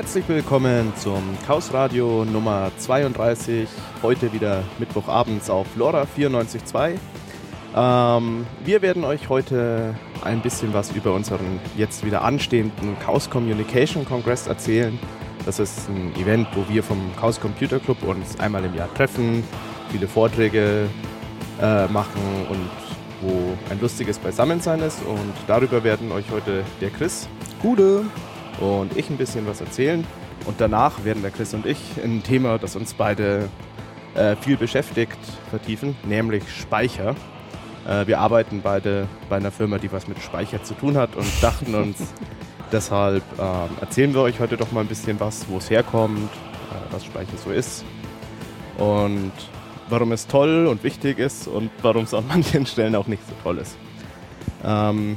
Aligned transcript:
Herzlich 0.00 0.26
willkommen 0.30 0.94
zum 0.96 1.22
Chaos 1.46 1.74
Radio 1.74 2.24
Nummer 2.24 2.70
32. 2.78 3.68
Heute 4.02 4.32
wieder 4.32 4.62
Mittwochabends 4.78 5.50
auf 5.50 5.66
LoRa 5.76 6.06
94.2. 6.16 6.94
Ähm, 7.76 8.46
wir 8.64 8.80
werden 8.80 9.04
euch 9.04 9.28
heute 9.28 9.94
ein 10.24 10.40
bisschen 10.40 10.72
was 10.72 10.90
über 10.92 11.12
unseren 11.12 11.60
jetzt 11.76 12.02
wieder 12.02 12.22
anstehenden 12.22 12.98
Chaos 13.00 13.28
Communication 13.28 14.06
Congress 14.06 14.46
erzählen. 14.46 14.98
Das 15.44 15.58
ist 15.58 15.90
ein 15.90 16.14
Event, 16.16 16.48
wo 16.54 16.66
wir 16.66 16.82
vom 16.82 16.98
Chaos 17.20 17.38
Computer 17.38 17.78
Club 17.78 18.02
uns 18.02 18.40
einmal 18.40 18.64
im 18.64 18.74
Jahr 18.74 18.88
treffen, 18.94 19.44
viele 19.90 20.08
Vorträge 20.08 20.88
äh, 21.60 21.86
machen 21.88 22.22
und 22.48 22.70
wo 23.20 23.54
ein 23.70 23.78
lustiges 23.82 24.18
Beisammensein 24.18 24.80
ist. 24.80 25.02
Und 25.04 25.34
darüber 25.46 25.84
werden 25.84 26.10
euch 26.10 26.24
heute 26.30 26.64
der 26.80 26.88
Chris, 26.88 27.28
Gute 27.60 28.06
und 28.60 28.96
ich 28.96 29.10
ein 29.10 29.16
bisschen 29.16 29.46
was 29.46 29.60
erzählen. 29.60 30.06
Und 30.46 30.60
danach 30.60 31.04
werden 31.04 31.22
der 31.22 31.30
Chris 31.30 31.52
und 31.54 31.66
ich 31.66 31.78
ein 32.02 32.22
Thema, 32.22 32.58
das 32.58 32.76
uns 32.76 32.94
beide 32.94 33.48
äh, 34.14 34.36
viel 34.36 34.56
beschäftigt, 34.56 35.18
vertiefen, 35.50 35.96
nämlich 36.04 36.44
Speicher. 36.50 37.14
Äh, 37.86 38.06
wir 38.06 38.20
arbeiten 38.20 38.60
beide 38.62 39.06
bei 39.28 39.36
einer 39.36 39.50
Firma, 39.50 39.78
die 39.78 39.90
was 39.92 40.08
mit 40.08 40.20
Speicher 40.20 40.62
zu 40.62 40.74
tun 40.74 40.96
hat 40.96 41.16
und 41.16 41.26
dachten 41.42 41.74
uns, 41.74 41.98
deshalb 42.72 43.22
äh, 43.38 43.80
erzählen 43.80 44.14
wir 44.14 44.22
euch 44.22 44.40
heute 44.40 44.56
doch 44.56 44.72
mal 44.72 44.80
ein 44.80 44.86
bisschen 44.86 45.18
was, 45.20 45.48
wo 45.48 45.58
es 45.58 45.70
herkommt, 45.70 46.30
äh, 46.30 46.92
was 46.92 47.04
Speicher 47.04 47.36
so 47.36 47.50
ist 47.50 47.84
und 48.78 49.32
warum 49.88 50.12
es 50.12 50.26
toll 50.26 50.66
und 50.66 50.82
wichtig 50.84 51.18
ist 51.18 51.48
und 51.48 51.70
warum 51.82 52.04
es 52.04 52.14
an 52.14 52.24
manchen 52.28 52.66
Stellen 52.66 52.94
auch 52.94 53.06
nicht 53.06 53.22
so 53.26 53.34
toll 53.42 53.58
ist. 53.58 53.76
Ähm, 54.64 55.16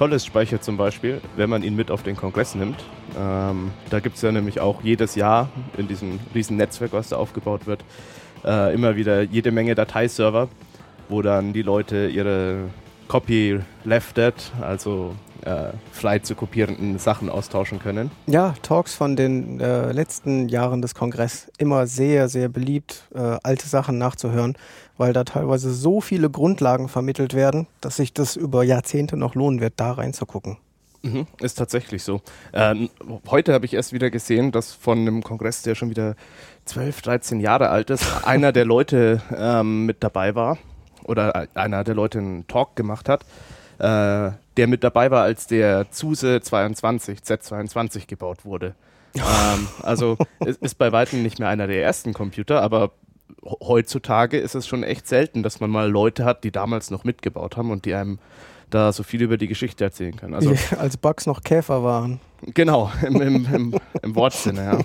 tolles 0.00 0.24
Speicher 0.24 0.62
zum 0.62 0.78
Beispiel, 0.78 1.20
wenn 1.36 1.50
man 1.50 1.62
ihn 1.62 1.76
mit 1.76 1.90
auf 1.90 2.02
den 2.02 2.16
Kongress 2.16 2.54
nimmt. 2.54 2.82
Ähm, 3.18 3.70
da 3.90 4.00
gibt 4.00 4.16
es 4.16 4.22
ja 4.22 4.32
nämlich 4.32 4.58
auch 4.58 4.82
jedes 4.82 5.14
Jahr 5.14 5.50
in 5.76 5.88
diesem 5.88 6.18
riesen 6.34 6.56
Netzwerk, 6.56 6.94
was 6.94 7.10
da 7.10 7.16
aufgebaut 7.16 7.66
wird, 7.66 7.84
äh, 8.42 8.72
immer 8.72 8.96
wieder 8.96 9.20
jede 9.20 9.52
Menge 9.52 9.74
Dateiserver, 9.74 10.48
wo 11.10 11.20
dann 11.20 11.52
die 11.52 11.60
Leute 11.60 12.06
ihre 12.06 12.70
Copy-Lefted, 13.08 14.52
also 14.62 15.14
äh, 15.44 15.72
frei 15.92 16.20
zu 16.20 16.34
kopierenden 16.34 16.98
Sachen 16.98 17.28
austauschen 17.28 17.78
können. 17.78 18.10
Ja, 18.26 18.54
Talks 18.62 18.94
von 18.94 19.16
den 19.16 19.60
äh, 19.60 19.92
letzten 19.92 20.48
Jahren 20.48 20.80
des 20.80 20.94
Kongress 20.94 21.50
immer 21.58 21.86
sehr, 21.86 22.30
sehr 22.30 22.48
beliebt, 22.48 23.08
äh, 23.14 23.36
alte 23.42 23.66
Sachen 23.66 23.98
nachzuhören, 23.98 24.56
weil 25.00 25.14
da 25.14 25.24
teilweise 25.24 25.72
so 25.72 26.02
viele 26.02 26.28
Grundlagen 26.28 26.90
vermittelt 26.90 27.32
werden, 27.32 27.66
dass 27.80 27.96
sich 27.96 28.12
das 28.12 28.36
über 28.36 28.64
Jahrzehnte 28.64 29.16
noch 29.16 29.34
lohnen 29.34 29.62
wird, 29.62 29.72
da 29.78 29.92
reinzugucken. 29.92 30.58
Mhm, 31.00 31.26
ist 31.40 31.54
tatsächlich 31.54 32.02
so. 32.02 32.20
Ähm, 32.52 32.90
heute 33.30 33.54
habe 33.54 33.64
ich 33.64 33.72
erst 33.72 33.94
wieder 33.94 34.10
gesehen, 34.10 34.52
dass 34.52 34.74
von 34.74 34.98
einem 34.98 35.22
Kongress, 35.22 35.62
der 35.62 35.74
schon 35.74 35.88
wieder 35.88 36.16
12, 36.66 37.00
13 37.00 37.40
Jahre 37.40 37.70
alt 37.70 37.88
ist, 37.88 38.04
einer 38.26 38.52
der 38.52 38.66
Leute 38.66 39.22
ähm, 39.34 39.86
mit 39.86 40.04
dabei 40.04 40.34
war 40.34 40.58
oder 41.04 41.48
einer 41.54 41.82
der 41.82 41.94
Leute 41.94 42.18
einen 42.18 42.46
Talk 42.46 42.76
gemacht 42.76 43.08
hat, 43.08 43.22
äh, 43.78 44.36
der 44.58 44.66
mit 44.66 44.84
dabei 44.84 45.10
war, 45.10 45.22
als 45.22 45.46
der 45.46 45.90
Zuse 45.90 46.42
22, 46.42 47.20
Z22 47.20 48.06
gebaut 48.06 48.44
wurde. 48.44 48.74
ähm, 49.14 49.66
also 49.82 50.18
es 50.40 50.58
ist 50.58 50.74
bei 50.74 50.92
weitem 50.92 51.22
nicht 51.22 51.38
mehr 51.38 51.48
einer 51.48 51.66
der 51.66 51.82
ersten 51.82 52.12
Computer, 52.12 52.60
aber 52.60 52.90
heutzutage 53.44 54.38
ist 54.38 54.54
es 54.54 54.66
schon 54.66 54.82
echt 54.82 55.06
selten, 55.06 55.42
dass 55.42 55.60
man 55.60 55.70
mal 55.70 55.90
Leute 55.90 56.24
hat, 56.24 56.44
die 56.44 56.50
damals 56.50 56.90
noch 56.90 57.04
mitgebaut 57.04 57.56
haben 57.56 57.70
und 57.70 57.84
die 57.84 57.94
einem 57.94 58.18
da 58.70 58.92
so 58.92 59.02
viel 59.02 59.22
über 59.22 59.36
die 59.36 59.48
Geschichte 59.48 59.84
erzählen 59.84 60.16
können. 60.16 60.34
Also, 60.34 60.54
Als 60.78 60.96
Bugs 60.96 61.26
noch 61.26 61.42
Käfer 61.42 61.82
waren. 61.82 62.20
Genau, 62.42 62.90
im, 63.06 63.20
im, 63.20 63.46
im, 63.52 63.74
im 64.02 64.14
Wortsinne, 64.14 64.84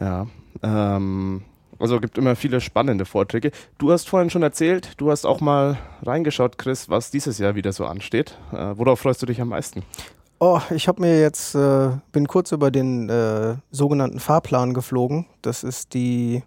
ja. 0.00 0.26
ja 0.62 0.96
ähm, 0.96 1.42
also 1.78 2.00
gibt 2.00 2.18
immer 2.18 2.36
viele 2.36 2.60
spannende 2.60 3.04
Vorträge. 3.04 3.50
Du 3.78 3.92
hast 3.92 4.08
vorhin 4.08 4.30
schon 4.30 4.42
erzählt, 4.42 4.92
du 4.96 5.10
hast 5.10 5.26
auch 5.26 5.40
mal 5.40 5.78
reingeschaut, 6.02 6.58
Chris, 6.58 6.88
was 6.88 7.10
dieses 7.10 7.38
Jahr 7.38 7.54
wieder 7.54 7.72
so 7.72 7.86
ansteht. 7.86 8.38
Äh, 8.52 8.72
worauf 8.76 9.00
freust 9.00 9.22
du 9.22 9.26
dich 9.26 9.40
am 9.40 9.48
meisten? 9.48 9.82
Oh, 10.38 10.60
ich 10.70 10.86
habe 10.86 11.00
mir 11.00 11.20
jetzt, 11.20 11.54
äh, 11.54 11.90
bin 12.12 12.28
kurz 12.28 12.52
über 12.52 12.70
den 12.70 13.08
äh, 13.08 13.56
sogenannten 13.70 14.20
Fahrplan 14.20 14.74
geflogen. 14.74 15.26
Das 15.40 15.64
ist 15.64 15.94
die, 15.94 16.42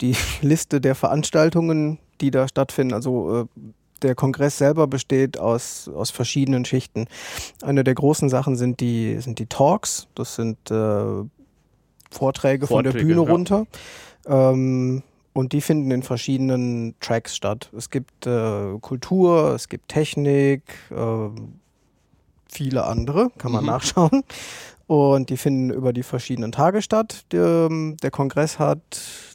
die 0.00 0.16
Liste 0.42 0.80
der 0.80 0.94
Veranstaltungen, 0.94 1.98
die 2.20 2.30
da 2.30 2.48
stattfinden. 2.48 2.94
Also 2.94 3.42
äh, 3.42 3.60
der 4.02 4.14
Kongress 4.14 4.58
selber 4.58 4.86
besteht 4.86 5.38
aus, 5.38 5.88
aus 5.88 6.10
verschiedenen 6.10 6.64
Schichten. 6.64 7.06
Eine 7.62 7.84
der 7.84 7.94
großen 7.94 8.28
Sachen 8.28 8.56
sind 8.56 8.80
die, 8.80 9.18
sind 9.20 9.38
die 9.38 9.46
Talks. 9.46 10.08
Das 10.14 10.34
sind 10.34 10.70
äh, 10.70 10.74
Vorträge, 10.74 11.30
Vorträge, 12.10 12.66
von 12.66 12.84
der 12.84 12.92
Bühne 12.92 13.22
ja. 13.24 13.30
runter. 13.30 13.66
Ähm, 14.26 15.02
und 15.32 15.52
die 15.52 15.60
finden 15.60 15.90
in 15.90 16.02
verschiedenen 16.02 16.94
Tracks 17.00 17.34
statt. 17.34 17.70
Es 17.76 17.90
gibt 17.90 18.26
äh, 18.26 18.78
Kultur, 18.80 19.52
es 19.54 19.68
gibt 19.68 19.88
Technik, 19.88 20.62
äh, 20.90 21.28
viele 22.48 22.84
andere, 22.84 23.30
kann 23.38 23.50
man 23.50 23.64
mhm. 23.64 23.70
nachschauen. 23.70 24.22
Und 24.86 25.30
die 25.30 25.36
finden 25.36 25.70
über 25.70 25.92
die 25.92 26.02
verschiedenen 26.02 26.52
Tage 26.52 26.82
statt. 26.82 27.24
Der, 27.32 27.68
der 27.70 28.10
Kongress 28.10 28.58
hat 28.58 28.80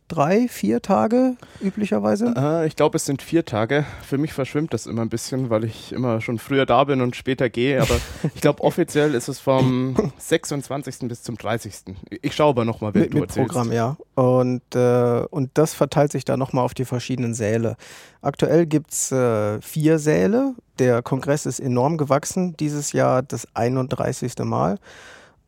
drei, 0.09 0.49
vier 0.49 0.81
Tage 0.81 1.37
üblicherweise? 1.61 2.33
Äh, 2.35 2.67
ich 2.67 2.75
glaube, 2.75 2.97
es 2.97 3.05
sind 3.05 3.21
vier 3.21 3.45
Tage. 3.45 3.85
Für 4.01 4.17
mich 4.17 4.33
verschwimmt 4.33 4.73
das 4.73 4.85
immer 4.85 5.03
ein 5.03 5.09
bisschen, 5.09 5.49
weil 5.49 5.63
ich 5.63 5.93
immer 5.93 6.19
schon 6.19 6.39
früher 6.39 6.65
da 6.65 6.83
bin 6.83 6.99
und 6.99 7.15
später 7.15 7.49
gehe. 7.49 7.81
Aber 7.81 7.95
ich 8.35 8.41
glaube, 8.41 8.61
offiziell 8.63 9.15
ist 9.15 9.29
es 9.29 9.39
vom 9.39 9.95
26. 10.17 11.07
bis 11.07 11.23
zum 11.23 11.37
30. 11.37 11.95
Ich 12.21 12.35
schaue 12.35 12.49
aber 12.49 12.65
nochmal, 12.65 12.93
wer 12.93 13.03
mit, 13.03 13.13
du 13.13 13.19
mit 13.19 13.29
erzählst. 13.29 13.53
Programm, 13.53 13.71
ja. 13.71 13.95
Und, 14.15 14.75
äh, 14.75 15.23
und 15.29 15.51
das 15.53 15.73
verteilt 15.73 16.11
sich 16.11 16.25
dann 16.25 16.39
nochmal 16.39 16.65
auf 16.65 16.73
die 16.73 16.85
verschiedenen 16.85 17.33
Säle. 17.33 17.77
Aktuell 18.21 18.65
gibt 18.65 18.91
es 18.91 19.11
äh, 19.11 19.61
vier 19.61 19.99
Säle. 19.99 20.55
Der 20.79 21.01
Kongress 21.01 21.45
ist 21.45 21.59
enorm 21.59 21.97
gewachsen. 21.97 22.57
Dieses 22.57 22.91
Jahr 22.91 23.21
das 23.21 23.47
31. 23.53 24.33
Mal. 24.39 24.79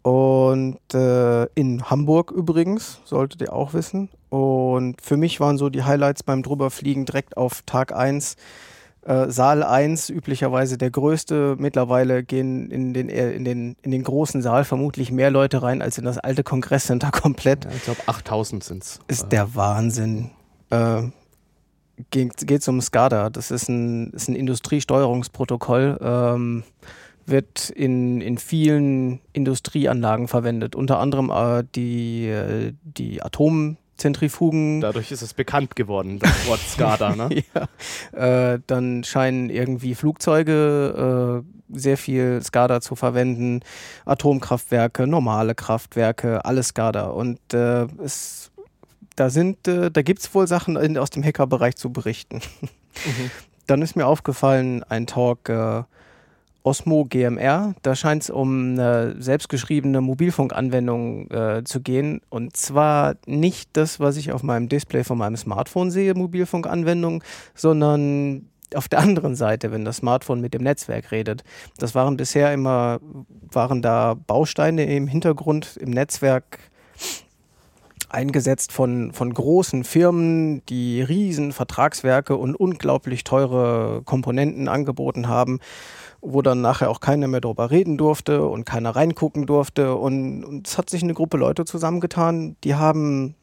Und 0.04 0.80
äh, 0.94 1.46
in 1.54 1.90
Hamburg 1.90 2.32
übrigens, 2.32 3.02
solltet 3.06 3.42
ihr 3.42 3.54
auch 3.54 3.74
wissen. 3.74 4.10
Und 4.30 5.02
für 5.02 5.18
mich 5.18 5.40
waren 5.40 5.58
so 5.58 5.70
die 5.70 5.84
Highlights 5.84 6.24
beim 6.24 6.42
Drüberfliegen 6.42 7.06
direkt 7.06 7.38
auf 7.38 7.62
Tag 7.66 7.96
1. 7.96 8.36
Äh, 9.04 9.30
Saal 9.30 9.64
1, 9.64 10.10
üblicherweise 10.10 10.78
der 10.78 10.92
größte. 10.92 11.56
Mittlerweile 11.60 12.24
gehen 12.24 12.72
in 12.72 12.94
den, 12.94 13.10
äh, 13.10 13.32
in, 13.32 13.46
den, 13.46 13.76
in 13.82 13.92
den 13.92 14.04
großen 14.04 14.42
Saal 14.42 14.64
vermutlich 14.64 15.12
mehr 15.12 15.32
Leute 15.32 15.62
rein 15.62 15.82
als 15.82 15.98
in 15.98 16.06
das 16.06 16.18
alte 16.18 16.44
Kongresscenter 16.44 17.12
komplett. 17.12 17.66
Ja, 17.66 17.72
ich 17.72 17.84
glaube 17.84 18.02
8000 18.06 18.64
sind 18.64 18.84
es. 18.84 19.00
Ist 19.08 19.32
der 19.32 19.56
Wahnsinn. 19.56 20.32
Äh, 20.70 21.04
geht 22.10 22.50
es 22.50 22.68
um 22.68 22.82
SCADA. 22.82 23.30
Das 23.30 23.52
ist 23.52 23.70
ein, 23.70 24.12
ist 24.12 24.30
ein 24.30 24.36
Industriesteuerungsprotokoll. 24.36 26.00
Ähm, 26.02 26.64
wird 27.32 27.70
in, 27.70 28.22
in 28.22 28.38
vielen 28.38 29.20
Industrieanlagen 29.34 30.28
verwendet, 30.28 30.76
unter 30.76 31.00
anderem 31.00 31.30
äh, 31.30 31.64
die, 31.76 32.28
äh, 32.28 32.74
die 32.84 33.24
Atomzentrifugen. 33.24 34.82
Dadurch 34.82 35.12
ist 35.12 35.22
es 35.22 35.34
bekannt 35.34 35.76
geworden, 35.76 36.20
das 36.20 36.48
Wort 36.48 36.60
SCADA. 36.60 37.16
Ne? 37.16 37.44
ja. 38.14 38.54
äh, 38.54 38.60
dann 38.68 39.04
scheinen 39.04 39.50
irgendwie 39.50 39.96
Flugzeuge 39.96 41.44
äh, 41.44 41.78
sehr 41.78 41.98
viel 41.98 42.42
SCADA 42.44 42.82
zu 42.82 42.96
verwenden, 42.96 43.62
Atomkraftwerke, 44.06 45.08
normale 45.08 45.56
Kraftwerke, 45.56 46.46
alles 46.46 46.70
SCADA. 46.70 47.06
Und 47.06 47.40
äh, 47.54 47.88
es, 48.04 48.52
da 49.16 49.30
sind, 49.30 49.68
äh, 49.68 49.90
da 49.90 50.02
gibt 50.02 50.20
es 50.20 50.34
wohl 50.36 50.48
Sachen 50.48 50.76
in, 50.76 50.98
aus 50.98 51.10
dem 51.10 51.24
Hackerbereich 51.24 51.76
zu 51.76 51.92
berichten. 51.92 52.42
Mhm. 53.06 53.32
Dann 53.68 53.82
ist 53.82 53.96
mir 53.96 54.06
aufgefallen, 54.06 54.84
ein 54.84 55.08
Talk 55.08 55.48
Osmo 56.64 57.06
GMR. 57.06 57.74
Da 57.82 57.96
scheint 57.96 58.24
es 58.24 58.30
um 58.30 58.74
eine 58.74 59.16
selbstgeschriebene 59.20 60.02
Mobilfunkanwendung 60.02 61.30
äh, 61.32 61.64
zu 61.64 61.82
gehen. 61.82 62.22
Und 62.30 62.56
zwar 62.56 63.16
nicht 63.26 63.70
das, 63.74 64.00
was 64.00 64.18
ich 64.18 64.32
auf 64.32 64.44
meinem 64.44 64.70
Display 64.70 65.04
von 65.04 65.18
meinem 65.18 65.38
Smartphone 65.38 65.92
sehe, 65.92 66.14
Mobilfunkanwendung, 66.14 67.24
sondern 67.56 68.48
auf 68.76 68.88
der 68.88 69.00
anderen 69.06 69.36
Seite, 69.36 69.72
wenn 69.72 69.86
das 69.86 69.98
Smartphone 69.98 70.42
mit 70.42 70.54
dem 70.54 70.64
Netzwerk 70.64 71.12
redet. 71.12 71.44
Das 71.78 71.96
waren 71.96 72.18
bisher 72.18 72.54
immer, 72.54 73.00
waren 73.52 73.82
da 73.82 74.14
Bausteine 74.14 74.86
im 74.86 75.08
Hintergrund 75.08 75.78
im 75.78 75.90
Netzwerk 75.90 76.60
eingesetzt 78.10 78.74
von, 78.74 79.14
von 79.14 79.34
großen 79.34 79.86
Firmen, 79.86 80.66
die 80.66 81.02
riesen 81.02 81.54
Vertragswerke 81.54 82.36
und 82.36 82.56
unglaublich 82.56 83.24
teure 83.24 84.02
Komponenten 84.04 84.68
angeboten 84.68 85.30
haben 85.30 85.60
wo 86.22 86.42
dann 86.42 86.62
nachher 86.62 86.90
auch 86.90 87.00
keiner 87.00 87.28
mehr 87.28 87.42
drüber 87.42 87.72
reden 87.72 87.98
durfte 87.98 88.46
und 88.46 88.66
keiner 88.66 88.96
reingucken 88.96 89.48
durfte. 89.48 89.96
Und, 89.96 90.44
und 90.44 90.68
es 90.68 90.78
hat 90.78 90.90
sich 90.90 91.04
eine 91.04 91.14
Gruppe 91.14 91.38
Leute 91.38 91.66
zusammengetan, 91.66 92.56
die 92.64 92.76
haben, 92.76 93.36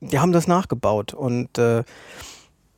die 0.00 0.20
haben 0.20 0.32
das 0.32 0.46
nachgebaut 0.46 1.14
und 1.14 1.58
äh, 1.58 1.82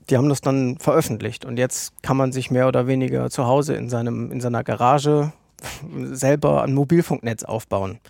die 0.09 0.17
haben 0.17 0.29
das 0.29 0.41
dann 0.41 0.79
veröffentlicht. 0.79 1.45
Und 1.45 1.59
jetzt 1.59 2.03
kann 2.03 2.17
man 2.17 2.33
sich 2.33 2.51
mehr 2.51 2.67
oder 2.69 2.87
weniger 2.87 3.31
zu 3.31 3.47
Hause 3.47 3.75
in, 3.75 3.91
seinem, 3.91 4.33
in 4.33 4.41
seiner 4.41 4.65
Garage 4.65 5.33
selber 6.13 6.63
ein 6.63 6.75
Mobilfunknetz 6.75 7.45
aufbauen. 7.45 8.01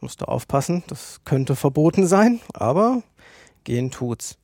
Musst 0.00 0.20
du 0.20 0.26
aufpassen, 0.26 0.82
das 0.88 1.20
könnte 1.24 1.56
verboten 1.56 2.06
sein, 2.06 2.40
aber 2.52 3.02
gehen 3.64 3.90
tut's. 3.90 4.38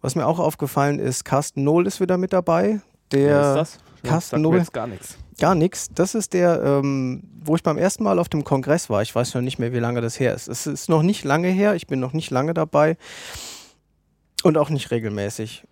Was 0.00 0.14
mir 0.14 0.26
auch 0.26 0.38
aufgefallen 0.38 0.98
ist, 0.98 1.24
Carsten 1.24 1.64
Nohl 1.64 1.86
ist 1.86 2.00
wieder 2.00 2.18
mit 2.18 2.32
dabei. 2.32 2.80
Der 3.10 3.28
Wer 3.28 3.48
ist 3.48 3.54
das? 3.54 3.87
Carsten 4.02 4.42
Nohl. 4.42 4.58
jetzt 4.58 4.72
gar 4.72 4.86
nichts. 4.86 5.16
Gar 5.38 5.54
nichts. 5.54 5.88
Das 5.94 6.14
ist 6.14 6.32
der, 6.32 6.62
ähm, 6.62 7.22
wo 7.44 7.56
ich 7.56 7.62
beim 7.62 7.78
ersten 7.78 8.04
Mal 8.04 8.18
auf 8.18 8.28
dem 8.28 8.44
Kongress 8.44 8.90
war. 8.90 9.02
Ich 9.02 9.14
weiß 9.14 9.30
schon 9.30 9.44
nicht 9.44 9.58
mehr, 9.58 9.72
wie 9.72 9.78
lange 9.78 10.00
das 10.00 10.18
her 10.18 10.34
ist. 10.34 10.48
Es 10.48 10.66
ist 10.66 10.88
noch 10.88 11.02
nicht 11.02 11.24
lange 11.24 11.48
her. 11.48 11.74
Ich 11.74 11.86
bin 11.86 12.00
noch 12.00 12.12
nicht 12.12 12.30
lange 12.30 12.54
dabei. 12.54 12.96
Und 14.42 14.56
auch 14.56 14.70
nicht 14.70 14.90
regelmäßig. 14.90 15.64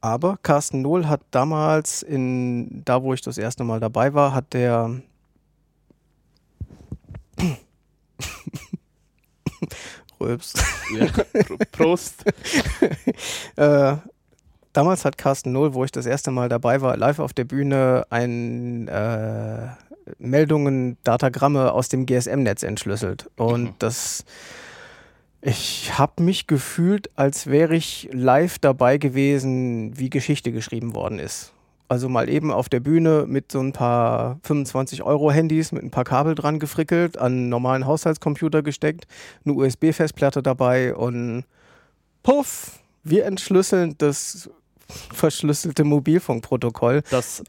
Aber 0.00 0.38
Carsten 0.42 0.82
Nohl 0.82 1.08
hat 1.08 1.22
damals 1.30 2.02
in, 2.02 2.84
da 2.84 3.02
wo 3.02 3.14
ich 3.14 3.22
das 3.22 3.38
erste 3.38 3.64
Mal 3.64 3.80
dabei 3.80 4.14
war, 4.14 4.34
hat 4.34 4.52
der 4.52 5.00
Röps. 10.20 10.54
Ja. 10.94 11.06
Prost. 11.72 12.24
äh, 13.56 13.96
damals 14.74 15.04
hat 15.06 15.16
Carsten 15.16 15.52
Null, 15.52 15.72
wo 15.72 15.84
ich 15.84 15.92
das 15.92 16.04
erste 16.04 16.30
Mal 16.30 16.50
dabei 16.50 16.82
war, 16.82 16.96
live 16.96 17.18
auf 17.18 17.32
der 17.32 17.44
Bühne 17.44 18.04
ein 18.10 18.88
äh, 18.88 19.68
Meldungen, 20.18 20.98
Datagramme 21.04 21.72
aus 21.72 21.88
dem 21.88 22.04
GSM-Netz 22.04 22.62
entschlüsselt. 22.62 23.30
Und 23.36 23.62
mhm. 23.62 23.74
das 23.78 24.24
ich 25.46 25.98
habe 25.98 26.22
mich 26.22 26.46
gefühlt, 26.46 27.10
als 27.16 27.48
wäre 27.48 27.76
ich 27.76 28.08
live 28.12 28.58
dabei 28.58 28.96
gewesen, 28.96 29.92
wie 29.98 30.08
Geschichte 30.08 30.52
geschrieben 30.52 30.94
worden 30.94 31.18
ist. 31.18 31.52
Also 31.86 32.08
mal 32.08 32.30
eben 32.30 32.50
auf 32.50 32.70
der 32.70 32.80
Bühne 32.80 33.26
mit 33.28 33.52
so 33.52 33.60
ein 33.60 33.72
paar 33.72 34.38
25-Euro-Handys 34.48 35.70
mit 35.72 35.82
ein 35.82 35.90
paar 35.90 36.04
Kabel 36.04 36.34
dran 36.34 36.58
gefrickelt, 36.58 37.18
an 37.18 37.32
einen 37.32 37.48
normalen 37.50 37.86
Haushaltscomputer 37.86 38.62
gesteckt, 38.62 39.06
eine 39.44 39.52
USB-Festplatte 39.52 40.42
dabei 40.42 40.94
und 40.94 41.44
puff, 42.22 42.80
wir 43.02 43.26
entschlüsseln 43.26 43.96
das 43.98 44.48
verschlüsselte 45.12 45.84
Mobilfunkprotokoll. 45.84 47.02
Das 47.10 47.42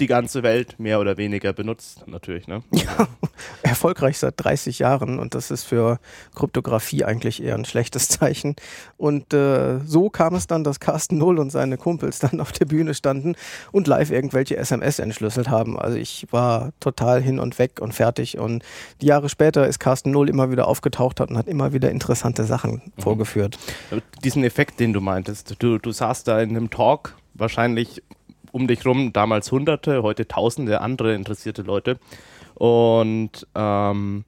die 0.00 0.06
ganze 0.06 0.42
Welt 0.42 0.80
mehr 0.80 0.98
oder 0.98 1.16
weniger 1.16 1.52
benutzt, 1.52 2.06
natürlich. 2.06 2.48
Ne? 2.48 2.62
Ja, 2.72 3.06
erfolgreich 3.62 4.18
seit 4.18 4.34
30 4.36 4.80
Jahren 4.80 5.18
und 5.18 5.34
das 5.34 5.50
ist 5.50 5.64
für 5.64 6.00
Kryptographie 6.34 7.04
eigentlich 7.04 7.42
eher 7.42 7.54
ein 7.54 7.64
schlechtes 7.64 8.08
Zeichen. 8.08 8.56
Und 8.96 9.32
äh, 9.32 9.78
so 9.80 10.10
kam 10.10 10.34
es 10.34 10.46
dann, 10.46 10.64
dass 10.64 10.80
Carsten 10.80 11.18
Null 11.18 11.38
und 11.38 11.50
seine 11.50 11.76
Kumpels 11.76 12.18
dann 12.18 12.40
auf 12.40 12.50
der 12.50 12.64
Bühne 12.64 12.94
standen 12.94 13.36
und 13.70 13.86
live 13.86 14.10
irgendwelche 14.10 14.56
SMS 14.56 14.98
entschlüsselt 14.98 15.48
haben. 15.48 15.78
Also 15.78 15.96
ich 15.96 16.26
war 16.30 16.72
total 16.80 17.22
hin 17.22 17.38
und 17.38 17.58
weg 17.58 17.80
und 17.80 17.94
fertig. 17.94 18.38
Und 18.38 18.64
die 19.00 19.06
Jahre 19.06 19.28
später 19.28 19.66
ist 19.66 19.78
Carsten 19.78 20.10
Null 20.10 20.28
immer 20.28 20.50
wieder 20.50 20.66
aufgetaucht 20.66 21.20
und 21.20 21.36
hat 21.36 21.46
immer 21.46 21.72
wieder 21.72 21.90
interessante 21.90 22.44
Sachen 22.44 22.82
mhm. 22.96 23.02
vorgeführt. 23.02 23.58
Diesen 24.24 24.42
Effekt, 24.42 24.80
den 24.80 24.92
du 24.92 25.00
meintest, 25.00 25.54
du, 25.60 25.78
du 25.78 25.92
saßt 25.92 26.26
da 26.26 26.40
in 26.40 26.50
einem 26.50 26.70
Talk 26.70 27.14
wahrscheinlich 27.34 28.02
um 28.54 28.68
dich 28.68 28.86
rum 28.86 29.12
damals 29.12 29.50
Hunderte, 29.50 30.04
heute 30.04 30.28
Tausende 30.28 30.80
andere 30.80 31.14
interessierte 31.14 31.62
Leute. 31.62 31.98
Und 32.54 33.48
ähm, 33.56 34.24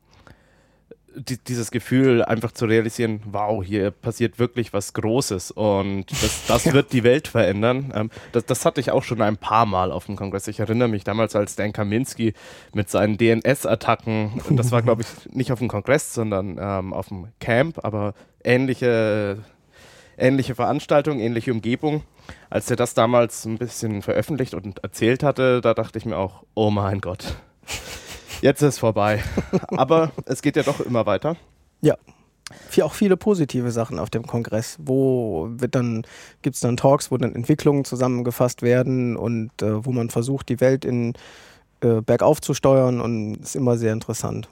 die, 1.14 1.38
dieses 1.38 1.70
Gefühl, 1.70 2.24
einfach 2.24 2.50
zu 2.50 2.66
realisieren, 2.66 3.22
wow, 3.26 3.64
hier 3.64 3.92
passiert 3.92 4.40
wirklich 4.40 4.72
was 4.72 4.94
Großes 4.94 5.52
und 5.52 6.10
das, 6.10 6.46
das 6.48 6.66
wird 6.72 6.92
die 6.92 7.04
Welt 7.04 7.28
verändern. 7.28 7.92
Ähm, 7.94 8.10
das, 8.32 8.44
das 8.46 8.64
hatte 8.64 8.80
ich 8.80 8.90
auch 8.90 9.04
schon 9.04 9.22
ein 9.22 9.36
paar 9.36 9.64
Mal 9.64 9.92
auf 9.92 10.06
dem 10.06 10.16
Kongress. 10.16 10.48
Ich 10.48 10.58
erinnere 10.58 10.88
mich 10.88 11.04
damals, 11.04 11.36
als 11.36 11.54
Dan 11.54 11.72
Kaminski 11.72 12.34
mit 12.74 12.90
seinen 12.90 13.18
DNS-Attacken, 13.18 14.42
das 14.50 14.72
war 14.72 14.82
glaube 14.82 15.02
ich 15.02 15.08
nicht 15.34 15.52
auf 15.52 15.60
dem 15.60 15.68
Kongress, 15.68 16.12
sondern 16.12 16.58
ähm, 16.60 16.92
auf 16.92 17.08
dem 17.08 17.28
Camp, 17.38 17.84
aber 17.84 18.14
ähnliche 18.42 19.38
ähnliche 20.18 20.54
Veranstaltung, 20.54 21.20
ähnliche 21.20 21.52
Umgebung. 21.52 22.02
Als 22.50 22.70
er 22.70 22.76
das 22.76 22.94
damals 22.94 23.44
ein 23.44 23.58
bisschen 23.58 24.02
veröffentlicht 24.02 24.54
und 24.54 24.82
erzählt 24.82 25.22
hatte, 25.22 25.60
da 25.60 25.74
dachte 25.74 25.98
ich 25.98 26.04
mir 26.04 26.16
auch, 26.16 26.44
oh 26.54 26.70
mein 26.70 27.00
Gott, 27.00 27.36
jetzt 28.40 28.62
ist 28.62 28.78
vorbei. 28.78 29.22
Aber 29.68 30.12
es 30.26 30.42
geht 30.42 30.56
ja 30.56 30.62
doch 30.62 30.80
immer 30.80 31.06
weiter. 31.06 31.36
Ja. 31.80 31.96
Auch 32.82 32.94
viele 32.94 33.16
positive 33.16 33.72
Sachen 33.72 33.98
auf 33.98 34.10
dem 34.10 34.26
Kongress, 34.26 34.76
wo 34.78 35.48
wird 35.50 35.74
dann, 35.74 36.02
gibt 36.42 36.54
es 36.54 36.60
dann 36.60 36.76
Talks, 36.76 37.10
wo 37.10 37.16
dann 37.16 37.34
Entwicklungen 37.34 37.84
zusammengefasst 37.84 38.62
werden 38.62 39.16
und 39.16 39.50
äh, 39.62 39.84
wo 39.84 39.90
man 39.90 40.10
versucht, 40.10 40.48
die 40.48 40.60
Welt 40.60 40.84
in 40.84 41.14
äh, 41.80 42.02
bergauf 42.02 42.40
zu 42.40 42.54
steuern 42.54 43.00
und 43.00 43.36
ist 43.36 43.56
immer 43.56 43.76
sehr 43.76 43.92
interessant. 43.92 44.48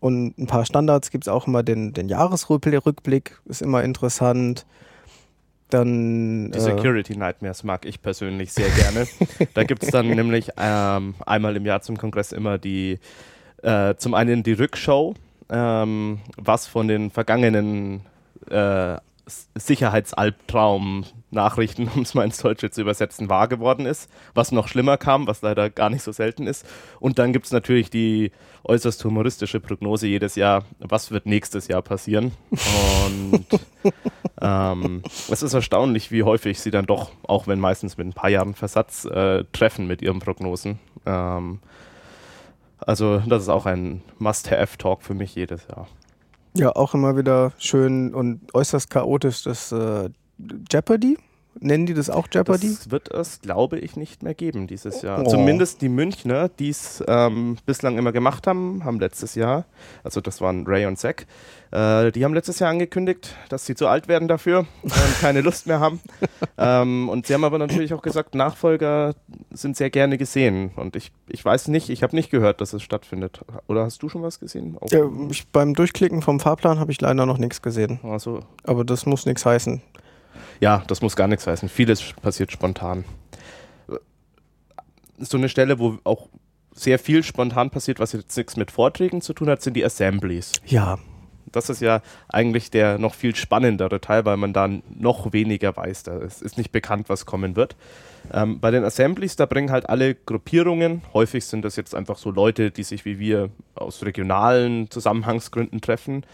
Und 0.00 0.38
ein 0.38 0.46
paar 0.46 0.64
Standards 0.64 1.10
gibt 1.10 1.24
es 1.24 1.28
auch 1.28 1.46
immer 1.46 1.62
den, 1.62 1.92
den 1.92 2.08
Jahresrückblick, 2.08 3.40
ist 3.46 3.62
immer 3.62 3.82
interessant. 3.82 4.66
Dann, 5.70 6.50
die 6.50 6.58
äh, 6.58 6.60
Security 6.60 7.16
Nightmares 7.16 7.62
mag 7.62 7.84
ich 7.84 8.00
persönlich 8.00 8.52
sehr 8.52 8.70
gerne. 8.70 9.06
da 9.54 9.64
gibt 9.64 9.82
es 9.82 9.90
dann 9.90 10.08
nämlich 10.08 10.48
ähm, 10.56 11.14
einmal 11.26 11.56
im 11.56 11.66
Jahr 11.66 11.82
zum 11.82 11.98
Kongress 11.98 12.32
immer 12.32 12.58
die, 12.58 12.98
äh, 13.62 13.94
zum 13.96 14.14
einen 14.14 14.42
die 14.42 14.52
Rückshow, 14.52 15.14
ähm, 15.50 16.20
was 16.36 16.66
von 16.66 16.88
den 16.88 17.10
vergangenen 17.10 18.00
äh, 18.50 18.96
Sicherheitsalbtraum-Nachrichten, 19.54 21.88
um 21.94 22.02
es 22.02 22.14
mal 22.14 22.24
ins 22.24 22.38
Deutsche 22.38 22.70
zu 22.70 22.80
übersetzen, 22.80 23.28
wahr 23.28 23.48
geworden 23.48 23.86
ist, 23.86 24.10
was 24.34 24.52
noch 24.52 24.68
schlimmer 24.68 24.96
kam, 24.96 25.26
was 25.26 25.42
leider 25.42 25.70
gar 25.70 25.90
nicht 25.90 26.02
so 26.02 26.12
selten 26.12 26.46
ist. 26.46 26.64
Und 27.00 27.18
dann 27.18 27.32
gibt 27.32 27.46
es 27.46 27.52
natürlich 27.52 27.90
die 27.90 28.30
äußerst 28.64 29.04
humoristische 29.04 29.60
Prognose 29.60 30.06
jedes 30.06 30.34
Jahr, 30.34 30.64
was 30.78 31.10
wird 31.10 31.26
nächstes 31.26 31.68
Jahr 31.68 31.82
passieren. 31.82 32.32
Und 32.50 33.46
ähm, 34.40 35.02
es 35.30 35.42
ist 35.42 35.54
erstaunlich, 35.54 36.10
wie 36.10 36.22
häufig 36.22 36.60
sie 36.60 36.70
dann 36.70 36.86
doch, 36.86 37.10
auch 37.22 37.46
wenn 37.46 37.60
meistens 37.60 37.96
mit 37.96 38.06
ein 38.06 38.12
paar 38.12 38.30
Jahren 38.30 38.54
Versatz, 38.54 39.04
äh, 39.04 39.44
treffen 39.52 39.86
mit 39.86 40.02
ihren 40.02 40.20
Prognosen. 40.20 40.78
Ähm, 41.06 41.60
also 42.80 43.18
das 43.26 43.42
ist 43.42 43.48
auch 43.48 43.66
ein 43.66 44.02
Must-Have-Talk 44.18 45.02
für 45.02 45.14
mich 45.14 45.34
jedes 45.34 45.66
Jahr. 45.68 45.88
Ja, 46.54 46.74
auch 46.74 46.94
immer 46.94 47.16
wieder 47.16 47.52
schön 47.58 48.14
und 48.14 48.54
äußerst 48.54 48.90
chaotisch 48.90 49.42
das 49.42 49.72
äh, 49.72 50.10
Jeopardy. 50.70 51.18
Nennen 51.60 51.86
die 51.86 51.94
das 51.94 52.08
auch 52.10 52.28
Jeopardy? 52.32 52.68
Das 52.68 52.90
wird 52.90 53.10
es, 53.10 53.40
glaube 53.40 53.78
ich, 53.78 53.96
nicht 53.96 54.22
mehr 54.22 54.34
geben 54.34 54.66
dieses 54.66 55.02
Jahr. 55.02 55.24
Oh. 55.24 55.28
Zumindest 55.28 55.82
die 55.82 55.88
Münchner, 55.88 56.48
die 56.48 56.70
es 56.70 57.02
ähm, 57.08 57.56
bislang 57.66 57.98
immer 57.98 58.12
gemacht 58.12 58.46
haben, 58.46 58.84
haben 58.84 59.00
letztes 59.00 59.34
Jahr, 59.34 59.64
also 60.04 60.20
das 60.20 60.40
waren 60.40 60.66
Ray 60.66 60.86
und 60.86 60.98
Zack, 60.98 61.26
äh, 61.70 62.12
die 62.12 62.24
haben 62.24 62.32
letztes 62.32 62.60
Jahr 62.60 62.70
angekündigt, 62.70 63.34
dass 63.48 63.66
sie 63.66 63.74
zu 63.74 63.88
alt 63.88 64.08
werden 64.08 64.28
dafür 64.28 64.66
und 64.82 65.20
keine 65.20 65.40
Lust 65.40 65.66
mehr 65.66 65.80
haben. 65.80 66.00
ähm, 66.58 67.08
und 67.08 67.26
sie 67.26 67.34
haben 67.34 67.44
aber 67.44 67.58
natürlich 67.58 67.92
auch 67.92 68.02
gesagt, 68.02 68.34
Nachfolger 68.34 69.14
sind 69.50 69.76
sehr 69.76 69.90
gerne 69.90 70.16
gesehen. 70.16 70.70
Und 70.76 70.96
ich, 70.96 71.12
ich 71.28 71.44
weiß 71.44 71.68
nicht, 71.68 71.90
ich 71.90 72.02
habe 72.02 72.16
nicht 72.16 72.30
gehört, 72.30 72.60
dass 72.60 72.72
es 72.72 72.82
stattfindet. 72.82 73.40
Oder 73.66 73.84
hast 73.84 74.02
du 74.02 74.08
schon 74.08 74.22
was 74.22 74.40
gesehen? 74.40 74.78
Ja, 74.90 75.08
ich, 75.30 75.48
beim 75.48 75.74
Durchklicken 75.74 76.22
vom 76.22 76.40
Fahrplan 76.40 76.78
habe 76.78 76.92
ich 76.92 77.00
leider 77.00 77.26
noch 77.26 77.38
nichts 77.38 77.60
gesehen. 77.62 78.00
Also. 78.02 78.40
Aber 78.64 78.84
das 78.84 79.06
muss 79.06 79.26
nichts 79.26 79.44
heißen. 79.44 79.82
Ja, 80.60 80.82
das 80.86 81.02
muss 81.02 81.16
gar 81.16 81.28
nichts 81.28 81.46
heißen. 81.46 81.68
Vieles 81.68 82.12
passiert 82.22 82.52
spontan. 82.52 83.04
So 85.18 85.36
eine 85.36 85.48
Stelle, 85.48 85.78
wo 85.78 85.98
auch 86.04 86.28
sehr 86.72 86.98
viel 86.98 87.22
spontan 87.22 87.70
passiert, 87.70 87.98
was 87.98 88.12
jetzt 88.12 88.36
nichts 88.36 88.56
mit 88.56 88.70
Vorträgen 88.70 89.20
zu 89.20 89.32
tun 89.32 89.48
hat, 89.48 89.62
sind 89.62 89.74
die 89.74 89.84
Assemblies. 89.84 90.52
Ja. 90.66 90.98
Das 91.50 91.70
ist 91.70 91.80
ja 91.80 92.02
eigentlich 92.28 92.70
der 92.70 92.98
noch 92.98 93.14
viel 93.14 93.34
spannendere 93.34 94.02
Teil, 94.02 94.26
weil 94.26 94.36
man 94.36 94.52
dann 94.52 94.82
noch 94.94 95.32
weniger 95.32 95.74
weiß. 95.74 96.02
Da 96.02 96.18
ist, 96.18 96.42
ist 96.42 96.58
nicht 96.58 96.72
bekannt, 96.72 97.08
was 97.08 97.24
kommen 97.24 97.56
wird. 97.56 97.74
Ähm, 98.32 98.60
bei 98.60 98.70
den 98.70 98.84
Assemblies, 98.84 99.36
da 99.36 99.46
bringen 99.46 99.70
halt 99.70 99.88
alle 99.88 100.14
Gruppierungen, 100.14 101.02
häufig 101.14 101.46
sind 101.46 101.64
das 101.64 101.76
jetzt 101.76 101.94
einfach 101.94 102.18
so 102.18 102.30
Leute, 102.30 102.70
die 102.70 102.82
sich 102.82 103.04
wie 103.06 103.18
wir 103.18 103.48
aus 103.74 104.04
regionalen 104.04 104.90
Zusammenhangsgründen 104.90 105.80
treffen. 105.80 106.24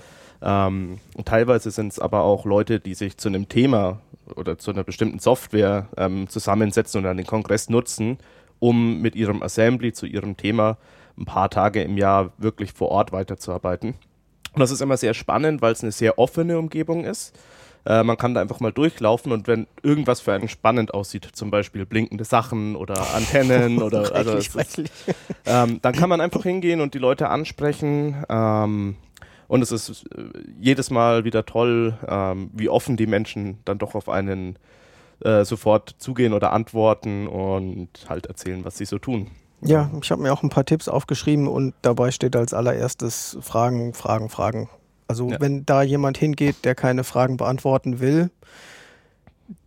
Ähm, 0.44 0.98
und 1.16 1.26
teilweise 1.26 1.70
sind 1.70 1.92
es 1.92 1.98
aber 1.98 2.22
auch 2.22 2.44
Leute, 2.44 2.78
die 2.78 2.94
sich 2.94 3.16
zu 3.16 3.28
einem 3.28 3.48
Thema 3.48 4.00
oder 4.36 4.58
zu 4.58 4.70
einer 4.70 4.84
bestimmten 4.84 5.18
Software 5.18 5.88
ähm, 5.96 6.28
zusammensetzen 6.28 6.98
und 6.98 7.04
dann 7.04 7.16
den 7.16 7.26
Kongress 7.26 7.70
nutzen, 7.70 8.18
um 8.60 9.00
mit 9.00 9.16
ihrem 9.16 9.42
Assembly 9.42 9.92
zu 9.92 10.06
ihrem 10.06 10.36
Thema 10.36 10.76
ein 11.16 11.24
paar 11.24 11.48
Tage 11.48 11.82
im 11.82 11.96
Jahr 11.96 12.32
wirklich 12.38 12.72
vor 12.72 12.90
Ort 12.90 13.12
weiterzuarbeiten. 13.12 13.94
Und 14.52 14.60
das 14.60 14.70
ist 14.70 14.82
immer 14.82 14.96
sehr 14.96 15.14
spannend, 15.14 15.62
weil 15.62 15.72
es 15.72 15.82
eine 15.82 15.92
sehr 15.92 16.18
offene 16.18 16.58
Umgebung 16.58 17.04
ist. 17.04 17.36
Äh, 17.86 18.02
man 18.02 18.16
kann 18.16 18.34
da 18.34 18.40
einfach 18.40 18.60
mal 18.60 18.72
durchlaufen 18.72 19.32
und 19.32 19.46
wenn 19.46 19.66
irgendwas 19.82 20.20
für 20.20 20.32
einen 20.32 20.48
spannend 20.48 20.94
aussieht, 20.94 21.28
zum 21.32 21.50
Beispiel 21.50 21.86
blinkende 21.86 22.24
Sachen 22.24 22.76
oder 22.76 23.14
Antennen 23.14 23.82
oder 23.82 24.14
also 24.14 24.36
ist, 24.36 24.56
ähm, 25.46 25.80
dann 25.82 25.94
kann 25.94 26.08
man 26.08 26.20
einfach 26.20 26.42
hingehen 26.42 26.80
und 26.80 26.94
die 26.94 26.98
Leute 26.98 27.28
ansprechen. 27.28 28.24
Ähm, 28.28 28.96
und 29.54 29.62
es 29.62 29.70
ist 29.70 30.04
äh, 30.16 30.24
jedes 30.58 30.90
Mal 30.90 31.22
wieder 31.24 31.46
toll, 31.46 31.96
ähm, 32.08 32.50
wie 32.52 32.68
offen 32.68 32.96
die 32.96 33.06
Menschen 33.06 33.58
dann 33.64 33.78
doch 33.78 33.94
auf 33.94 34.08
einen 34.08 34.58
äh, 35.20 35.44
sofort 35.44 35.94
zugehen 35.98 36.32
oder 36.32 36.52
antworten 36.52 37.28
und 37.28 37.88
halt 38.08 38.26
erzählen, 38.26 38.64
was 38.64 38.76
sie 38.76 38.84
so 38.84 38.98
tun. 38.98 39.30
Ja, 39.60 39.92
ich 40.02 40.10
habe 40.10 40.22
mir 40.22 40.32
auch 40.32 40.42
ein 40.42 40.48
paar 40.48 40.64
Tipps 40.64 40.88
aufgeschrieben 40.88 41.46
und 41.46 41.72
dabei 41.82 42.10
steht 42.10 42.34
als 42.34 42.52
allererstes 42.52 43.38
Fragen, 43.42 43.94
Fragen, 43.94 44.28
Fragen. 44.28 44.68
Also 45.06 45.30
Ja. 45.30 45.40
wenn 45.40 45.64
da 45.64 45.84
jemand 45.84 46.18
hingeht, 46.18 46.56
der 46.64 46.74
keine 46.74 47.04
Fragen 47.04 47.36
beantworten 47.36 48.00
will, 48.00 48.32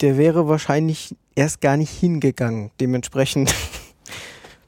der 0.02 0.18
wäre 0.18 0.50
wahrscheinlich 0.50 1.16
erst 1.34 1.62
gar 1.62 1.78
nicht 1.78 1.92
hingegangen. 1.92 2.72
Dementsprechend. 2.82 3.56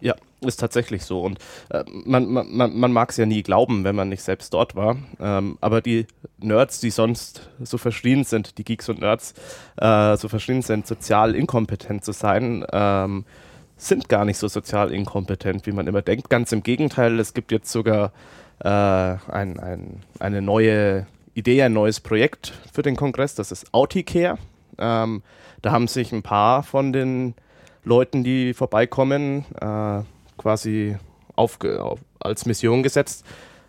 Ja, 0.01 0.15
ist 0.41 0.59
tatsächlich 0.59 1.03
so. 1.03 1.21
Und 1.21 1.39
äh, 1.69 1.83
man, 2.05 2.31
man, 2.31 2.79
man 2.79 2.93
mag 2.93 3.09
es 3.09 3.17
ja 3.17 3.25
nie 3.25 3.43
glauben, 3.43 3.83
wenn 3.83 3.95
man 3.95 4.09
nicht 4.09 4.23
selbst 4.23 4.53
dort 4.53 4.75
war. 4.75 4.97
Ähm, 5.19 5.57
aber 5.59 5.81
die 5.81 6.07
Nerds, 6.37 6.79
die 6.79 6.89
sonst 6.89 7.49
so 7.61 7.77
verschrien 7.77 8.23
sind, 8.23 8.57
die 8.57 8.63
Geeks 8.63 8.87
und 8.87 9.01
Nerds, 9.01 9.33
äh, 9.77 10.15
so 10.15 10.29
verschrien 10.29 10.61
sind, 10.61 10.87
sozial 10.87 11.35
inkompetent 11.35 12.05
zu 12.05 12.13
sein, 12.13 12.65
ähm, 12.71 13.25
sind 13.75 14.09
gar 14.09 14.25
nicht 14.25 14.37
so 14.37 14.47
sozial 14.47 14.91
inkompetent, 14.91 15.65
wie 15.65 15.71
man 15.71 15.87
immer 15.87 16.01
denkt. 16.01 16.29
Ganz 16.29 16.51
im 16.51 16.63
Gegenteil, 16.63 17.19
es 17.19 17.33
gibt 17.33 17.51
jetzt 17.51 17.71
sogar 17.71 18.11
äh, 18.59 18.67
ein, 18.69 19.59
ein, 19.59 20.03
eine 20.19 20.41
neue 20.41 21.07
Idee, 21.33 21.63
ein 21.63 21.73
neues 21.73 21.99
Projekt 21.99 22.53
für 22.73 22.81
den 22.81 22.95
Kongress, 22.95 23.35
das 23.35 23.51
ist 23.51 23.73
Auticare. 23.73 24.37
Ähm, 24.77 25.23
da 25.61 25.71
haben 25.71 25.87
sich 25.87 26.11
ein 26.13 26.23
paar 26.23 26.63
von 26.63 26.93
den 26.93 27.35
Leuten, 27.83 28.23
die 28.23 28.53
vorbeikommen, 28.53 29.45
äh, 29.59 30.01
quasi 30.37 30.97
aufge 31.35 31.81
auf, 31.83 31.99
als 32.19 32.45
Mission 32.45 32.83
gesetzt. 32.83 33.25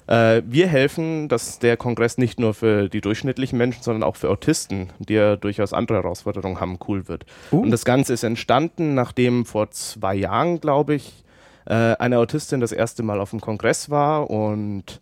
Äh, 0.06 0.42
wir 0.44 0.66
helfen, 0.66 1.28
dass 1.28 1.60
der 1.60 1.76
Kongress 1.76 2.18
nicht 2.18 2.40
nur 2.40 2.52
für 2.52 2.88
die 2.88 3.00
durchschnittlichen 3.00 3.56
Menschen, 3.56 3.82
sondern 3.82 4.02
auch 4.02 4.16
für 4.16 4.28
Autisten, 4.28 4.90
die 4.98 5.14
ja 5.14 5.36
durchaus 5.36 5.72
andere 5.72 5.98
Herausforderungen 5.98 6.60
haben, 6.60 6.78
cool 6.88 7.06
wird. 7.06 7.26
Uh. 7.52 7.60
Und 7.60 7.70
das 7.70 7.84
Ganze 7.84 8.12
ist 8.12 8.24
entstanden, 8.24 8.94
nachdem 8.94 9.44
vor 9.46 9.70
zwei 9.70 10.16
Jahren, 10.16 10.60
glaube 10.60 10.96
ich, 10.96 11.24
äh, 11.66 11.74
eine 11.74 12.18
Autistin 12.18 12.60
das 12.60 12.72
erste 12.72 13.04
Mal 13.04 13.20
auf 13.20 13.30
dem 13.30 13.40
Kongress 13.40 13.88
war 13.90 14.28
und 14.28 14.98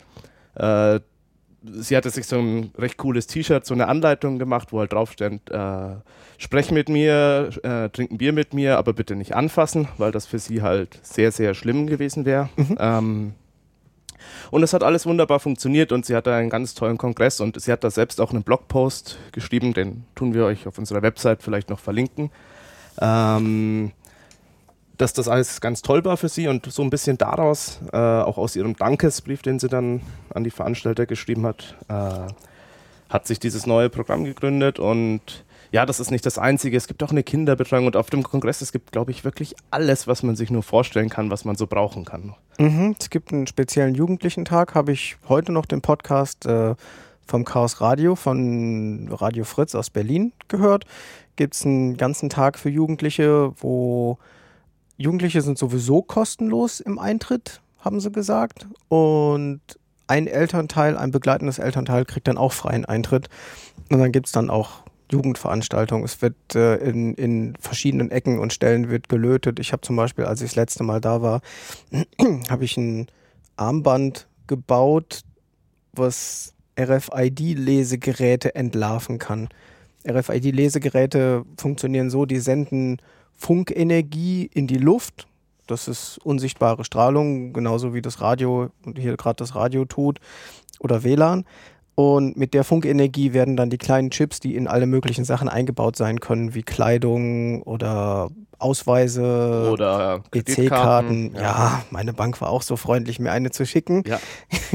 äh, 0.56 1.00
sie 1.62 1.96
hatte 1.96 2.10
sich 2.10 2.26
so 2.26 2.38
ein 2.38 2.72
recht 2.78 2.96
cooles 2.96 3.26
T-Shirt, 3.26 3.66
so 3.66 3.74
eine 3.74 3.88
Anleitung 3.88 4.38
gemacht, 4.38 4.72
wo 4.72 4.80
halt 4.80 4.92
drauf 4.92 5.12
stand, 5.12 5.50
äh, 5.50 5.96
sprech 6.38 6.70
mit 6.70 6.88
mir, 6.88 7.50
äh, 7.62 7.88
trink 7.88 8.12
ein 8.12 8.18
Bier 8.18 8.32
mit 8.32 8.54
mir, 8.54 8.78
aber 8.78 8.92
bitte 8.92 9.16
nicht 9.16 9.34
anfassen, 9.34 9.88
weil 9.98 10.12
das 10.12 10.26
für 10.26 10.38
sie 10.38 10.62
halt 10.62 10.98
sehr, 11.02 11.32
sehr 11.32 11.54
schlimm 11.54 11.86
gewesen 11.86 12.24
wäre. 12.24 12.48
Ähm, 12.78 13.34
und 14.50 14.62
es 14.62 14.72
hat 14.72 14.82
alles 14.82 15.06
wunderbar 15.06 15.40
funktioniert 15.40 15.92
und 15.92 16.06
sie 16.06 16.14
hatte 16.14 16.32
einen 16.32 16.50
ganz 16.50 16.74
tollen 16.74 16.98
Kongress 16.98 17.40
und 17.40 17.60
sie 17.60 17.72
hat 17.72 17.84
da 17.84 17.90
selbst 17.90 18.20
auch 18.20 18.30
einen 18.30 18.42
Blogpost 18.42 19.18
geschrieben, 19.32 19.74
den 19.74 20.04
tun 20.14 20.34
wir 20.34 20.44
euch 20.44 20.66
auf 20.66 20.78
unserer 20.78 21.02
Website 21.02 21.42
vielleicht 21.42 21.70
noch 21.70 21.78
verlinken. 21.78 22.30
Ähm, 23.00 23.92
dass 24.98 25.12
das 25.12 25.28
alles 25.28 25.60
ganz 25.60 25.82
toll 25.82 26.04
war 26.04 26.16
für 26.16 26.28
sie 26.28 26.48
und 26.48 26.70
so 26.70 26.82
ein 26.82 26.90
bisschen 26.90 27.16
daraus, 27.16 27.80
äh, 27.92 27.96
auch 27.96 28.36
aus 28.36 28.56
ihrem 28.56 28.76
Dankesbrief, 28.76 29.42
den 29.42 29.58
sie 29.58 29.68
dann 29.68 30.02
an 30.34 30.44
die 30.44 30.50
Veranstalter 30.50 31.06
geschrieben 31.06 31.46
hat, 31.46 31.76
äh, 31.88 32.32
hat 33.08 33.26
sich 33.26 33.38
dieses 33.38 33.66
neue 33.66 33.88
Programm 33.88 34.24
gegründet 34.24 34.78
und 34.78 35.44
ja, 35.70 35.84
das 35.86 36.00
ist 36.00 36.10
nicht 36.10 36.24
das 36.24 36.38
Einzige. 36.38 36.76
Es 36.76 36.88
gibt 36.88 37.02
auch 37.02 37.10
eine 37.10 37.22
Kinderbetreuung 37.22 37.86
und 37.86 37.96
auf 37.96 38.10
dem 38.10 38.22
Kongress, 38.22 38.60
es 38.60 38.72
gibt, 38.72 38.90
glaube 38.92 39.10
ich, 39.10 39.24
wirklich 39.24 39.54
alles, 39.70 40.06
was 40.06 40.22
man 40.22 40.34
sich 40.34 40.50
nur 40.50 40.62
vorstellen 40.62 41.10
kann, 41.10 41.30
was 41.30 41.44
man 41.44 41.56
so 41.56 41.66
brauchen 41.66 42.04
kann. 42.04 42.34
Mhm. 42.58 42.96
Es 42.98 43.10
gibt 43.10 43.32
einen 43.32 43.46
speziellen 43.46 43.94
Jugendlichen-Tag, 43.94 44.74
habe 44.74 44.92
ich 44.92 45.16
heute 45.28 45.52
noch 45.52 45.66
den 45.66 45.82
Podcast 45.82 46.46
äh, 46.46 46.74
vom 47.26 47.44
Chaos 47.44 47.80
Radio 47.80 48.16
von 48.16 49.08
Radio 49.12 49.44
Fritz 49.44 49.74
aus 49.74 49.90
Berlin 49.90 50.32
gehört. 50.48 50.86
Gibt 51.36 51.54
es 51.54 51.64
einen 51.64 51.96
ganzen 51.98 52.30
Tag 52.30 52.58
für 52.58 52.70
Jugendliche, 52.70 53.52
wo 53.60 54.18
Jugendliche 54.98 55.42
sind 55.42 55.56
sowieso 55.58 56.02
kostenlos 56.02 56.80
im 56.80 56.98
Eintritt, 56.98 57.62
haben 57.78 58.00
sie 58.00 58.10
gesagt. 58.10 58.66
Und 58.88 59.60
ein 60.08 60.26
Elternteil, 60.26 60.96
ein 60.96 61.12
begleitendes 61.12 61.58
Elternteil 61.58 62.04
kriegt 62.04 62.26
dann 62.26 62.36
auch 62.36 62.52
freien 62.52 62.84
Eintritt. 62.84 63.28
Und 63.90 64.00
dann 64.00 64.10
gibt 64.10 64.26
es 64.26 64.32
dann 64.32 64.50
auch 64.50 64.82
Jugendveranstaltungen. 65.10 66.04
Es 66.04 66.20
wird 66.20 66.34
äh, 66.54 66.76
in, 66.76 67.14
in 67.14 67.54
verschiedenen 67.60 68.10
Ecken 68.10 68.40
und 68.40 68.52
Stellen 68.52 68.90
wird 68.90 69.08
gelötet. 69.08 69.60
Ich 69.60 69.72
habe 69.72 69.82
zum 69.82 69.96
Beispiel, 69.96 70.24
als 70.24 70.42
ich 70.42 70.50
das 70.50 70.56
letzte 70.56 70.82
Mal 70.82 71.00
da 71.00 71.22
war, 71.22 71.40
habe 72.50 72.64
ich 72.64 72.76
ein 72.76 73.06
Armband 73.56 74.26
gebaut, 74.48 75.22
was 75.92 76.54
RFID-Lesegeräte 76.78 78.54
entlarven 78.54 79.18
kann. 79.18 79.48
RFID-Lesegeräte 80.08 81.44
funktionieren 81.56 82.10
so, 82.10 82.26
die 82.26 82.38
senden 82.38 82.98
Funkenergie 83.34 84.50
in 84.52 84.66
die 84.66 84.78
Luft. 84.78 85.26
Das 85.66 85.86
ist 85.86 86.18
unsichtbare 86.24 86.84
Strahlung, 86.84 87.52
genauso 87.52 87.94
wie 87.94 88.02
das 88.02 88.20
Radio, 88.20 88.70
hier 88.96 89.16
gerade 89.16 89.36
das 89.36 89.54
Radio 89.54 89.84
tut, 89.84 90.18
oder 90.80 91.04
WLAN. 91.04 91.44
Und 91.94 92.36
mit 92.36 92.54
der 92.54 92.62
Funkenergie 92.62 93.32
werden 93.32 93.56
dann 93.56 93.70
die 93.70 93.76
kleinen 93.76 94.10
Chips, 94.10 94.38
die 94.38 94.54
in 94.54 94.68
alle 94.68 94.86
möglichen 94.86 95.24
Sachen 95.24 95.48
eingebaut 95.48 95.96
sein 95.96 96.20
können, 96.20 96.54
wie 96.54 96.62
Kleidung 96.62 97.62
oder 97.62 98.28
Ausweise, 98.60 99.70
Oder 99.72 100.22
EC-Karten. 100.32 101.34
Ja. 101.34 101.84
meine 101.90 102.12
Bank 102.12 102.40
war 102.40 102.50
auch 102.50 102.62
so 102.62 102.76
freundlich, 102.76 103.20
mir 103.20 103.30
eine 103.30 103.50
zu 103.50 103.64
schicken. 103.66 104.02
Ja. 104.06 104.18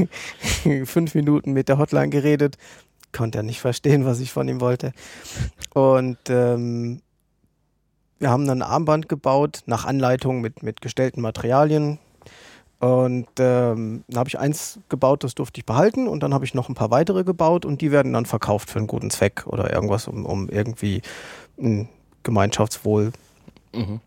Fünf 0.86 1.14
Minuten 1.14 1.52
mit 1.52 1.68
der 1.68 1.78
Hotline 1.78 2.08
geredet, 2.08 2.56
konnte 3.14 3.38
er 3.38 3.42
nicht 3.42 3.60
verstehen, 3.60 4.04
was 4.04 4.20
ich 4.20 4.32
von 4.32 4.46
ihm 4.48 4.60
wollte. 4.60 4.92
Und 5.72 6.18
ähm, 6.28 7.00
wir 8.18 8.30
haben 8.30 8.46
dann 8.46 8.62
ein 8.62 8.68
Armband 8.68 9.08
gebaut, 9.08 9.62
nach 9.66 9.84
Anleitung 9.84 10.40
mit, 10.40 10.62
mit 10.62 10.80
gestellten 10.80 11.20
Materialien. 11.20 11.98
Und 12.80 13.28
ähm, 13.38 14.04
dann 14.08 14.18
habe 14.18 14.28
ich 14.28 14.38
eins 14.38 14.78
gebaut, 14.88 15.24
das 15.24 15.34
durfte 15.34 15.60
ich 15.60 15.64
behalten. 15.64 16.06
Und 16.06 16.22
dann 16.22 16.34
habe 16.34 16.44
ich 16.44 16.54
noch 16.54 16.68
ein 16.68 16.74
paar 16.74 16.90
weitere 16.90 17.24
gebaut 17.24 17.64
und 17.64 17.80
die 17.80 17.90
werden 17.90 18.12
dann 18.12 18.26
verkauft 18.26 18.70
für 18.70 18.78
einen 18.78 18.88
guten 18.88 19.10
Zweck 19.10 19.46
oder 19.46 19.72
irgendwas, 19.72 20.06
um, 20.06 20.26
um 20.26 20.48
irgendwie 20.48 21.00
ein 21.58 21.88
Gemeinschaftswohl. 22.22 23.12
Mhm. 23.74 24.00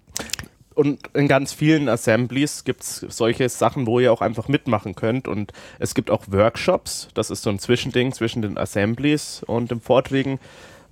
Und 0.77 0.99
in 1.15 1.27
ganz 1.27 1.53
vielen 1.53 1.89
Assemblies 1.89 2.63
gibt 2.63 2.83
es 2.83 2.97
solche 3.09 3.49
Sachen, 3.49 3.87
wo 3.87 3.99
ihr 3.99 4.13
auch 4.13 4.21
einfach 4.21 4.47
mitmachen 4.47 4.93
könnt. 4.93 5.27
Und 5.27 5.51
es 5.79 5.95
gibt 5.95 6.11
auch 6.11 6.25
Workshops. 6.27 7.07
Das 7.15 7.31
ist 7.31 7.41
so 7.41 7.49
ein 7.49 7.57
Zwischending 7.57 8.13
zwischen 8.13 8.43
den 8.43 8.59
Assemblies 8.59 9.41
und 9.43 9.71
den 9.71 9.81
Vorträgen. 9.81 10.39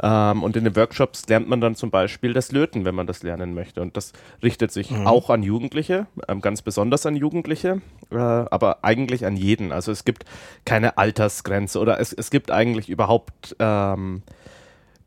Ähm, 0.01 0.41
und 0.41 0.57
in 0.57 0.63
den 0.63 0.75
Workshops 0.75 1.27
lernt 1.27 1.47
man 1.47 1.61
dann 1.61 1.75
zum 1.75 1.91
Beispiel 1.91 2.33
das 2.33 2.51
Löten, 2.51 2.83
wenn 2.83 2.95
man 2.95 3.05
das 3.05 3.21
lernen 3.21 3.53
möchte. 3.53 3.81
Und 3.81 3.95
das 3.95 4.11
richtet 4.41 4.71
sich 4.71 4.89
Mhm. 4.89 5.05
auch 5.05 5.29
an 5.29 5.43
Jugendliche, 5.43 6.07
ähm, 6.27 6.41
ganz 6.41 6.63
besonders 6.63 7.05
an 7.05 7.15
Jugendliche, 7.15 7.81
äh, 8.11 8.15
aber 8.17 8.79
eigentlich 8.83 9.23
an 9.25 9.37
jeden. 9.37 9.71
Also 9.71 9.91
es 9.91 10.03
gibt 10.03 10.25
keine 10.65 10.97
Altersgrenze 10.97 11.79
oder 11.79 11.99
es, 11.99 12.11
es 12.11 12.31
gibt 12.31 12.49
eigentlich 12.49 12.89
überhaupt 12.89 13.55
ähm, 13.59 14.23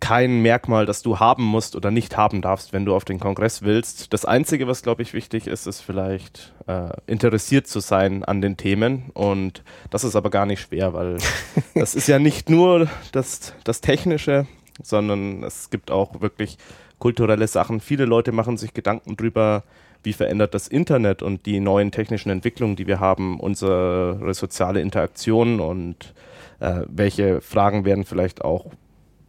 kein 0.00 0.43
Merkmal, 0.43 0.87
das 0.87 1.02
du 1.02 1.19
haben 1.19 1.45
musst 1.45 1.75
oder 1.75 1.90
nicht 1.90 2.17
haben 2.17 2.40
darfst, 2.40 2.73
wenn 2.73 2.85
du 2.85 2.95
auf 2.95 3.05
den 3.05 3.19
Kongress 3.19 3.62
willst. 3.62 4.12
Das 4.12 4.25
Einzige, 4.25 4.69
was, 4.69 4.83
glaube 4.83 5.02
ich, 5.02 5.12
wichtig 5.12 5.47
ist, 5.47 5.67
ist 5.67 5.81
vielleicht 5.81 6.52
äh, 6.67 6.90
interessiert 7.07 7.67
zu 7.67 7.81
sein 7.81 8.25
an 8.25 8.40
den 8.40 8.57
Themen. 8.57 9.11
Und 9.14 9.64
das 9.90 10.05
ist 10.05 10.14
aber 10.14 10.31
gar 10.31 10.47
nicht 10.47 10.61
schwer, 10.61 10.95
weil 10.95 11.19
das 11.75 11.95
ist 11.95 12.07
ja 12.07 12.19
nicht 12.19 12.49
nur 12.49 12.88
das, 13.12 13.55
das 13.64 13.81
Technische, 13.81 14.47
sondern 14.83 15.43
es 15.43 15.71
gibt 15.71 15.90
auch 15.90 16.21
wirklich 16.21 16.59
kulturelle 16.99 17.49
Sachen. 17.49 17.81
Viele 17.81 18.05
Leute 18.05 18.33
machen 18.33 18.57
sich 18.57 18.75
Gedanken 18.75 19.17
drüber, 19.17 19.64
wie 20.05 20.12
verändert 20.12 20.55
das 20.55 20.69
Internet 20.69 21.23
und 21.23 21.45
die 21.47 21.59
neuen 21.59 21.90
technischen 21.90 22.31
Entwicklungen, 22.31 22.76
die 22.76 22.87
wir 22.87 23.00
haben, 23.00 23.40
unsere 23.40 24.33
soziale 24.33 24.81
Interaktion 24.81 25.59
und 25.59 26.14
äh, 26.61 26.83
welche 26.88 27.40
Fragen 27.40 27.85
werden 27.85 28.05
vielleicht 28.05 28.45
auch 28.45 28.67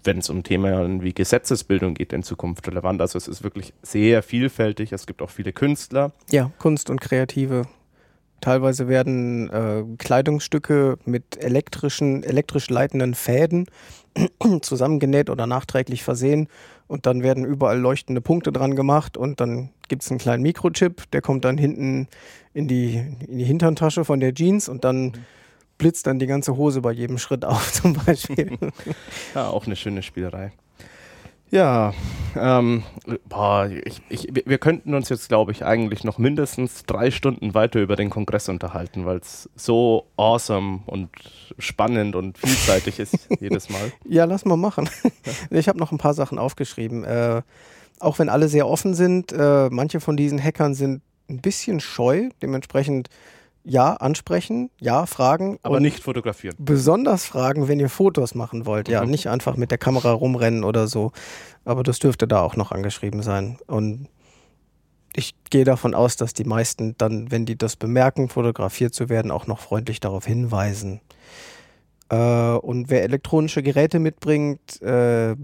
wenn 0.09 0.17
es 0.17 0.29
um 0.31 0.41
Themen 0.41 1.03
wie 1.03 1.13
Gesetzesbildung 1.13 1.93
geht, 1.93 2.13
in 2.13 2.23
Zukunft 2.23 2.67
relevant. 2.67 2.99
Also 2.99 3.15
es 3.15 3.27
ist 3.27 3.43
wirklich 3.43 3.73
sehr 3.83 4.23
vielfältig. 4.23 4.91
Es 4.91 5.05
gibt 5.05 5.21
auch 5.21 5.29
viele 5.29 5.53
Künstler. 5.53 6.13
Ja, 6.31 6.51
Kunst 6.57 6.89
und 6.89 6.99
Kreative. 6.99 7.67
Teilweise 8.41 8.87
werden 8.87 9.51
äh, 9.51 9.83
Kleidungsstücke 9.99 10.97
mit 11.05 11.37
elektrischen, 11.43 12.23
elektrisch 12.23 12.71
leitenden 12.71 13.13
Fäden 13.13 13.67
zusammengenäht 14.61 15.29
oder 15.29 15.45
nachträglich 15.45 16.03
versehen 16.03 16.47
und 16.87 17.05
dann 17.05 17.21
werden 17.21 17.45
überall 17.45 17.77
leuchtende 17.77 18.21
Punkte 18.21 18.51
dran 18.51 18.75
gemacht 18.75 19.15
und 19.15 19.39
dann 19.39 19.69
gibt 19.89 20.01
es 20.01 20.09
einen 20.09 20.19
kleinen 20.19 20.41
Mikrochip, 20.41 21.11
der 21.11 21.21
kommt 21.21 21.45
dann 21.45 21.59
hinten 21.59 22.07
in 22.55 22.67
die, 22.67 22.95
in 23.27 23.37
die 23.37 23.45
Hinterntasche 23.45 24.05
von 24.05 24.19
der 24.19 24.33
Jeans 24.33 24.69
und 24.69 24.83
dann 24.83 25.13
blitzt 25.79 26.05
dann 26.05 26.19
die 26.19 26.27
ganze 26.27 26.55
Hose 26.55 26.81
bei 26.81 26.91
jedem 26.91 27.17
Schritt 27.17 27.43
auf 27.43 27.71
zum 27.74 27.93
Beispiel. 27.93 28.55
Ja, 29.33 29.48
auch 29.50 29.65
eine 29.65 29.75
schöne 29.75 30.03
Spielerei. 30.03 30.51
Ja, 31.51 31.95
ähm, 32.36 32.83
boah, 33.27 33.67
ich, 33.67 34.01
ich, 34.09 34.27
wir- 34.45 34.59
könnten 34.59 34.93
uns 34.93 35.09
jetzt, 35.09 35.29
glaube 35.29 35.51
ich, 35.51 35.65
eigentlich 35.65 36.03
noch 36.03 36.19
mindestens 36.19 36.83
drei 36.86 37.09
Stunden 37.09 37.55
weiter 37.55 37.79
über 37.79 37.95
den 37.95 38.12
Kongress 38.12 38.50
unterhalten, 38.50 39.07
weil 39.07 39.17
es 39.17 39.50
so 39.55 40.05
awesome 40.15 40.81
und 40.86 41.09
spannend 41.57 42.15
und 42.15 42.38
vielseitig 42.38 43.00
ist 43.00 43.27
jedes 43.39 43.67
Mal. 43.71 43.91
Ja, 44.07 44.25
lass 44.25 44.45
mal 44.45 44.57
machen. 44.57 44.88
Ich 45.50 45.67
habe 45.67 45.79
noch 45.79 45.91
ein 45.91 45.98
paar 45.98 46.13
Sachen 46.13 46.38
aufgeschrieben. 46.38 47.03
Äh, 47.03 47.41
auch 48.00 48.19
wenn 48.19 48.29
alle 48.29 48.48
sehr 48.48 48.67
offen 48.67 48.93
sind, 48.93 49.31
äh, 49.31 49.69
manche 49.71 50.00
von 50.01 50.15
diesen 50.17 50.41
Hackern 50.41 50.75
sind 50.75 51.01
ein 51.31 51.41
bisschen 51.41 51.79
scheu. 51.79 52.29
Dementsprechend, 52.43 53.09
ja, 53.69 53.93
ansprechen, 53.93 54.71
ja, 54.79 55.05
fragen. 55.05 55.59
Aber 55.61 55.79
nicht 55.79 56.03
fotografieren. 56.03 56.55
Besonders 56.57 57.25
fragen, 57.25 57.67
wenn 57.67 57.79
ihr 57.79 57.89
Fotos 57.89 58.33
machen 58.33 58.65
wollt. 58.65 58.89
Ja, 58.89 59.03
mhm. 59.03 59.11
nicht 59.11 59.27
einfach 59.27 59.57
mit 59.57 59.69
der 59.69 59.77
Kamera 59.77 60.11
rumrennen 60.11 60.63
oder 60.63 60.88
so. 60.88 61.11
Aber 61.65 61.83
das 61.83 61.99
dürfte 61.99 62.27
da 62.27 62.41
auch 62.41 62.55
noch 62.55 62.71
angeschrieben 62.71 63.21
sein. 63.21 63.59
Und 63.67 64.07
ich 65.15 65.35
gehe 65.51 65.65
davon 65.65 65.93
aus, 65.93 66.15
dass 66.15 66.33
die 66.33 66.45
meisten 66.45 66.95
dann, 66.97 67.29
wenn 67.29 67.45
die 67.45 67.57
das 67.57 67.75
bemerken, 67.75 68.27
fotografiert 68.29 68.95
zu 68.95 69.07
werden, 69.07 69.29
auch 69.29 69.45
noch 69.45 69.59
freundlich 69.59 69.99
darauf 69.99 70.25
hinweisen. 70.25 71.01
Äh, 72.09 72.15
und 72.15 72.89
wer 72.89 73.03
elektronische 73.03 73.61
Geräte 73.61 73.99
mitbringt, 73.99 74.81
äh, 74.81 75.35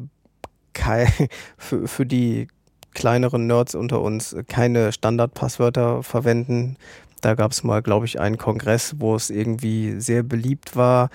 für, 1.58 1.88
für 1.88 2.06
die 2.06 2.48
kleineren 2.96 3.46
Nerds 3.46 3.76
unter 3.76 4.02
uns 4.02 4.36
keine 4.48 4.92
Standardpasswörter 4.92 6.02
verwenden. 6.02 6.78
Da 7.22 7.36
gab 7.36 7.52
es 7.52 7.64
mal, 7.64 7.82
glaube 7.82 8.08
ich, 8.08 8.20
einen 8.20 8.38
Kongress, 8.38 8.96
wo 8.98 9.16
es 9.16 9.30
irgendwie 9.30 10.00
sehr 10.00 10.24
beliebt 10.24 10.76
war, 10.76 11.10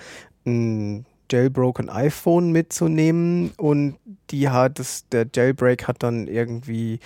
ein 0.45 1.05
jailbroken 1.29 1.89
iPhone 1.89 2.51
mitzunehmen 2.51 3.51
und 3.57 3.95
die 4.29 4.49
hat 4.49 4.79
es, 4.79 5.07
der 5.09 5.27
Jailbreak 5.33 5.87
hat 5.87 6.03
dann 6.03 6.27
irgendwie 6.27 6.99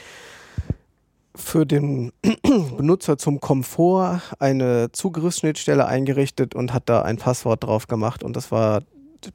für 1.36 1.66
den 1.66 2.12
Benutzer 2.78 3.18
zum 3.18 3.40
Komfort 3.40 4.22
eine 4.40 4.92
Zugriffsschnittstelle 4.92 5.86
eingerichtet 5.86 6.56
und 6.56 6.74
hat 6.74 6.90
da 6.90 7.02
ein 7.02 7.18
Passwort 7.18 7.64
drauf 7.64 7.88
gemacht 7.88 8.24
und 8.24 8.36
das 8.36 8.52
war 8.52 8.82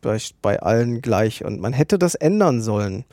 bei, 0.01 0.19
bei 0.43 0.61
allen 0.61 1.03
gleich 1.03 1.45
und 1.45 1.61
man 1.61 1.73
hätte 1.73 1.99
das 1.99 2.15
ändern 2.15 2.63
sollen. 2.63 3.05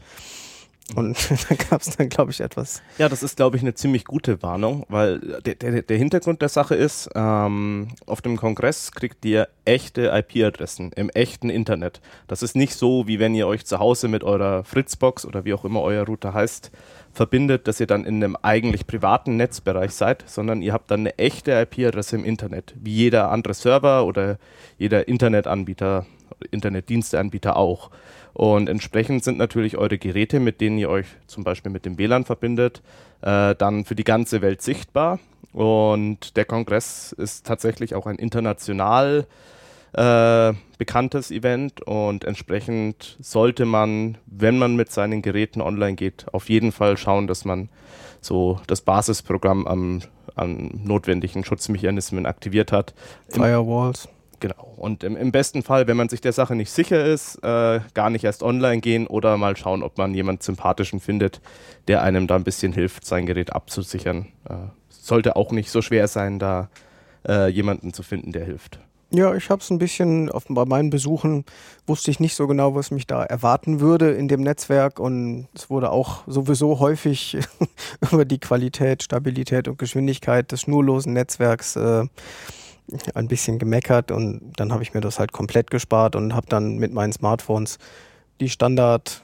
Und 0.96 1.17
da 1.50 1.56
gab 1.56 1.82
es 1.82 1.98
dann, 1.98 2.10
glaube 2.10 2.32
ich, 2.32 2.39
etwas. 2.39 2.82
Ja, 2.98 3.10
das 3.10 3.24
ist, 3.24 3.36
glaube 3.36 3.58
ich, 3.58 3.63
eine 3.63 3.74
ziemlich 3.74 4.06
gute 4.06 4.41
Warnung, 4.41 4.86
weil 4.89 5.20
der, 5.41 5.56
der, 5.56 5.82
der 5.82 5.98
Hintergrund 5.98 6.41
der 6.41 6.50
Sache 6.50 6.75
ist, 6.75 7.10
ähm, 7.13 7.89
auf 8.06 8.22
dem 8.22 8.38
Kongress 8.38 8.91
kriegt 8.91 9.25
ihr 9.25 9.50
echte 9.65 10.08
IP-Adressen 10.13 10.91
im 10.93 11.10
echten 11.10 11.50
Internet. 11.50 12.00
Das 12.28 12.41
ist 12.41 12.56
nicht 12.56 12.73
so, 12.73 13.08
wie 13.08 13.19
wenn 13.19 13.36
ihr 13.36 13.47
euch 13.47 13.65
zu 13.65 13.80
Hause 13.80 14.08
mit 14.08 14.23
eurer 14.23 14.63
Fritzbox 14.63 15.26
oder 15.26 15.43
wie 15.43 15.54
auch 15.54 15.65
immer 15.65 15.82
euer 15.82 16.06
Router 16.06 16.34
heißt, 16.34 16.71
verbindet, 17.12 17.67
dass 17.67 17.80
ihr 17.80 17.88
dann 17.88 18.06
in 18.06 18.23
einem 18.23 18.38
eigentlich 18.41 18.88
privaten 18.88 19.36
Netzbereich 19.36 19.91
seid, 19.91 20.23
sondern 20.28 20.62
ihr 20.62 20.71
habt 20.71 20.89
dann 20.91 21.02
eine 21.02 21.17
echte 21.17 21.52
IP-Adresse 21.52 22.15
im 22.15 22.23
Internet, 22.23 22.76
wie 22.80 22.93
jeder 22.93 23.32
andere 23.32 23.54
Server 23.54 24.06
oder 24.06 24.38
jeder 24.78 25.08
Internetanbieter, 25.08 26.06
Internetdiensteanbieter 26.52 27.58
auch. 27.58 27.91
Und 28.34 28.69
entsprechend 28.69 29.23
sind 29.23 29.38
natürlich 29.38 29.78
eure 29.78 29.97
Geräte, 29.97 30.39
mit 30.39 30.62
denen 30.62 30.78
ihr 30.78 30.89
euch 30.89 31.08
zum 31.26 31.43
Beispiel 31.43 31.71
mit 31.71 31.86
dem 31.86 31.97
WLAN 31.97 32.23
verbindet, 32.23 32.82
äh, 33.21 33.56
dann 33.56 33.86
für 33.86 33.95
die 33.95 34.04
ganze 34.04 34.41
Welt 34.41 34.62
sichtbar. 34.62 35.19
Und 35.54 36.38
der 36.38 36.45
Kongress 36.45 37.13
ist 37.13 37.47
tatsächlich 37.47 37.95
auch 37.95 38.06
ein 38.06 38.17
international 38.17 39.26
äh, 39.93 40.54
bekanntes 40.78 41.32
Event 41.32 41.82
und 41.82 42.26
entsprechend 42.26 43.17
sollte 43.19 43.65
man, 43.65 44.17
wenn 44.28 44.60
man 44.60 44.76
mit 44.76 44.91
seinen 44.91 45.23
Geräten 45.23 45.62
online 45.62 45.95
geht, 45.95 46.26
auf 46.32 46.50
jeden 46.50 46.71
Fall 46.71 46.97
schauen, 46.97 47.26
dass 47.26 47.45
man 47.45 47.69
so 48.21 48.60
das 48.67 48.82
Basisprogramm 48.82 49.65
am, 49.65 50.02
an 50.36 50.82
notwendigen 50.84 51.43
Schutzmechanismen 51.43 52.28
aktiviert 52.28 52.71
hat. 52.71 52.93
Firewalls. 53.30 54.08
Genau. 54.39 54.73
Und 54.78 55.04
im, 55.04 55.17
im, 55.17 55.32
besten 55.32 55.63
Fall, 55.63 55.88
wenn 55.88 55.97
man 55.97 56.10
sich 56.10 56.21
der 56.21 56.32
Sache 56.32 56.56
nicht 56.56 56.69
sicher 56.69 57.04
ist, 57.04 57.38
äh, 57.43 57.80
gar 57.93 58.10
nicht 58.12 58.23
erst 58.23 58.43
online 58.43 58.82
gehen 58.82 59.08
oder 59.08 59.36
mal 59.38 59.58
schauen, 59.58 59.82
ob 59.82 59.97
man 59.97 60.13
jemanden 60.13 60.41
sympathischen 60.41 61.00
findet, 61.00 61.41
der 61.88 62.04
einem 62.04 62.28
da 62.28 62.36
ein 62.36 62.43
bisschen 62.43 62.71
hilft, 62.71 63.06
sein 63.06 63.26
Gerät 63.26 63.54
abzusichern. 63.54 64.28
Äh, 64.47 64.54
sollte 64.89 65.36
auch 65.36 65.52
nicht 65.52 65.71
so 65.71 65.82
schwer 65.82 66.08
sein, 66.08 66.38
da 66.38 66.69
äh, 67.28 67.47
jemanden 67.47 67.93
zu 67.93 68.04
finden, 68.04 68.32
der 68.32 68.45
hilft. 68.45 68.80
Ja, 69.10 69.34
ich 69.34 69.50
habe 69.50 69.62
es 69.62 69.69
ein 69.69 69.78
bisschen, 69.78 70.30
bei 70.50 70.65
meinen 70.65 70.89
Besuchen 70.89 71.45
wusste 71.86 72.12
ich 72.12 72.19
nicht 72.19 72.36
so 72.36 72.45
genau, 72.45 72.76
was 72.76 72.91
mich 72.91 73.08
da 73.08 73.23
erwarten 73.23 73.80
würde 73.80 74.12
in 74.12 74.28
dem 74.28 74.41
Netzwerk 74.41 75.00
und 75.00 75.47
es 75.56 75.69
wurde 75.69 75.91
auch 75.91 76.23
sowieso 76.28 76.80
häufig 76.80 77.38
über 78.12 78.26
die 78.26 78.39
Qualität, 78.39 79.04
Stabilität 79.04 79.69
und 79.69 79.80
Geschwindigkeit 79.80 80.52
des 80.52 80.62
schnurlosen 80.62 81.13
Netzwerks 81.13 81.78
äh, 81.78 82.06
ein 83.13 83.28
bisschen 83.28 83.60
gemeckert 83.60 84.12
und 84.12 84.54
dann 84.58 84.71
habe 84.71 84.84
ich 84.84 84.93
mir 84.93 85.02
das 85.02 85.19
halt 85.19 85.32
komplett 85.32 85.71
gespart 85.71 86.15
und 86.15 86.34
habe 86.34 86.47
dann 86.47 86.78
mit 86.78 86.93
meinen 86.93 87.12
Smartphones 87.12 87.80
die 88.39 88.50
Standard 88.50 89.23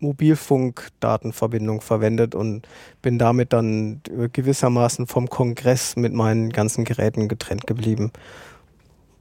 Mobilfunkdatenverbindung 0.00 1.80
verwendet 1.80 2.34
und 2.34 2.68
bin 3.02 3.18
damit 3.18 3.52
dann 3.52 4.00
gewissermaßen 4.32 5.06
vom 5.06 5.28
Kongress 5.28 5.96
mit 5.96 6.12
meinen 6.12 6.50
ganzen 6.50 6.84
Geräten 6.84 7.28
getrennt 7.28 7.66
geblieben. 7.66 8.12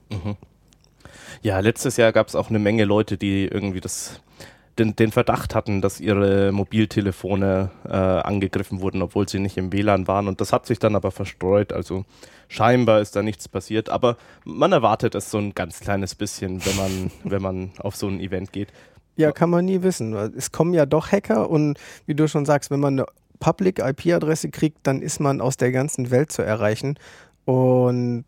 Mhm. 0.10 0.38
Ja, 1.41 1.60
letztes 1.60 1.97
Jahr 1.97 2.12
gab 2.12 2.28
es 2.28 2.36
auch 2.36 2.50
eine 2.50 2.60
Menge 2.60 2.86
Leute, 2.86 3.17
die 3.17 3.45
irgendwie 3.45 3.82
das 3.82 4.21
den, 4.80 4.96
den 4.96 5.12
Verdacht 5.12 5.56
hatten, 5.56 5.82
dass 5.82 6.00
ihre 6.00 6.52
Mobiltelefone 6.52 7.72
äh, 7.86 7.92
angegriffen 7.92 8.82
wurden, 8.82 9.02
obwohl 9.02 9.28
sie 9.28 9.40
nicht 9.40 9.58
im 9.58 9.74
WLAN 9.74 10.08
waren. 10.08 10.28
Und 10.28 10.42
das 10.42 10.54
hat 10.54 10.66
sich 10.66 10.80
dann 10.80 10.96
aber 10.96 11.12
verstreut. 11.12 11.74
Also 11.74 12.06
scheinbar 12.48 13.02
ist 13.02 13.16
da 13.16 13.24
nichts 13.24 13.48
passiert. 13.48 13.90
Aber 13.90 14.18
man 14.46 14.72
erwartet 14.72 15.16
es 15.16 15.32
so 15.32 15.38
ein 15.38 15.54
ganz 15.54 15.80
kleines 15.80 16.16
bisschen, 16.16 16.66
wenn 16.66 16.76
man, 16.76 17.12
wenn 17.24 17.42
man 17.42 17.72
auf 17.80 17.96
so 17.96 18.08
ein 18.08 18.20
Event 18.20 18.52
geht. 18.52 18.70
Ja, 19.16 19.32
kann 19.32 19.50
man 19.50 19.66
nie 19.66 19.82
wissen. 19.82 20.13
Es 20.13 20.52
kommen 20.52 20.74
ja 20.74 20.86
doch 20.86 21.12
Hacker 21.12 21.50
und 21.50 21.80
wie 22.06 22.13
du 22.13 22.28
schon 22.28 22.46
sagst, 22.46 22.70
wenn 22.70 22.80
man 22.80 23.00
eine 23.00 23.06
Public 23.40 23.80
IP-Adresse 23.80 24.50
kriegt, 24.50 24.80
dann 24.84 25.02
ist 25.02 25.20
man 25.20 25.42
aus 25.42 25.58
der 25.58 25.72
ganzen 25.72 26.12
Welt 26.12 26.32
zu 26.32 26.44
erreichen. 26.44 27.00
Und 27.46 28.26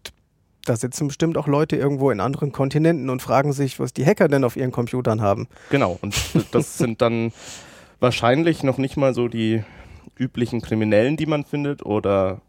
da 0.69 0.75
sitzen 0.75 1.07
bestimmt 1.07 1.35
auch 1.37 1.47
Leute 1.47 1.75
irgendwo 1.75 2.11
in 2.11 2.19
anderen 2.19 2.51
Kontinenten 2.51 3.09
und 3.09 3.21
fragen 3.21 3.53
sich, 3.53 3.79
was 3.79 3.91
die 3.91 4.05
Hacker 4.05 4.27
denn 4.27 4.43
auf 4.43 4.55
ihren 4.55 4.71
Computern 4.71 5.19
haben. 5.19 5.47
Genau, 5.71 5.97
und 6.01 6.15
das 6.51 6.77
sind 6.77 7.01
dann 7.01 7.31
wahrscheinlich 7.99 8.61
noch 8.61 8.77
nicht 8.77 8.95
mal 8.95 9.15
so 9.15 9.27
die 9.27 9.63
üblichen 10.15 10.61
Kriminellen, 10.61 11.17
die 11.17 11.25
man 11.25 11.43
findet 11.43 11.83
oder 11.83 12.41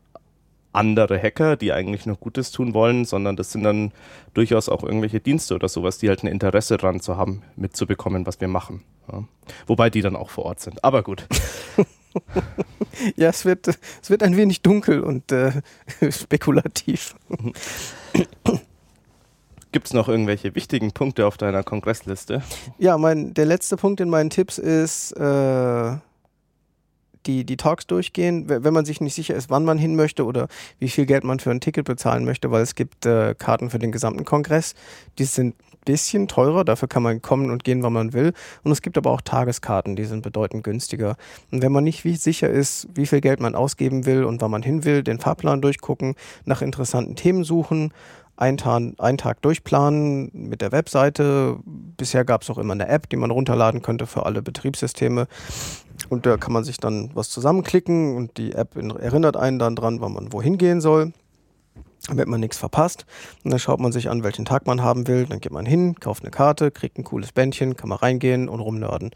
andere 0.73 1.21
Hacker, 1.21 1.57
die 1.57 1.73
eigentlich 1.73 2.07
noch 2.07 2.21
Gutes 2.21 2.51
tun 2.51 2.75
wollen, 2.75 3.05
sondern 3.05 3.37
das 3.37 3.53
sind 3.53 3.65
dann 3.65 3.93
durchaus 4.35 4.69
auch 4.69 4.85
irgendwelche 4.85 5.19
Dienste 5.19 5.55
oder 5.55 5.69
sowas, 5.69 5.99
die 5.99 6.09
halt 6.09 6.23
ein 6.23 6.29
Interesse 6.29 6.77
daran 6.77 7.01
zu 7.01 7.17
haben, 7.17 7.43
mitzubekommen, 7.57 8.27
was 8.27 8.41
wir 8.41 8.49
machen. 8.49 8.83
Ja. 9.11 9.25
Wobei 9.67 9.91
die 9.91 10.03
dann 10.03 10.15
auch 10.15 10.31
vor 10.31 10.45
Ort 10.45 10.61
sind. 10.61 10.85
Aber 10.85 11.03
gut. 11.03 11.27
ja, 13.17 13.29
es 13.29 13.45
wird, 13.45 13.69
es 13.69 14.11
wird 14.11 14.23
ein 14.23 14.37
wenig 14.37 14.63
dunkel 14.63 15.01
und 15.01 15.33
äh, 15.33 15.53
spekulativ. 16.11 17.15
Gibt 19.73 19.87
es 19.87 19.93
noch 19.93 20.09
irgendwelche 20.09 20.55
wichtigen 20.57 20.91
Punkte 20.91 21.27
auf 21.27 21.37
deiner 21.37 21.63
Kongressliste? 21.63 22.43
Ja, 22.79 22.99
mein, 22.99 23.35
der 23.35 23.47
letzte 23.47 23.77
Punkt 23.77 24.01
in 24.01 24.11
meinen 24.11 24.31
Tipps 24.31 24.59
ist 24.59 25.13
äh, 25.13 25.97
die, 27.27 27.45
die 27.45 27.57
Talks 27.57 27.87
durchgehen, 27.87 28.49
wenn 28.49 28.75
man 28.75 28.85
sich 28.85 29.01
nicht 29.01 29.15
sicher 29.15 29.35
ist, 29.35 29.49
wann 29.49 29.65
man 29.65 29.79
hin 29.79 29.95
möchte 29.95 30.25
oder 30.25 30.49
wie 30.79 30.89
viel 30.89 31.07
Geld 31.07 31.23
man 31.23 31.39
für 31.39 31.51
ein 31.51 31.61
Ticket 31.61 31.85
bezahlen 31.85 32.25
möchte, 32.25 32.51
weil 32.51 32.63
es 32.63 32.75
gibt 32.75 33.07
äh, 33.07 33.35
Karten 33.39 33.71
für 33.71 33.79
den 33.79 33.93
gesamten 33.93 34.25
Kongress. 34.25 34.75
Die 35.19 35.25
sind 35.25 35.55
bisschen 35.85 36.29
teurer, 36.29 36.65
dafür 36.65 36.89
kann 36.89 37.03
man 37.03 37.23
kommen 37.23 37.51
und 37.51 37.65
gehen, 37.65 37.83
wann 37.83 37.93
man 37.93 38.13
will. 38.13 38.33
Und 38.63 38.73
es 38.73 38.83
gibt 38.83 38.99
aber 38.99 39.11
auch 39.11 39.21
Tageskarten, 39.21 39.97
die 39.97 40.05
sind 40.05 40.23
bedeutend 40.23 40.65
günstiger. 40.65 41.17
Und 41.51 41.63
wenn 41.63 41.73
man 41.73 41.85
nicht 41.85 42.03
sicher 42.21 42.49
ist, 42.49 42.89
wie 42.95 43.07
viel 43.07 43.21
Geld 43.21 43.41
man 43.41 43.55
ausgeben 43.55 44.07
will 44.07 44.25
und 44.25 44.41
wann 44.41 44.51
man 44.51 44.63
hin 44.63 44.85
will, 44.85 45.03
den 45.03 45.19
Fahrplan 45.19 45.61
durchgucken, 45.61 46.15
nach 46.45 46.63
interessanten 46.63 47.17
Themen 47.17 47.45
suchen, 47.45 47.93
einen 48.37 48.57
Tag, 48.57 48.83
einen 48.99 49.19
Tag 49.19 49.43
durchplanen 49.43 50.31
mit 50.33 50.63
der 50.63 50.73
Webseite. 50.73 51.59
Bisher 51.65 52.25
gab 52.25 52.43
es 52.43 52.51
auch 52.51 52.59
immer 52.59 52.73
eine 52.73 52.89
App, 52.89 53.09
die 53.11 53.17
man 53.17 53.31
runterladen 53.31 53.83
könnte 53.83 54.07
für 54.07 54.25
alle 54.25 54.41
Betriebssysteme. 54.41 55.27
Und 56.09 56.25
da 56.25 56.39
kann 56.39 56.55
man 56.55 56.65
sich 56.65 56.79
dann 56.79 57.11
was 57.15 57.29
zusammenklicken 57.29 58.17
und 58.17 58.39
die 58.39 58.53
App 58.53 58.77
erinnert 58.77 59.37
einen 59.37 59.59
dann 59.59 59.77
dran, 59.77 60.01
wann 60.01 60.15
man 60.15 60.33
wohin 60.33 60.57
gehen 60.57 60.81
soll 60.81 61.13
damit 62.07 62.29
man 62.29 62.41
nichts 62.41 62.59
verpasst. 62.59 63.07
Und 63.45 63.51
dann 63.51 63.61
schaut 63.61 63.81
man 63.81 63.93
sich 63.93 64.09
an, 64.09 64.23
welchen 64.23 64.45
Tag 64.45 64.67
man 64.67 64.83
haben 64.83 65.07
will. 65.07 65.27
Dann 65.27 65.41
geht 65.41 65.53
man 65.53 65.67
hin, 65.67 65.95
kauft 66.01 66.23
eine 66.23 66.31
Karte, 66.31 66.71
kriegt 66.71 66.99
ein 66.99 67.05
cooles 67.05 67.33
Bändchen, 67.33 67.77
kann 67.77 67.89
man 67.89 67.99
reingehen 67.99 68.49
und 68.49 68.61
rumnörden. 68.61 69.11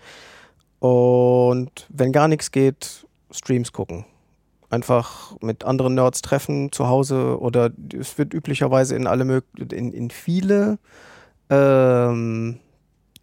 Und 0.81 1.87
wenn 1.89 2.13
gar 2.13 2.29
nichts 2.29 2.53
geht, 2.53 3.07
Streams 3.31 3.73
gucken. 3.73 4.05
Einfach 4.71 5.37
mit 5.41 5.65
anderen 5.65 5.95
Nerds 5.95 6.21
treffen 6.21 6.73
zu 6.73 6.89
Hause 6.89 7.39
oder 7.41 7.71
es 7.99 8.19
wird 8.19 8.35
üblicherweise 8.35 8.97
in 8.97 9.07
alle 9.07 9.43
in, 9.59 9.93
in 9.93 10.11
viele 10.11 10.79
ähm, 11.49 12.59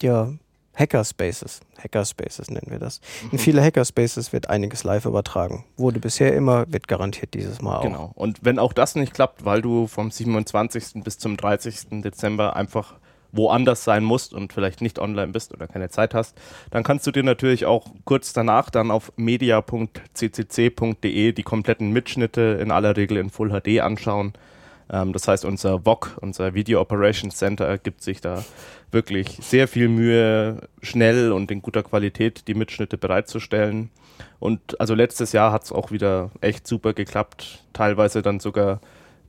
ja, 0.02 0.34
Hackerspaces. 0.74 1.62
Hackerspaces 1.78 2.50
nennen 2.50 2.68
wir 2.70 2.80
das. 2.80 3.02
In 3.24 3.30
mhm. 3.34 3.40
viele 3.40 3.64
Hackerspaces 3.64 4.34
wird 4.34 4.50
einiges 4.50 4.84
live 4.84 5.06
übertragen. 5.06 5.66
Wurde 5.78 6.00
bisher 6.00 6.34
immer, 6.34 6.72
wird 6.72 6.88
garantiert 6.88 7.34
dieses 7.34 7.62
Mal 7.62 7.78
auch. 7.78 7.84
Genau. 7.84 8.12
Und 8.16 8.44
wenn 8.44 8.60
auch 8.60 8.74
das 8.74 8.96
nicht 8.96 9.14
klappt, 9.14 9.46
weil 9.46 9.62
du 9.62 9.88
vom 9.88 10.12
27. 10.12 11.04
bis 11.04 11.18
zum 11.18 11.38
30. 11.38 12.02
Dezember 12.02 12.56
einfach 12.56 12.96
woanders 13.32 13.84
sein 13.84 14.04
musst 14.04 14.34
und 14.34 14.52
vielleicht 14.54 14.82
nicht 14.82 14.98
online 15.00 15.32
bist 15.32 15.54
oder 15.54 15.68
keine 15.68 15.90
Zeit 15.90 16.14
hast, 16.14 16.38
dann 16.70 16.84
kannst 16.84 17.08
du 17.08 17.12
dir 17.12 17.24
natürlich 17.24 17.66
auch 17.66 17.88
kurz 18.06 18.34
danach 18.34 18.70
dann 18.70 18.92
auf 18.92 19.12
media.ccc.de 19.16 21.32
die 21.32 21.44
kompletten 21.44 21.92
Mitschnitte 21.92 22.60
in 22.62 22.70
aller 22.72 22.98
Regel 22.98 23.18
in 23.18 23.30
Full 23.30 23.50
HD 23.50 23.80
anschauen. 23.82 24.34
Ähm, 24.92 25.14
das 25.14 25.28
heißt, 25.28 25.46
unser 25.46 25.86
VOC, 25.86 26.18
unser 26.22 26.54
Video 26.54 26.82
Operations 26.82 27.36
Center, 27.36 27.78
gibt 27.78 28.04
sich 28.04 28.22
da 28.22 28.44
wirklich 28.92 29.40
sehr 29.42 29.68
viel 29.68 29.88
Mühe, 29.88 30.68
schnell 30.82 31.32
und 31.32 31.50
in 31.50 31.62
guter 31.62 31.82
Qualität 31.82 32.48
die 32.48 32.54
Mitschnitte 32.54 32.98
bereitzustellen. 32.98 33.90
Und 34.40 34.80
also 34.80 34.94
letztes 34.94 35.32
Jahr 35.32 35.52
hat 35.52 35.64
es 35.64 35.72
auch 35.72 35.92
wieder 35.92 36.32
echt 36.42 36.68
super 36.68 36.94
geklappt. 36.94 37.64
Teilweise 37.74 38.22
dann 38.22 38.40
sogar 38.40 38.82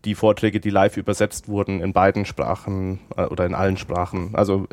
die 0.05 0.16
Vorträge, 0.16 0.59
die 0.59 0.70
live 0.70 0.96
übersetzt 0.96 1.48
wurden, 1.48 1.81
in 1.81 1.92
beiden 1.92 2.25
Sprachen 2.25 2.98
äh, 3.16 3.25
oder 3.25 3.46
in 3.46 3.55
allen 3.55 3.77
Sprachen. 3.77 4.35
Also 4.35 4.66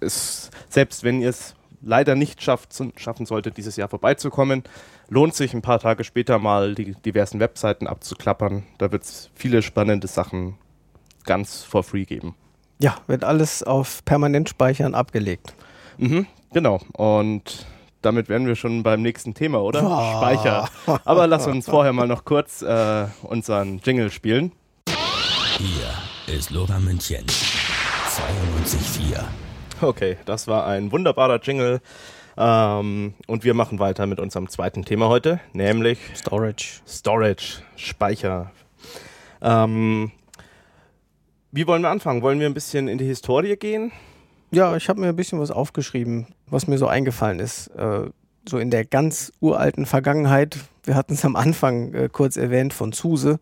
es, 0.00 0.50
selbst 0.68 1.04
wenn 1.04 1.22
ihr 1.22 1.30
es 1.30 1.54
leider 1.80 2.14
nicht 2.14 2.42
schafft, 2.42 2.74
schaffen 2.96 3.26
solltet, 3.26 3.56
dieses 3.56 3.76
Jahr 3.76 3.88
vorbeizukommen, 3.88 4.62
lohnt 5.08 5.34
sich 5.34 5.54
ein 5.54 5.62
paar 5.62 5.78
Tage 5.78 6.04
später 6.04 6.38
mal 6.38 6.74
die 6.74 6.92
diversen 6.92 7.40
Webseiten 7.40 7.86
abzuklappern. 7.86 8.64
Da 8.78 8.92
wird 8.92 9.04
es 9.04 9.30
viele 9.34 9.62
spannende 9.62 10.06
Sachen 10.06 10.56
ganz 11.24 11.62
for 11.62 11.82
free 11.82 12.04
geben. 12.04 12.34
Ja, 12.80 12.96
wird 13.06 13.24
alles 13.24 13.62
auf 13.62 14.04
Permanentspeichern 14.04 14.94
abgelegt. 14.94 15.54
Mhm, 15.98 16.26
genau. 16.52 16.80
Und 16.92 17.66
damit 18.02 18.28
wären 18.28 18.46
wir 18.46 18.54
schon 18.54 18.82
beim 18.82 19.02
nächsten 19.02 19.34
Thema, 19.34 19.60
oder? 19.60 19.82
Oh. 19.84 20.18
Speicher. 20.18 20.68
Aber 21.04 21.26
lass 21.26 21.46
uns 21.46 21.66
vorher 21.66 21.92
mal 21.92 22.06
noch 22.06 22.24
kurz 22.24 22.62
äh, 22.62 23.06
unseren 23.22 23.78
Jingle 23.78 24.10
spielen. 24.10 24.52
Hier 25.58 26.34
ist 26.34 26.50
Lora 26.50 26.78
München 26.78 27.26
92.4. 27.26 29.47
Okay, 29.80 30.16
das 30.24 30.48
war 30.48 30.66
ein 30.66 30.90
wunderbarer 30.90 31.40
Jingle. 31.40 31.80
Ähm, 32.36 33.14
und 33.26 33.44
wir 33.44 33.54
machen 33.54 33.78
weiter 33.78 34.06
mit 34.06 34.18
unserem 34.20 34.48
zweiten 34.48 34.84
Thema 34.84 35.08
heute, 35.08 35.40
nämlich 35.52 35.98
Storage. 36.14 36.80
Storage, 36.86 37.62
Speicher. 37.76 38.50
Ähm, 39.40 40.12
wie 41.50 41.66
wollen 41.66 41.82
wir 41.82 41.90
anfangen? 41.90 42.22
Wollen 42.22 42.40
wir 42.40 42.46
ein 42.46 42.54
bisschen 42.54 42.88
in 42.88 42.98
die 42.98 43.06
Historie 43.06 43.56
gehen? 43.56 43.92
Ja, 44.50 44.76
ich 44.76 44.88
habe 44.88 45.00
mir 45.00 45.08
ein 45.08 45.16
bisschen 45.16 45.40
was 45.40 45.50
aufgeschrieben, 45.50 46.26
was 46.46 46.66
mir 46.66 46.78
so 46.78 46.86
eingefallen 46.86 47.38
ist. 47.38 47.68
Äh, 47.68 48.10
so 48.48 48.58
in 48.58 48.70
der 48.70 48.84
ganz 48.84 49.32
uralten 49.40 49.86
Vergangenheit, 49.86 50.58
wir 50.84 50.94
hatten 50.94 51.14
es 51.14 51.24
am 51.24 51.36
Anfang 51.36 51.92
äh, 51.94 52.08
kurz 52.10 52.36
erwähnt 52.36 52.72
von 52.72 52.92
Zuse, 52.92 53.40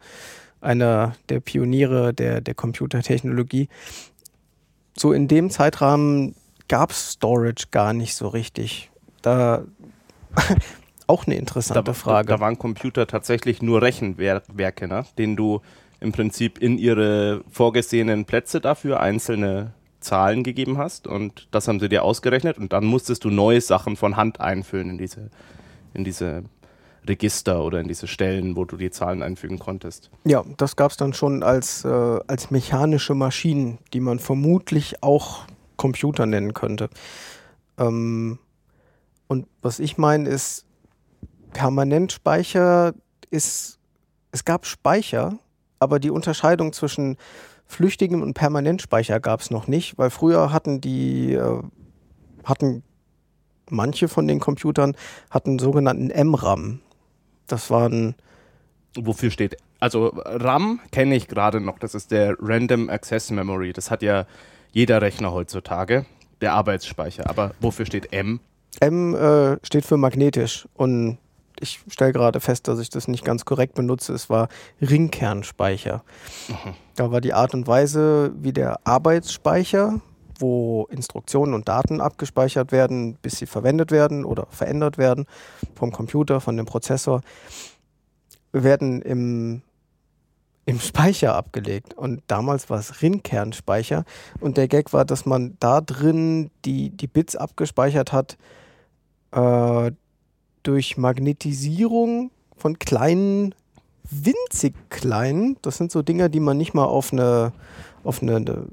einer 0.61 1.15
der 1.29 1.41
Pioniere 1.41 2.13
der, 2.13 2.41
der 2.41 2.55
Computertechnologie. 2.55 3.69
So 4.99 5.13
in 5.13 5.29
dem 5.29 5.51
Zeitrahmen 5.51 6.35
gab 6.69 6.91
es 6.91 7.13
Storage 7.13 7.67
gar 7.71 7.93
nicht 7.93 8.15
so 8.15 8.29
richtig. 8.29 8.91
Da 9.23 9.65
auch 11.07 11.27
eine 11.27 11.37
interessante 11.37 11.83
da, 11.83 11.93
Frage. 11.93 12.29
Da 12.29 12.41
waren 12.41 12.59
Computer 12.59 13.07
tatsächlich 13.07 13.63
nur 13.63 13.83
Rechenwerke, 13.83 14.89
ne? 14.89 15.05
denen 15.19 15.37
du 15.37 15.61
im 16.01 16.13
Prinzip 16.13 16.59
in 16.59 16.79
ihre 16.79 17.43
vorgesehenen 17.51 18.25
Plätze 18.25 18.61
dafür 18.61 19.01
einzelne 19.01 19.73
Zahlen 20.01 20.45
gegeben 20.45 20.79
hast 20.79 21.07
und 21.07 21.49
das 21.51 21.69
haben 21.69 21.81
sie 21.81 21.89
dir 21.89 22.05
ausgerechnet 22.05 22.59
und 22.59 22.73
dann 22.73 22.85
musstest 22.85 23.25
du 23.25 23.31
neue 23.31 23.61
Sachen 23.61 23.97
von 23.97 24.17
Hand 24.17 24.41
einfüllen 24.41 24.91
in 24.91 24.99
diese, 24.99 25.31
in 25.95 26.05
diese 26.05 26.45
Register 27.09 27.63
oder 27.63 27.81
in 27.81 27.89
diese 27.89 28.07
Stellen, 28.07 28.57
wo 28.57 28.65
du 28.65 28.77
die 28.77 28.91
Zahlen 28.91 29.23
einfügen 29.23 29.59
konntest. 29.59 30.11
Ja, 30.25 30.45
das 30.57 30.77
gab 30.77 30.91
es 30.91 30.97
dann 30.97 31.13
schon 31.13 31.43
als, 31.43 31.85
äh, 31.85 31.89
als 31.89 32.51
mechanische 32.51 33.15
Maschinen, 33.15 33.79
die 33.93 34.01
man 34.01 34.19
vermutlich 34.19 35.03
auch 35.03 35.47
Computer 35.77 36.27
nennen 36.27 36.55
könnte. 36.55 36.89
Ähm, 37.79 38.39
und 39.29 39.47
was 39.63 39.79
ich 39.79 39.99
meine 39.99 40.29
ist, 40.29 40.65
Permanentspeicher 41.53 42.95
ist, 43.31 43.79
es 44.31 44.45
gab 44.45 44.67
Speicher, 44.67 45.39
aber 45.79 45.99
die 45.99 46.11
Unterscheidung 46.11 46.73
zwischen 46.73 47.17
flüchtigem 47.67 48.23
und 48.23 48.35
Permanentspeicher 48.35 49.21
gab 49.21 49.41
es 49.41 49.51
noch 49.51 49.67
nicht, 49.67 49.99
weil 49.99 50.11
früher 50.11 50.53
hatten 50.53 50.81
die, 50.81 51.33
äh, 51.33 51.63
hatten 52.45 52.83
manche 53.71 54.09
von 54.09 54.29
den 54.29 54.41
Computern 54.41 54.97
hatten 55.31 55.59
sogenannten 55.59 56.09
MRAM. 56.29 56.81
Das 57.47 57.71
waren. 57.71 58.15
Wofür 58.97 59.31
steht? 59.31 59.57
Also 59.79 60.13
RAM 60.25 60.81
kenne 60.91 61.17
ich 61.17 61.29
gerade 61.29 61.61
noch, 61.61 61.79
das 61.79 61.95
ist 61.95 62.11
der 62.11 62.35
Random 62.41 62.89
Access 62.89 63.31
Memory. 63.31 63.73
Das 63.73 63.91
hat 63.91 64.03
ja 64.03 64.27
jeder 64.73 65.03
Rechner 65.03 65.33
heutzutage, 65.33 66.07
der 66.41 66.55
Arbeitsspeicher. 66.55 67.29
Aber 67.29 67.53
wofür 67.61 67.85
steht 67.85 68.13
M? 68.13 68.41
M 68.81 69.15
äh, 69.15 69.59
steht 69.65 69.85
für 69.85 69.97
magnetisch 69.97 70.67
und 70.75 71.19
ich 71.61 71.81
stelle 71.89 72.13
gerade 72.13 72.41
fest, 72.41 72.69
dass 72.69 72.79
ich 72.79 72.91
das 72.91 73.09
nicht 73.09 73.25
ganz 73.25 73.45
korrekt 73.45 73.75
benutze. 73.75 74.13
Es 74.13 74.29
war 74.29 74.49
Ringkernspeicher. 74.81 76.05
Mhm. 76.49 76.75
Da 76.95 77.11
war 77.11 77.21
die 77.21 77.33
Art 77.33 77.55
und 77.55 77.67
Weise, 77.67 78.33
wie 78.39 78.53
der 78.53 78.81
Arbeitsspeicher, 78.85 80.01
wo 80.39 80.87
Instruktionen 80.91 81.55
und 81.55 81.69
Daten 81.69 82.01
abgespeichert 82.01 82.73
werden, 82.73 83.15
bis 83.23 83.39
sie 83.39 83.47
verwendet 83.47 83.91
werden 83.91 84.25
oder 84.25 84.47
verändert 84.51 84.99
werden 84.99 85.27
vom 85.75 85.93
Computer, 85.93 86.41
von 86.41 86.57
dem 86.57 86.67
Prozessor, 86.67 87.23
werden 88.53 89.03
im, 89.03 89.63
im 90.65 90.81
Speicher 90.81 91.35
abgelegt. 91.35 91.95
Und 91.95 92.23
damals 92.27 92.71
war 92.71 92.79
es 92.79 93.03
Ringkernspeicher. 93.03 94.05
Und 94.41 94.57
der 94.57 94.69
Gag 94.69 94.93
war, 94.93 95.05
dass 95.05 95.27
man 95.27 95.57
da 95.61 95.81
drin 95.81 96.51
die, 96.65 96.91
die 96.91 97.07
Bits 97.07 97.37
abgespeichert 97.37 98.13
hat, 98.13 98.37
äh, 99.33 99.93
durch 100.63 100.97
Magnetisierung 100.97 102.31
von 102.57 102.79
kleinen, 102.79 103.55
winzig 104.11 104.75
kleinen, 104.89 105.57
das 105.63 105.77
sind 105.77 105.93
so 105.93 106.03
Dinger, 106.03 106.29
die 106.29 106.41
man 106.41 106.57
nicht 106.57 106.75
mal 106.75 106.85
auf 106.85 107.13
eine, 107.13 107.53
auf 108.03 108.23
eine, 108.23 108.37
eine 108.37 108.67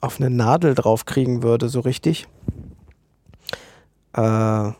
auf 0.00 0.20
eine 0.20 0.30
Nadel 0.30 0.74
drauf 0.74 1.04
kriegen 1.04 1.42
würde, 1.42 1.68
so 1.68 1.80
richtig. 1.80 2.26
Äh, 4.12 4.72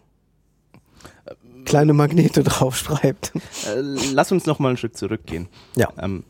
kleine 1.64 1.92
Magnete 1.92 2.42
draufschreibt. 2.44 3.32
Äh, 3.66 3.80
lass 4.12 4.32
uns 4.32 4.46
noch 4.46 4.58
mal 4.58 4.70
ein 4.70 4.76
Stück 4.76 4.96
zurückgehen. 4.96 5.48
Ja. 5.76 5.88
Ähm. 5.98 6.24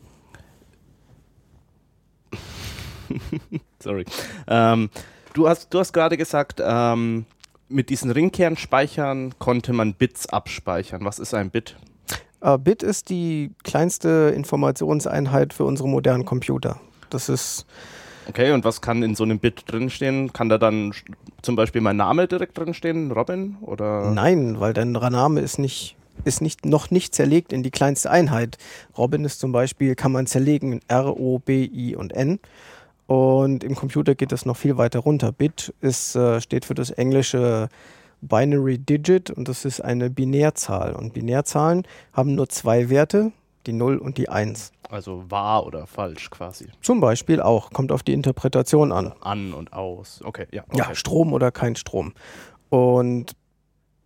Sorry. 3.79 4.05
Ähm, 4.47 4.89
du 5.33 5.49
hast, 5.49 5.73
du 5.73 5.79
hast 5.79 5.93
gerade 5.93 6.17
gesagt, 6.17 6.61
ähm, 6.63 7.25
mit 7.67 7.89
diesen 7.89 8.11
Ringkernspeichern 8.11 9.39
konnte 9.39 9.73
man 9.73 9.93
Bits 9.93 10.27
abspeichern. 10.27 11.03
Was 11.05 11.19
ist 11.19 11.33
ein 11.33 11.49
Bit? 11.49 11.77
Uh, 12.43 12.57
Bit 12.57 12.83
ist 12.83 13.09
die 13.09 13.51
kleinste 13.63 14.33
Informationseinheit 14.35 15.53
für 15.53 15.63
unsere 15.63 15.87
modernen 15.87 16.25
Computer. 16.25 16.79
Das 17.09 17.29
ist. 17.29 17.65
Okay, 18.31 18.53
und 18.53 18.63
was 18.63 18.79
kann 18.79 19.03
in 19.03 19.13
so 19.13 19.25
einem 19.25 19.39
Bit 19.39 19.63
drinstehen? 19.67 20.31
Kann 20.31 20.47
da 20.47 20.57
dann 20.57 20.93
zum 21.41 21.57
Beispiel 21.57 21.81
mein 21.81 21.97
Name 21.97 22.29
direkt 22.29 22.57
drinstehen, 22.57 23.11
Robin? 23.11 23.57
Oder? 23.59 24.09
Nein, 24.11 24.57
weil 24.61 24.71
dein 24.71 24.93
Name 24.93 25.41
ist 25.41 25.59
nicht, 25.59 25.97
ist 26.23 26.41
nicht, 26.41 26.65
noch 26.65 26.91
nicht 26.91 27.13
zerlegt 27.13 27.51
in 27.51 27.61
die 27.61 27.71
kleinste 27.71 28.09
Einheit. 28.09 28.57
Robin 28.97 29.25
ist 29.25 29.41
zum 29.41 29.51
Beispiel, 29.51 29.95
kann 29.95 30.13
man 30.13 30.27
zerlegen 30.27 30.71
in 30.71 30.79
R, 30.87 31.19
O, 31.19 31.39
B, 31.39 31.65
I 31.65 31.97
und 31.97 32.13
N. 32.13 32.39
Und 33.05 33.65
im 33.65 33.75
Computer 33.75 34.15
geht 34.15 34.31
das 34.31 34.45
noch 34.45 34.55
viel 34.55 34.77
weiter 34.77 34.99
runter. 34.99 35.33
Bit 35.33 35.73
ist, 35.81 36.15
äh, 36.15 36.39
steht 36.39 36.63
für 36.63 36.73
das 36.73 36.89
englische 36.89 37.67
Binary 38.21 38.77
Digit 38.77 39.29
und 39.29 39.49
das 39.49 39.65
ist 39.65 39.81
eine 39.81 40.09
Binärzahl. 40.09 40.93
Und 40.95 41.11
Binärzahlen 41.11 41.85
haben 42.13 42.35
nur 42.35 42.47
zwei 42.47 42.89
Werte, 42.89 43.33
die 43.65 43.73
0 43.73 43.97
und 43.97 44.17
die 44.17 44.29
1. 44.29 44.71
Also 44.89 45.29
wahr 45.29 45.65
oder 45.65 45.87
falsch 45.87 46.29
quasi. 46.29 46.67
Zum 46.81 46.99
Beispiel 46.99 47.41
auch, 47.41 47.71
kommt 47.71 47.91
auf 47.91 48.03
die 48.03 48.13
Interpretation 48.13 48.91
an. 48.91 49.13
An 49.21 49.53
und 49.53 49.73
aus, 49.73 50.21
okay, 50.23 50.47
ja. 50.51 50.63
Okay. 50.67 50.77
Ja, 50.77 50.95
Strom 50.95 51.33
oder 51.33 51.51
kein 51.51 51.75
Strom. 51.75 52.13
Und 52.69 53.33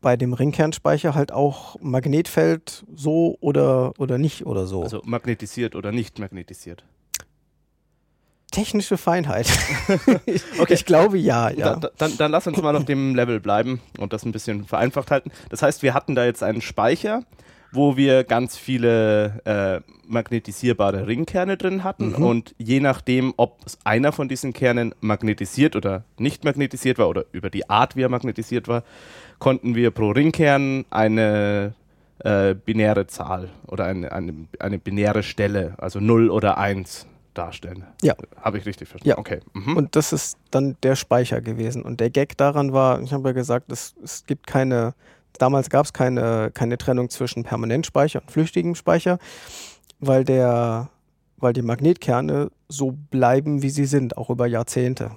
bei 0.02 0.18
dem 0.18 0.34
Ringkernspeicher 0.34 1.16
halt 1.16 1.32
auch 1.32 1.78
Magnetfeld 1.82 2.86
so 2.96 3.38
oder, 3.40 3.94
oder 3.98 4.18
nicht 4.18 4.46
oder 4.46 4.68
so. 4.68 4.84
Also 4.84 5.02
magnetisiert 5.04 5.76
oder 5.76 5.92
nicht 5.92 6.20
magnetisiert 6.20 6.84
technische 8.56 8.98
Feinheit. 8.98 9.48
okay. 10.60 10.74
Ich 10.74 10.86
glaube 10.86 11.18
ja, 11.18 11.50
ja. 11.50 11.76
Da, 11.76 11.90
dann, 11.98 12.18
dann 12.18 12.32
lass 12.32 12.48
uns 12.48 12.62
mal 12.62 12.76
auf 12.76 12.86
dem 12.86 13.14
Level 13.14 13.42
bleiben 13.42 13.82
und 13.98 14.14
das 14.14 14.24
ein 14.24 14.32
bisschen 14.32 14.64
vereinfacht 14.64 15.12
halten. 15.12 15.32
Das 15.50 15.62
heißt, 15.62 15.84
wir 15.84 15.94
hatten 15.94 16.16
da 16.16 16.24
jetzt 16.24 16.42
einen 16.42 16.62
Speicher, 16.62 17.24
wo 17.76 17.98
wir 17.98 18.24
ganz 18.24 18.58
viele 18.58 19.42
äh, 19.46 19.82
magnetisierbare 20.08 21.08
Ringkerne 21.08 21.58
drin 21.58 21.84
hatten 21.84 22.10
mhm. 22.10 22.24
und 22.24 22.56
je 22.58 22.80
nachdem, 22.80 23.34
ob 23.38 23.60
einer 23.84 24.12
von 24.12 24.28
diesen 24.28 24.54
Kernen 24.54 24.94
magnetisiert 25.02 25.76
oder 25.76 26.04
nicht 26.18 26.44
magnetisiert 26.44 26.98
war 26.98 27.10
oder 27.10 27.26
über 27.32 27.50
die 27.50 27.70
Art, 27.70 27.96
wie 27.96 28.04
er 28.04 28.10
magnetisiert 28.10 28.68
war, 28.68 28.84
konnten 29.40 29.76
wir 29.76 29.92
pro 29.92 30.12
Ringkern 30.12 30.86
eine 30.90 31.74
äh, 32.20 32.56
binäre 32.56 33.08
Zahl 33.08 33.50
oder 33.68 33.86
eine, 33.86 34.12
eine, 34.12 34.34
eine 34.60 34.80
binäre 34.80 35.24
Stelle, 35.24 35.74
also 35.78 36.00
0 36.00 36.30
oder 36.30 36.58
1 36.58 37.08
darstellen. 37.34 37.86
Ja. 38.02 38.16
Habe 38.42 38.58
ich 38.58 38.66
richtig 38.66 38.88
verstanden? 38.88 39.10
Ja. 39.10 39.18
Okay. 39.18 39.40
Mhm. 39.54 39.78
Und 39.78 39.96
das 39.96 40.14
ist 40.14 40.38
dann 40.52 40.78
der 40.84 40.96
Speicher 40.96 41.42
gewesen. 41.42 41.84
Und 41.84 42.00
der 42.00 42.10
Gag 42.10 42.38
daran 42.38 42.74
war, 42.74 43.02
ich 43.02 43.14
habe 43.14 43.30
ja 43.30 43.34
gesagt, 43.34 43.72
es, 43.72 43.96
es 44.04 44.26
gibt 44.26 44.48
keine, 44.48 44.94
damals 45.38 45.70
gab 45.70 45.86
es 45.86 45.94
keine, 45.94 46.52
keine 46.54 46.78
Trennung 46.78 47.10
zwischen 47.10 47.44
Permanentspeicher 47.44 48.22
und 48.22 48.32
flüchtigem 48.32 48.76
Speicher, 48.76 49.20
weil 50.00 50.24
der, 50.24 50.90
weil 51.38 51.54
die 51.54 51.62
Magnetkerne 51.62 52.52
so 52.68 52.94
bleiben, 53.12 53.62
wie 53.62 53.70
sie 53.70 53.86
sind, 53.86 54.18
auch 54.18 54.30
über 54.30 54.48
Jahrzehnte. 54.48 55.12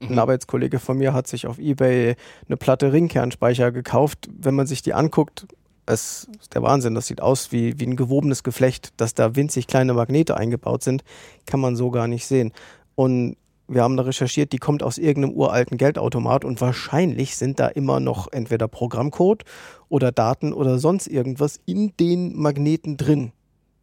Ein 0.00 0.12
Mhm. 0.12 0.18
Arbeitskollege 0.18 0.78
von 0.78 0.98
mir 0.98 1.12
hat 1.12 1.26
sich 1.26 1.46
auf 1.46 1.58
Ebay 1.58 2.16
eine 2.46 2.56
Platte 2.56 2.92
Ringkernspeicher 2.92 3.72
gekauft. 3.72 4.28
Wenn 4.36 4.54
man 4.54 4.66
sich 4.66 4.82
die 4.82 4.94
anguckt, 4.94 5.46
es 5.86 6.28
ist 6.40 6.54
der 6.54 6.62
Wahnsinn. 6.62 6.94
Das 6.94 7.06
sieht 7.06 7.20
aus 7.20 7.52
wie, 7.52 7.78
wie 7.78 7.86
ein 7.86 7.96
gewobenes 7.96 8.42
Geflecht, 8.42 8.92
dass 8.96 9.14
da 9.14 9.36
winzig 9.36 9.66
kleine 9.66 9.94
Magnete 9.94 10.36
eingebaut 10.36 10.82
sind. 10.82 11.04
Kann 11.46 11.60
man 11.60 11.76
so 11.76 11.90
gar 11.90 12.08
nicht 12.08 12.26
sehen. 12.26 12.52
Und 12.94 13.36
wir 13.66 13.82
haben 13.82 13.96
da 13.96 14.02
recherchiert, 14.02 14.52
die 14.52 14.58
kommt 14.58 14.82
aus 14.82 14.98
irgendeinem 14.98 15.34
uralten 15.34 15.78
Geldautomat 15.78 16.44
und 16.44 16.60
wahrscheinlich 16.60 17.36
sind 17.36 17.58
da 17.60 17.68
immer 17.68 18.00
noch 18.00 18.30
entweder 18.32 18.68
Programmcode 18.68 19.44
oder 19.88 20.12
Daten 20.12 20.52
oder 20.52 20.78
sonst 20.78 21.06
irgendwas 21.06 21.60
in 21.66 21.92
den 21.98 22.36
Magneten 22.36 22.96
drin 22.96 23.32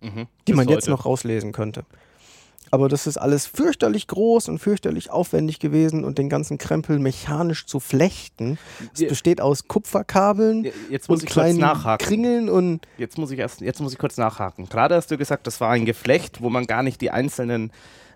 Mhm. 0.04 0.26
die 0.48 0.54
man 0.54 0.68
jetzt 0.68 0.88
noch 0.88 1.06
rauslesen 1.06 1.52
könnte. 1.52 1.86
Aber 2.72 2.88
das 2.88 3.06
ist 3.06 3.18
alles 3.18 3.46
fürchterlich 3.46 4.08
groß 4.08 4.48
und 4.48 4.60
fürchterlich 4.60 5.12
aufwendig 5.12 5.60
gewesen 5.60 6.06
und 6.06 6.18
den 6.18 6.30
ganzen 6.30 6.58
Krempel 6.58 7.00
mechanisch 7.00 7.66
zu 7.66 7.80
flechten. 7.80 8.58
Es 8.94 9.06
besteht 9.06 9.42
aus 9.42 9.68
Kupferkabeln 9.68 10.68
Jetzt 10.90 11.10
muss 11.10 11.22
und 11.22 11.30
kleinen. 11.30 11.60
Kringeln 12.00 12.50
und 12.50 12.88
Jetzt 12.98 13.18
muss 13.18 13.30
ich 13.32 13.40
erst, 13.40 13.62
jetzt 13.62 13.82
muss 13.82 13.92
ich 13.92 14.00
kurz 14.00 14.18
nachhaken. 14.18 14.70
Gerade 14.70 14.96
hast 14.96 15.12
du 15.12 15.18
gesagt, 15.18 15.46
das 15.48 15.60
war 15.60 15.70
ein 15.70 15.86
Geflecht, 15.86 16.42
wo 16.42 16.50
man 16.50 16.66
gar 16.66 16.82
nicht 16.82 17.02
die 17.02 17.12
einzelnen 17.12 17.72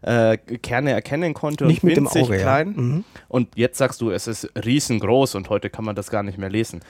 äh, 0.05 0.37
Kerne 0.37 0.91
erkennen 0.91 1.33
konnte 1.33 1.65
nicht 1.65 1.83
und 1.83 1.89
mit 1.89 1.97
dem 1.97 2.07
Auge. 2.07 2.35
Ja. 2.35 2.41
klein. 2.41 2.73
Mhm. 2.75 3.03
Und 3.27 3.49
jetzt 3.55 3.77
sagst 3.77 4.01
du, 4.01 4.11
es 4.11 4.27
ist 4.27 4.49
riesengroß 4.63 5.33
und 5.35 5.49
heute 5.49 5.71
kann 5.71 5.83
man 5.83 5.95
das 5.95 6.11
gar 6.11 6.21
nicht 6.21 6.37
mehr 6.37 6.49
lesen. 6.49 6.81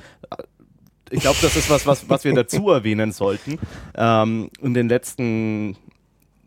Ich 1.10 1.22
glaube, 1.22 1.38
das 1.42 1.56
ist 1.56 1.70
was, 1.70 1.88
was, 1.88 2.10
was 2.10 2.26
wir 2.26 2.34
dazu 2.34 2.70
erwähnen 2.72 3.14
sollten. 3.14 3.58
Ähm, 3.96 4.50
in 4.60 4.74
den 4.74 4.90
letzten, 4.90 5.78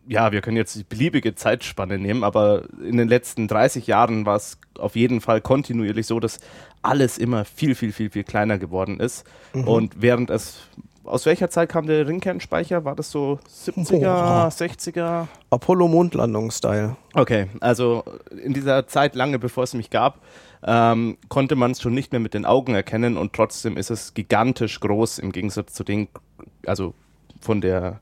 ja, 0.07 0.31
wir 0.31 0.41
können 0.41 0.57
jetzt 0.57 0.75
die 0.75 0.83
beliebige 0.83 1.33
Zeitspanne 1.33 1.97
nehmen, 1.97 2.23
aber 2.23 2.65
in 2.83 2.97
den 2.97 3.07
letzten 3.07 3.47
30 3.47 3.87
Jahren 3.87 4.27
war 4.27 4.35
es 4.35 4.59
auf 4.77 4.95
jeden 4.95 5.21
Fall 5.21 5.41
kontinuierlich 5.41 6.05
so, 6.05 6.19
dass 6.19 6.39
alles 6.83 7.17
immer 7.17 7.45
viel, 7.45 7.73
viel, 7.73 7.91
viel, 7.91 8.11
viel 8.11 8.23
kleiner 8.23 8.59
geworden 8.59 8.99
ist. 8.99 9.25
Mhm. 9.53 9.67
Und 9.67 10.01
während 10.01 10.29
es, 10.29 10.59
aus 11.09 11.25
welcher 11.25 11.49
Zeit 11.49 11.69
kam 11.69 11.87
der 11.87 12.07
Ringkernspeicher? 12.07 12.85
War 12.85 12.95
das 12.95 13.11
so 13.11 13.39
70er, 13.49 13.99
Boah. 13.99 14.49
60er? 14.49 15.27
Apollo-Mondlandung-Style. 15.49 16.95
Okay, 17.13 17.47
also 17.59 18.03
in 18.43 18.53
dieser 18.53 18.87
Zeit, 18.87 19.15
lange 19.15 19.39
bevor 19.39 19.63
es 19.63 19.73
mich 19.73 19.89
gab, 19.89 20.19
ähm, 20.63 21.17
konnte 21.27 21.55
man 21.55 21.71
es 21.71 21.81
schon 21.81 21.93
nicht 21.93 22.11
mehr 22.11 22.19
mit 22.19 22.33
den 22.33 22.45
Augen 22.45 22.75
erkennen 22.75 23.17
und 23.17 23.33
trotzdem 23.33 23.77
ist 23.77 23.89
es 23.89 24.13
gigantisch 24.13 24.79
groß 24.79 25.19
im 25.19 25.31
Gegensatz 25.31 25.73
zu 25.73 25.83
den, 25.83 26.07
also 26.65 26.93
von 27.41 27.61
der 27.61 27.99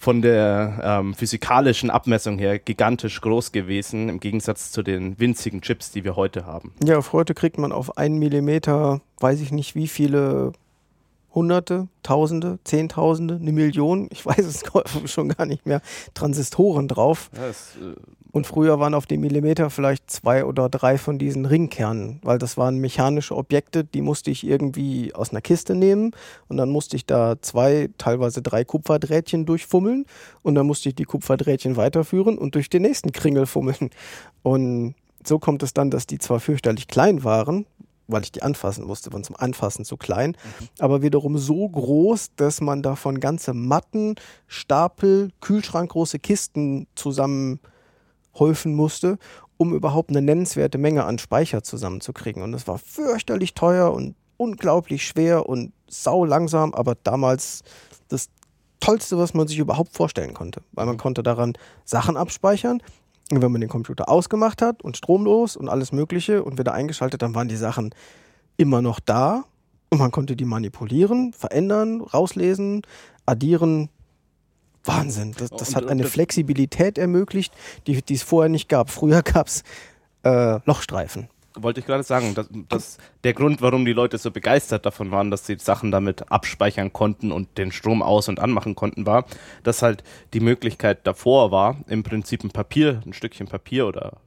von 0.00 0.22
der 0.22 0.78
ähm, 0.80 1.12
physikalischen 1.12 1.90
Abmessung 1.90 2.38
her 2.38 2.60
gigantisch 2.60 3.20
groß 3.20 3.50
gewesen, 3.50 4.08
im 4.08 4.20
Gegensatz 4.20 4.70
zu 4.70 4.84
den 4.84 5.18
winzigen 5.18 5.60
Chips, 5.60 5.90
die 5.90 6.04
wir 6.04 6.14
heute 6.14 6.46
haben. 6.46 6.72
Ja, 6.84 6.98
auf 6.98 7.12
heute 7.12 7.34
kriegt 7.34 7.58
man 7.58 7.72
auf 7.72 7.98
einen 7.98 8.16
Millimeter, 8.18 9.00
weiß 9.18 9.40
ich 9.40 9.50
nicht 9.50 9.74
wie 9.74 9.88
viele 9.88 10.52
Hunderte, 11.38 11.86
Tausende, 12.02 12.58
Zehntausende, 12.64 13.36
eine 13.36 13.52
Million, 13.52 14.08
ich 14.10 14.26
weiß 14.26 14.44
es 14.44 14.62
schon 15.12 15.28
gar 15.28 15.46
nicht 15.46 15.66
mehr, 15.66 15.80
Transistoren 16.12 16.88
drauf. 16.88 17.30
Ja, 17.36 17.46
es, 17.46 17.76
äh, 17.76 17.94
Und 18.32 18.48
früher 18.48 18.80
waren 18.80 18.92
auf 18.92 19.06
dem 19.06 19.20
Millimeter 19.20 19.70
vielleicht 19.70 20.10
zwei 20.10 20.44
oder 20.44 20.68
drei 20.68 20.98
von 20.98 21.18
diesen 21.18 21.46
Ringkernen, 21.46 22.18
weil 22.24 22.38
das 22.38 22.56
waren 22.56 22.78
mechanische 22.78 23.36
Objekte, 23.36 23.84
die 23.84 24.02
musste 24.02 24.32
ich 24.32 24.44
irgendwie 24.44 25.14
aus 25.14 25.30
einer 25.30 25.40
Kiste 25.40 25.76
nehmen 25.76 26.10
und 26.48 26.56
dann 26.56 26.70
musste 26.70 26.96
ich 26.96 27.06
da 27.06 27.40
zwei, 27.40 27.88
teilweise 27.98 28.42
drei 28.42 28.64
Kupferdrähtchen 28.64 29.46
durchfummeln 29.46 30.06
und 30.42 30.56
dann 30.56 30.66
musste 30.66 30.88
ich 30.88 30.96
die 30.96 31.04
Kupferdrähtchen 31.04 31.76
weiterführen 31.76 32.36
und 32.36 32.56
durch 32.56 32.68
den 32.68 32.82
nächsten 32.82 33.12
Kringel 33.12 33.46
fummeln. 33.46 33.90
Und 34.42 34.96
so 35.24 35.38
kommt 35.38 35.62
es 35.62 35.72
dann, 35.72 35.90
dass 35.90 36.06
die 36.06 36.18
zwar 36.18 36.40
fürchterlich 36.40 36.88
klein 36.88 37.22
waren, 37.22 37.66
weil 38.08 38.22
ich 38.22 38.32
die 38.32 38.42
anfassen 38.42 38.84
musste, 38.84 39.12
waren 39.12 39.22
zum 39.22 39.36
Anfassen 39.36 39.84
zu 39.84 39.96
klein, 39.96 40.36
aber 40.78 41.02
wiederum 41.02 41.38
so 41.38 41.68
groß, 41.68 42.30
dass 42.36 42.60
man 42.60 42.82
davon 42.82 43.20
ganze 43.20 43.54
Matten, 43.54 44.16
Stapel, 44.46 45.30
Kühlschrankgroße 45.40 46.18
Kisten 46.18 46.88
zusammen 46.94 47.60
häufen 48.38 48.74
musste, 48.74 49.18
um 49.56 49.74
überhaupt 49.74 50.10
eine 50.10 50.22
nennenswerte 50.22 50.78
Menge 50.78 51.04
an 51.04 51.18
Speicher 51.18 51.62
zusammenzukriegen. 51.62 52.42
Und 52.42 52.54
es 52.54 52.66
war 52.66 52.78
fürchterlich 52.78 53.54
teuer 53.54 53.92
und 53.92 54.16
unglaublich 54.36 55.06
schwer 55.06 55.48
und 55.48 55.72
sau 55.88 56.24
langsam, 56.24 56.72
aber 56.74 56.94
damals 56.94 57.62
das 58.08 58.28
Tollste, 58.80 59.18
was 59.18 59.34
man 59.34 59.48
sich 59.48 59.58
überhaupt 59.58 59.92
vorstellen 59.92 60.34
konnte, 60.34 60.62
weil 60.72 60.86
man 60.86 60.96
konnte 60.96 61.22
daran 61.22 61.54
Sachen 61.84 62.16
abspeichern. 62.16 62.80
Und 63.30 63.42
wenn 63.42 63.52
man 63.52 63.60
den 63.60 63.68
Computer 63.70 64.08
ausgemacht 64.08 64.62
hat 64.62 64.82
und 64.82 64.96
stromlos 64.96 65.56
und 65.56 65.68
alles 65.68 65.92
Mögliche 65.92 66.42
und 66.42 66.58
wieder 66.58 66.72
eingeschaltet, 66.72 67.20
dann 67.22 67.34
waren 67.34 67.48
die 67.48 67.56
Sachen 67.56 67.94
immer 68.56 68.80
noch 68.80 69.00
da 69.00 69.44
und 69.90 69.98
man 69.98 70.10
konnte 70.10 70.34
die 70.36 70.44
manipulieren, 70.44 71.32
verändern, 71.32 72.00
rauslesen, 72.00 72.82
addieren. 73.26 73.90
Wahnsinn. 74.84 75.34
Das, 75.38 75.50
das 75.50 75.68
Und- 75.70 75.76
hat 75.76 75.86
eine 75.88 76.04
Flexibilität 76.04 76.96
ermöglicht, 76.96 77.52
die, 77.86 78.00
die 78.02 78.14
es 78.14 78.22
vorher 78.22 78.48
nicht 78.48 78.68
gab. 78.68 78.90
Früher 78.90 79.22
gab 79.22 79.48
es 79.48 79.62
äh, 80.24 80.60
Lochstreifen. 80.64 81.28
Wollte 81.62 81.80
ich 81.80 81.86
gerade 81.86 82.02
sagen, 82.02 82.34
dass, 82.34 82.48
dass 82.68 82.98
der 83.24 83.34
Grund, 83.34 83.62
warum 83.62 83.84
die 83.84 83.92
Leute 83.92 84.18
so 84.18 84.30
begeistert 84.30 84.86
davon 84.86 85.10
waren, 85.10 85.30
dass 85.30 85.46
sie 85.46 85.56
Sachen 85.58 85.90
damit 85.90 86.30
abspeichern 86.30 86.92
konnten 86.92 87.32
und 87.32 87.58
den 87.58 87.72
Strom 87.72 88.02
aus- 88.02 88.28
und 88.28 88.40
anmachen 88.40 88.74
konnten, 88.74 89.06
war, 89.06 89.24
dass 89.62 89.82
halt 89.82 90.02
die 90.34 90.40
Möglichkeit 90.40 91.06
davor 91.06 91.50
war, 91.50 91.76
im 91.88 92.02
Prinzip 92.02 92.44
ein 92.44 92.50
Papier, 92.50 93.02
ein 93.06 93.12
Stückchen 93.12 93.46
Papier 93.46 93.86
oder 93.86 94.18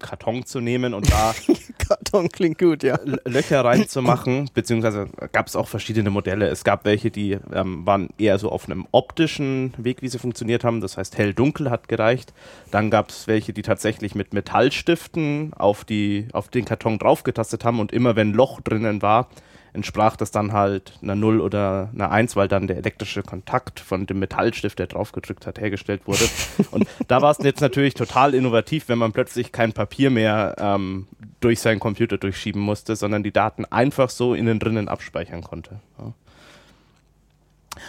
Karton 0.00 0.44
zu 0.44 0.60
nehmen 0.60 0.94
und 0.94 1.10
da 1.10 1.34
Karton 1.78 2.28
klingt 2.28 2.58
gut, 2.58 2.82
ja. 2.82 2.98
Löcher 3.24 3.64
reinzumachen, 3.64 4.50
beziehungsweise 4.52 5.08
gab 5.32 5.46
es 5.46 5.56
auch 5.56 5.68
verschiedene 5.68 6.10
Modelle. 6.10 6.48
Es 6.48 6.64
gab 6.64 6.84
welche, 6.84 7.10
die 7.10 7.38
ähm, 7.52 7.86
waren 7.86 8.08
eher 8.18 8.38
so 8.38 8.50
auf 8.50 8.68
einem 8.68 8.86
optischen 8.90 9.72
Weg, 9.76 10.02
wie 10.02 10.08
sie 10.08 10.18
funktioniert 10.18 10.64
haben. 10.64 10.80
Das 10.80 10.96
heißt, 10.96 11.16
hell-dunkel 11.16 11.70
hat 11.70 11.88
gereicht. 11.88 12.32
Dann 12.70 12.90
gab 12.90 13.10
es 13.10 13.26
welche, 13.26 13.52
die 13.52 13.62
tatsächlich 13.62 14.14
mit 14.14 14.34
Metallstiften 14.34 15.52
auf, 15.54 15.84
die, 15.84 16.28
auf 16.32 16.48
den 16.48 16.64
Karton 16.64 16.98
draufgetastet 16.98 17.64
haben 17.64 17.78
und 17.78 17.92
immer 17.92 18.16
wenn 18.16 18.32
Loch 18.32 18.60
drinnen 18.60 19.02
war, 19.02 19.28
entsprach 19.72 20.16
das 20.16 20.30
dann 20.30 20.52
halt 20.52 20.98
einer 21.02 21.14
0 21.14 21.40
oder 21.40 21.90
einer 21.94 22.10
1, 22.10 22.36
weil 22.36 22.48
dann 22.48 22.66
der 22.66 22.76
elektrische 22.76 23.22
Kontakt 23.22 23.80
von 23.80 24.06
dem 24.06 24.18
Metallstift, 24.18 24.78
der 24.78 24.86
draufgedrückt 24.86 25.46
hat, 25.46 25.60
hergestellt 25.60 26.02
wurde. 26.06 26.24
Und 26.70 26.86
da 27.08 27.22
war 27.22 27.30
es 27.30 27.38
jetzt 27.38 27.60
natürlich 27.60 27.94
total 27.94 28.34
innovativ, 28.34 28.88
wenn 28.88 28.98
man 28.98 29.12
plötzlich 29.12 29.52
kein 29.52 29.72
Papier 29.72 30.10
mehr 30.10 30.56
ähm, 30.58 31.06
durch 31.40 31.60
seinen 31.60 31.80
Computer 31.80 32.18
durchschieben 32.18 32.60
musste, 32.60 32.96
sondern 32.96 33.22
die 33.22 33.32
Daten 33.32 33.64
einfach 33.64 34.10
so 34.10 34.34
innen 34.34 34.58
drinnen 34.58 34.88
abspeichern 34.88 35.42
konnte. 35.42 35.80
Ja. 35.98 36.12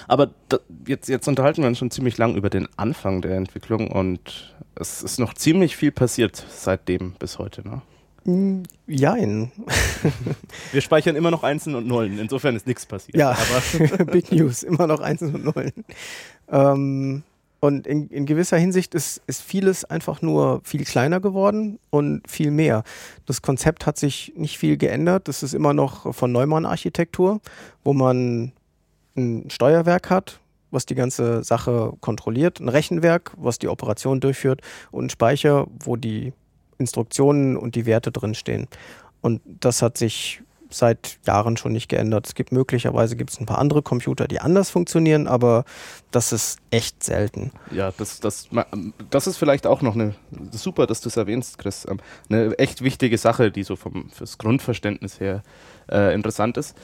Aber 0.07 0.29
da, 0.49 0.59
jetzt, 0.87 1.09
jetzt 1.09 1.27
unterhalten 1.27 1.61
wir 1.61 1.67
uns 1.67 1.77
schon 1.77 1.91
ziemlich 1.91 2.17
lang 2.17 2.35
über 2.35 2.49
den 2.49 2.67
Anfang 2.77 3.21
der 3.21 3.35
Entwicklung 3.35 3.89
und 3.89 4.55
es 4.75 5.03
ist 5.03 5.19
noch 5.19 5.33
ziemlich 5.33 5.75
viel 5.75 5.91
passiert 5.91 6.43
seitdem 6.49 7.13
bis 7.13 7.39
heute. 7.39 7.67
Ne? 7.67 7.81
Mm, 8.23 8.63
Jein. 8.87 9.51
Wir 10.71 10.81
speichern 10.81 11.15
immer 11.15 11.31
noch 11.31 11.43
Einsen 11.43 11.75
und 11.75 11.87
Nullen, 11.87 12.19
insofern 12.19 12.55
ist 12.55 12.67
nichts 12.67 12.85
passiert. 12.85 13.17
Ja, 13.17 13.31
Aber 13.31 14.05
Big 14.11 14.31
News, 14.31 14.63
immer 14.63 14.87
noch 14.87 14.99
Einsen 14.99 15.33
und 15.33 15.45
Nullen. 15.45 15.73
Ähm, 16.49 17.23
und 17.59 17.85
in, 17.85 18.09
in 18.09 18.25
gewisser 18.25 18.57
Hinsicht 18.57 18.95
ist, 18.95 19.21
ist 19.27 19.41
vieles 19.41 19.85
einfach 19.85 20.21
nur 20.23 20.61
viel 20.63 20.83
kleiner 20.83 21.19
geworden 21.19 21.79
und 21.91 22.27
viel 22.27 22.49
mehr. 22.51 22.83
Das 23.27 23.43
Konzept 23.43 23.85
hat 23.85 23.97
sich 23.97 24.33
nicht 24.35 24.57
viel 24.57 24.77
geändert. 24.77 25.27
Das 25.27 25.43
ist 25.43 25.53
immer 25.53 25.73
noch 25.73 26.13
von 26.13 26.31
Neumann-Architektur, 26.31 27.39
wo 27.83 27.93
man 27.93 28.51
ein 29.15 29.45
Steuerwerk 29.49 30.09
hat, 30.09 30.39
was 30.71 30.87
die 30.87 30.95
ganze 30.95 31.43
Sache 31.43 31.93
kontrolliert, 32.01 32.59
ein 32.59 32.69
Rechenwerk, 32.69 33.31
was 33.37 33.59
die 33.59 33.67
Operation 33.67 34.19
durchführt 34.19 34.61
und 34.89 35.05
ein 35.05 35.09
Speicher, 35.11 35.67
wo 35.79 35.95
die 35.95 36.33
Instruktionen 36.81 37.55
und 37.57 37.75
die 37.75 37.85
Werte 37.85 38.11
drinstehen. 38.11 38.67
Und 39.21 39.41
das 39.45 39.81
hat 39.81 39.97
sich 39.97 40.41
seit 40.73 41.19
Jahren 41.27 41.57
schon 41.57 41.73
nicht 41.73 41.89
geändert. 41.89 42.25
Es 42.27 42.33
gibt 42.33 42.53
möglicherweise 42.53 43.17
gibt 43.17 43.37
ein 43.41 43.45
paar 43.45 43.57
andere 43.59 43.81
Computer, 43.81 44.25
die 44.27 44.39
anders 44.39 44.69
funktionieren, 44.69 45.27
aber 45.27 45.65
das 46.11 46.31
ist 46.31 46.59
echt 46.71 47.03
selten. 47.03 47.51
ja, 47.71 47.91
das, 47.97 48.21
das, 48.21 48.51
ma- 48.53 48.65
das 49.09 49.27
ist 49.27 49.35
vielleicht 49.37 49.67
auch 49.67 49.81
noch 49.81 49.95
eine, 49.95 50.15
super, 50.51 50.87
dass 50.87 51.01
du 51.01 51.09
es 51.09 51.17
erwähnst, 51.17 51.57
Chris, 51.57 51.85
ähm, 51.89 51.99
eine 52.29 52.57
echt 52.57 52.81
wichtige 52.81 53.17
Sache, 53.17 53.51
die 53.51 53.63
so 53.63 53.75
vom, 53.75 54.09
fürs 54.11 54.37
Grundverständnis 54.37 55.19
her 55.19 55.43
äh, 55.91 56.13
interessant 56.15 56.55
ist. 56.55 56.77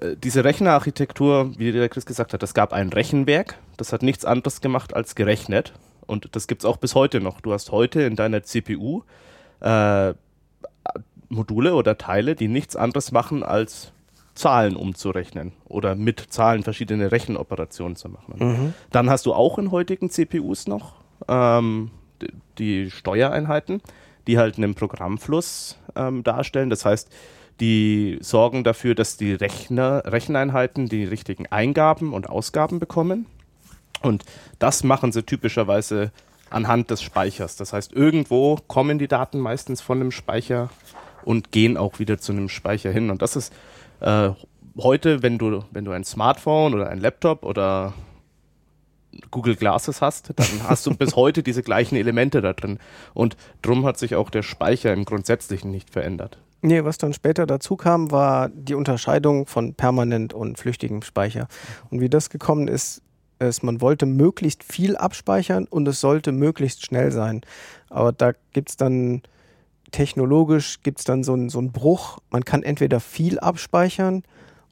Äh, 0.00 0.14
Diese 0.22 0.44
Rechnerarchitektur, 0.44 1.50
wie 1.58 1.72
der 1.72 1.88
Chris 1.88 2.06
gesagt 2.06 2.32
hat, 2.32 2.44
es 2.44 2.54
gab 2.54 2.72
ein 2.72 2.90
Rechenwerk, 2.90 3.56
das 3.76 3.92
hat 3.92 4.02
nichts 4.04 4.24
anderes 4.24 4.60
gemacht 4.60 4.94
als 4.94 5.16
gerechnet. 5.16 5.72
Und 6.06 6.34
das 6.36 6.46
gibt 6.46 6.62
es 6.62 6.64
auch 6.64 6.76
bis 6.76 6.94
heute 6.94 7.20
noch. 7.20 7.40
Du 7.40 7.52
hast 7.52 7.72
heute 7.72 8.02
in 8.02 8.16
deiner 8.16 8.42
CPU 8.42 9.02
äh, 9.60 10.14
Module 11.28 11.74
oder 11.74 11.98
Teile, 11.98 12.34
die 12.36 12.48
nichts 12.48 12.76
anderes 12.76 13.12
machen, 13.12 13.42
als 13.42 13.92
Zahlen 14.34 14.76
umzurechnen 14.76 15.52
oder 15.64 15.94
mit 15.94 16.20
Zahlen 16.20 16.62
verschiedene 16.62 17.10
Rechenoperationen 17.10 17.96
zu 17.96 18.08
machen. 18.08 18.34
Mhm. 18.38 18.74
Dann 18.90 19.10
hast 19.10 19.26
du 19.26 19.32
auch 19.32 19.58
in 19.58 19.70
heutigen 19.70 20.10
CPUs 20.10 20.66
noch 20.66 20.94
ähm, 21.26 21.90
die 22.58 22.90
Steuereinheiten, 22.90 23.80
die 24.26 24.38
halt 24.38 24.58
einen 24.58 24.74
Programmfluss 24.74 25.78
ähm, 25.96 26.22
darstellen. 26.22 26.70
Das 26.70 26.84
heißt, 26.84 27.10
die 27.60 28.18
sorgen 28.20 28.64
dafür, 28.64 28.94
dass 28.94 29.16
die 29.16 29.32
Rechner, 29.32 30.02
Recheneinheiten 30.04 30.88
die 30.88 31.04
richtigen 31.04 31.46
Eingaben 31.46 32.12
und 32.12 32.28
Ausgaben 32.28 32.78
bekommen. 32.78 33.26
Und 34.06 34.24
das 34.58 34.84
machen 34.84 35.12
sie 35.12 35.22
typischerweise 35.22 36.12
anhand 36.50 36.90
des 36.90 37.02
Speichers. 37.02 37.56
Das 37.56 37.72
heißt, 37.72 37.92
irgendwo 37.92 38.56
kommen 38.66 38.98
die 38.98 39.08
Daten 39.08 39.40
meistens 39.40 39.80
von 39.80 39.98
dem 39.98 40.10
Speicher 40.10 40.70
und 41.24 41.50
gehen 41.52 41.76
auch 41.76 41.98
wieder 41.98 42.18
zu 42.18 42.32
einem 42.32 42.48
Speicher 42.48 42.90
hin. 42.90 43.10
Und 43.10 43.22
das 43.22 43.36
ist 43.36 43.52
äh, 44.00 44.30
heute, 44.78 45.22
wenn 45.22 45.38
du, 45.38 45.64
wenn 45.70 45.84
du 45.84 45.92
ein 45.92 46.04
Smartphone 46.04 46.74
oder 46.74 46.88
ein 46.88 47.00
Laptop 47.00 47.44
oder 47.44 47.94
Google 49.30 49.56
Glasses 49.56 50.02
hast, 50.02 50.32
dann 50.36 50.46
hast 50.68 50.86
du 50.86 50.94
bis 50.94 51.16
heute 51.16 51.42
diese 51.42 51.62
gleichen 51.62 51.96
Elemente 51.96 52.40
da 52.40 52.52
drin. 52.52 52.78
Und 53.14 53.36
drum 53.62 53.84
hat 53.84 53.98
sich 53.98 54.14
auch 54.14 54.30
der 54.30 54.42
Speicher 54.42 54.92
im 54.92 55.04
Grundsätzlichen 55.04 55.70
nicht 55.70 55.90
verändert. 55.90 56.38
Nee, 56.62 56.84
was 56.84 56.98
dann 56.98 57.12
später 57.12 57.46
dazu 57.46 57.76
kam, 57.76 58.10
war 58.10 58.48
die 58.48 58.74
Unterscheidung 58.74 59.46
von 59.46 59.74
permanent 59.74 60.32
und 60.32 60.58
flüchtigem 60.58 61.02
Speicher. 61.02 61.48
Und 61.90 62.00
wie 62.00 62.08
das 62.08 62.30
gekommen 62.30 62.66
ist, 62.66 63.02
ist, 63.38 63.62
man 63.62 63.80
wollte 63.80 64.06
möglichst 64.06 64.64
viel 64.64 64.96
abspeichern 64.96 65.66
und 65.68 65.86
es 65.88 66.00
sollte 66.00 66.32
möglichst 66.32 66.84
schnell 66.84 67.12
sein. 67.12 67.42
Aber 67.90 68.12
da 68.12 68.32
gibt 68.52 68.70
es 68.70 68.76
dann 68.76 69.22
technologisch 69.90 70.82
gibt 70.82 70.98
es 70.98 71.04
dann 71.04 71.24
so 71.24 71.32
einen 71.32 71.48
so 71.48 71.62
Bruch. 71.62 72.18
Man 72.30 72.44
kann 72.44 72.62
entweder 72.62 73.00
viel 73.00 73.38
abspeichern 73.38 74.24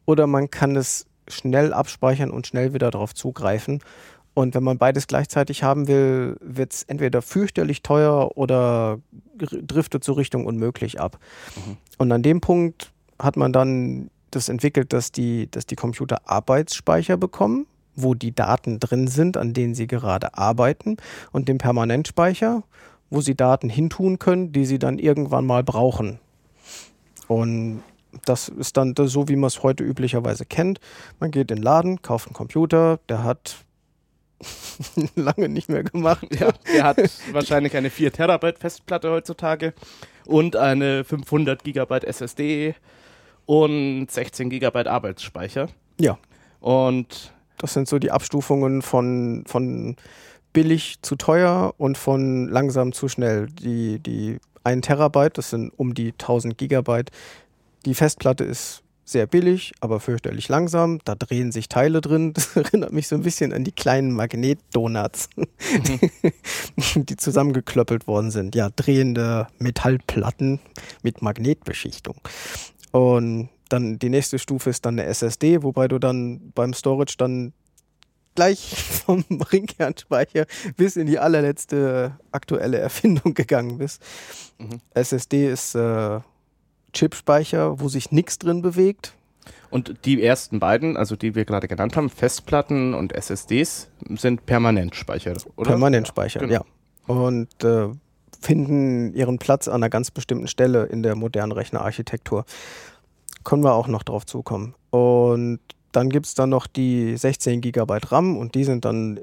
oder 0.05 0.27
man 0.27 0.51
kann 0.51 0.77
es 0.77 1.07
schnell 1.29 1.73
abspeichern 1.73 2.31
und 2.31 2.47
schnell 2.47 2.75
wieder 2.75 2.91
darauf 2.91 3.15
zugreifen. 3.15 3.81
Und 4.35 4.55
wenn 4.55 4.65
man 4.65 4.79
beides 4.79 5.07
gleichzeitig 5.07 5.63
haben 5.63 5.87
will, 5.87 6.37
wird 6.41 6.73
es 6.73 6.83
entweder 6.83 7.23
fürchterlich 7.23 7.83
teuer 7.83 8.37
oder 8.37 8.99
driftet 9.39 10.03
zur 10.03 10.17
Richtung 10.17 10.45
unmöglich 10.45 11.01
ab. 11.01 11.19
Mhm. 11.55 11.77
Und 11.99 12.13
an 12.13 12.23
dem 12.23 12.41
Punkt 12.41 12.93
hat 13.19 13.37
man 13.37 13.53
dann 13.53 14.11
das 14.33 14.49
entwickelt, 14.49 14.93
dass 14.93 15.13
die, 15.13 15.49
dass 15.51 15.67
die 15.67 15.77
Computer 15.77 16.29
Arbeitsspeicher 16.29 17.17
bekommen, 17.17 17.67
wo 17.97 18.15
die 18.15 18.35
Daten 18.35 18.81
drin 18.81 19.09
sind, 19.09 19.37
an 19.37 19.53
denen 19.53 19.75
sie 19.75 19.87
gerade 19.87 20.37
arbeiten, 20.37 20.97
und 21.33 21.49
den 21.49 21.59
Permanentspeicher, 21.59 22.63
wo 23.11 23.21
sie 23.21 23.35
Daten 23.35 23.69
hintun 23.69 24.19
können, 24.19 24.53
die 24.53 24.67
sie 24.67 24.79
dann 24.79 24.99
irgendwann 24.99 25.47
mal 25.47 25.63
brauchen. 25.63 26.19
Und 27.29 27.83
das 28.25 28.49
ist 28.49 28.77
dann 28.77 28.95
so, 28.97 29.29
wie 29.29 29.37
man 29.37 29.49
es 29.49 29.63
heute 29.63 29.85
üblicherweise 29.85 30.45
kennt. 30.45 30.81
Man 31.21 31.31
geht 31.31 31.51
in 31.51 31.57
den 31.57 31.63
Laden, 31.63 32.03
kauft 32.03 32.29
einen 32.29 32.35
Computer, 32.35 32.99
der 33.09 33.25
hat 33.25 33.65
lange 35.15 35.49
nicht 35.49 35.69
mehr 35.69 35.85
gemacht. 35.85 36.27
Ja, 36.39 36.53
der 36.73 36.85
hat 36.85 36.99
wahrscheinlich 37.33 37.77
eine 37.77 37.91
4 37.91 38.13
Terabyte 38.13 38.59
Festplatte 38.59 39.11
heutzutage 39.11 39.75
und 40.27 40.57
eine 40.57 41.05
500 41.05 41.63
Gigabyte 41.65 42.05
SSD 42.05 42.75
und 43.47 44.11
16 44.11 44.51
Gigabyte 44.51 44.89
Arbeitsspeicher. 44.89 45.69
Ja. 45.99 46.19
Und 46.61 47.34
das 47.59 47.73
sind 47.73 47.89
so 47.89 47.99
die 47.99 48.11
Abstufungen 48.11 48.83
von, 48.83 49.45
von 49.47 49.97
billig 50.53 50.97
zu 51.03 51.17
teuer 51.17 51.75
und 51.79 51.99
von 51.99 52.49
langsam 52.49 52.93
zu 52.93 53.09
schnell. 53.09 53.49
Die, 53.49 53.99
die 53.99 54.39
1 54.65 54.87
Terabyte, 54.87 55.39
das 55.39 55.51
sind 55.51 55.71
um 55.77 55.95
die 55.95 56.13
1000 56.13 56.57
Gigabyte. 56.57 57.11
Die 57.85 57.95
Festplatte 57.95 58.45
ist 58.45 58.85
sehr 59.05 59.27
billig, 59.27 59.75
aber 59.81 60.01
fürchterlich 60.01 60.49
langsam. 60.49 60.99
Da 61.05 61.15
drehen 61.15 61.53
sich 61.53 61.69
Teile 61.69 62.01
drin. 62.01 62.33
Das 62.33 62.57
erinnert 62.57 62.93
mich 62.93 63.09
so 63.09 63.17
ein 63.17 63.23
bisschen 63.23 63.53
an 63.53 63.65
die 63.65 63.73
kleinen 63.73 64.13
Magnetdonuts, 64.13 65.29
mhm. 65.37 65.47
die 67.05 67.17
zusammengeklöppelt 67.17 68.07
worden 68.07 68.31
sind. 68.31 68.55
Ja, 68.55 68.71
drehende 68.75 69.49
Metallplatten 69.59 70.61
mit 71.03 71.21
Magnetbeschichtung. 71.21 72.17
Und 72.93 73.51
dann 73.75 73.99
die 73.99 74.09
nächste 74.09 74.39
Stufe 74.39 74.71
ist 74.71 74.87
dann 74.87 74.99
eine 74.99 75.09
SSD, 75.09 75.63
wobei 75.63 75.89
du 75.89 75.99
dann 75.99 76.53
beim 76.55 76.73
Storage 76.73 77.17
dann 77.19 77.53
gleich 78.37 78.75
vom 79.07 79.25
Ringkernspeicher 79.53 80.47
bis 80.77 80.97
in 80.97 81.07
die 81.07 81.19
allerletzte 81.19 82.17
aktuelle 82.31 82.79
Erfindung 82.79 83.35
gegangen 83.35 83.79
bist. 83.79 84.01
Mhm. 84.59 84.81
SSD 84.95 85.51
ist 85.51 85.75
äh, 85.75 86.21
Chipspeicher, 86.93 87.81
wo 87.81 87.89
sich 87.89 88.13
nichts 88.13 88.39
drin 88.39 88.63
bewegt. 88.63 89.15
Und 89.71 90.05
die 90.05 90.23
ersten 90.23 90.61
beiden, 90.61 90.97
also 90.97 91.17
die 91.17 91.35
wir 91.35 91.45
gerade 91.45 91.67
genannt 91.67 91.97
haben, 91.97 92.09
Festplatten 92.09 92.95
und 92.95 93.13
SSDs, 93.13 93.89
sind 94.17 94.47
Permanentspeicher, 94.47 95.35
oder? 95.57 95.71
Permanentspeicher, 95.71 96.43
ja. 96.43 96.47
Genau. 96.47 96.65
ja. 97.09 97.15
Und 97.15 97.65
äh, 97.65 97.89
finden 98.41 99.15
ihren 99.15 99.39
Platz 99.39 99.67
an 99.67 99.75
einer 99.75 99.91
ganz 99.91 100.13
bestimmten 100.13 100.47
Stelle 100.47 100.85
in 100.85 101.03
der 101.03 101.17
modernen 101.17 101.51
Rechnerarchitektur. 101.51 102.45
Können 103.45 103.63
wir 103.63 103.75
auch 103.75 103.89
noch 103.89 104.03
drauf 104.03 104.27
zukommen. 104.27 104.75
Und 104.91 105.61
dann 105.93 106.11
gibt 106.11 106.27
es 106.27 106.35
dann 106.35 106.51
noch 106.51 106.67
die 106.67 107.17
16 107.17 107.61
GB 107.61 107.99
RAM 108.09 108.37
und 108.37 108.55
die 108.55 108.65
sind 108.65 108.85
dann 108.85 109.21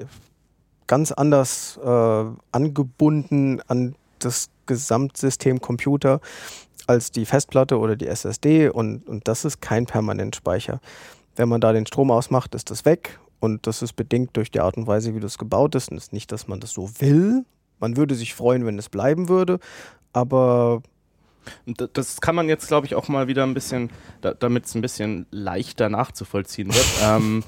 ganz 0.88 1.12
anders 1.12 1.79
äh, 1.84 2.25
angebunden 2.51 3.62
an 3.67 3.95
das 4.19 4.49
Gesamtsystem 4.65 5.60
Computer 5.60 6.21
als 6.88 7.12
die 7.12 7.25
Festplatte 7.25 7.79
oder 7.79 7.95
die 7.95 8.07
SSD 8.07 8.69
und, 8.69 9.07
und 9.07 9.27
das 9.27 9.45
ist 9.45 9.62
kein 9.62 9.86
Permanentspeicher. 9.86 10.79
Wenn 11.36 11.49
man 11.49 11.62
da 11.62 11.73
den 11.73 11.86
Strom 11.86 12.12
ausmacht, 12.12 12.55
ist 12.55 12.69
das 12.71 12.86
weg 12.86 13.19
und 13.39 13.67
das 13.67 13.81
ist 13.81 13.93
bedingt 13.93 14.36
durch 14.38 14.51
die 14.51 14.60
Art 14.60 14.77
und 14.77 14.88
Weise, 14.88 15.15
wie 15.15 15.19
das 15.19 15.38
gebaut 15.38 15.75
ist. 15.75 15.91
Und 15.91 15.97
es 15.97 16.05
ist 16.05 16.13
nicht, 16.13 16.31
dass 16.31 16.47
man 16.47 16.60
das 16.60 16.71
so 16.71 16.89
will. 16.99 17.45
Man 17.79 17.97
würde 17.97 18.15
sich 18.15 18.34
freuen, 18.34 18.65
wenn 18.65 18.77
es 18.77 18.89
bleiben 18.89 19.29
würde, 19.29 19.60
aber 20.13 20.84
das 21.93 22.22
kann 22.22 22.36
man 22.36 22.49
jetzt, 22.49 22.68
glaube 22.68 22.86
ich, 22.86 22.95
auch 22.95 23.07
mal 23.07 23.28
wieder 23.28 23.43
ein 23.43 23.53
bisschen, 23.53 23.89
da, 24.22 24.34
damit 24.34 24.65
es 24.65 24.76
ein 24.76 24.82
bisschen 24.82 25.26
leichter 25.32 25.89
nachzuvollziehen 25.89 26.74
wird. 26.74 26.86
ähm, 27.03 27.43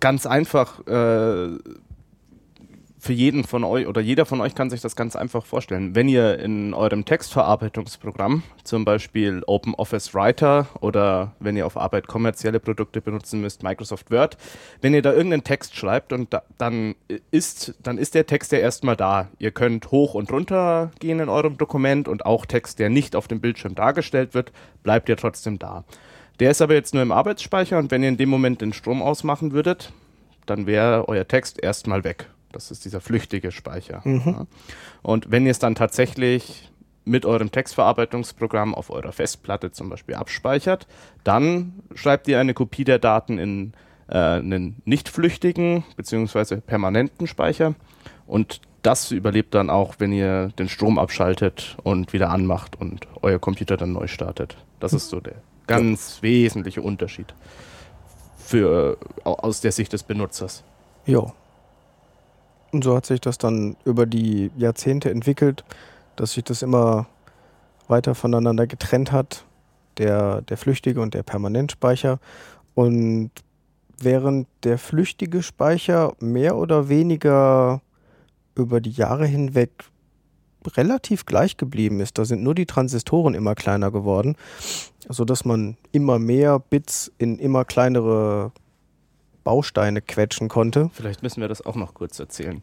ganz 0.00 0.26
einfach, 0.26 0.86
äh, 0.86 1.58
für 3.02 3.12
jeden 3.12 3.42
von 3.42 3.64
euch 3.64 3.88
oder 3.88 4.00
jeder 4.00 4.26
von 4.26 4.40
euch 4.40 4.54
kann 4.54 4.70
sich 4.70 4.80
das 4.80 4.94
ganz 4.94 5.16
einfach 5.16 5.44
vorstellen. 5.44 5.96
Wenn 5.96 6.08
ihr 6.08 6.38
in 6.38 6.72
eurem 6.72 7.04
Textverarbeitungsprogramm, 7.04 8.44
zum 8.62 8.84
Beispiel 8.84 9.42
OpenOffice 9.44 10.14
Writer 10.14 10.68
oder 10.80 11.32
wenn 11.40 11.56
ihr 11.56 11.66
auf 11.66 11.76
Arbeit 11.76 12.06
kommerzielle 12.06 12.60
Produkte 12.60 13.00
benutzen 13.00 13.40
müsst, 13.40 13.64
Microsoft 13.64 14.12
Word, 14.12 14.36
wenn 14.82 14.94
ihr 14.94 15.02
da 15.02 15.12
irgendeinen 15.12 15.42
Text 15.42 15.74
schreibt 15.74 16.12
und 16.12 16.32
da, 16.32 16.44
dann 16.58 16.94
ist, 17.32 17.74
dann 17.82 17.98
ist 17.98 18.14
der 18.14 18.26
Text 18.26 18.52
ja 18.52 18.58
erstmal 18.58 18.94
da. 18.94 19.28
Ihr 19.40 19.50
könnt 19.50 19.90
hoch 19.90 20.14
und 20.14 20.30
runter 20.30 20.92
gehen 21.00 21.18
in 21.18 21.28
eurem 21.28 21.58
Dokument 21.58 22.06
und 22.06 22.24
auch 22.24 22.46
Text, 22.46 22.78
der 22.78 22.88
nicht 22.88 23.16
auf 23.16 23.26
dem 23.26 23.40
Bildschirm 23.40 23.74
dargestellt 23.74 24.32
wird, 24.32 24.52
bleibt 24.84 25.08
ja 25.08 25.16
trotzdem 25.16 25.58
da. 25.58 25.82
Der 26.38 26.52
ist 26.52 26.62
aber 26.62 26.74
jetzt 26.74 26.94
nur 26.94 27.02
im 27.02 27.10
Arbeitsspeicher 27.10 27.78
und 27.78 27.90
wenn 27.90 28.04
ihr 28.04 28.10
in 28.10 28.16
dem 28.16 28.28
Moment 28.28 28.60
den 28.60 28.72
Strom 28.72 29.02
ausmachen 29.02 29.50
würdet, 29.50 29.92
dann 30.46 30.68
wäre 30.68 31.08
euer 31.08 31.26
Text 31.26 31.60
erstmal 31.60 32.04
weg. 32.04 32.28
Das 32.52 32.70
ist 32.70 32.84
dieser 32.84 33.00
flüchtige 33.00 33.50
Speicher. 33.50 34.02
Mhm. 34.04 34.22
Ja. 34.26 34.46
Und 35.02 35.30
wenn 35.30 35.44
ihr 35.44 35.50
es 35.50 35.58
dann 35.58 35.74
tatsächlich 35.74 36.70
mit 37.04 37.26
eurem 37.26 37.50
Textverarbeitungsprogramm 37.50 38.74
auf 38.74 38.90
eurer 38.90 39.12
Festplatte 39.12 39.72
zum 39.72 39.88
Beispiel 39.88 40.14
abspeichert, 40.14 40.86
dann 41.24 41.80
schreibt 41.94 42.28
ihr 42.28 42.38
eine 42.38 42.54
Kopie 42.54 42.84
der 42.84 42.98
Daten 42.98 43.38
in 43.38 43.72
äh, 44.08 44.16
einen 44.16 44.82
nicht 44.84 45.08
flüchtigen 45.08 45.84
bzw. 45.96 46.56
permanenten 46.56 47.26
Speicher 47.26 47.74
und 48.26 48.60
das 48.82 49.12
überlebt 49.12 49.54
dann 49.54 49.70
auch, 49.70 49.94
wenn 49.98 50.12
ihr 50.12 50.48
den 50.58 50.68
Strom 50.68 50.98
abschaltet 50.98 51.76
und 51.84 52.12
wieder 52.12 52.30
anmacht 52.30 52.80
und 52.80 53.06
euer 53.22 53.38
Computer 53.38 53.76
dann 53.76 53.92
neu 53.92 54.08
startet. 54.08 54.56
Das 54.80 54.92
ist 54.92 55.08
so 55.08 55.20
der 55.20 55.36
ganz 55.68 56.16
ja. 56.16 56.22
wesentliche 56.22 56.82
Unterschied 56.82 57.32
für, 58.36 58.98
aus 59.24 59.60
der 59.60 59.72
Sicht 59.72 59.92
des 59.92 60.02
Benutzers. 60.02 60.64
Ja, 61.06 61.32
und 62.72 62.82
so 62.84 62.96
hat 62.96 63.06
sich 63.06 63.20
das 63.20 63.38
dann 63.38 63.76
über 63.84 64.06
die 64.06 64.50
Jahrzehnte 64.56 65.10
entwickelt, 65.10 65.64
dass 66.16 66.32
sich 66.32 66.44
das 66.44 66.62
immer 66.62 67.06
weiter 67.86 68.14
voneinander 68.14 68.66
getrennt 68.66 69.12
hat, 69.12 69.44
der, 69.98 70.42
der 70.42 70.56
flüchtige 70.56 71.00
und 71.00 71.14
der 71.14 71.22
Permanentspeicher. 71.22 72.18
Und 72.74 73.30
während 73.98 74.48
der 74.64 74.78
flüchtige 74.78 75.42
Speicher 75.42 76.14
mehr 76.18 76.56
oder 76.56 76.88
weniger 76.88 77.82
über 78.54 78.80
die 78.80 78.90
Jahre 78.90 79.26
hinweg 79.26 79.70
relativ 80.76 81.26
gleich 81.26 81.56
geblieben 81.56 82.00
ist. 82.00 82.18
Da 82.18 82.24
sind 82.24 82.42
nur 82.42 82.54
die 82.54 82.66
Transistoren 82.66 83.34
immer 83.34 83.54
kleiner 83.54 83.90
geworden, 83.90 84.36
sodass 85.08 85.44
man 85.44 85.76
immer 85.90 86.18
mehr 86.18 86.58
Bits 86.58 87.10
in 87.18 87.38
immer 87.38 87.64
kleinere 87.64 88.52
Bausteine 89.44 90.02
quetschen 90.02 90.48
konnte. 90.48 90.90
Vielleicht 90.92 91.22
müssen 91.22 91.40
wir 91.40 91.48
das 91.48 91.64
auch 91.64 91.76
noch 91.76 91.94
kurz 91.94 92.18
erzählen. 92.18 92.60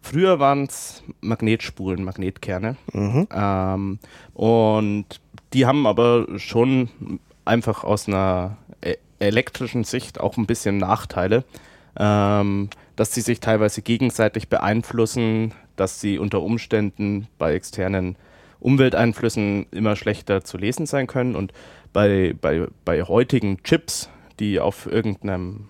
früher 0.00 0.40
waren 0.40 0.64
es 0.64 1.02
Magnetspulen, 1.20 2.02
Magnetkerne. 2.04 2.76
Mhm. 2.92 3.28
Ähm, 3.32 3.98
und 4.34 5.06
die 5.52 5.66
haben 5.66 5.86
aber 5.86 6.26
schon 6.38 7.20
einfach 7.44 7.84
aus 7.84 8.08
einer 8.08 8.56
e 8.84 8.96
elektrischen 9.20 9.84
Sicht 9.84 10.18
auch 10.18 10.36
ein 10.36 10.46
bisschen 10.46 10.78
Nachteile, 10.78 11.44
ähm, 11.96 12.70
dass 12.96 13.14
sie 13.14 13.20
sich 13.20 13.38
teilweise 13.38 13.80
gegenseitig 13.80 14.48
beeinflussen, 14.48 15.54
dass 15.76 16.00
sie 16.00 16.18
unter 16.18 16.42
Umständen 16.42 17.28
bei 17.38 17.54
externen 17.54 18.16
Umwelteinflüssen 18.58 19.66
immer 19.70 19.94
schlechter 19.94 20.42
zu 20.42 20.56
lesen 20.56 20.86
sein 20.86 21.06
können. 21.06 21.36
Und 21.36 21.52
bei, 21.92 22.34
bei, 22.40 22.66
bei 22.84 23.02
heutigen 23.02 23.62
Chips, 23.62 24.08
die 24.40 24.58
auf 24.58 24.86
irgendeinem 24.86 25.68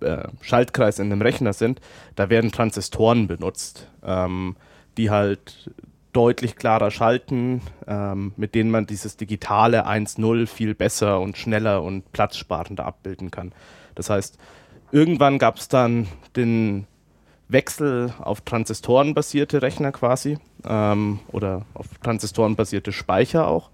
äh, 0.00 0.28
Schaltkreis 0.40 0.98
in 0.98 1.10
einem 1.10 1.22
Rechner 1.22 1.52
sind, 1.52 1.80
da 2.14 2.28
werden 2.30 2.52
Transistoren 2.52 3.26
benutzt, 3.26 3.88
ähm, 4.04 4.56
die 4.96 5.10
halt 5.10 5.70
deutlich 6.12 6.56
klarer 6.56 6.90
schalten, 6.90 7.60
ähm, 7.86 8.32
mit 8.36 8.54
denen 8.54 8.70
man 8.70 8.86
dieses 8.86 9.16
digitale 9.16 9.86
1.0 9.86 10.46
viel 10.46 10.74
besser 10.74 11.20
und 11.20 11.36
schneller 11.36 11.82
und 11.82 12.12
platzsparender 12.12 12.86
abbilden 12.86 13.30
kann. 13.30 13.52
Das 13.94 14.10
heißt, 14.10 14.38
irgendwann 14.92 15.38
gab 15.38 15.56
es 15.56 15.68
dann 15.68 16.06
den 16.36 16.86
Wechsel 17.48 18.12
auf 18.20 18.40
transistorenbasierte 18.42 19.60
Rechner 19.60 19.92
quasi 19.92 20.38
ähm, 20.64 21.20
oder 21.28 21.62
auf 21.74 21.86
transistorenbasierte 22.02 22.92
Speicher 22.92 23.48
auch. 23.48 23.70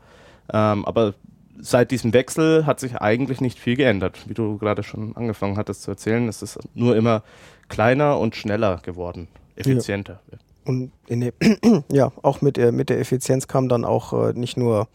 Ähm, 0.53 0.85
aber 0.85 1.15
seit 1.63 1.91
diesem 1.91 2.13
Wechsel 2.13 2.67
hat 2.67 2.81
sich 2.81 2.97
eigentlich 2.97 3.41
nicht 3.41 3.59
viel 3.59 3.77
geändert. 3.77 4.29
Wie 4.29 4.35
du 4.35 4.59
gerade 4.59 4.83
schon 4.83 5.17
angefangen 5.17 5.57
hattest 5.57 5.83
zu 5.83 5.91
erzählen, 5.91 6.29
es 6.29 6.43
ist 6.43 6.59
nur 6.75 6.97
immer 6.97 7.23
kleiner 7.69 8.19
und 8.19 8.37
schneller 8.37 8.79
geworden, 8.83 9.29
effizienter. 9.57 10.21
Ja. 10.31 10.39
Und 10.65 10.93
der, 11.09 11.33
ja, 11.91 12.13
auch 12.23 12.43
mit 12.43 12.57
der, 12.57 12.73
mit 12.73 12.91
der 12.91 13.01
Effizienz 13.01 13.49
kam 13.49 13.69
dann 13.69 13.85
auch 13.85 14.13
äh, 14.13 14.33
nicht 14.35 14.57
nur 14.57 14.89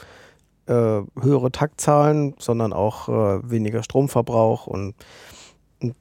äh, 0.68 0.74
höhere 1.20 1.52
Taktzahlen, 1.52 2.36
sondern 2.40 2.74
auch 2.74 3.10
äh, 3.10 3.50
weniger 3.50 3.84
Stromverbrauch 3.84 4.68
und, 4.68 4.96
und, 5.82 5.96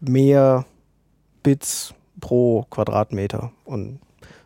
mehr 0.00 0.64
Bits 1.42 1.94
pro 2.20 2.66
Quadratmeter. 2.70 3.52
Und 3.64 4.00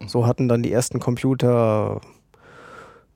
so 0.07 0.27
hatten 0.27 0.49
dann 0.49 0.63
die 0.63 0.73
ersten 0.73 1.01
Computer 1.01 2.01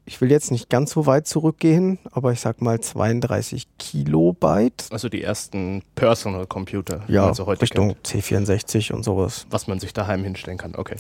ich 0.08 0.22
will 0.22 0.30
jetzt 0.30 0.50
nicht 0.50 0.70
ganz 0.70 0.92
so 0.92 1.04
weit 1.04 1.26
zurückgehen, 1.26 1.98
aber 2.10 2.32
ich 2.32 2.40
sag 2.40 2.62
mal 2.62 2.80
32 2.80 3.68
Kilobyte. 3.78 4.86
Also 4.90 5.10
die 5.10 5.22
ersten 5.22 5.82
Personal 5.94 6.46
Computer, 6.46 7.02
ja, 7.08 7.26
also 7.26 7.44
heute 7.44 7.60
Richtung 7.60 7.88
kennt. 7.88 8.06
C64 8.06 8.94
und 8.94 9.04
sowas. 9.04 9.46
Was 9.50 9.66
man 9.66 9.80
sich 9.80 9.92
daheim 9.92 10.24
hinstellen 10.24 10.56
kann, 10.56 10.74
okay. 10.76 10.96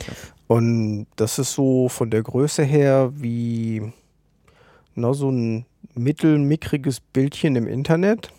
Und 0.46 1.06
das 1.16 1.38
ist 1.38 1.54
so 1.54 1.88
von 1.88 2.10
der 2.10 2.22
Größe 2.22 2.62
her 2.64 3.10
wie 3.14 3.90
na, 4.94 5.14
so 5.14 5.30
ein 5.30 5.64
mittelmickriges 5.94 7.00
Bildchen 7.00 7.56
im 7.56 7.66
Internet. 7.66 8.30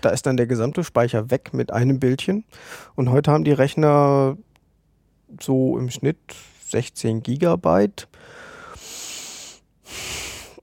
Da 0.00 0.08
ist 0.08 0.26
dann 0.26 0.36
der 0.36 0.48
gesamte 0.48 0.82
Speicher 0.82 1.30
weg 1.30 1.54
mit 1.54 1.72
einem 1.72 2.00
Bildchen. 2.00 2.44
Und 2.96 3.10
heute 3.10 3.30
haben 3.30 3.44
die 3.44 3.52
Rechner 3.52 4.36
so 5.40 5.78
im 5.78 5.90
Schnitt 5.90 6.18
16 6.70 7.22
Gigabyte 7.22 8.08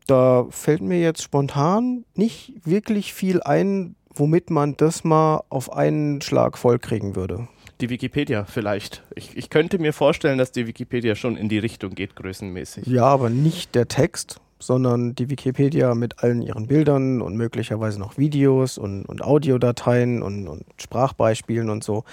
da 0.07 0.45
fällt 0.49 0.81
mir 0.81 0.99
jetzt 0.99 1.23
spontan 1.23 2.05
nicht 2.15 2.53
wirklich 2.65 3.13
viel 3.13 3.41
ein, 3.41 3.95
womit 4.13 4.49
man 4.49 4.75
das 4.77 5.03
mal 5.03 5.43
auf 5.49 5.73
einen 5.73 6.21
Schlag 6.21 6.57
vollkriegen 6.57 7.15
würde. 7.15 7.47
Die 7.81 7.89
Wikipedia 7.89 8.45
vielleicht. 8.45 9.03
Ich, 9.15 9.35
ich 9.35 9.49
könnte 9.49 9.79
mir 9.79 9.93
vorstellen, 9.93 10.37
dass 10.37 10.51
die 10.51 10.67
Wikipedia 10.67 11.15
schon 11.15 11.35
in 11.35 11.49
die 11.49 11.57
Richtung 11.57 11.95
geht, 11.95 12.15
größenmäßig. 12.15 12.85
Ja, 12.85 13.05
aber 13.05 13.29
nicht 13.29 13.75
der 13.75 13.87
Text, 13.87 14.39
sondern 14.59 15.15
die 15.15 15.29
Wikipedia 15.29 15.93
mit 15.95 16.23
allen 16.23 16.41
ihren 16.41 16.67
Bildern 16.67 17.21
und 17.21 17.35
möglicherweise 17.35 17.99
noch 17.99 18.17
Videos 18.17 18.77
und, 18.77 19.05
und 19.05 19.23
Audiodateien 19.23 20.21
und, 20.21 20.47
und 20.47 20.65
Sprachbeispielen 20.77 21.69
und 21.69 21.83
so. 21.83 22.03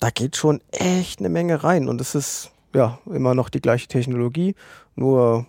Da 0.00 0.10
geht 0.10 0.36
schon 0.36 0.60
echt 0.72 1.20
eine 1.20 1.28
Menge 1.28 1.62
rein 1.62 1.88
und 1.88 2.00
es 2.00 2.14
ist 2.14 2.50
ja 2.74 2.98
immer 3.06 3.34
noch 3.34 3.48
die 3.48 3.60
gleiche 3.60 3.86
Technologie, 3.86 4.54
nur 4.96 5.46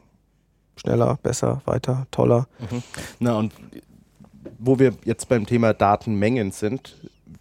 schneller, 0.84 1.18
besser, 1.24 1.62
weiter, 1.66 2.08
toller. 2.12 2.48
Mhm. 2.60 2.84
Na 3.20 3.36
und 3.36 3.54
wo 4.60 4.80
wir 4.80 4.94
jetzt 5.06 5.30
beim 5.30 5.46
Thema 5.46 5.74
Datenmengen 5.74 6.52
sind, 6.52 6.96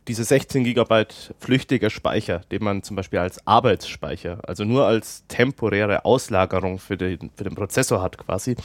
diese 0.09 0.25
16 0.25 0.65
Gigabyte 0.65 1.35
flüchtiger 1.39 1.91
Speicher, 1.91 2.41
den 2.51 2.65
man 2.65 2.83
zum 2.83 2.97
Beispiel 2.97 3.21
als 3.21 3.47
Arbeitsspeicher, 3.47 4.41
also 4.47 4.65
nur 4.65 4.87
als 4.87 5.25
temporäre 5.29 6.05
Auslagerung 6.05 6.79
für 6.79 6.97
den, 6.97 7.31
für 7.37 7.45
den 7.45 7.55
Prozessor 7.55 8.03
hat 8.03 8.19
quasi, 8.19 8.57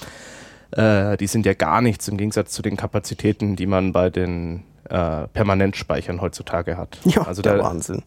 äh, 0.72 1.16
die 1.18 1.28
sind 1.28 1.46
ja 1.46 1.54
gar 1.54 1.82
nichts 1.82 2.08
im 2.08 2.18
Gegensatz 2.18 2.52
zu 2.52 2.62
den 2.62 2.76
Kapazitäten, 2.76 3.56
die 3.56 3.68
man 3.68 3.92
bei 3.92 4.10
den 4.10 4.64
äh, 4.90 5.28
Permanentspeichern 5.28 6.22
heutzutage 6.22 6.78
hat. 6.78 6.98
Ja, 7.06 7.22
also 7.24 7.42
der, 7.42 7.56
der 7.56 7.64
Wahnsinn. 7.64 8.04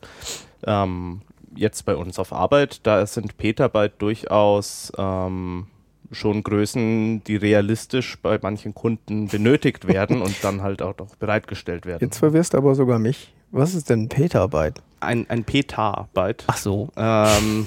Ähm, 0.65 1.23
jetzt 1.55 1.85
bei 1.85 1.95
uns 1.95 2.19
auf 2.19 2.33
Arbeit, 2.33 2.81
da 2.85 3.07
sind 3.07 3.37
Petabyte 3.37 3.95
durchaus 3.99 4.93
ähm, 4.99 5.67
schon 6.11 6.43
Größen, 6.43 7.23
die 7.25 7.37
realistisch 7.37 8.19
bei 8.21 8.39
manchen 8.41 8.75
Kunden 8.75 9.29
benötigt 9.29 9.87
werden 9.87 10.23
und 10.23 10.43
dann 10.43 10.63
halt 10.63 10.81
auch 10.83 10.97
noch 10.99 11.15
bereitgestellt 11.17 11.87
werden. 11.87 12.01
Jetzt 12.01 12.19
verwirrst 12.19 12.55
aber 12.55 12.75
sogar 12.75 12.99
mich. 12.99 13.33
Was 13.53 13.75
ist 13.75 13.91
denn 13.91 14.05
ein 14.05 14.09
Petabyte? 14.09 14.81
Ein, 15.01 15.29
ein 15.29 15.45
Petabyte. 15.45 16.45
Ach 16.47 16.57
so. 16.57 16.89
Ähm, 16.97 17.67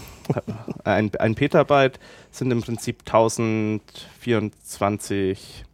ein, 0.83 1.13
ein 1.15 1.35
Petabyte 1.35 1.99
sind 2.31 2.49
im 2.51 2.61
Prinzip 2.61 3.01
1024 3.05 5.65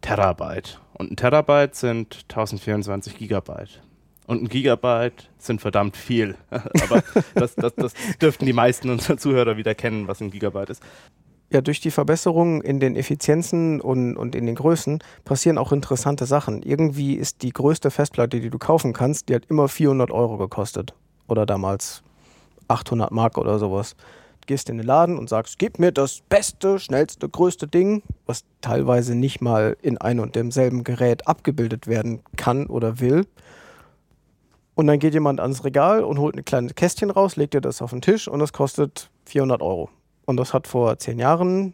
Terabyte. 0.00 0.80
Und 0.94 1.12
ein 1.12 1.16
Terabyte 1.16 1.74
sind 1.74 2.24
1024 2.28 3.16
Gigabyte. 3.16 3.82
Und 4.26 4.42
ein 4.42 4.48
Gigabyte 4.48 5.30
sind 5.38 5.60
verdammt 5.60 5.96
viel. 5.96 6.36
Aber 6.50 7.02
das, 7.34 7.54
das, 7.54 7.74
das 7.76 7.94
dürften 8.20 8.46
die 8.46 8.52
meisten 8.52 8.90
unserer 8.90 9.16
Zuhörer 9.16 9.56
wieder 9.56 9.74
kennen, 9.74 10.08
was 10.08 10.20
ein 10.20 10.30
Gigabyte 10.30 10.70
ist 10.70 10.82
ja, 11.50 11.60
durch 11.60 11.80
die 11.80 11.90
Verbesserungen 11.90 12.60
in 12.60 12.78
den 12.78 12.94
Effizienzen 12.94 13.80
und, 13.80 14.16
und 14.16 14.34
in 14.34 14.46
den 14.46 14.54
Größen 14.54 14.98
passieren 15.24 15.56
auch 15.58 15.72
interessante 15.72 16.26
Sachen. 16.26 16.62
Irgendwie 16.62 17.14
ist 17.14 17.42
die 17.42 17.52
größte 17.52 17.90
Festplatte, 17.90 18.40
die 18.40 18.50
du 18.50 18.58
kaufen 18.58 18.92
kannst, 18.92 19.28
die 19.28 19.34
hat 19.34 19.46
immer 19.48 19.68
400 19.68 20.10
Euro 20.10 20.36
gekostet. 20.36 20.94
Oder 21.26 21.46
damals 21.46 22.02
800 22.68 23.10
Mark 23.10 23.38
oder 23.38 23.58
sowas. 23.58 23.96
Du 24.42 24.46
gehst 24.46 24.68
in 24.68 24.76
den 24.76 24.86
Laden 24.86 25.18
und 25.18 25.28
sagst, 25.28 25.58
gib 25.58 25.78
mir 25.78 25.90
das 25.90 26.20
beste, 26.28 26.78
schnellste, 26.78 27.28
größte 27.28 27.66
Ding, 27.66 28.02
was 28.26 28.44
teilweise 28.60 29.14
nicht 29.14 29.40
mal 29.40 29.76
in 29.80 29.98
ein 29.98 30.20
und 30.20 30.34
demselben 30.34 30.84
Gerät 30.84 31.26
abgebildet 31.26 31.86
werden 31.86 32.20
kann 32.36 32.66
oder 32.66 33.00
will. 33.00 33.26
Und 34.74 34.86
dann 34.86 34.98
geht 34.98 35.14
jemand 35.14 35.40
ans 35.40 35.64
Regal 35.64 36.04
und 36.04 36.18
holt 36.18 36.36
ein 36.36 36.44
kleines 36.44 36.74
Kästchen 36.74 37.10
raus, 37.10 37.36
legt 37.36 37.54
dir 37.54 37.60
das 37.60 37.82
auf 37.82 37.90
den 37.90 38.00
Tisch 38.00 38.28
und 38.28 38.38
das 38.38 38.52
kostet 38.52 39.10
400 39.24 39.60
Euro. 39.60 39.90
Und 40.28 40.36
das 40.36 40.52
hat 40.52 40.66
vor 40.66 40.98
zehn 40.98 41.18
Jahren 41.18 41.72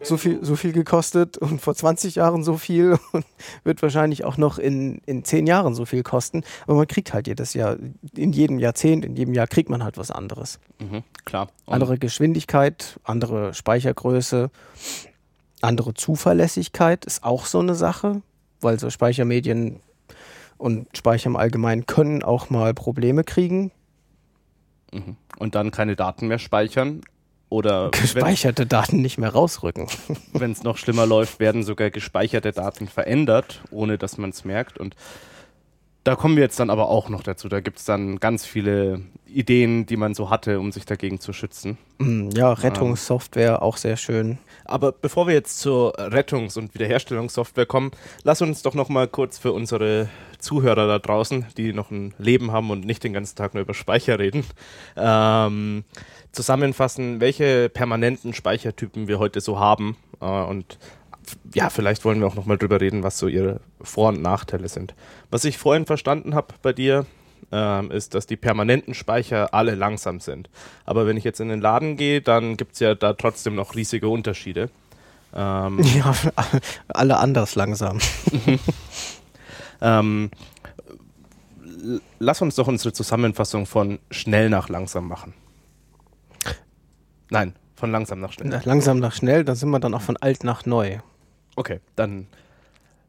so 0.00 0.16
viel, 0.16 0.42
so 0.42 0.56
viel 0.56 0.72
gekostet 0.72 1.36
und 1.36 1.60
vor 1.60 1.74
20 1.74 2.14
Jahren 2.14 2.42
so 2.42 2.56
viel 2.56 2.98
und 3.12 3.26
wird 3.64 3.82
wahrscheinlich 3.82 4.24
auch 4.24 4.38
noch 4.38 4.58
in, 4.58 5.02
in 5.04 5.24
zehn 5.24 5.46
Jahren 5.46 5.74
so 5.74 5.84
viel 5.84 6.02
kosten. 6.02 6.42
Aber 6.64 6.76
man 6.76 6.86
kriegt 6.86 7.12
halt 7.12 7.26
jedes 7.26 7.52
Jahr, 7.52 7.76
in 8.16 8.32
jedem 8.32 8.58
Jahrzehnt, 8.58 9.04
in 9.04 9.14
jedem 9.14 9.34
Jahr 9.34 9.46
kriegt 9.46 9.68
man 9.68 9.84
halt 9.84 9.98
was 9.98 10.10
anderes. 10.10 10.58
Mhm, 10.78 11.02
klar. 11.26 11.50
Und 11.66 11.74
andere 11.74 11.98
Geschwindigkeit, 11.98 12.98
andere 13.04 13.52
Speichergröße, 13.52 14.50
andere 15.60 15.92
Zuverlässigkeit 15.92 17.04
ist 17.04 17.24
auch 17.24 17.44
so 17.44 17.58
eine 17.58 17.74
Sache, 17.74 18.22
weil 18.62 18.80
so 18.80 18.88
Speichermedien 18.88 19.80
und 20.56 20.88
Speicher 20.96 21.26
im 21.26 21.36
Allgemeinen 21.36 21.84
können 21.84 22.22
auch 22.22 22.48
mal 22.48 22.72
Probleme 22.72 23.22
kriegen. 23.22 23.70
Mhm. 24.94 25.18
Und 25.38 25.54
dann 25.56 25.70
keine 25.72 25.94
Daten 25.94 26.26
mehr 26.28 26.38
speichern 26.38 27.02
oder 27.48 27.90
gespeicherte 27.90 28.66
Daten 28.66 29.00
nicht 29.00 29.18
mehr 29.18 29.30
rausrücken. 29.30 29.86
Wenn 30.32 30.52
es 30.52 30.62
noch 30.62 30.76
schlimmer 30.76 31.06
läuft, 31.06 31.40
werden 31.40 31.62
sogar 31.62 31.90
gespeicherte 31.90 32.52
Daten 32.52 32.88
verändert, 32.88 33.62
ohne 33.70 33.98
dass 33.98 34.18
man 34.18 34.30
es 34.30 34.44
merkt. 34.44 34.78
Und 34.78 34.94
da 36.04 36.16
kommen 36.16 36.36
wir 36.36 36.42
jetzt 36.42 36.58
dann 36.58 36.70
aber 36.70 36.88
auch 36.88 37.08
noch 37.08 37.22
dazu. 37.22 37.48
Da 37.48 37.60
gibt 37.60 37.78
es 37.78 37.84
dann 37.84 38.18
ganz 38.18 38.46
viele 38.46 39.02
Ideen, 39.26 39.84
die 39.84 39.96
man 39.96 40.14
so 40.14 40.30
hatte, 40.30 40.58
um 40.58 40.72
sich 40.72 40.86
dagegen 40.86 41.20
zu 41.20 41.32
schützen. 41.32 41.76
Mm, 41.98 42.30
ja, 42.30 42.52
Rettungssoftware 42.52 43.56
ähm. 43.56 43.62
auch 43.62 43.76
sehr 43.76 43.96
schön. 43.96 44.38
Aber 44.64 44.92
bevor 44.92 45.26
wir 45.26 45.34
jetzt 45.34 45.60
zur 45.60 45.98
Rettungs- 45.98 46.56
und 46.56 46.72
Wiederherstellungssoftware 46.74 47.66
kommen, 47.66 47.90
lass 48.22 48.40
uns 48.40 48.62
doch 48.62 48.74
noch 48.74 48.88
mal 48.88 49.06
kurz 49.06 49.38
für 49.38 49.52
unsere 49.52 50.08
Zuhörer 50.38 50.86
da 50.86 50.98
draußen, 50.98 51.46
die 51.56 51.72
noch 51.72 51.90
ein 51.90 52.14
Leben 52.18 52.52
haben 52.52 52.70
und 52.70 52.86
nicht 52.86 53.04
den 53.04 53.12
ganzen 53.12 53.36
Tag 53.36 53.54
nur 53.54 53.62
über 53.62 53.74
Speicher 53.74 54.18
reden, 54.18 54.44
ähm, 54.96 55.84
zusammenfassen, 56.32 57.20
welche 57.20 57.68
permanenten 57.68 58.34
Speichertypen 58.34 59.08
wir 59.08 59.18
heute 59.18 59.40
so 59.40 59.58
haben. 59.58 59.96
Äh, 60.20 60.26
und 60.26 60.78
ja, 61.54 61.70
vielleicht 61.70 62.04
wollen 62.04 62.20
wir 62.20 62.26
auch 62.26 62.34
noch 62.34 62.46
mal 62.46 62.56
drüber 62.56 62.80
reden, 62.80 63.02
was 63.02 63.18
so 63.18 63.28
ihre 63.28 63.60
Vor- 63.80 64.08
und 64.08 64.22
Nachteile 64.22 64.68
sind. 64.68 64.94
Was 65.30 65.44
ich 65.44 65.58
vorhin 65.58 65.86
verstanden 65.86 66.34
habe 66.34 66.54
bei 66.62 66.72
dir, 66.72 67.06
ähm, 67.52 67.90
ist, 67.90 68.14
dass 68.14 68.26
die 68.26 68.36
permanenten 68.36 68.94
Speicher 68.94 69.54
alle 69.54 69.74
langsam 69.74 70.20
sind. 70.20 70.48
Aber 70.84 71.06
wenn 71.06 71.16
ich 71.16 71.24
jetzt 71.24 71.40
in 71.40 71.48
den 71.48 71.60
Laden 71.60 71.96
gehe, 71.96 72.20
dann 72.20 72.56
gibt 72.56 72.74
es 72.74 72.80
ja 72.80 72.94
da 72.94 73.14
trotzdem 73.14 73.54
noch 73.54 73.74
riesige 73.74 74.08
Unterschiede. 74.08 74.70
Ähm, 75.34 75.80
ja, 75.96 76.14
alle 76.88 77.18
anders 77.18 77.54
langsam. 77.54 77.98
ähm, 79.80 80.30
lass 82.18 82.42
uns 82.42 82.56
doch 82.56 82.68
unsere 82.68 82.92
Zusammenfassung 82.92 83.66
von 83.66 83.98
schnell 84.10 84.50
nach 84.50 84.68
langsam 84.68 85.08
machen. 85.08 85.34
Nein, 87.30 87.54
von 87.74 87.90
langsam 87.90 88.20
nach 88.20 88.32
schnell. 88.32 88.60
Langsam 88.64 88.98
nach 88.98 89.12
schnell, 89.12 89.44
dann 89.44 89.56
sind 89.56 89.70
wir 89.70 89.80
dann 89.80 89.94
auch 89.94 90.02
von 90.02 90.16
alt 90.16 90.44
nach 90.44 90.66
neu. 90.66 90.98
Okay, 91.56 91.80
dann 91.96 92.26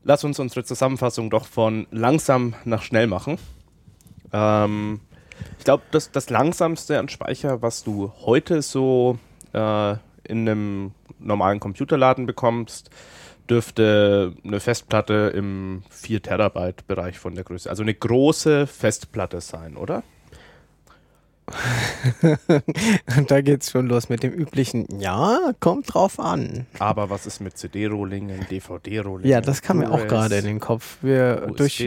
lass 0.04 0.24
uns 0.24 0.40
unsere 0.40 0.64
Zusammenfassung 0.64 1.30
doch 1.30 1.46
von 1.46 1.88
langsam 1.92 2.56
nach 2.66 2.82
schnell 2.82 3.08
machen. 3.08 3.38
Ähm, 4.32 5.02
ich 5.58 5.64
glaube, 5.64 5.84
das, 5.92 6.12
das 6.12 6.30
langsamste 6.30 7.00
an 7.00 7.10
Speicher, 7.10 7.62
was 7.62 7.84
du 7.84 8.12
heute 8.26 8.62
so 8.62 9.18
äh, 9.54 9.92
in 10.24 10.48
einem 10.48 10.92
normalen 11.20 11.60
Computerladen 11.60 12.26
bekommst, 12.26 12.90
dürfte 13.50 14.34
eine 14.44 14.60
Festplatte 14.60 15.34
im 15.36 15.84
4 15.90 16.22
Terabyte 16.22 16.88
Bereich 16.88 17.18
von 17.18 17.36
der 17.36 17.44
Größe, 17.44 17.70
also 17.70 17.84
eine 17.84 17.94
große 17.94 18.68
Festplatte 18.68 19.42
sein, 19.42 19.76
oder? 19.76 20.04
da 23.28 23.42
geht's 23.42 23.72
schon 23.72 23.88
los 23.88 24.10
mit 24.10 24.24
dem 24.24 24.34
üblichen, 24.34 24.88
ja, 25.00 25.52
kommt 25.60 25.94
drauf 25.94 26.20
an. 26.20 26.66
Aber 26.80 27.10
was 27.10 27.26
ist 27.26 27.40
mit 27.40 27.58
CD-Rohlingen, 27.58 28.48
DVD-Rohlingen? 28.50 29.30
Ja, 29.30 29.42
das 29.42 29.62
kam 29.62 29.80
mir 29.80 29.92
auch 29.92 30.08
gerade 30.08 30.38
in 30.38 30.46
den 30.46 30.60
Kopf. 30.60 30.98
Wir 31.02 31.48
durch, 31.56 31.78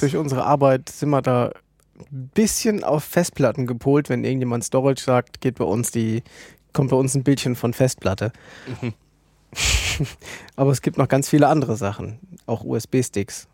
durch 0.00 0.16
unsere 0.16 0.44
Arbeit 0.44 0.88
sind 0.88 1.10
wir 1.10 1.22
da 1.22 1.52
ein 1.98 2.30
bisschen 2.34 2.84
auf 2.84 3.04
Festplatten 3.04 3.66
gepolt. 3.66 4.08
Wenn 4.08 4.24
irgendjemand 4.24 4.64
Storage 4.64 5.02
sagt, 5.02 5.40
geht 5.40 5.56
bei 5.56 5.64
uns 5.64 5.90
die, 5.90 6.22
kommt 6.72 6.90
bei 6.90 6.96
uns 6.96 7.14
ein 7.14 7.24
Bildchen 7.24 7.56
von 7.56 7.72
Festplatte. 7.72 8.32
Mhm. 8.80 8.94
Aber 10.56 10.70
es 10.70 10.82
gibt 10.82 10.98
noch 10.98 11.08
ganz 11.08 11.28
viele 11.28 11.48
andere 11.48 11.76
Sachen, 11.76 12.18
auch 12.46 12.64
USB-Sticks. 12.64 13.48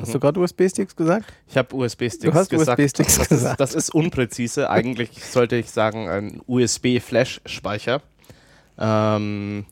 Hast 0.00 0.12
du 0.12 0.18
mhm. 0.18 0.20
gerade 0.20 0.40
USB-Sticks 0.40 0.94
gesagt? 0.94 1.32
Ich 1.48 1.56
habe 1.56 1.74
USB-Sticks 1.74 2.48
gesagt. 2.48 2.52
USB 2.52 2.92
das, 2.96 3.28
gesagt. 3.28 3.30
Ist, 3.32 3.60
das 3.60 3.74
ist 3.74 3.94
unpräzise. 3.94 4.68
Eigentlich 4.68 5.24
sollte 5.24 5.56
ich 5.56 5.70
sagen 5.70 6.08
ein 6.08 6.40
USB-Flash-Speicher. 6.46 8.02
Ähm, 8.78 9.64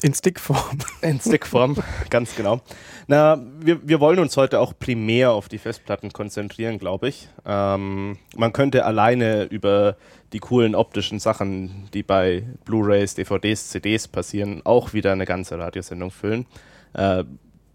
in 0.00 0.14
Stickform. 0.14 0.78
In 1.02 1.18
Stickform, 1.18 1.76
ganz 2.08 2.36
genau. 2.36 2.60
Na, 3.08 3.42
wir, 3.58 3.80
wir 3.86 3.98
wollen 3.98 4.20
uns 4.20 4.36
heute 4.36 4.60
auch 4.60 4.72
primär 4.78 5.32
auf 5.32 5.48
die 5.48 5.58
Festplatten 5.58 6.12
konzentrieren, 6.12 6.78
glaube 6.78 7.08
ich. 7.08 7.28
Ähm, 7.44 8.16
man 8.36 8.52
könnte 8.52 8.84
alleine 8.84 9.44
über 9.44 9.96
die 10.32 10.38
coolen 10.38 10.76
optischen 10.76 11.18
Sachen, 11.18 11.88
die 11.94 12.04
bei 12.04 12.44
Blu-rays, 12.64 13.14
DVDs, 13.14 13.70
CDs 13.70 14.06
passieren, 14.06 14.62
auch 14.64 14.92
wieder 14.92 15.12
eine 15.12 15.24
ganze 15.24 15.58
Radiosendung 15.58 16.12
füllen. 16.12 16.46
Äh, 16.92 17.24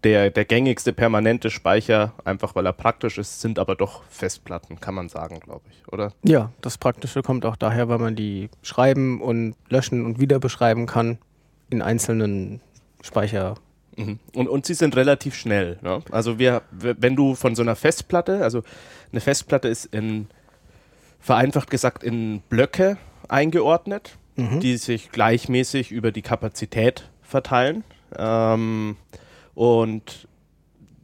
der, 0.04 0.30
der 0.30 0.44
gängigste 0.44 0.92
permanente 0.92 1.50
Speicher, 1.50 2.12
einfach 2.24 2.54
weil 2.54 2.66
er 2.66 2.72
praktisch 2.72 3.18
ist, 3.18 3.40
sind 3.40 3.58
aber 3.58 3.74
doch 3.74 4.04
Festplatten, 4.08 4.78
kann 4.78 4.94
man 4.94 5.08
sagen, 5.08 5.40
glaube 5.40 5.64
ich, 5.70 5.92
oder? 5.92 6.12
Ja, 6.22 6.52
das 6.60 6.78
Praktische 6.78 7.22
kommt 7.22 7.46
auch 7.46 7.56
daher, 7.56 7.88
weil 7.88 7.98
man 7.98 8.14
die 8.14 8.50
schreiben 8.62 9.20
und 9.20 9.54
löschen 9.68 10.04
und 10.04 10.20
wieder 10.20 10.38
beschreiben 10.38 10.86
kann 10.86 11.18
in 11.70 11.80
einzelnen 11.80 12.60
Speicher. 13.02 13.54
Mhm. 13.96 14.18
Und, 14.34 14.48
und 14.48 14.66
sie 14.66 14.74
sind 14.74 14.94
relativ 14.96 15.34
schnell. 15.34 15.78
Ne? 15.82 16.02
Also 16.10 16.38
wir, 16.38 16.62
wenn 16.70 17.16
du 17.16 17.34
von 17.34 17.54
so 17.54 17.62
einer 17.62 17.76
Festplatte, 17.76 18.42
also 18.42 18.62
eine 19.10 19.20
Festplatte 19.20 19.68
ist 19.68 19.86
in, 19.86 20.28
vereinfacht 21.18 21.70
gesagt, 21.70 22.04
in 22.04 22.42
Blöcke 22.50 22.98
eingeordnet, 23.28 24.18
mhm. 24.36 24.60
die 24.60 24.76
sich 24.76 25.10
gleichmäßig 25.10 25.92
über 25.92 26.12
die 26.12 26.22
Kapazität 26.22 27.08
verteilen. 27.22 27.84
Ähm, 28.18 28.96
und 29.54 30.28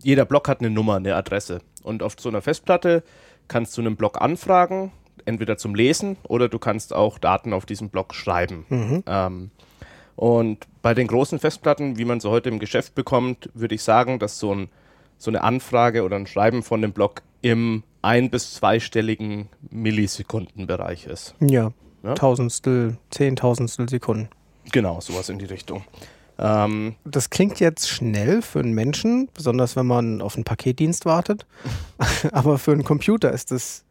jeder 0.03 0.25
Block 0.25 0.49
hat 0.49 0.61
eine 0.61 0.71
Nummer, 0.71 0.97
eine 0.97 1.15
Adresse. 1.15 1.61
Und 1.83 2.03
auf 2.03 2.15
so 2.19 2.29
einer 2.29 2.43
Festplatte 2.43 3.03
kannst 3.49 3.77
du 3.77 3.83
einen 3.83 3.97
Block 3.97 4.21
anfragen, 4.21 4.93
entweder 5.25 5.57
zum 5.57 5.75
Lesen 5.75 6.17
oder 6.29 6.49
du 6.49 6.59
kannst 6.59 6.95
auch 6.95 7.19
Daten 7.19 7.53
auf 7.53 7.67
diesem 7.67 7.91
Block 7.91 8.15
schreiben. 8.15 8.65
Mhm. 8.69 9.05
Ähm, 9.07 9.51
und 10.17 10.67
bei 10.83 10.95
den 10.95 11.07
großen 11.07 11.39
Festplatten, 11.39 11.99
wie 11.99 12.05
man 12.05 12.21
sie 12.21 12.29
heute 12.31 12.49
im 12.49 12.59
Geschäft 12.59 12.95
bekommt, 12.95 13.51
würde 13.55 13.75
ich 13.75 13.83
sagen, 13.83 14.19
dass 14.19 14.39
so, 14.39 14.55
ein, 14.55 14.69
so 15.19 15.31
eine 15.31 15.43
Anfrage 15.43 16.03
oder 16.05 16.17
ein 16.17 16.27
Schreiben 16.27 16.63
von 16.63 16.83
dem 16.83 16.93
Block 16.93 17.23
im 17.43 17.83
ein- 18.03 18.31
bis 18.31 18.55
zweistelligen 18.55 19.49
Millisekundenbereich 19.71 21.07
ist. 21.07 21.35
Ja, 21.41 21.73
ja? 22.03 22.15
Tausendstel, 22.15 22.97
Zehntausendstel 23.11 23.89
Sekunden. 23.89 24.29
Genau, 24.73 25.01
sowas 25.01 25.29
in 25.29 25.39
die 25.39 25.45
Richtung. 25.47 25.85
Ähm, 26.41 26.95
das 27.05 27.29
klingt 27.29 27.61
jetzt 27.61 27.89
schnell 27.89 28.41
für 28.41 28.61
einen 28.61 28.73
Menschen, 28.73 29.29
besonders 29.35 29.77
wenn 29.77 29.87
man 29.87 30.23
auf 30.23 30.37
einen 30.37 30.45
Paketdienst 30.45 31.05
wartet. 31.05 31.47
Aber 32.33 32.59
für 32.59 32.73
einen 32.73 32.83
Computer 32.83 33.31
ist 33.31 33.51
das 33.51 33.85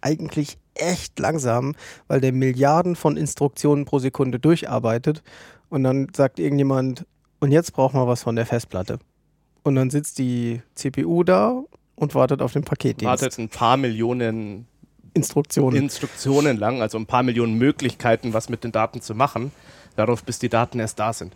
eigentlich 0.00 0.56
echt 0.74 1.18
langsam, 1.18 1.74
weil 2.08 2.22
der 2.22 2.32
Milliarden 2.32 2.96
von 2.96 3.18
Instruktionen 3.18 3.84
pro 3.84 3.98
Sekunde 3.98 4.38
durcharbeitet 4.38 5.22
und 5.68 5.84
dann 5.84 6.08
sagt 6.16 6.38
irgendjemand, 6.38 7.04
und 7.38 7.52
jetzt 7.52 7.74
brauchen 7.74 8.00
wir 8.00 8.08
was 8.08 8.22
von 8.22 8.34
der 8.34 8.46
Festplatte. 8.46 8.98
Und 9.62 9.74
dann 9.74 9.90
sitzt 9.90 10.18
die 10.18 10.62
CPU 10.74 11.22
da 11.22 11.62
und 11.96 12.14
wartet 12.14 12.40
auf 12.40 12.54
den 12.54 12.64
Paketdienst. 12.64 13.04
Wartet 13.04 13.38
ein 13.38 13.50
paar 13.50 13.76
Millionen 13.76 14.66
Instruktionen. 15.12 15.82
Instruktionen 15.82 16.56
lang, 16.56 16.80
also 16.80 16.96
ein 16.96 17.04
paar 17.04 17.22
Millionen 17.22 17.58
Möglichkeiten, 17.58 18.32
was 18.32 18.48
mit 18.48 18.64
den 18.64 18.72
Daten 18.72 19.02
zu 19.02 19.14
machen 19.14 19.52
darauf, 20.00 20.24
bis 20.24 20.38
die 20.38 20.48
Daten 20.48 20.80
erst 20.80 20.98
da 20.98 21.12
sind. 21.12 21.34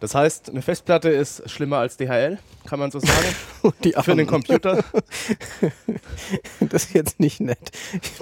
Das 0.00 0.14
heißt, 0.14 0.50
eine 0.50 0.62
Festplatte 0.62 1.08
ist 1.08 1.48
schlimmer 1.48 1.78
als 1.78 1.96
DHL, 1.96 2.38
kann 2.66 2.78
man 2.78 2.90
so 2.90 2.98
sagen. 2.98 3.34
Für 4.02 4.12
einen 4.12 4.26
Computer. 4.26 4.84
das 6.60 6.84
ist 6.84 6.94
jetzt 6.94 7.20
nicht 7.20 7.40
nett. 7.40 7.70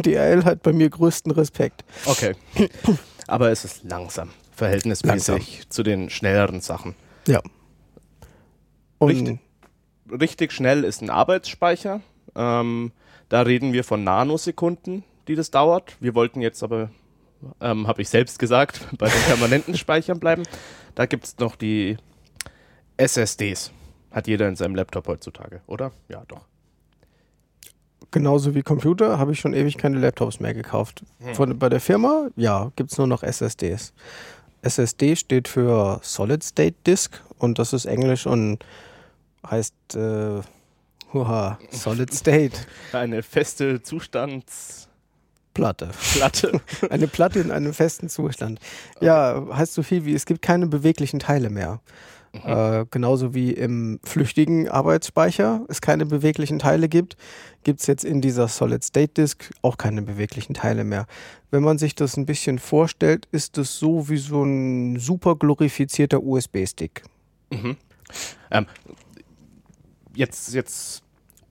DHL 0.04 0.44
hat 0.44 0.62
bei 0.62 0.72
mir 0.72 0.90
größten 0.90 1.32
Respekt. 1.32 1.84
Okay. 2.06 2.34
Aber 3.26 3.50
es 3.50 3.64
ist 3.64 3.84
langsam, 3.84 4.30
verhältnismäßig 4.54 5.28
langsam. 5.28 5.70
zu 5.70 5.82
den 5.82 6.10
schnelleren 6.10 6.60
Sachen. 6.60 6.94
Ja. 7.26 7.40
Richtig, 9.00 9.38
richtig, 10.10 10.52
schnell 10.52 10.84
ist 10.84 11.02
ein 11.02 11.10
Arbeitsspeicher. 11.10 12.00
Ähm, 12.34 12.92
da 13.28 13.42
reden 13.42 13.72
wir 13.72 13.84
von 13.84 14.04
Nanosekunden, 14.04 15.04
die 15.28 15.34
das 15.34 15.50
dauert. 15.50 15.96
Wir 16.00 16.14
wollten 16.14 16.40
jetzt 16.40 16.62
aber 16.62 16.90
ähm, 17.60 17.86
habe 17.86 18.02
ich 18.02 18.08
selbst 18.08 18.38
gesagt, 18.38 18.80
bei 18.98 19.08
den 19.08 19.20
permanenten 19.22 19.76
Speichern 19.76 20.18
bleiben. 20.18 20.42
Da 20.94 21.06
gibt 21.06 21.24
es 21.24 21.38
noch 21.38 21.56
die 21.56 21.96
SSDs. 22.96 23.72
Hat 24.10 24.26
jeder 24.28 24.48
in 24.48 24.56
seinem 24.56 24.74
Laptop 24.76 25.08
heutzutage, 25.08 25.60
oder? 25.66 25.92
Ja, 26.08 26.22
doch. 26.28 26.46
Genauso 28.10 28.54
wie 28.54 28.62
Computer 28.62 29.18
habe 29.18 29.32
ich 29.32 29.40
schon 29.40 29.54
ewig 29.54 29.76
keine 29.76 29.98
Laptops 29.98 30.38
mehr 30.38 30.54
gekauft. 30.54 31.02
Hm. 31.18 31.34
Von, 31.34 31.58
bei 31.58 31.68
der 31.68 31.80
Firma, 31.80 32.28
ja, 32.36 32.70
gibt 32.76 32.92
es 32.92 32.98
nur 32.98 33.08
noch 33.08 33.24
SSDs. 33.24 33.92
SSD 34.62 35.16
steht 35.16 35.48
für 35.48 35.98
Solid 36.02 36.42
State 36.42 36.76
Disk 36.86 37.20
und 37.38 37.58
das 37.58 37.72
ist 37.72 37.86
Englisch 37.86 38.26
und 38.26 38.64
heißt 39.44 39.74
äh, 39.96 40.40
uha, 41.12 41.58
Solid 41.70 42.14
State. 42.14 42.56
Eine 42.92 43.22
feste 43.22 43.82
Zustands 43.82 44.88
Platte. 45.54 45.90
Platte. 46.12 46.60
Eine 46.90 47.08
Platte 47.08 47.40
in 47.40 47.50
einem 47.50 47.72
festen 47.72 48.08
Zustand. 48.08 48.60
Ja, 49.00 49.46
heißt 49.52 49.74
so 49.74 49.82
viel 49.82 50.04
wie, 50.04 50.14
es 50.14 50.26
gibt 50.26 50.42
keine 50.42 50.66
beweglichen 50.66 51.20
Teile 51.20 51.48
mehr. 51.48 51.80
Mhm. 52.32 52.40
Äh, 52.50 52.86
genauso 52.90 53.32
wie 53.32 53.52
im 53.52 54.00
flüchtigen 54.02 54.68
Arbeitsspeicher 54.68 55.64
es 55.68 55.80
keine 55.80 56.04
beweglichen 56.04 56.58
Teile 56.58 56.88
gibt, 56.88 57.16
gibt 57.62 57.80
es 57.80 57.86
jetzt 57.86 58.04
in 58.04 58.20
dieser 58.20 58.48
Solid-State-Disk 58.48 59.52
auch 59.62 59.78
keine 59.78 60.02
beweglichen 60.02 60.54
Teile 60.54 60.82
mehr. 60.82 61.06
Wenn 61.52 61.62
man 61.62 61.78
sich 61.78 61.94
das 61.94 62.16
ein 62.16 62.26
bisschen 62.26 62.58
vorstellt, 62.58 63.28
ist 63.30 63.56
es 63.56 63.78
so 63.78 64.08
wie 64.08 64.16
so 64.16 64.42
ein 64.42 64.98
super 64.98 65.36
glorifizierter 65.36 66.20
USB-Stick. 66.22 67.04
Mhm. 67.50 67.76
Ähm, 68.50 68.66
jetzt, 70.16 70.52
jetzt 70.54 71.03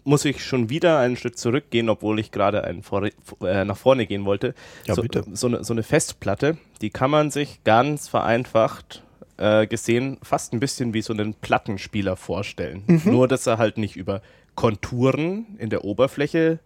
muss 0.04 0.26
ich 0.26 0.44
schon 0.44 0.70
wieder 0.70 1.00
einen 1.00 1.16
Schritt 1.16 1.38
zurückgehen, 1.38 1.90
obwohl 1.90 2.20
ich 2.20 2.32
gerade 2.32 2.64
einen 2.64 2.84
vor, 2.84 3.04
äh, 3.04 3.66
nach 3.66 3.78
vorne 3.78 4.06
gehen 4.06 4.26
wollte. 4.26 4.54
Ja, 4.86 4.96
so, 4.96 5.02
bitte. 5.02 5.24
So 5.34 5.48
eine, 5.48 5.64
so 5.64 5.74
eine 5.74 5.84
Festplatte, 5.84 6.58
die 6.82 6.90
kann 6.90 7.12
man 7.12 7.32
sich 7.32 7.64
ganz 7.64 8.08
vereinfacht 8.08 9.04
äh, 9.38 9.68
gesehen 9.68 10.18
fast 10.22 10.54
ein 10.54 10.60
bisschen 10.60 10.94
wie 10.94 11.02
so 11.02 11.14
einen 11.14 11.34
Plattenspieler 11.34 12.16
vorstellen. 12.16 12.84
Mhm. 12.88 13.02
Nur, 13.06 13.28
dass 13.28 13.48
er 13.48 13.58
halt 13.58 13.78
nicht 13.78 13.96
über 13.96 14.22
Konturen 14.56 15.58
in 15.58 15.70
der 15.70 15.84
Oberfläche 15.84 16.60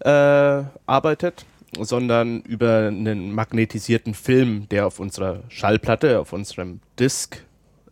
äh, 0.00 0.08
arbeitet, 0.86 1.44
sondern 1.78 2.40
über 2.42 2.86
einen 2.88 3.34
magnetisierten 3.34 4.14
Film, 4.14 4.68
der 4.70 4.86
auf 4.86 5.00
unserer 5.00 5.42
Schallplatte, 5.48 6.20
auf 6.20 6.32
unserem 6.32 6.80
Disk, 6.98 7.42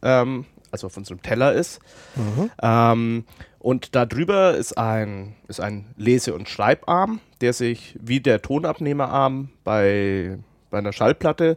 ähm, 0.03 0.47
also 0.71 0.87
auf 0.87 0.97
unserem 0.97 1.23
Teller 1.23 1.53
ist. 1.53 1.81
Mhm. 2.15 2.51
Ähm, 2.63 3.25
Und 3.65 3.95
darüber 3.95 4.55
ist 4.55 4.77
ein, 4.77 5.37
ist 5.49 5.59
ein 5.59 5.87
Lese- 5.97 6.35
und 6.35 6.51
Schreibarm, 6.51 7.21
der 7.41 7.55
sich 7.55 7.99
wie 7.99 8.21
der 8.21 8.43
Tonabnehmerarm 8.43 9.49
bei, 9.65 10.37
bei 10.69 10.77
einer 10.77 10.93
Schallplatte 10.93 11.57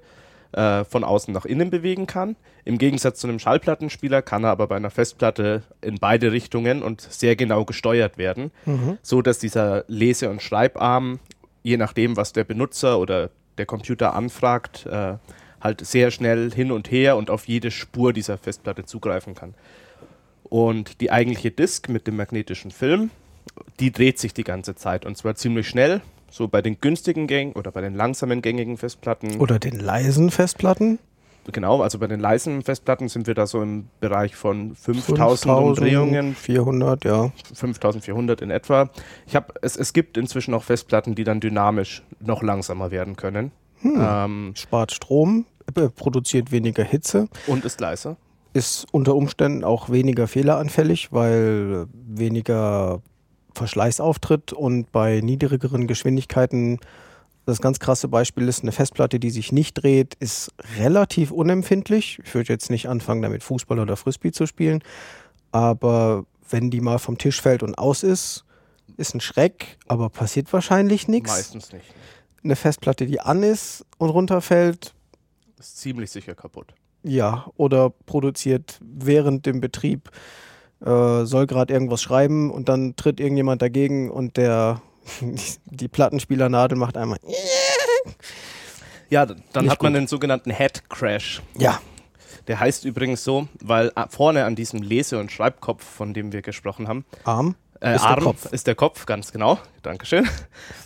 äh, 0.53 0.85
von 0.85 1.03
außen 1.03 1.33
nach 1.33 1.43
innen 1.43 1.69
bewegen 1.69 2.07
kann. 2.07 2.37
Im 2.63 2.77
Gegensatz 2.77 3.19
zu 3.19 3.27
einem 3.27 3.39
Schallplattenspieler 3.39 4.21
kann 4.21 4.45
er 4.45 4.51
aber 4.51 4.67
bei 4.67 4.77
einer 4.77 4.89
Festplatte 4.89 5.63
in 5.81 5.97
beide 5.99 6.31
Richtungen 6.31 6.81
und 6.81 7.01
sehr 7.01 7.35
genau 7.35 7.65
gesteuert 7.65 8.17
werden, 8.17 8.51
mhm. 8.65 8.97
so 9.01 9.21
dass 9.21 9.39
dieser 9.39 9.83
Lese- 9.89 10.29
und 10.29 10.41
Schreibarm, 10.41 11.19
je 11.61 11.75
nachdem, 11.75 12.15
was 12.15 12.31
der 12.31 12.45
Benutzer 12.45 12.99
oder 12.99 13.31
der 13.57 13.65
Computer 13.65 14.15
anfragt, 14.15 14.85
äh, 14.85 15.15
halt 15.59 15.85
sehr 15.85 16.11
schnell 16.11 16.51
hin 16.53 16.71
und 16.71 16.89
her 16.89 17.17
und 17.17 17.29
auf 17.29 17.49
jede 17.49 17.69
Spur 17.69 18.13
dieser 18.13 18.37
Festplatte 18.37 18.85
zugreifen 18.85 19.35
kann. 19.35 19.55
Und 20.49 21.01
die 21.01 21.11
eigentliche 21.11 21.51
Disk 21.51 21.89
mit 21.89 22.07
dem 22.07 22.15
magnetischen 22.15 22.71
Film, 22.71 23.09
die 23.79 23.91
dreht 23.91 24.19
sich 24.19 24.33
die 24.33 24.43
ganze 24.43 24.75
Zeit 24.75 25.05
und 25.05 25.17
zwar 25.17 25.35
ziemlich 25.35 25.67
schnell. 25.67 26.01
So 26.29 26.47
bei 26.47 26.61
den 26.61 26.79
günstigen 26.81 27.27
Gängen 27.27 27.53
oder 27.53 27.71
bei 27.71 27.81
den 27.81 27.95
langsamen 27.95 28.41
gängigen 28.41 28.77
Festplatten. 28.77 29.39
Oder 29.39 29.59
den 29.59 29.79
leisen 29.79 30.29
Festplatten? 30.29 30.99
Genau, 31.51 31.81
also 31.81 31.99
bei 31.99 32.07
den 32.07 32.19
leisen 32.19 32.61
Festplatten 32.61 33.07
sind 33.07 33.27
wir 33.27 33.33
da 33.33 33.47
so 33.47 33.61
im 33.61 33.87
Bereich 34.01 34.35
von 34.35 34.75
5000 34.75 35.53
Umdrehungen. 35.53 36.35
400, 36.35 37.05
ja. 37.05 37.31
5400 37.53 38.41
in 38.41 38.51
etwa. 38.51 38.89
Ich 39.25 39.35
hab, 39.35 39.57
es, 39.61 39.77
es 39.77 39.93
gibt 39.93 40.17
inzwischen 40.17 40.53
auch 40.53 40.63
Festplatten, 40.63 41.15
die 41.15 41.23
dann 41.23 41.39
dynamisch 41.39 42.03
noch 42.19 42.43
langsamer 42.43 42.91
werden 42.91 43.15
können. 43.15 43.51
Hm. 43.81 43.97
Ähm, 43.97 44.53
Spart 44.55 44.91
Strom, 44.91 45.45
äh, 45.75 45.87
produziert 45.89 46.51
weniger 46.51 46.83
Hitze. 46.83 47.29
Und 47.47 47.63
ist 47.63 47.79
leiser. 47.79 48.17
Ist 48.57 48.87
unter 48.91 49.13
Umständen 49.13 49.63
auch 49.63 49.91
weniger 49.91 50.27
fehleranfällig, 50.27 51.11
weil 51.11 51.85
weniger 51.93 53.03
Verschleiß 53.53 53.99
auftritt 53.99 54.51
und 54.51 54.91
bei 54.91 55.21
niedrigeren 55.21 55.85
Geschwindigkeiten 55.85 56.79
das 57.45 57.61
ganz 57.61 57.77
krasse 57.77 58.07
Beispiel 58.07 58.47
ist, 58.47 58.63
eine 58.63 58.71
Festplatte, 58.71 59.19
die 59.19 59.29
sich 59.29 59.51
nicht 59.51 59.75
dreht, 59.75 60.15
ist 60.15 60.51
relativ 60.79 61.29
unempfindlich. 61.29 62.19
Ich 62.25 62.33
würde 62.33 62.51
jetzt 62.51 62.71
nicht 62.71 62.89
anfangen, 62.89 63.21
damit 63.21 63.43
Fußball 63.43 63.77
oder 63.77 63.95
Frisbee 63.95 64.31
zu 64.31 64.47
spielen. 64.47 64.83
Aber 65.51 66.25
wenn 66.49 66.71
die 66.71 66.81
mal 66.81 66.97
vom 66.97 67.19
Tisch 67.19 67.39
fällt 67.39 67.61
und 67.61 67.77
aus 67.77 68.01
ist, 68.01 68.43
ist 68.97 69.13
ein 69.13 69.21
Schreck, 69.21 69.77
aber 69.87 70.09
passiert 70.09 70.51
wahrscheinlich 70.51 71.07
nichts. 71.07 71.29
Meistens 71.29 71.71
nicht. 71.71 71.85
Eine 72.43 72.55
Festplatte, 72.55 73.05
die 73.05 73.19
an 73.19 73.43
ist 73.43 73.85
und 73.99 74.09
runterfällt, 74.09 74.95
ist 75.59 75.77
ziemlich 75.77 76.09
sicher 76.09 76.33
kaputt. 76.33 76.73
Ja, 77.07 77.45
oder 77.55 77.89
produziert 78.05 78.79
während 78.81 79.45
dem 79.45 79.61
Betrieb, 79.61 80.11
äh, 80.85 81.23
soll 81.23 81.47
gerade 81.47 81.73
irgendwas 81.73 82.01
schreiben 82.01 82.51
und 82.51 82.67
dann 82.69 82.95
tritt 82.97 83.19
irgendjemand 83.19 83.61
dagegen 83.61 84.11
und 84.11 84.35
der 84.35 84.81
die 85.65 85.87
Plattenspielernadel 85.87 86.77
macht 86.77 86.97
einmal. 86.97 87.17
Ja, 89.09 89.25
dann 89.25 89.37
Nicht 89.63 89.71
hat 89.71 89.81
man 89.81 89.93
gut. 89.93 90.01
den 90.01 90.07
sogenannten 90.07 90.51
Head 90.51 90.89
Crash. 90.89 91.41
Ja. 91.57 91.79
Der 92.47 92.59
heißt 92.59 92.83
übrigens 92.83 93.23
so, 93.23 93.47
weil 93.61 93.91
vorne 94.09 94.43
an 94.43 94.55
diesem 94.55 94.81
Lese- 94.81 95.17
und 95.17 95.31
Schreibkopf, 95.31 95.81
von 95.81 96.13
dem 96.13 96.33
wir 96.33 96.41
gesprochen 96.41 96.89
haben, 96.89 97.05
Arm. 97.23 97.55
Äh, 97.79 97.95
ist 97.95 98.03
Arm 98.03 98.15
der 98.15 98.23
Kopf. 98.23 98.51
ist 98.51 98.67
der 98.67 98.75
Kopf, 98.75 99.05
ganz 99.05 99.31
genau. 99.31 99.59
Dankeschön. 99.83 100.27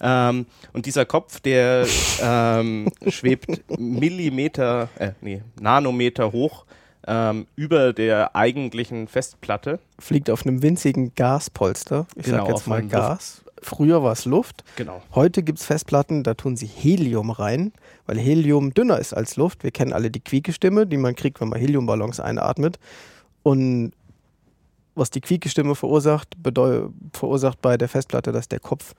Ähm, 0.03 0.47
und 0.73 0.87
dieser 0.87 1.05
Kopf, 1.05 1.39
der 1.41 1.85
ähm, 2.21 2.91
schwebt 3.07 3.61
Millimeter, 3.79 4.89
äh, 4.97 5.11
nee, 5.21 5.43
Nanometer 5.59 6.31
hoch 6.31 6.65
ähm, 7.07 7.47
über 7.55 7.93
der 7.93 8.35
eigentlichen 8.35 9.07
Festplatte. 9.07 9.79
Fliegt 9.99 10.29
auf 10.29 10.45
einem 10.45 10.61
winzigen 10.63 11.13
Gaspolster. 11.15 12.07
Ich 12.15 12.25
genau, 12.25 12.45
sag 12.45 12.49
jetzt 12.49 12.67
mal 12.67 12.87
Gas. 12.87 13.43
Luft. 13.45 13.51
Früher 13.63 14.03
war 14.03 14.13
es 14.13 14.25
Luft. 14.25 14.63
Genau. 14.75 15.03
Heute 15.13 15.43
gibt 15.43 15.59
es 15.59 15.65
Festplatten, 15.65 16.23
da 16.23 16.33
tun 16.33 16.57
sie 16.57 16.65
Helium 16.65 17.29
rein, 17.29 17.73
weil 18.07 18.17
Helium 18.17 18.73
dünner 18.73 18.97
ist 18.97 19.13
als 19.13 19.35
Luft. 19.35 19.63
Wir 19.63 19.71
kennen 19.71 19.93
alle 19.93 20.09
die 20.09 20.19
Quiekestimme, 20.19 20.87
die 20.87 20.97
man 20.97 21.15
kriegt, 21.15 21.41
wenn 21.41 21.49
man 21.49 21.59
Heliumballons 21.59 22.19
einatmet. 22.19 22.79
Und 23.43 23.91
was 24.95 25.09
die 25.09 25.21
Quiekestimme 25.21 25.75
verursacht, 25.75 26.35
verursacht 27.13 27.61
bei 27.61 27.77
der 27.77 27.87
Festplatte, 27.87 28.31
dass 28.31 28.49
der 28.49 28.59
Kopf 28.59 28.93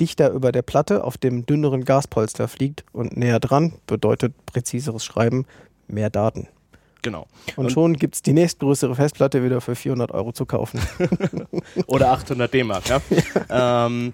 dichter 0.00 0.30
über 0.30 0.52
der 0.52 0.62
Platte 0.62 1.04
auf 1.04 1.16
dem 1.16 1.46
dünneren 1.46 1.84
Gaspolster 1.84 2.48
fliegt 2.48 2.84
und 2.92 3.16
näher 3.16 3.40
dran 3.40 3.74
bedeutet 3.86 4.34
präziseres 4.46 5.04
Schreiben, 5.04 5.46
mehr 5.88 6.10
Daten. 6.10 6.48
Genau. 7.02 7.26
Und, 7.54 7.66
und 7.66 7.72
schon 7.72 7.94
gibt 7.94 8.16
es 8.16 8.22
die 8.22 8.32
nächstgrößere 8.32 8.96
Festplatte 8.96 9.44
wieder 9.44 9.60
für 9.60 9.76
400 9.76 10.10
Euro 10.10 10.32
zu 10.32 10.44
kaufen. 10.44 10.80
Oder 11.86 12.10
800 12.10 12.52
D-Mark, 12.52 12.88
ja. 12.88 13.00
ja. 13.48 13.86
Ähm, 13.86 14.12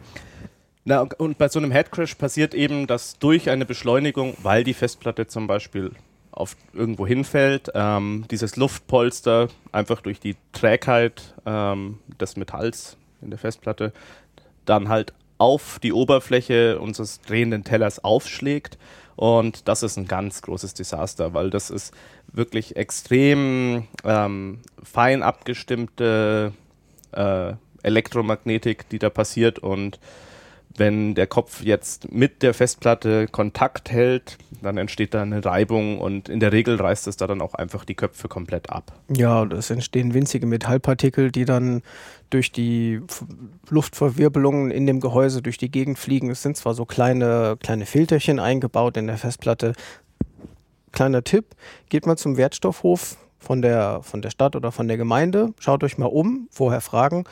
na, 0.85 1.07
und 1.19 1.39
bei 1.39 1.49
so 1.49 1.59
einem 1.59 1.71
Headcrash 1.71 2.17
passiert 2.17 2.55
eben, 2.55 2.87
dass 2.87 3.19
durch 3.19 3.49
eine 3.49 3.65
Beschleunigung, 3.65 4.37
weil 4.43 4.65
die 4.65 4.75
Festplatte 4.75 5.27
zum 5.27 5.47
Beispiel 5.47 5.93
auf 6.33 6.57
irgendwo 6.73 7.07
hinfällt, 7.07 7.71
ähm, 7.75 8.25
dieses 8.31 8.57
Luftpolster 8.57 9.49
einfach 9.71 10.01
durch 10.01 10.19
die 10.19 10.37
Trägheit 10.53 11.35
ähm, 11.47 11.99
des 12.21 12.37
Metalls 12.37 12.97
in 13.21 13.31
der 13.31 13.39
Festplatte 13.39 13.93
dann 14.65 14.89
halt 14.89 15.13
auf 15.39 15.79
die 15.81 15.93
Oberfläche 15.93 16.81
unseres 16.81 17.21
drehenden 17.21 17.65
Tellers 17.65 18.03
aufschlägt 18.03 18.79
und 19.17 19.69
das 19.69 19.83
ist 19.83 19.97
ein 19.97 20.07
ganz 20.07 20.43
großes 20.43 20.75
Desaster, 20.75 21.35
weil 21.35 21.51
das 21.51 21.71
ist 21.71 21.95
wirklich 22.33 22.77
extrem 22.77 23.89
ähm, 24.05 24.61
fein 24.83 25.23
abgestimmte 25.23 26.53
äh, 27.13 27.53
Elektromagnetik, 27.83 28.89
die 28.89 28.99
da 28.99 29.11
passiert. 29.11 29.59
Und 29.59 29.99
wenn 30.77 31.15
der 31.15 31.27
Kopf 31.27 31.63
jetzt 31.63 32.13
mit 32.13 32.43
der 32.43 32.55
Festplatte 32.55 33.27
Kontakt 33.29 33.91
hält, 33.91 34.39
dann 34.63 34.77
entsteht 34.77 35.15
da 35.15 35.23
eine 35.23 35.45
Reibung 35.45 35.99
und 35.99 36.29
in 36.29 36.41
der 36.41 36.53
Regel 36.53 36.77
reißt 36.77 37.07
es 37.07 37.17
da 37.17 37.27
dann 37.27 37.41
auch 37.41 37.55
einfach 37.55 37.85
die 37.85 37.95
Köpfe 37.95 38.29
komplett 38.29 38.71
ab. 38.71 38.93
Ja, 39.15 39.45
es 39.45 39.71
entstehen 39.71 40.15
winzige 40.15 40.47
Metallpartikel, 40.47 41.31
die 41.31 41.45
dann 41.45 41.83
durch 42.31 42.53
die 42.53 43.01
Luftverwirbelungen 43.69 44.71
in 44.71 44.87
dem 44.87 45.01
Gehäuse 45.01 45.43
durch 45.43 45.59
die 45.59 45.71
Gegend 45.71 45.99
fliegen. 45.99 46.31
Es 46.31 46.43
sind 46.43 46.57
zwar 46.57 46.75
so 46.75 46.85
kleine, 46.85 47.57
kleine 47.61 47.87
Filterchen 47.87 48.39
eingebaut 48.39 48.97
in 48.97 49.07
der 49.07 49.19
Festplatte. 49.19 49.73
Kleiner 50.93 51.25
Tipp, 51.25 51.47
geht 51.89 52.07
mal 52.07 52.17
zum 52.17 52.37
Wertstoffhof 52.37 53.17
von 53.39 53.61
der, 53.61 54.01
von 54.03 54.23
der 54.23 54.31
Stadt 54.31 54.57
oder 54.57 54.73
von 54.73 54.89
der 54.89 54.97
Gemeinde, 54.97 55.53
schaut 55.59 55.83
euch 55.85 55.99
mal 55.99 56.07
um, 56.07 56.49
vorher 56.51 56.81
fragen, 56.81 57.25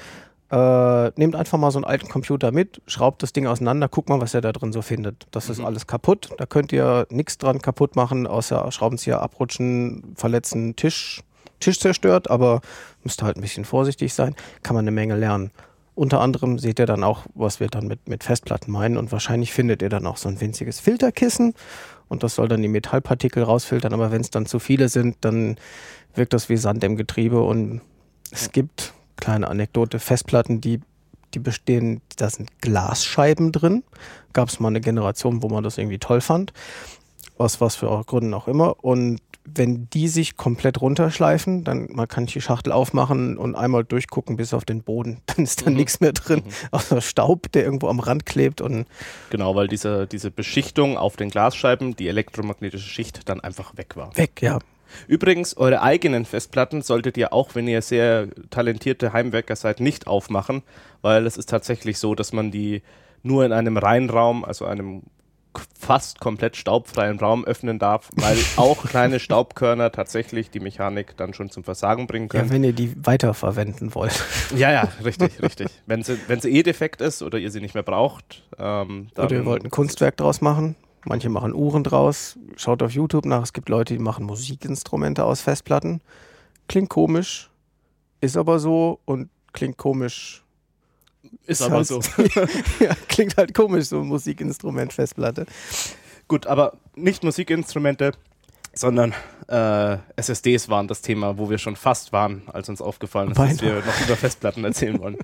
äh, 0.51 1.12
nehmt 1.16 1.36
einfach 1.36 1.59
mal 1.59 1.70
so 1.70 1.78
einen 1.78 1.84
alten 1.84 2.09
Computer 2.09 2.51
mit, 2.51 2.82
schraubt 2.86 3.22
das 3.22 3.32
Ding 3.32 3.46
auseinander, 3.46 3.88
guckt 3.88 4.09
mal, 4.09 4.20
was 4.20 4.34
ihr 4.34 4.40
da 4.40 4.53
drin 4.53 4.72
so 4.72 4.82
findet. 4.82 5.26
Das 5.30 5.46
mhm. 5.46 5.53
ist 5.53 5.61
alles 5.61 5.86
kaputt. 5.86 6.30
Da 6.38 6.46
könnt 6.46 6.72
ihr 6.72 7.07
nichts 7.11 7.38
dran 7.38 7.62
kaputt 7.62 7.94
machen, 7.96 8.26
außer 8.26 8.70
Schraubenzieher 8.72 9.22
abrutschen, 9.22 10.14
verletzen, 10.16 10.74
Tisch, 10.74 11.22
Tisch 11.61 11.78
zerstört, 11.78 12.30
aber 12.30 12.61
müsst 13.05 13.22
halt 13.22 13.36
ein 13.36 13.42
bisschen 13.42 13.64
vorsichtig 13.64 14.12
sein. 14.12 14.34
Kann 14.62 14.74
man 14.74 14.84
eine 14.84 14.90
Menge 14.90 15.16
lernen. 15.16 15.53
Unter 15.94 16.20
anderem 16.20 16.59
seht 16.59 16.78
ihr 16.78 16.86
dann 16.86 17.05
auch, 17.05 17.26
was 17.34 17.61
wir 17.61 17.68
dann 17.68 17.86
mit, 17.86 18.09
mit 18.09 18.24
Festplatten 18.24 18.72
meinen 18.72 18.96
und 18.96 19.12
wahrscheinlich 19.12 19.53
findet 19.53 19.82
ihr 19.82 19.88
dann 19.88 20.07
auch 20.07 20.16
so 20.16 20.28
ein 20.28 20.40
winziges 20.40 20.80
Filterkissen 20.80 21.55
und 22.09 22.22
das 22.22 22.36
soll 22.36 22.48
dann 22.48 22.62
die 22.62 22.68
Metallpartikel 22.68 23.42
rausfiltern, 23.42 23.92
aber 23.92 24.11
wenn 24.11 24.22
es 24.22 24.30
dann 24.30 24.46
zu 24.46 24.59
viele 24.59 24.88
sind, 24.88 25.16
dann 25.20 25.57
wirkt 26.14 26.32
das 26.32 26.48
wie 26.48 26.57
Sand 26.57 26.82
im 26.84 26.96
Getriebe 26.96 27.42
und 27.42 27.82
es 28.30 28.51
gibt 28.51 28.94
kleine 29.20 29.48
Anekdote, 29.48 29.98
Festplatten, 29.98 30.60
die, 30.60 30.80
die 31.34 31.38
bestehen, 31.38 32.00
da 32.16 32.30
sind 32.30 32.60
Glasscheiben 32.60 33.52
drin. 33.52 33.84
Gab 34.32 34.48
es 34.48 34.60
mal 34.60 34.68
eine 34.68 34.80
Generation, 34.80 35.42
wo 35.42 35.48
man 35.48 35.64
das 35.64 35.78
irgendwie 35.78 35.98
toll 35.98 36.20
fand. 36.20 36.52
Aus 37.38 37.60
was 37.60 37.76
für 37.76 38.04
Gründen 38.04 38.34
auch 38.34 38.48
immer. 38.48 38.82
Und 38.84 39.20
wenn 39.44 39.88
die 39.90 40.08
sich 40.08 40.36
komplett 40.36 40.80
runterschleifen, 40.80 41.64
dann 41.64 41.88
man 41.90 42.06
kann 42.08 42.26
die 42.26 42.40
Schachtel 42.40 42.72
aufmachen 42.72 43.36
und 43.36 43.54
einmal 43.54 43.84
durchgucken 43.84 44.36
bis 44.36 44.54
auf 44.54 44.64
den 44.64 44.82
Boden. 44.82 45.20
Dann 45.26 45.44
ist 45.44 45.66
da 45.66 45.70
mhm. 45.70 45.76
nichts 45.76 46.00
mehr 46.00 46.12
drin, 46.12 46.42
mhm. 46.44 46.52
außer 46.70 47.00
Staub, 47.00 47.50
der 47.52 47.64
irgendwo 47.64 47.88
am 47.88 48.00
Rand 48.00 48.26
klebt. 48.26 48.60
Und 48.60 48.86
genau, 49.30 49.54
weil 49.54 49.68
diese, 49.68 50.06
diese 50.06 50.30
Beschichtung 50.30 50.96
auf 50.96 51.16
den 51.16 51.30
Glasscheiben, 51.30 51.96
die 51.96 52.08
elektromagnetische 52.08 52.88
Schicht, 52.88 53.28
dann 53.28 53.40
einfach 53.40 53.76
weg 53.76 53.96
war. 53.96 54.16
Weg, 54.16 54.42
ja. 54.42 54.58
Übrigens, 55.07 55.57
eure 55.57 55.82
eigenen 55.82 56.24
Festplatten 56.24 56.82
solltet 56.82 57.16
ihr 57.16 57.32
auch, 57.32 57.55
wenn 57.55 57.68
ihr 57.68 57.82
sehr 57.82 58.28
talentierte 58.51 59.12
Heimwerker 59.12 59.57
seid, 59.57 59.80
nicht 59.80 60.07
aufmachen, 60.07 60.62
weil 61.03 61.26
es 61.26 61.36
ist 61.36 61.49
tatsächlich 61.49 61.99
so, 61.99 62.14
dass 62.14 62.32
man 62.32 62.51
die 62.51 62.82
nur 63.22 63.45
in 63.45 63.53
einem 63.53 63.76
Reinraum, 63.76 64.45
also 64.45 64.64
einem 64.64 65.03
fast 65.78 66.20
komplett 66.20 66.57
staubfreien 66.57 67.18
Raum 67.18 67.45
öffnen 67.45 67.78
darf, 67.78 68.11
weil 68.14 68.36
auch 68.57 68.84
kleine 68.84 69.18
Staubkörner 69.18 69.91
tatsächlich 69.91 70.51
die 70.51 70.61
Mechanik 70.61 71.16
dann 71.16 71.34
schon 71.34 71.51
zum 71.51 71.64
Versagen 71.64 72.07
bringen 72.07 72.28
können. 72.28 72.49
Ja, 72.49 72.53
wenn 72.53 72.64
ihr 72.64 72.72
die 72.72 72.95
weiterverwenden 73.05 73.95
wollt. 73.95 74.24
Ja, 74.55 74.70
ja, 74.70 74.88
richtig, 75.05 75.43
richtig. 75.43 75.68
Wenn 75.86 76.03
sie, 76.03 76.18
wenn 76.28 76.41
sie 76.41 76.51
eh 76.51 76.62
defekt 76.62 77.01
ist 77.01 77.22
oder 77.22 77.38
ihr 77.38 77.51
sie 77.51 77.61
nicht 77.61 77.74
mehr 77.74 77.82
braucht, 77.82 78.45
ähm, 78.59 79.09
Oder 79.16 79.32
ihr 79.32 79.45
wollt 79.45 79.64
ein 79.64 79.70
Kunstwerk 79.70 80.16
draus 80.16 80.41
machen, 80.41 80.76
Manche 81.05 81.28
machen 81.28 81.55
Uhren 81.55 81.84
draus. 81.84 82.38
Schaut 82.57 82.82
auf 82.82 82.92
YouTube 82.92 83.24
nach. 83.24 83.42
Es 83.42 83.53
gibt 83.53 83.68
Leute, 83.68 83.94
die 83.94 84.01
machen 84.01 84.26
Musikinstrumente 84.26 85.24
aus 85.24 85.40
Festplatten. 85.40 86.01
Klingt 86.68 86.90
komisch, 86.90 87.51
ist 88.20 88.36
aber 88.36 88.59
so 88.59 89.01
und 89.05 89.28
klingt 89.53 89.76
komisch. 89.76 90.44
Ist 91.46 91.62
aber 91.62 91.76
halt, 91.76 91.86
so. 91.86 92.01
ja, 92.80 92.94
klingt 93.09 93.36
halt 93.36 93.55
komisch, 93.55 93.86
so 93.86 94.01
ein 94.01 94.07
Musikinstrument, 94.07 94.92
Festplatte. 94.92 95.46
Gut, 96.28 96.46
aber 96.46 96.74
nicht 96.94 97.24
Musikinstrumente, 97.24 98.12
sondern 98.72 99.14
äh, 99.48 99.96
SSDs 100.16 100.68
waren 100.68 100.86
das 100.86 101.03
Thema, 101.03 101.38
wo 101.38 101.51
wir 101.51 101.59
schon 101.59 101.76
fast 101.76 102.12
waren, 102.12 102.42
als 102.46 102.68
uns 102.68 102.80
aufgefallen 102.80 103.30
ist, 103.30 103.38
dass 103.38 103.57
Beinahe. 103.59 103.76
wir 103.76 103.84
noch 103.84 104.01
über 104.07 104.16
Festplatten 104.16 104.64
erzählen 104.64 104.98
wollen. 105.01 105.16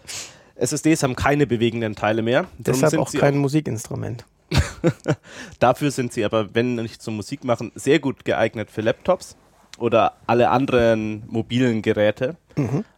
SSDs 0.56 1.04
haben 1.04 1.14
keine 1.14 1.46
bewegenden 1.46 1.94
Teile 1.94 2.22
mehr. 2.22 2.46
Deshalb 2.58 2.90
sind 2.90 2.98
auch 2.98 3.12
kein 3.12 3.38
Musikinstrument. 3.38 4.24
Dafür 5.58 5.90
sind 5.90 6.12
sie 6.12 6.24
aber, 6.24 6.54
wenn 6.54 6.76
nicht 6.76 7.02
zum 7.02 7.16
Musik 7.16 7.44
machen, 7.44 7.72
sehr 7.74 7.98
gut 7.98 8.24
geeignet 8.24 8.70
für 8.70 8.80
Laptops 8.80 9.36
oder 9.78 10.14
alle 10.26 10.50
anderen 10.50 11.24
mobilen 11.28 11.82
Geräte, 11.82 12.36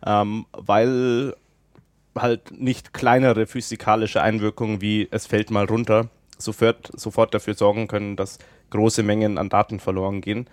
ähm, 0.07 0.47
weil 0.53 1.35
halt 2.17 2.51
nicht 2.61 2.93
kleinere 2.93 3.47
physikalische 3.47 4.23
Einwirkungen 4.23 4.81
wie 4.81 5.09
es 5.11 5.27
fällt 5.27 5.51
mal 5.51 5.65
runter 5.65 6.09
sofort, 6.39 6.91
sofort 6.97 7.35
dafür 7.35 7.55
sorgen 7.55 7.87
können, 7.87 8.17
dass 8.17 8.39
große 8.71 9.03
Mengen 9.03 9.39
an 9.39 9.49
Daten 9.49 9.81
verloren 9.81 10.21
gehen. 10.21 10.47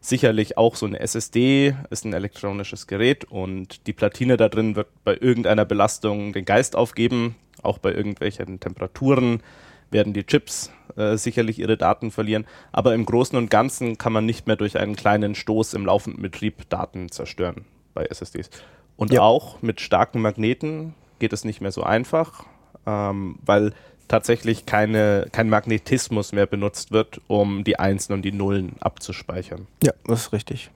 Sicherlich 0.00 0.58
auch 0.58 0.74
so 0.74 0.86
eine 0.86 1.00
SSD 1.00 1.74
ist 1.90 2.04
ein 2.04 2.12
elektronisches 2.12 2.86
Gerät 2.86 3.24
und 3.24 3.86
die 3.86 3.92
Platine 3.92 4.36
da 4.36 4.48
drin 4.48 4.76
wird 4.76 4.88
bei 5.04 5.16
irgendeiner 5.16 5.64
Belastung 5.64 6.32
den 6.32 6.44
Geist 6.44 6.76
aufgeben, 6.76 7.36
auch 7.62 7.78
bei 7.78 7.92
irgendwelchen 7.92 8.60
Temperaturen 8.60 9.42
werden 9.90 10.12
die 10.12 10.24
Chips 10.24 10.70
äh, 10.96 11.16
sicherlich 11.16 11.58
ihre 11.58 11.76
Daten 11.76 12.10
verlieren. 12.10 12.46
Aber 12.72 12.94
im 12.94 13.04
Großen 13.06 13.36
und 13.36 13.50
Ganzen 13.50 13.98
kann 13.98 14.12
man 14.12 14.26
nicht 14.26 14.46
mehr 14.46 14.56
durch 14.56 14.78
einen 14.78 14.96
kleinen 14.96 15.34
Stoß 15.34 15.74
im 15.74 15.86
laufenden 15.86 16.22
Betrieb 16.22 16.68
Daten 16.68 17.10
zerstören 17.10 17.64
bei 17.94 18.04
SSDs. 18.06 18.50
Und 18.96 19.12
Ja. 19.12 19.22
auch 19.22 19.62
mit 19.62 19.80
starken 19.80 20.20
Magneten 20.20 20.94
geht 21.18 21.32
es 21.32 21.44
nicht 21.44 21.60
mehr 21.60 21.72
so 21.72 21.82
einfach, 21.82 22.44
ähm, 22.86 23.38
weil 23.44 23.72
tatsächlich 24.08 24.66
keine, 24.66 25.28
kein 25.32 25.48
Magnetismus 25.48 26.32
mehr 26.32 26.46
benutzt 26.46 26.90
wird, 26.90 27.20
um 27.28 27.62
die 27.64 27.78
Einsen 27.78 28.12
und 28.12 28.22
die 28.22 28.32
Nullen 28.32 28.76
abzuspeichern. 28.80 29.66
Ja, 29.82 29.92
das 30.04 30.22
ist 30.22 30.32
richtig. 30.32 30.70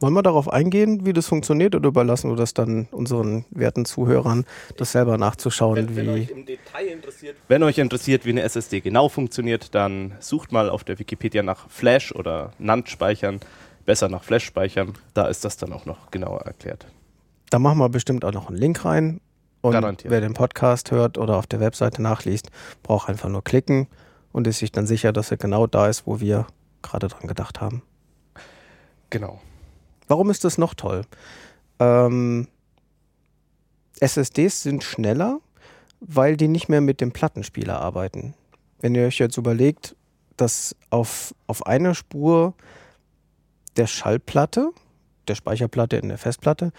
Wollen 0.00 0.14
wir 0.14 0.22
darauf 0.22 0.50
eingehen, 0.50 1.04
wie 1.04 1.12
das 1.12 1.26
funktioniert, 1.26 1.74
oder 1.74 1.88
überlassen 1.88 2.30
wir 2.30 2.36
das 2.36 2.54
dann 2.54 2.88
unseren 2.90 3.44
werten 3.50 3.84
Zuhörern, 3.84 4.46
das 4.78 4.92
selber 4.92 5.18
nachzuschauen, 5.18 5.94
wie. 5.94 6.22
im 6.22 6.46
Detail 6.46 6.86
interessiert, 6.86 7.36
wenn 7.48 7.62
euch 7.62 7.76
interessiert, 7.76 8.24
wie 8.24 8.30
eine 8.30 8.42
SSD 8.42 8.80
genau 8.80 9.10
funktioniert, 9.10 9.74
dann 9.74 10.14
sucht 10.20 10.52
mal 10.52 10.70
auf 10.70 10.84
der 10.84 10.98
Wikipedia 10.98 11.42
nach 11.42 11.68
Flash 11.68 12.12
oder 12.12 12.52
NAND-Speichern, 12.58 13.40
besser 13.84 14.08
nach 14.08 14.24
Flash-Speichern. 14.24 14.94
Da 15.12 15.26
ist 15.26 15.44
das 15.44 15.58
dann 15.58 15.72
auch 15.74 15.84
noch 15.84 16.10
genauer 16.10 16.40
erklärt. 16.42 16.86
Da 17.50 17.58
machen 17.58 17.78
wir 17.78 17.90
bestimmt 17.90 18.24
auch 18.24 18.32
noch 18.32 18.48
einen 18.48 18.58
Link 18.58 18.84
rein. 18.84 19.20
Und 19.60 19.72
Garantiert. 19.72 20.10
wer 20.10 20.22
den 20.22 20.32
Podcast 20.32 20.90
hört 20.90 21.18
oder 21.18 21.36
auf 21.36 21.46
der 21.46 21.60
Webseite 21.60 22.00
nachliest, 22.00 22.50
braucht 22.82 23.10
einfach 23.10 23.28
nur 23.28 23.44
klicken 23.44 23.88
und 24.32 24.46
ist 24.46 24.60
sich 24.60 24.72
dann 24.72 24.86
sicher, 24.86 25.12
dass 25.12 25.30
er 25.30 25.36
genau 25.36 25.66
da 25.66 25.88
ist, 25.88 26.06
wo 26.06 26.20
wir 26.20 26.46
gerade 26.80 27.08
dran 27.08 27.28
gedacht 27.28 27.60
haben. 27.60 27.82
Genau. 29.10 29.40
Warum 30.10 30.28
ist 30.28 30.42
das 30.42 30.58
noch 30.58 30.74
toll? 30.74 31.02
Ähm, 31.78 32.48
SSDs 34.00 34.60
sind 34.64 34.82
schneller, 34.82 35.38
weil 36.00 36.36
die 36.36 36.48
nicht 36.48 36.68
mehr 36.68 36.80
mit 36.80 37.00
dem 37.00 37.12
Plattenspieler 37.12 37.80
arbeiten. 37.80 38.34
Wenn 38.80 38.96
ihr 38.96 39.06
euch 39.06 39.18
jetzt 39.18 39.36
überlegt, 39.36 39.94
dass 40.36 40.74
auf, 40.90 41.32
auf 41.46 41.64
einer 41.64 41.94
Spur 41.94 42.54
der 43.76 43.86
Schallplatte, 43.86 44.72
der 45.28 45.36
Speicherplatte 45.36 45.98
in 45.98 46.08
der 46.08 46.18
Festplatte, 46.18 46.72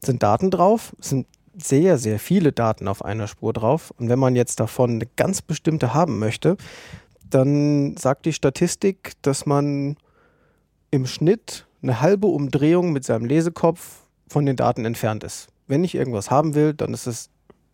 sind 0.00 0.24
Daten 0.24 0.50
drauf, 0.50 0.96
sind 0.98 1.28
sehr, 1.54 1.98
sehr 1.98 2.18
viele 2.18 2.50
Daten 2.50 2.88
auf 2.88 3.04
einer 3.04 3.28
Spur 3.28 3.52
drauf. 3.52 3.92
Und 3.96 4.08
wenn 4.08 4.18
man 4.18 4.34
jetzt 4.34 4.58
davon 4.58 4.94
eine 4.94 5.06
ganz 5.14 5.40
bestimmte 5.40 5.94
haben 5.94 6.18
möchte, 6.18 6.56
dann 7.30 7.96
sagt 7.96 8.26
die 8.26 8.32
Statistik, 8.32 9.12
dass 9.22 9.46
man 9.46 9.96
im 10.90 11.06
Schnitt 11.06 11.66
eine 11.82 12.00
halbe 12.00 12.26
Umdrehung 12.26 12.92
mit 12.92 13.04
seinem 13.04 13.24
Lesekopf 13.24 14.02
von 14.28 14.46
den 14.46 14.56
Daten 14.56 14.84
entfernt 14.84 15.24
ist. 15.24 15.48
Wenn 15.66 15.84
ich 15.84 15.94
irgendwas 15.94 16.30
haben 16.30 16.54
will, 16.54 16.74
dann 16.74 16.94
ist 16.94 17.06
es 17.06 17.30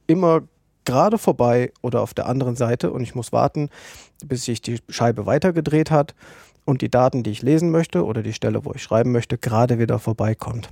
immer 0.07 0.43
gerade 0.85 1.19
vorbei 1.19 1.73
oder 1.83 2.01
auf 2.01 2.15
der 2.15 2.27
anderen 2.27 2.57
Seite 2.57 2.91
und 2.91 3.03
ich 3.03 3.15
muss 3.15 3.33
warten, 3.33 3.69
bis 4.25 4.45
sich 4.45 4.63
die 4.63 4.79
Scheibe 4.89 5.27
weitergedreht 5.27 5.91
hat 5.91 6.15
und 6.65 6.81
die 6.83 6.91
Daten, 6.91 7.23
die 7.23 7.31
ich 7.31 7.43
lesen 7.43 7.71
möchte 7.71 8.05
oder 8.05 8.23
die 8.23 8.33
Stelle, 8.33 8.65
wo 8.65 8.73
ich 8.73 8.83
schreiben 8.83 9.13
möchte, 9.13 9.37
gerade 9.37 9.79
wieder 9.79 9.99
vorbeikommt. 9.99 10.71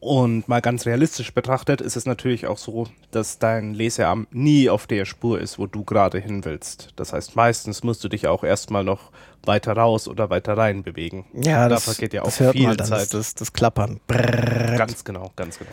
Und 0.00 0.48
mal 0.48 0.62
ganz 0.62 0.86
realistisch 0.86 1.34
betrachtet 1.34 1.82
ist 1.82 1.94
es 1.94 2.06
natürlich 2.06 2.46
auch 2.46 2.56
so, 2.56 2.86
dass 3.10 3.38
dein 3.38 3.74
Lesearm 3.74 4.26
nie 4.30 4.70
auf 4.70 4.86
der 4.86 5.04
Spur 5.04 5.38
ist, 5.38 5.58
wo 5.58 5.66
du 5.66 5.84
gerade 5.84 6.18
hin 6.18 6.46
willst. 6.46 6.88
Das 6.96 7.12
heißt, 7.12 7.36
meistens 7.36 7.82
musst 7.82 8.02
du 8.02 8.08
dich 8.08 8.26
auch 8.26 8.42
erstmal 8.42 8.82
noch 8.82 9.12
weiter 9.44 9.74
raus 9.74 10.08
oder 10.08 10.30
weiter 10.30 10.56
rein 10.56 10.82
bewegen. 10.82 11.26
Ja, 11.34 11.68
da 11.68 11.74
das, 11.74 11.84
vergeht 11.84 12.14
ja 12.14 12.22
auch 12.22 12.30
viel 12.30 12.62
man 12.62 12.78
Zeit. 12.78 12.90
Das, 12.90 13.08
das, 13.10 13.34
das 13.34 13.52
Klappern. 13.52 14.00
Brrrr. 14.06 14.76
Ganz 14.78 15.04
genau, 15.04 15.32
ganz 15.36 15.58
genau. 15.58 15.70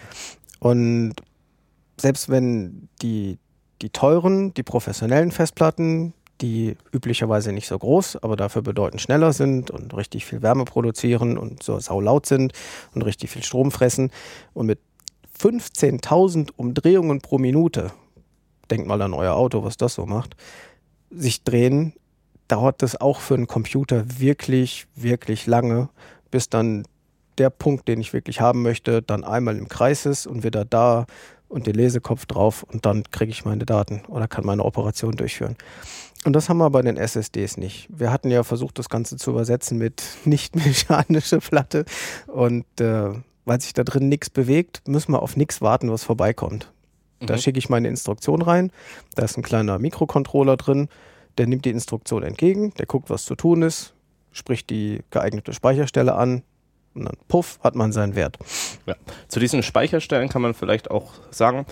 Und 0.60 1.16
selbst 1.96 2.28
wenn 2.28 2.90
die, 3.02 3.38
die 3.82 3.92
teuren, 3.92 4.54
die 4.56 4.64
professionellen 4.64 5.32
Festplatten, 5.32 6.14
die 6.42 6.76
üblicherweise 6.92 7.52
nicht 7.52 7.68
so 7.68 7.78
groß, 7.78 8.18
aber 8.18 8.36
dafür 8.36 8.62
bedeutend 8.62 9.02
schneller 9.02 9.34
sind 9.34 9.72
und 9.72 9.96
richtig 9.96 10.26
viel 10.26 10.42
Wärme 10.42 10.66
produzieren 10.66 11.38
und 11.38 11.64
so 11.64 11.80
saulaut 11.80 12.26
sind 12.26 12.54
und 12.94 13.02
richtig 13.02 13.32
viel 13.32 13.44
Strom 13.44 13.72
fressen 13.72 14.12
und 14.54 14.68
mit 14.68 14.80
15.000 15.40 16.50
Umdrehungen 16.56 17.22
pro 17.22 17.38
Minute, 17.38 17.92
denkt 18.72 18.88
mal 18.88 19.02
an 19.02 19.14
euer 19.14 19.36
Auto, 19.36 19.64
was 19.64 19.78
das 19.78 19.94
so 19.94 20.06
macht, 20.06 20.36
sich 21.10 21.44
drehen, 21.44 21.94
dauert 22.48 22.82
das 22.82 23.00
auch 23.00 23.20
für 23.20 23.36
einen 23.36 23.48
Computer 23.48 24.04
wirklich, 24.20 24.88
wirklich 24.96 25.46
lange, 25.46 25.90
bis 26.32 26.50
dann 26.50 26.86
der 27.38 27.50
Punkt, 27.50 27.88
den 27.88 28.00
ich 28.00 28.14
wirklich 28.14 28.42
haben 28.42 28.64
möchte, 28.64 29.02
dann 29.02 29.24
einmal 29.24 29.58
im 29.58 29.68
Kreis 29.68 30.06
ist 30.06 30.26
und 30.26 30.44
wieder 30.44 30.66
da 30.66 31.06
und 31.50 31.68
den 31.68 31.76
Lesekopf 31.76 32.26
drauf 32.26 32.64
und 32.64 32.86
dann 32.86 33.04
kriege 33.12 33.32
ich 33.32 33.46
meine 33.46 33.66
Daten 33.66 34.02
oder 34.08 34.28
kann 34.28 34.46
meine 34.46 34.66
Operation 34.66 35.16
durchführen. 35.16 35.56
Und 36.28 36.34
das 36.34 36.50
haben 36.50 36.58
wir 36.58 36.70
bei 36.70 36.82
den 36.82 36.98
SSDs 36.98 37.56
nicht. 37.56 37.88
Wir 37.88 38.12
hatten 38.12 38.30
ja 38.30 38.44
versucht, 38.44 38.78
das 38.80 38.90
Ganze 38.90 39.16
zu 39.16 39.32
übersetzen 39.32 39.78
mit 39.78 40.04
nicht 40.26 40.58
mechanische 40.58 41.38
Platte 41.40 41.86
und 42.28 42.66
äh, 42.82 43.12
weil 43.46 43.62
sich 43.62 43.72
da 43.72 43.86
drin 43.86 44.10
nichts 44.10 44.30
bewegt, 44.30 44.86
müssen 44.90 45.14
wir 45.14 45.22
auf 45.22 45.38
nichts 45.38 45.62
warten, 45.62 45.90
was 45.90 46.04
vorbeikommt. 46.04 46.70
Da 47.22 47.36
Mhm. 47.36 47.38
schicke 47.40 47.60
ich 47.60 47.70
meine 47.70 47.88
Instruktion 47.88 48.42
rein, 48.42 48.74
da 49.16 49.24
ist 49.24 49.38
ein 49.38 49.42
kleiner 49.42 49.80
Mikrocontroller 49.80 50.58
drin, 50.58 50.90
der 51.38 51.48
nimmt 51.48 51.64
die 51.64 51.70
Instruktion 51.70 52.24
entgegen, 52.24 52.74
der 52.74 52.88
guckt, 52.88 53.10
was 53.10 53.24
zu 53.24 53.36
tun 53.36 53.62
ist, 53.62 53.94
spricht 54.34 54.70
die 54.70 55.04
geeignete 55.12 55.54
Speicherstelle 55.54 56.14
an 56.16 56.44
und 56.94 57.06
dann 57.06 57.16
puff, 57.30 57.58
hat 57.64 57.76
man 57.76 57.94
seinen 57.94 58.16
Wert. 58.16 58.38
Zu 59.30 59.40
diesen 59.40 59.64
Speicherstellen 59.64 60.28
kann 60.28 60.42
man 60.42 60.54
vielleicht 60.54 60.92
auch 60.92 61.14
sagen, 61.32 61.66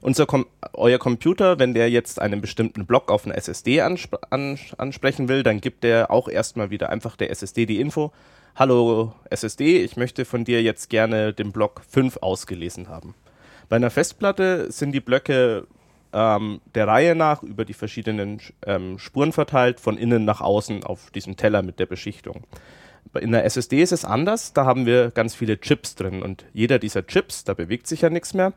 unser 0.00 0.26
Com 0.26 0.46
euer 0.74 0.98
Computer, 0.98 1.58
wenn 1.58 1.74
der 1.74 1.90
jetzt 1.90 2.20
einen 2.20 2.40
bestimmten 2.40 2.86
Block 2.86 3.10
auf 3.10 3.24
eine 3.24 3.36
SSD 3.36 3.80
ansp 3.80 4.14
an 4.30 4.58
ansprechen 4.76 5.28
will, 5.28 5.42
dann 5.42 5.60
gibt 5.60 5.84
der 5.84 6.10
auch 6.10 6.28
erstmal 6.28 6.70
wieder 6.70 6.90
einfach 6.90 7.16
der 7.16 7.30
SSD 7.30 7.66
die 7.66 7.80
Info. 7.80 8.12
Hallo 8.54 9.12
SSD, 9.30 9.82
ich 9.82 9.96
möchte 9.96 10.24
von 10.24 10.44
dir 10.44 10.62
jetzt 10.62 10.90
gerne 10.90 11.32
den 11.32 11.52
Block 11.52 11.82
5 11.88 12.18
ausgelesen 12.18 12.88
haben. 12.88 13.14
Bei 13.68 13.76
einer 13.76 13.90
Festplatte 13.90 14.72
sind 14.72 14.92
die 14.92 15.00
Blöcke 15.00 15.66
ähm, 16.12 16.60
der 16.74 16.88
Reihe 16.88 17.14
nach 17.14 17.42
über 17.42 17.64
die 17.64 17.74
verschiedenen 17.74 18.40
ähm, 18.66 18.98
Spuren 18.98 19.32
verteilt, 19.32 19.80
von 19.80 19.98
innen 19.98 20.24
nach 20.24 20.40
außen 20.40 20.84
auf 20.84 21.10
diesem 21.10 21.36
Teller 21.36 21.62
mit 21.62 21.78
der 21.78 21.86
Beschichtung. 21.86 22.44
In 23.20 23.32
der 23.32 23.44
SSD 23.44 23.82
ist 23.82 23.92
es 23.92 24.04
anders, 24.04 24.52
da 24.52 24.64
haben 24.64 24.86
wir 24.86 25.10
ganz 25.10 25.34
viele 25.34 25.60
Chips 25.60 25.94
drin 25.94 26.22
und 26.22 26.44
jeder 26.52 26.78
dieser 26.78 27.06
Chips, 27.06 27.44
da 27.44 27.54
bewegt 27.54 27.86
sich 27.86 28.02
ja 28.02 28.10
nichts 28.10 28.34
mehr, 28.34 28.52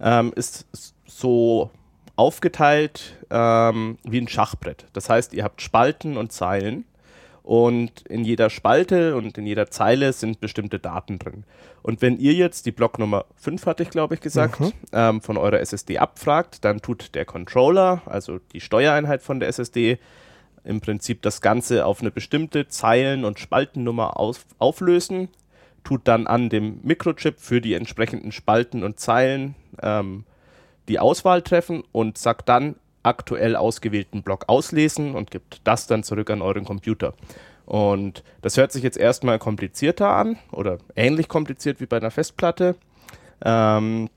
ähm, 0.00 0.32
ist 0.36 0.66
so 1.06 1.70
aufgeteilt 2.16 3.14
ähm, 3.30 3.98
wie 4.04 4.20
ein 4.20 4.28
Schachbrett. 4.28 4.86
Das 4.92 5.08
heißt, 5.10 5.34
ihr 5.34 5.44
habt 5.44 5.60
Spalten 5.60 6.16
und 6.16 6.32
Zeilen 6.32 6.84
und 7.42 8.02
in 8.08 8.24
jeder 8.24 8.50
Spalte 8.50 9.14
und 9.16 9.38
in 9.38 9.46
jeder 9.46 9.70
Zeile 9.70 10.12
sind 10.12 10.40
bestimmte 10.40 10.78
Daten 10.78 11.18
drin. 11.18 11.44
Und 11.82 12.02
wenn 12.02 12.18
ihr 12.18 12.32
jetzt 12.32 12.66
die 12.66 12.72
Blocknummer 12.72 13.26
5, 13.36 13.66
hatte 13.66 13.82
ich 13.84 13.90
glaube 13.90 14.14
ich 14.14 14.20
gesagt, 14.20 14.58
Mhm. 14.60 14.72
ähm, 14.92 15.20
von 15.20 15.36
eurer 15.36 15.60
SSD 15.60 15.98
abfragt, 15.98 16.64
dann 16.64 16.80
tut 16.82 17.14
der 17.14 17.24
Controller, 17.24 18.02
also 18.06 18.40
die 18.52 18.60
Steuereinheit 18.60 19.22
von 19.22 19.38
der 19.38 19.48
SSD, 19.48 19.98
im 20.64 20.80
Prinzip 20.80 21.22
das 21.22 21.40
Ganze 21.40 21.86
auf 21.86 22.00
eine 22.00 22.10
bestimmte 22.10 22.66
Zeilen- 22.66 23.24
und 23.24 23.38
Spaltennummer 23.38 24.18
auf, 24.18 24.44
auflösen, 24.58 25.28
tut 25.86 26.08
dann 26.08 26.26
an 26.26 26.48
dem 26.48 26.80
Mikrochip 26.82 27.38
für 27.38 27.60
die 27.60 27.74
entsprechenden 27.74 28.32
Spalten 28.32 28.82
und 28.82 28.98
Zeilen 28.98 29.54
ähm, 29.80 30.24
die 30.88 30.98
Auswahl 30.98 31.42
treffen 31.42 31.84
und 31.92 32.18
sagt 32.18 32.48
dann 32.48 32.74
aktuell 33.04 33.54
ausgewählten 33.54 34.24
Block 34.24 34.48
auslesen 34.48 35.14
und 35.14 35.30
gibt 35.30 35.60
das 35.62 35.86
dann 35.86 36.02
zurück 36.02 36.28
an 36.30 36.42
euren 36.42 36.64
Computer. 36.64 37.14
Und 37.66 38.24
das 38.42 38.56
hört 38.56 38.72
sich 38.72 38.82
jetzt 38.82 38.98
erstmal 38.98 39.38
komplizierter 39.38 40.08
an 40.08 40.38
oder 40.50 40.78
ähnlich 40.96 41.28
kompliziert 41.28 41.80
wie 41.80 41.86
bei 41.86 41.98
einer 41.98 42.10
Festplatte. 42.10 42.74
Ähm, 43.44 44.10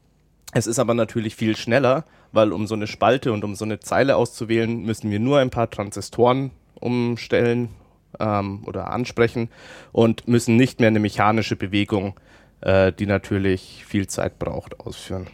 es 0.52 0.66
ist 0.66 0.80
aber 0.80 0.96
natürlich 0.96 1.36
viel 1.36 1.56
schneller, 1.56 2.04
weil 2.32 2.52
um 2.52 2.66
so 2.66 2.74
eine 2.74 2.88
Spalte 2.88 3.32
und 3.32 3.44
um 3.44 3.54
so 3.54 3.66
eine 3.66 3.80
Zeile 3.80 4.16
auszuwählen, 4.16 4.82
müssen 4.82 5.12
wir 5.12 5.20
nur 5.20 5.38
ein 5.38 5.52
paar 5.52 5.70
Transistoren 5.70 6.50
umstellen 6.80 7.70
ähm, 8.20 8.64
oder 8.66 8.91
ansprechen 8.91 9.49
und 9.91 10.28
müssen 10.28 10.55
nicht 10.55 10.80
mehr 10.80 10.88
eine 10.88 10.99
mechanische 10.99 11.55
Bewegung, 11.55 12.20
äh, 12.62 12.91
die 12.91 13.05
natürlich 13.05 13.84
viel 13.86 14.07
Zeit 14.07 14.39
braucht, 14.39 14.80
ausführen. 14.80 15.28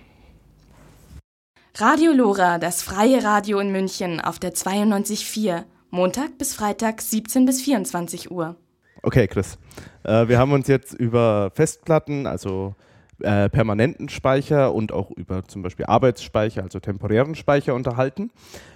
Radio 1.78 2.14
Lora, 2.14 2.58
das 2.58 2.82
freie 2.82 3.24
Radio 3.24 3.60
in 3.60 3.72
München 3.72 4.22
auf 4.22 4.40
der 4.40 4.54
92.4, 4.54 5.64
Montag 5.90 6.38
bis 6.38 6.54
Freitag 6.54 7.02
17 7.02 7.46
bis 7.46 7.62
24 7.62 8.32
Uhr. 8.32 8.56
Okay, 9.04 9.28
Chris. 9.28 9.58
Äh, 10.04 10.28
wir 10.30 10.40
haben 10.40 10.54
uns 10.54 10.68
jetzt 10.68 10.94
über 10.94 11.52
Festplatten, 11.54 12.28
also 12.28 12.76
äh, 13.20 13.50
permanenten 13.50 14.10
Speicher 14.10 14.74
und 14.74 14.92
auch 14.92 15.12
über 15.12 15.48
zum 15.48 15.62
Beispiel 15.62 15.86
Arbeitsspeicher, 15.86 16.64
also 16.64 16.80
temporären 16.80 17.36
Speicher 17.36 17.74
unterhalten. 17.74 18.32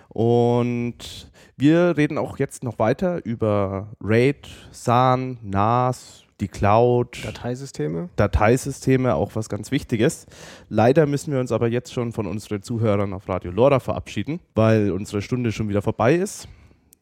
Und 0.09 1.28
wir 1.60 1.97
reden 1.97 2.18
auch 2.18 2.39
jetzt 2.39 2.64
noch 2.64 2.80
weiter 2.80 3.24
über 3.26 3.89
RAID, 4.01 4.47
SAN, 4.72 5.38
NAS, 5.43 6.24
die 6.39 6.47
Cloud. 6.47 7.20
Dateisysteme. 7.24 8.10
Dateisysteme, 8.16 9.16
auch 9.16 9.36
was 9.36 9.49
ganz 9.49 9.72
Wichtiges. 9.72 10.26
Leider 10.70 11.05
müssen 11.05 11.34
wir 11.34 11.39
uns 11.39 11.51
aber 11.51 11.68
jetzt 11.68 11.93
schon 11.93 12.14
von 12.14 12.28
unseren 12.28 12.64
Zuhörern 12.64 13.14
auf 13.14 13.28
Radio 13.28 13.51
Lora 13.51 13.80
verabschieden, 13.80 14.39
weil 14.55 14.91
unsere 14.91 15.22
Stunde 15.22 15.51
schon 15.51 15.70
wieder 15.70 15.82
vorbei 15.82 16.16
ist. 16.16 16.47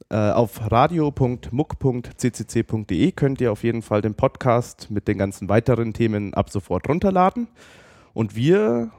Äh, 0.09 0.31
auf 0.31 0.71
radio.muck.ccc.de 0.71 3.11
könnt 3.11 3.41
ihr 3.41 3.51
auf 3.51 3.63
jeden 3.63 3.81
Fall 3.81 4.01
den 4.01 4.15
Podcast 4.15 4.89
mit 4.89 5.05
den 5.07 5.17
ganzen 5.17 5.49
weiteren 5.49 5.93
Themen 5.93 6.33
ab 6.33 6.49
sofort 6.49 6.87
runterladen. 6.87 7.49
Und 8.13 8.35
wir 8.35 8.91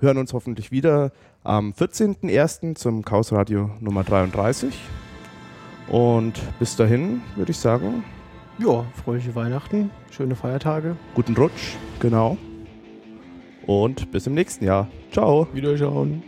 hören 0.00 0.18
uns 0.18 0.32
hoffentlich 0.32 0.72
wieder 0.72 1.12
am 1.44 1.70
14.01. 1.70 2.74
zum 2.74 3.04
Chaos 3.04 3.32
Radio 3.32 3.70
Nummer 3.80 4.02
33. 4.02 4.76
Und 5.88 6.40
bis 6.58 6.76
dahin 6.76 7.22
würde 7.36 7.52
ich 7.52 7.58
sagen. 7.58 8.04
Ja, 8.58 8.84
fröhliche 9.04 9.34
Weihnachten, 9.34 9.90
schöne 10.10 10.34
Feiertage. 10.34 10.96
Guten 11.14 11.34
Rutsch, 11.34 11.76
genau. 12.00 12.38
Und 13.66 14.10
bis 14.10 14.26
im 14.26 14.34
nächsten 14.34 14.64
Jahr. 14.64 14.88
Ciao. 15.12 15.48
Wiederschauen. 15.52 16.22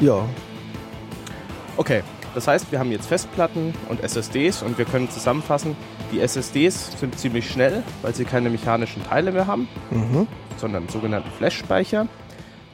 Ja. 0.00 0.24
Okay, 1.76 2.02
das 2.34 2.46
heißt, 2.46 2.70
wir 2.72 2.78
haben 2.78 2.90
jetzt 2.90 3.06
Festplatten 3.06 3.74
und 3.88 4.00
SSDs 4.02 4.62
und 4.62 4.78
wir 4.78 4.84
können 4.84 5.10
zusammenfassen, 5.10 5.76
die 6.12 6.20
SSDs 6.20 6.98
sind 6.98 7.18
ziemlich 7.18 7.48
schnell, 7.50 7.82
weil 8.02 8.14
sie 8.14 8.24
keine 8.24 8.50
mechanischen 8.50 9.02
Teile 9.04 9.32
mehr 9.32 9.46
haben, 9.46 9.68
Mhm. 9.90 10.26
sondern 10.56 10.88
sogenannten 10.88 11.30
Flash-Speicher. 11.32 12.08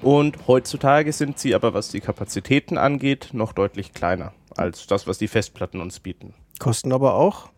Und 0.03 0.37
heutzutage 0.47 1.13
sind 1.13 1.39
sie 1.39 1.55
aber, 1.55 1.73
was 1.73 1.89
die 1.89 2.01
Kapazitäten 2.01 2.77
angeht, 2.77 3.31
noch 3.33 3.53
deutlich 3.53 3.95
kleiner 3.95 4.33
als 4.57 4.87
das, 4.87 5.07
was 5.07 5.19
die 5.19 5.29
Festplatten 5.29 5.81
uns 5.81 6.01
bieten. 6.01 6.35
Kosten 6.59 6.93
aber 6.93 7.15
auch 7.15 7.49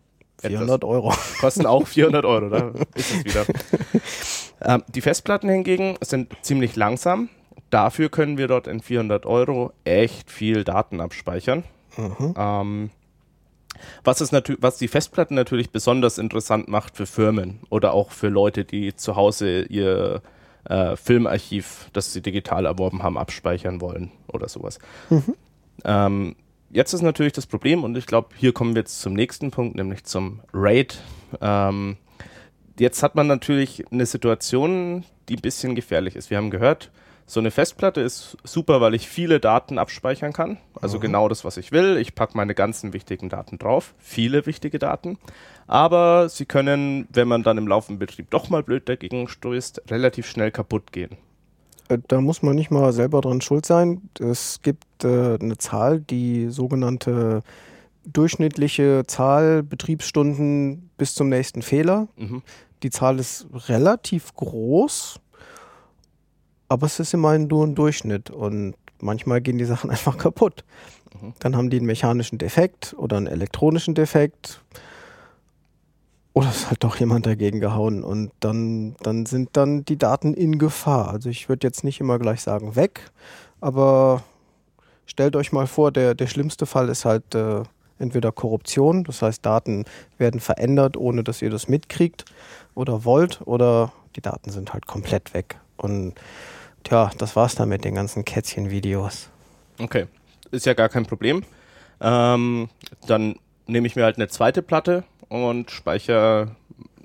400 0.41 0.83
Euro. 0.83 1.13
Kosten 1.41 1.65
auch 1.65 1.85
400 1.87 2.25
Euro, 2.25 2.49
da 2.49 2.71
ist 2.95 3.11
es 3.11 3.25
wieder. 3.25 3.45
ähm, 4.61 4.83
die 4.87 5.01
Festplatten 5.01 5.49
hingegen 5.49 5.97
sind 6.01 6.33
ziemlich 6.41 6.75
langsam. 6.75 7.29
Dafür 7.69 8.09
können 8.09 8.37
wir 8.37 8.47
dort 8.47 8.67
in 8.67 8.81
400 8.81 9.25
Euro 9.25 9.73
echt 9.83 10.31
viel 10.31 10.63
Daten 10.63 11.01
abspeichern. 11.01 11.63
Mhm. 11.97 12.33
Ähm, 12.37 12.89
was, 14.03 14.21
natü- 14.31 14.57
was 14.59 14.77
die 14.77 14.87
Festplatten 14.87 15.35
natürlich 15.35 15.71
besonders 15.71 16.17
interessant 16.17 16.67
macht 16.67 16.95
für 16.95 17.05
Firmen 17.05 17.59
oder 17.69 17.93
auch 17.93 18.11
für 18.11 18.29
Leute, 18.29 18.65
die 18.65 18.95
zu 18.95 19.15
Hause 19.15 19.63
ihr 19.63 20.21
äh, 20.69 20.95
Filmarchiv, 20.95 21.89
das 21.93 22.13
sie 22.13 22.21
digital 22.21 22.65
erworben 22.65 23.03
haben, 23.03 23.17
abspeichern 23.17 23.81
wollen 23.81 24.11
oder 24.27 24.47
sowas. 24.49 24.79
Ähm, 25.83 26.35
jetzt 26.71 26.93
ist 26.93 27.01
natürlich 27.01 27.33
das 27.33 27.45
Problem, 27.45 27.83
und 27.83 27.97
ich 27.97 28.05
glaube, 28.07 28.29
hier 28.37 28.51
kommen 28.53 28.75
wir 28.75 28.81
jetzt 28.81 28.99
zum 29.01 29.13
nächsten 29.13 29.51
Punkt, 29.51 29.75
nämlich 29.75 30.03
zum 30.05 30.39
RAID. 30.53 30.97
Ähm, 31.41 31.97
jetzt 32.79 33.03
hat 33.03 33.15
man 33.15 33.27
natürlich 33.27 33.85
eine 33.91 34.05
Situation, 34.05 35.03
die 35.29 35.35
ein 35.35 35.41
bisschen 35.41 35.75
gefährlich 35.75 36.15
ist. 36.15 36.29
Wir 36.29 36.37
haben 36.37 36.49
gehört, 36.49 36.91
so 37.29 37.41
eine 37.41 37.51
Festplatte 37.51 37.99
ist 37.99 38.37
super, 38.45 38.79
weil 38.79 38.95
ich 38.95 39.09
viele 39.09 39.41
Daten 39.41 39.77
abspeichern 39.77 40.31
kann. 40.31 40.57
Also 40.81 40.97
genau 40.97 41.27
das, 41.27 41.43
was 41.43 41.57
ich 41.57 41.73
will. 41.73 41.97
Ich 41.97 42.15
packe 42.15 42.37
meine 42.37 42.55
ganzen 42.55 42.93
wichtigen 42.93 43.27
Daten 43.27 43.57
drauf. 43.57 43.93
Viele 43.99 44.45
wichtige 44.45 44.79
Daten. 44.79 45.17
Aber 45.67 46.29
sie 46.29 46.45
können, 46.45 47.05
wenn 47.11 47.27
man 47.27 47.43
dann 47.43 47.57
im 47.57 47.67
laufenden 47.67 47.99
Betrieb 47.99 48.29
doch 48.29 48.49
mal 48.49 48.63
blöd 48.63 48.87
dagegen 48.87 49.27
stößt, 49.27 49.81
relativ 49.91 50.25
schnell 50.25 50.51
kaputt 50.51 50.93
gehen. 50.93 51.17
Äh, 51.89 51.97
Da 52.07 52.21
muss 52.21 52.43
man 52.43 52.55
nicht 52.55 52.71
mal 52.71 52.93
selber 52.93 53.19
dran 53.19 53.41
schuld 53.41 53.65
sein. 53.65 54.09
Es 54.19 54.61
gibt 54.61 55.03
äh, 55.03 55.37
eine 55.37 55.57
Zahl, 55.57 55.99
die 55.99 56.47
sogenannte 56.47 57.43
durchschnittliche 58.05 59.03
Zahl 59.05 59.63
Betriebsstunden 59.63 60.89
bis 60.97 61.13
zum 61.13 61.27
nächsten 61.27 61.61
Fehler. 61.61 62.07
Mhm. 62.15 62.41
Die 62.83 62.89
Zahl 62.89 63.19
ist 63.19 63.47
relativ 63.67 64.33
groß, 64.35 65.19
aber 66.69 66.85
es 66.85 66.99
ist 66.99 67.13
immerhin 67.13 67.47
nur 67.47 67.65
ein 67.65 67.75
Durchschnitt 67.75 68.29
und 68.29 68.75
manchmal 68.99 69.41
gehen 69.41 69.57
die 69.57 69.65
Sachen 69.65 69.89
einfach 69.91 70.17
kaputt. 70.17 70.63
Mhm. 71.21 71.33
Dann 71.39 71.55
haben 71.55 71.69
die 71.69 71.77
einen 71.77 71.85
mechanischen 71.85 72.37
Defekt 72.37 72.95
oder 72.97 73.17
einen 73.17 73.27
elektronischen 73.27 73.95
Defekt. 73.95 74.61
Oder 76.33 76.49
es 76.49 76.69
hat 76.69 76.83
doch 76.83 76.97
jemand 76.97 77.25
dagegen 77.25 77.59
gehauen 77.59 78.03
und 78.03 78.31
dann, 78.41 78.95
dann 79.01 79.25
sind 79.25 79.49
dann 79.53 79.85
die 79.85 79.97
Daten 79.97 80.35
in 80.35 80.59
Gefahr. 80.59 81.09
Also 81.09 81.29
ich 81.29 81.49
würde 81.49 81.65
jetzt 81.65 81.83
nicht 81.83 81.99
immer 81.99 82.19
gleich 82.19 82.41
sagen 82.41 82.75
weg, 82.75 83.01
aber 83.59 84.23
stellt 85.07 85.35
euch 85.35 85.51
mal 85.51 85.65
vor, 85.65 85.91
der, 85.91 86.13
der 86.13 86.27
schlimmste 86.27 86.67
Fall 86.67 86.89
ist 86.89 87.05
halt 87.05 87.33
äh, 87.33 87.63
entweder 87.97 88.31
Korruption, 88.31 89.03
das 89.03 89.23
heißt 89.23 89.43
Daten 89.43 89.85
werden 90.19 90.39
verändert, 90.39 90.95
ohne 90.95 91.23
dass 91.23 91.41
ihr 91.41 91.49
das 91.49 91.67
mitkriegt 91.67 92.25
oder 92.75 93.03
wollt, 93.03 93.41
oder 93.45 93.91
die 94.15 94.21
Daten 94.21 94.51
sind 94.51 94.73
halt 94.73 94.85
komplett 94.85 95.33
weg. 95.33 95.59
Und 95.77 96.13
tja, 96.87 97.11
das 97.17 97.35
war's 97.35 97.55
dann 97.55 97.69
mit 97.69 97.83
den 97.83 97.95
ganzen 97.95 98.23
Kätzchen-Videos. 98.23 99.29
Okay, 99.79 100.07
ist 100.51 100.65
ja 100.65 100.73
gar 100.73 100.89
kein 100.89 101.05
Problem. 101.05 101.43
Ähm, 101.99 102.69
dann 103.05 103.35
nehme 103.65 103.87
ich 103.87 103.95
mir 103.95 104.03
halt 104.03 104.17
eine 104.17 104.27
zweite 104.27 104.61
Platte 104.61 105.03
und 105.27 105.71
speichere 105.71 106.55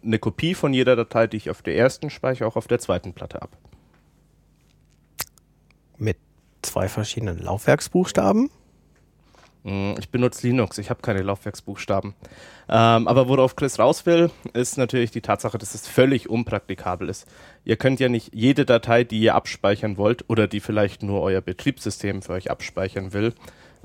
eine 0.05 0.19
Kopie 0.19 0.55
von 0.55 0.73
jeder 0.73 0.97
Datei, 0.97 1.27
die 1.27 1.37
ich 1.37 1.51
auf 1.51 1.63
der 1.63 1.77
ersten 1.77 2.11
speichere, 2.11 2.47
auch 2.47 2.57
auf 2.57 2.67
der 2.67 2.79
zweiten 2.79 3.13
Platte 3.13 3.43
ab. 3.43 3.57
Mit 5.97 6.19
zwei 6.63 6.89
verschiedenen 6.89 7.39
Laufwerksbuchstaben. 7.39 8.51
Mm, 9.65 9.95
Ich 9.99 10.11
benutze 10.11 10.47
Linux, 10.47 10.79
ich 10.79 10.91
habe 10.91 11.03
keine 11.03 11.23
Laufwerksbuchstaben. 11.23 12.15
Ähm, 12.69 13.09
aber 13.09 13.29
worauf 13.29 13.57
Chris 13.57 13.79
raus 13.79 14.07
will, 14.07 14.31
ist 14.53 14.79
natürlich 14.79 15.11
die 15.11 15.21
Tatsache, 15.21 15.59
dass 15.59 15.75
es 15.75 15.87
völlig 15.87 16.29
unpraktikabel 16.29 17.09
ist. 17.09 17.27
Ihr 17.65 17.77
könnt 17.77 18.01
ja 18.01 18.09
nicht 18.09 18.31
jede 18.35 18.65
Datei, 18.65 19.05
die 19.05 19.21
ihr 19.21 19.35
abspeichern 19.35 19.97
wollt 19.97 20.25
oder 20.29 20.47
die 20.49 20.61
vielleicht 20.61 21.03
nur 21.03 21.21
euer 21.21 21.41
Betriebssystem 21.41 22.23
für 22.23 22.33
euch 22.33 22.51
abspeichern 22.51 23.13
will, 23.13 23.35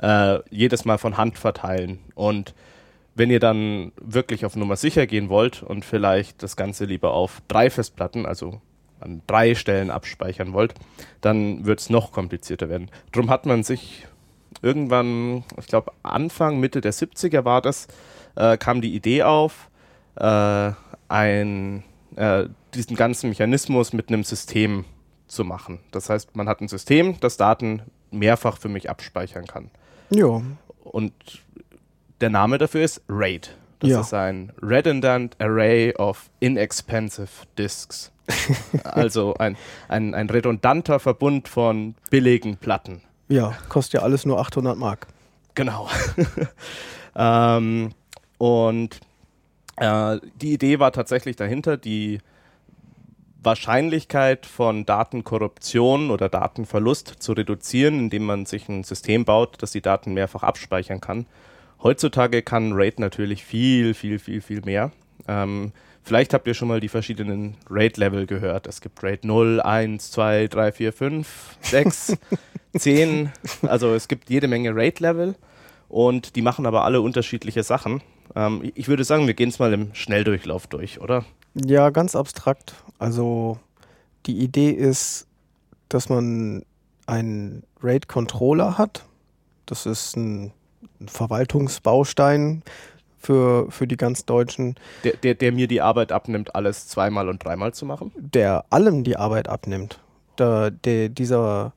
äh, 0.01 0.39
jedes 0.49 0.85
Mal 0.85 0.97
von 0.97 1.17
Hand 1.17 1.37
verteilen. 1.37 1.99
Und 2.15 2.53
wenn 3.15 3.29
ihr 3.31 3.39
dann 3.39 3.91
wirklich 3.99 4.45
auf 4.45 4.55
Nummer 4.55 4.75
sicher 4.75 5.07
gehen 5.07 5.29
wollt 5.29 5.63
und 5.63 5.83
vielleicht 5.85 6.43
das 6.43 6.55
Ganze 6.55 6.85
lieber 6.85 7.13
auf 7.13 7.41
drei 7.47 7.69
Festplatten, 7.69 8.25
also 8.25 8.61
an 8.99 9.21
drei 9.27 9.53
Stellen 9.53 9.91
abspeichern 9.91 10.53
wollt, 10.53 10.73
dann 11.21 11.65
wird 11.65 11.79
es 11.79 11.89
noch 11.89 12.11
komplizierter 12.11 12.69
werden. 12.69 12.89
Drum 13.11 13.29
hat 13.29 13.45
man 13.45 13.63
sich 13.63 14.06
irgendwann, 14.61 15.43
ich 15.59 15.67
glaube 15.67 15.91
Anfang, 16.03 16.59
Mitte 16.59 16.81
der 16.81 16.93
70er 16.93 17.45
war 17.45 17.61
das, 17.61 17.87
äh, 18.35 18.57
kam 18.57 18.81
die 18.81 18.95
Idee 18.95 19.23
auf, 19.23 19.69
äh, 20.15 20.71
ein, 21.09 21.83
äh, 22.15 22.45
diesen 22.73 22.95
ganzen 22.95 23.29
Mechanismus 23.29 23.93
mit 23.93 24.09
einem 24.09 24.23
System 24.23 24.85
zu 25.27 25.43
machen. 25.43 25.79
Das 25.91 26.09
heißt, 26.09 26.35
man 26.35 26.47
hat 26.47 26.61
ein 26.61 26.67
System, 26.67 27.19
das 27.19 27.37
Daten 27.37 27.81
mehrfach 28.11 28.57
für 28.57 28.69
mich 28.69 28.89
abspeichern 28.89 29.45
kann. 29.45 29.69
Ja, 30.09 30.41
Und 30.83 31.13
der 32.21 32.29
Name 32.29 32.57
dafür 32.57 32.81
ist 32.83 33.01
RAID. 33.09 33.55
Das 33.79 33.89
Ja. 33.89 34.01
ist 34.01 34.13
ein 34.13 34.51
Redundant 34.61 35.35
Array 35.39 35.93
of 35.95 36.29
Inexpensive 36.39 37.27
Disks. 37.57 38.11
also 38.83 39.35
ein, 39.35 39.55
ein, 39.87 40.13
ein 40.13 40.29
redundanter 40.29 40.99
Verbund 40.99 41.47
von 41.47 41.95
billigen 42.09 42.57
Platten. 42.57 43.01
Ja, 43.29 43.57
kostet 43.69 43.95
ja 43.95 44.01
alles 44.01 44.25
nur 44.25 44.39
800 44.39 44.77
Mark. 44.77 45.07
Genau. 45.55 45.89
ähm, 47.15 47.91
und 48.37 48.99
äh, 49.77 50.19
die 50.41 50.53
Idee 50.53 50.79
war 50.79 50.91
tatsächlich 50.91 51.35
dahinter, 51.35 51.77
die 51.77 52.19
Wahrscheinlichkeit 53.43 54.45
von 54.45 54.85
Datenkorruption 54.85 56.11
oder 56.11 56.29
Datenverlust 56.29 57.15
zu 57.19 57.33
reduzieren, 57.33 57.99
indem 57.99 58.25
man 58.25 58.45
sich 58.45 58.67
ein 58.67 58.83
System 58.83 59.25
baut, 59.25 59.61
das 59.61 59.71
die 59.71 59.81
Daten 59.81 60.13
mehrfach 60.13 60.43
abspeichern 60.43 61.01
kann. 61.01 61.25
Heutzutage 61.81 62.41
kann 62.41 62.73
RAID 62.73 62.99
natürlich 62.99 63.45
viel, 63.45 63.93
viel, 63.93 64.19
viel, 64.19 64.41
viel 64.41 64.61
mehr. 64.61 64.91
Ähm, 65.27 65.71
vielleicht 66.07 66.33
habt 66.33 66.47
ihr 66.47 66.53
schon 66.53 66.67
mal 66.69 66.79
die 66.79 66.87
verschiedenen 66.89 67.55
RAID-Level 67.69 68.25
gehört. 68.25 68.65
Es 68.67 68.81
gibt 68.81 69.03
RAID 69.03 69.25
0, 69.25 69.61
1, 69.61 70.11
2, 70.11 70.47
3, 70.47 70.71
4, 70.71 70.93
5, 70.93 71.57
6, 71.61 72.17
10. 72.77 73.31
Also 73.63 73.93
es 73.93 74.07
gibt 74.07 74.29
jede 74.29 74.47
Menge 74.47 74.73
RAID-Level 74.75 75.35
und 75.89 76.35
die 76.35 76.41
machen 76.41 76.65
aber 76.65 76.83
alle 76.85 77.01
unterschiedliche 77.01 77.63
Sachen. 77.63 78.01
Ähm, 78.35 78.61
ich- 78.75 78.87
würde 78.87 79.03
sagen, 79.03 79.27
wir 79.27 79.33
gehen 79.33 79.49
es 79.49 79.59
mal 79.59 79.73
im 79.73 79.93
Schnelldurchlauf 79.93 80.67
durch, 80.67 80.99
oder? 81.01 81.25
Ja, 81.53 81.89
ganz 81.89 82.15
abstrakt. 82.15 82.73
Also 82.99 83.59
die 84.25 84.37
Idee 84.39 84.71
ist, 84.71 85.27
dass 85.89 86.09
man 86.09 86.63
einen 87.05 87.63
RAID-Controller 87.81 88.77
hat. 88.77 89.05
Das 89.65 89.85
ist 89.85 90.15
ein 90.17 90.51
Verwaltungsbaustein 91.05 92.63
für, 93.27 93.69
für 93.69 93.87
die 93.87 93.97
ganz 93.97 94.25
Deutschen, 94.25 94.75
Der, 95.03 95.17
der, 95.17 95.35
der 95.35 95.51
mir 95.51 95.67
die 95.67 95.81
Arbeit 95.81 96.13
abnimmt, 96.13 96.55
alles 96.55 96.87
zweimal 96.87 97.27
und 97.27 97.43
dreimal 97.43 97.73
zu 97.73 97.85
machen. 97.85 98.13
der 98.15 98.63
allem 98.69 99.03
die 99.03 99.17
Arbeit 99.17 99.49
abnimmt. 99.49 99.99
Da, 100.37 100.69
der, 100.69 101.09
dieser 101.09 101.73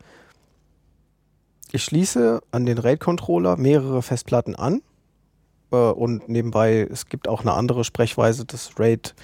ich 1.73 1.83
schließe 1.83 2.41
an 2.53 2.67
den 2.67 2.79
RAID-Controller 2.79 3.57
mehrere 3.57 4.01
Festplatten 4.03 4.55
an 4.55 4.81
äh, 5.73 5.77
und 5.77 6.29
nebenbei, 6.29 6.87
es 6.89 7.07
gibt 7.07 7.27
auch 7.27 7.41
eine 7.41 7.55
andere 7.55 7.83
Sprechweise, 7.83 8.45
das 8.45 8.79
RAID 8.79 9.15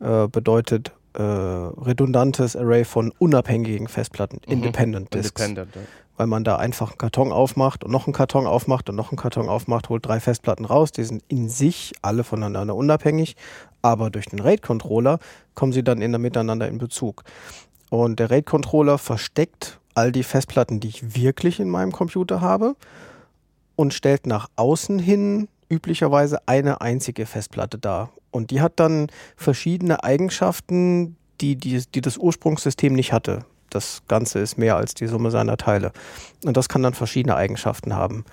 äh, 0.00 0.28
bedeutet 0.28 0.92
äh, 1.12 1.22
redundantes 1.22 2.56
Array 2.56 2.84
von 2.84 3.12
unabhängigen 3.18 3.88
Festplatten, 3.88 4.40
Mhm. 4.46 4.52
Independent 4.52 5.12
Disks, 5.12 5.42
Independent. 5.42 5.74
Ja. 5.74 5.82
Weil 6.16 6.26
man 6.26 6.44
da 6.44 6.56
einfach 6.56 6.90
einen 6.90 6.98
Karton 6.98 7.32
aufmacht 7.32 7.84
und 7.84 7.90
noch 7.90 8.06
einen 8.06 8.14
Karton 8.14 8.46
aufmacht 8.46 8.88
und 8.88 8.96
noch 8.96 9.10
einen 9.10 9.18
Karton 9.18 9.48
aufmacht, 9.48 9.88
holt 9.88 10.06
drei 10.06 10.20
Festplatten 10.20 10.64
raus, 10.64 10.92
die 10.92 11.04
sind 11.04 11.22
in 11.28 11.48
sich 11.48 11.92
alle 12.02 12.24
voneinander 12.24 12.74
unabhängig, 12.74 13.36
aber 13.82 14.10
durch 14.10 14.26
den 14.26 14.40
RAID-Controller 14.40 15.18
kommen 15.54 15.72
sie 15.72 15.84
dann 15.84 16.00
in, 16.02 16.10
miteinander 16.20 16.68
in 16.68 16.78
Bezug. 16.78 17.24
Und 17.90 18.18
der 18.18 18.30
RAID-Controller 18.30 18.98
versteckt 18.98 19.78
all 19.94 20.12
die 20.12 20.22
Festplatten, 20.24 20.80
die 20.80 20.88
ich 20.88 21.16
wirklich 21.16 21.60
in 21.60 21.70
meinem 21.70 21.92
Computer 21.92 22.40
habe 22.40 22.76
und 23.76 23.94
stellt 23.94 24.26
nach 24.26 24.48
außen 24.56 24.98
hin 24.98 25.48
üblicherweise 25.68 26.38
eine 26.46 26.80
einzige 26.80 27.26
Festplatte 27.26 27.78
dar. 27.78 28.10
Und 28.30 28.50
die 28.50 28.60
hat 28.60 28.74
dann 28.76 29.08
verschiedene 29.36 30.04
Eigenschaften, 30.04 31.16
die, 31.40 31.56
die, 31.56 31.82
die 31.94 32.00
das 32.00 32.18
Ursprungssystem 32.18 32.92
nicht 32.92 33.12
hatte. 33.12 33.44
Das 33.70 34.02
Ganze 34.08 34.38
ist 34.38 34.58
mehr 34.58 34.76
als 34.76 34.94
die 34.94 35.06
Summe 35.06 35.30
seiner 35.30 35.56
Teile. 35.56 35.92
Und 36.44 36.56
das 36.56 36.68
kann 36.68 36.82
dann 36.82 36.94
verschiedene 36.94 37.36
Eigenschaften 37.36 37.94
haben. 37.94 38.24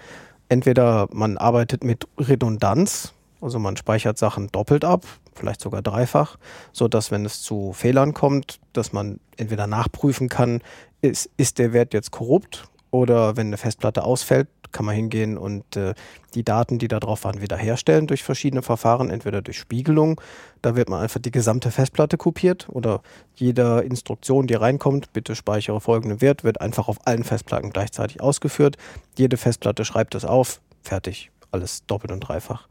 Entweder 0.50 1.08
man 1.12 1.38
arbeitet 1.38 1.84
mit 1.84 2.08
Redundanz, 2.18 3.14
also 3.42 3.60
man 3.60 3.78
speichert 3.78 4.18
Sachen 4.18 4.48
doppelt 4.50 4.86
ab, 4.86 5.06
vielleicht 5.34 5.62
sogar 5.62 5.82
dreifach, 5.82 6.38
so 6.72 6.88
dass 6.88 7.12
wenn 7.12 7.26
es 7.26 7.42
zu 7.42 7.74
Fehlern 7.74 8.14
kommt, 8.14 8.60
dass 8.74 8.94
man 8.94 9.20
entweder 9.38 9.68
nachprüfen 9.68 10.30
kann, 10.30 10.62
ist, 11.02 11.30
ist 11.38 11.60
der 11.60 11.74
Wert 11.74 11.94
jetzt 11.94 12.12
korrupt 12.12 12.70
oder 12.94 13.36
wenn 13.36 13.48
eine 13.48 13.58
Festplatte 13.58 14.04
ausfällt, 14.04 14.48
kann 14.72 14.86
man 14.86 14.94
hingehen 14.94 15.36
und 15.36 15.76
äh, 15.76 15.96
die 16.36 16.44
Daten, 16.44 16.78
die 16.78 16.88
da 16.88 17.00
drauf 17.00 17.24
waren, 17.24 17.42
wiederherstellen 17.42 18.06
durch 18.06 18.22
verschiedene 18.22 18.62
Verfahren, 18.62 19.10
entweder 19.10 19.42
durch 19.42 19.58
Spiegelung, 19.58 20.22
da 20.62 20.76
wird 20.76 20.90
man 20.90 21.02
einfach 21.02 21.20
die 21.20 21.32
gesamte 21.32 21.72
Festplatte 21.72 22.18
kopiert 22.18 22.68
oder 22.70 23.02
jede 23.34 23.80
Instruktion, 23.80 24.46
die 24.46 24.54
reinkommt, 24.54 25.12
bitte 25.12 25.36
speichere 25.36 25.82
folgenden 25.82 26.22
Wert, 26.22 26.44
wird 26.44 26.62
einfach 26.62 26.88
auf 26.88 27.08
allen 27.08 27.24
Festplatten 27.24 27.72
gleichzeitig 27.72 28.22
ausgeführt. 28.22 28.78
Jede 29.18 29.38
Festplatte 29.38 29.86
schreibt 29.86 30.14
es 30.14 30.24
auf, 30.24 30.62
fertig, 30.84 31.32
alles 31.50 31.88
doppelt 31.88 32.12
und 32.12 32.20
dreifach. 32.20 32.68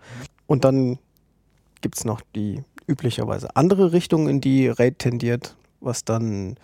Und 0.47 0.65
dann 0.65 1.01
gibt 1.81 1.97
es 1.97 2.05
noch 2.05 2.21
die 2.37 2.63
üblicherweise 2.87 3.57
andere 3.57 3.93
Richtung, 3.93 4.29
in 4.29 4.41
die 4.41 4.69
RAID 4.69 5.01
tendiert, 5.01 5.57
was 5.81 6.05
dann 6.05 6.55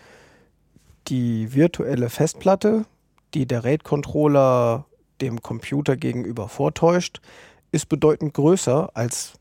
die 1.08 1.52
virtuelle 1.54 2.08
Festplatte, 2.08 2.84
die 3.34 3.46
der 3.46 3.64
RAID-Controller 3.64 4.86
dem 5.20 5.42
Computer 5.42 5.96
gegenüber 5.96 6.48
vortäuscht, 6.48 7.20
ist 7.72 7.88
bedeutend 7.88 8.34
größer 8.34 8.90
als 8.94 9.34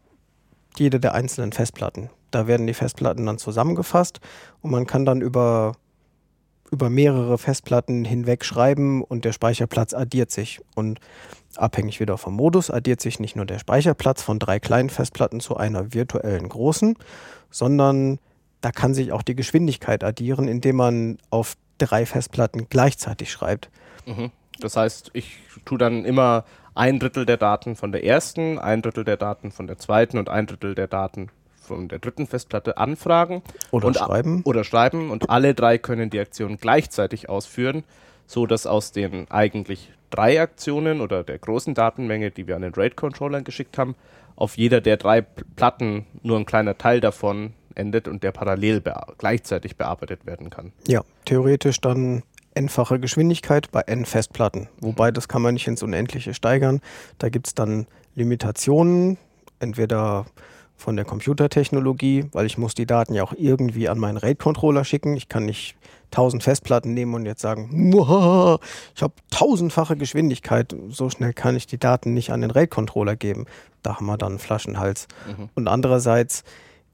jede 0.78 1.00
der 1.00 1.14
einzelnen 1.14 1.54
Festplatten. 1.54 2.10
Da 2.32 2.48
werden 2.48 2.68
die 2.68 2.74
Festplatten 2.74 3.26
dann 3.26 3.38
zusammengefasst 3.38 4.20
und 4.62 4.72
man 4.72 4.86
kann 4.86 5.06
dann 5.06 5.22
über, 5.22 5.74
über 6.72 6.90
mehrere 6.90 7.38
Festplatten 7.38 8.04
hinweg 8.04 8.44
schreiben 8.44 9.04
und 9.04 9.24
der 9.24 9.32
Speicherplatz 9.32 9.94
addiert 9.94 10.32
sich. 10.32 10.60
Und 10.76 11.00
abhängig 11.56 12.00
wieder 12.00 12.18
vom 12.18 12.36
Modus 12.36 12.70
addiert 12.70 13.02
sich 13.02 13.20
nicht 13.20 13.36
nur 13.36 13.46
der 13.46 13.60
Speicherplatz 13.60 14.22
von 14.22 14.40
drei 14.40 14.60
kleinen 14.60 14.90
Festplatten 14.90 15.40
zu 15.40 15.56
einer 15.56 15.94
virtuellen 15.94 16.50
großen, 16.50 16.96
sondern 17.50 18.20
da 18.62 18.72
kann 18.72 18.94
sich 18.94 19.12
auch 19.14 19.22
die 19.22 19.36
Geschwindigkeit 19.36 20.04
addieren, 20.04 20.48
indem 20.48 20.76
man 20.76 21.18
auf 21.30 21.56
drei 21.78 22.06
Festplatten 22.06 22.68
gleichzeitig 22.70 23.32
schreibt. 23.32 23.70
Mhm. 24.06 24.32
Das 24.60 24.76
heißt, 24.76 25.12
ich 25.14 25.38
tue 25.66 25.78
dann 25.78 26.06
immer 26.06 26.46
ein 26.76 27.00
Drittel 27.00 27.26
der 27.26 27.38
Daten 27.38 27.76
von 27.76 27.92
der 27.92 28.04
ersten, 28.04 28.60
ein 28.60 28.82
Drittel 28.82 29.04
der 29.04 29.18
Daten 29.18 29.52
von 29.52 29.68
der 29.68 29.78
zweiten 29.78 30.18
und 30.18 30.30
ein 30.30 30.46
Drittel 30.48 30.76
der 30.76 30.88
Daten 30.88 31.30
von 31.68 31.88
der 31.88 32.00
dritten 32.00 32.28
Festplatte 32.28 32.78
anfragen 32.78 33.42
Oder 33.72 33.88
und 33.88 33.98
schreiben. 33.98 34.42
oder 34.46 34.64
schreiben 34.64 35.12
und 35.12 35.30
alle 35.30 35.54
drei 35.54 35.78
können 35.78 36.10
die 36.10 36.20
Aktion 36.20 36.58
gleichzeitig 36.58 37.30
ausführen, 37.30 37.84
so 38.26 38.46
dass 38.46 38.66
aus 38.66 38.92
den 38.92 39.30
eigentlich 39.30 39.92
drei 40.10 40.40
Aktionen 40.40 41.02
oder 41.02 41.24
der 41.24 41.38
großen 41.38 41.74
Datenmenge, 41.74 42.32
die 42.32 42.48
wir 42.48 42.56
an 42.56 42.62
den 42.62 42.74
RAID-Controllern 42.74 43.44
geschickt 43.44 43.78
haben, 43.78 43.96
auf 44.36 44.58
jeder 44.58 44.82
der 44.82 44.98
drei 44.98 45.22
Platten 45.22 46.06
nur 46.22 46.38
ein 46.38 46.46
kleiner 46.46 46.78
Teil 46.78 47.02
davon 47.02 47.54
endet 47.78 48.08
und 48.08 48.24
der 48.24 48.32
parallel 48.32 48.82
bea 48.82 49.08
gleichzeitig 49.18 49.78
bearbeitet 49.78 50.26
werden 50.26 50.50
kann. 50.50 50.74
Ja, 50.88 51.02
theoretisch 51.26 51.80
dann 51.80 52.24
n-fache 52.56 53.00
Geschwindigkeit 53.00 53.72
bei 53.72 53.82
n 53.82 54.06
Festplatten. 54.06 54.68
Wobei 54.82 55.12
das 55.12 55.28
kann 55.28 55.42
man 55.42 55.54
nicht 55.54 55.68
ins 55.68 55.84
Unendliche 55.84 56.34
steigern. 56.34 56.82
Da 57.20 57.30
gibt 57.30 57.48
es 57.48 57.54
dann 57.54 57.88
Limitationen, 58.16 59.18
entweder 59.60 60.26
von 60.76 60.96
der 60.96 61.06
Computertechnologie, 61.06 62.26
weil 62.34 62.46
ich 62.46 62.58
muss 62.58 62.76
die 62.76 62.86
Daten 62.86 63.14
ja 63.14 63.24
auch 63.24 63.34
irgendwie 63.36 63.90
an 63.90 63.98
meinen 63.98 64.18
RAID-Controller 64.18 64.86
schicken. 64.86 65.16
Ich 65.16 65.28
kann 65.28 65.46
nicht 65.46 65.76
tausend 66.12 66.44
Festplatten 66.44 66.94
nehmen 66.94 67.16
und 67.16 67.26
jetzt 67.26 67.42
sagen, 67.42 67.70
"Muah, 67.72 68.60
ich 68.96 69.02
habe 69.02 69.14
tausendfache 69.32 69.98
Geschwindigkeit. 69.98 70.76
So 70.90 71.10
schnell 71.10 71.34
kann 71.34 71.56
ich 71.56 71.66
die 71.66 71.80
Daten 71.80 72.14
nicht 72.14 72.32
an 72.32 72.42
den 72.42 72.52
RAID-Controller 72.52 73.16
geben. 73.16 73.46
Da 73.82 73.96
haben 73.96 74.06
wir 74.06 74.18
dann 74.18 74.34
einen 74.34 74.40
Flaschenhals. 74.40 75.08
Und 75.56 75.68
andererseits 75.68 76.44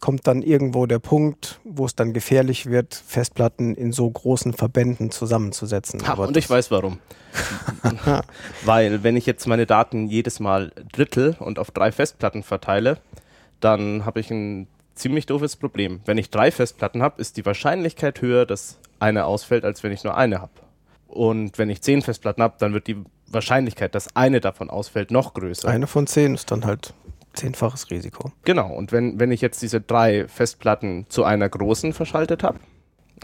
kommt 0.04 0.28
dann 0.28 0.42
irgendwo 0.42 0.86
der 0.86 1.00
Punkt, 1.00 1.62
wo 1.64 1.86
es 1.86 1.96
dann 1.96 2.12
gefährlich 2.12 2.66
wird, 2.66 2.94
Festplatten 2.94 3.74
in 3.74 3.94
so 3.94 4.10
großen 4.12 4.52
Verbänden 4.52 5.12
zusammenzusetzen. 5.12 6.04
Aber 6.06 6.28
und 6.28 6.36
ich 6.36 6.50
weiß 6.50 6.72
warum. 6.72 7.00
Weil 8.66 9.04
wenn 9.04 9.16
ich 9.16 9.26
jetzt 9.26 9.48
meine 9.48 9.66
Daten 9.66 10.08
jedes 10.08 10.42
Mal 10.42 10.74
drittel 10.92 11.38
und 11.40 11.58
auf 11.58 11.72
drei 11.72 11.94
Festplatten 11.94 12.44
verteile, 12.44 12.98
dann 13.62 14.04
habe 14.06 14.20
ich 14.20 14.30
ein 14.30 14.68
ziemlich 14.94 15.26
doofes 15.26 15.56
Problem. 15.56 16.02
Wenn 16.04 16.18
ich 16.18 16.30
drei 16.30 16.52
Festplatten 16.52 17.02
habe, 17.02 17.22
ist 17.22 17.38
die 17.38 17.46
Wahrscheinlichkeit 17.46 18.22
höher, 18.22 18.46
dass 18.46 18.80
eine 19.00 19.24
ausfällt, 19.24 19.64
als 19.64 19.84
wenn 19.84 19.94
ich 19.94 20.04
nur 20.04 20.18
eine 20.18 20.42
habe. 20.42 20.52
Und 21.08 21.58
wenn 21.58 21.70
ich 21.70 21.82
zehn 21.82 22.02
Festplatten 22.02 22.44
habe, 22.44 22.56
dann 22.60 22.74
wird 22.74 22.88
die 22.88 22.98
Wahrscheinlichkeit, 23.28 23.96
dass 23.96 24.14
eine 24.18 24.42
davon 24.42 24.70
ausfällt, 24.70 25.12
noch 25.12 25.34
größer. 25.34 25.70
eine 25.70 25.88
von 25.88 26.08
zehn 26.08 26.34
ist 26.34 26.52
dann 26.52 26.66
halt 26.66 26.94
zehnfaches 27.34 27.90
Risiko. 27.92 28.32
Genau, 28.46 28.74
und 28.74 28.92
wenn, 28.92 29.20
wenn 29.20 29.32
ich 29.32 29.42
jetzt 29.42 29.62
diese 29.62 29.82
drei 29.82 30.28
Festplatten 30.28 31.06
zu 31.10 31.24
einer 31.24 31.50
großen 31.50 31.94
verschaltet 31.94 32.44
habe, 32.44 32.60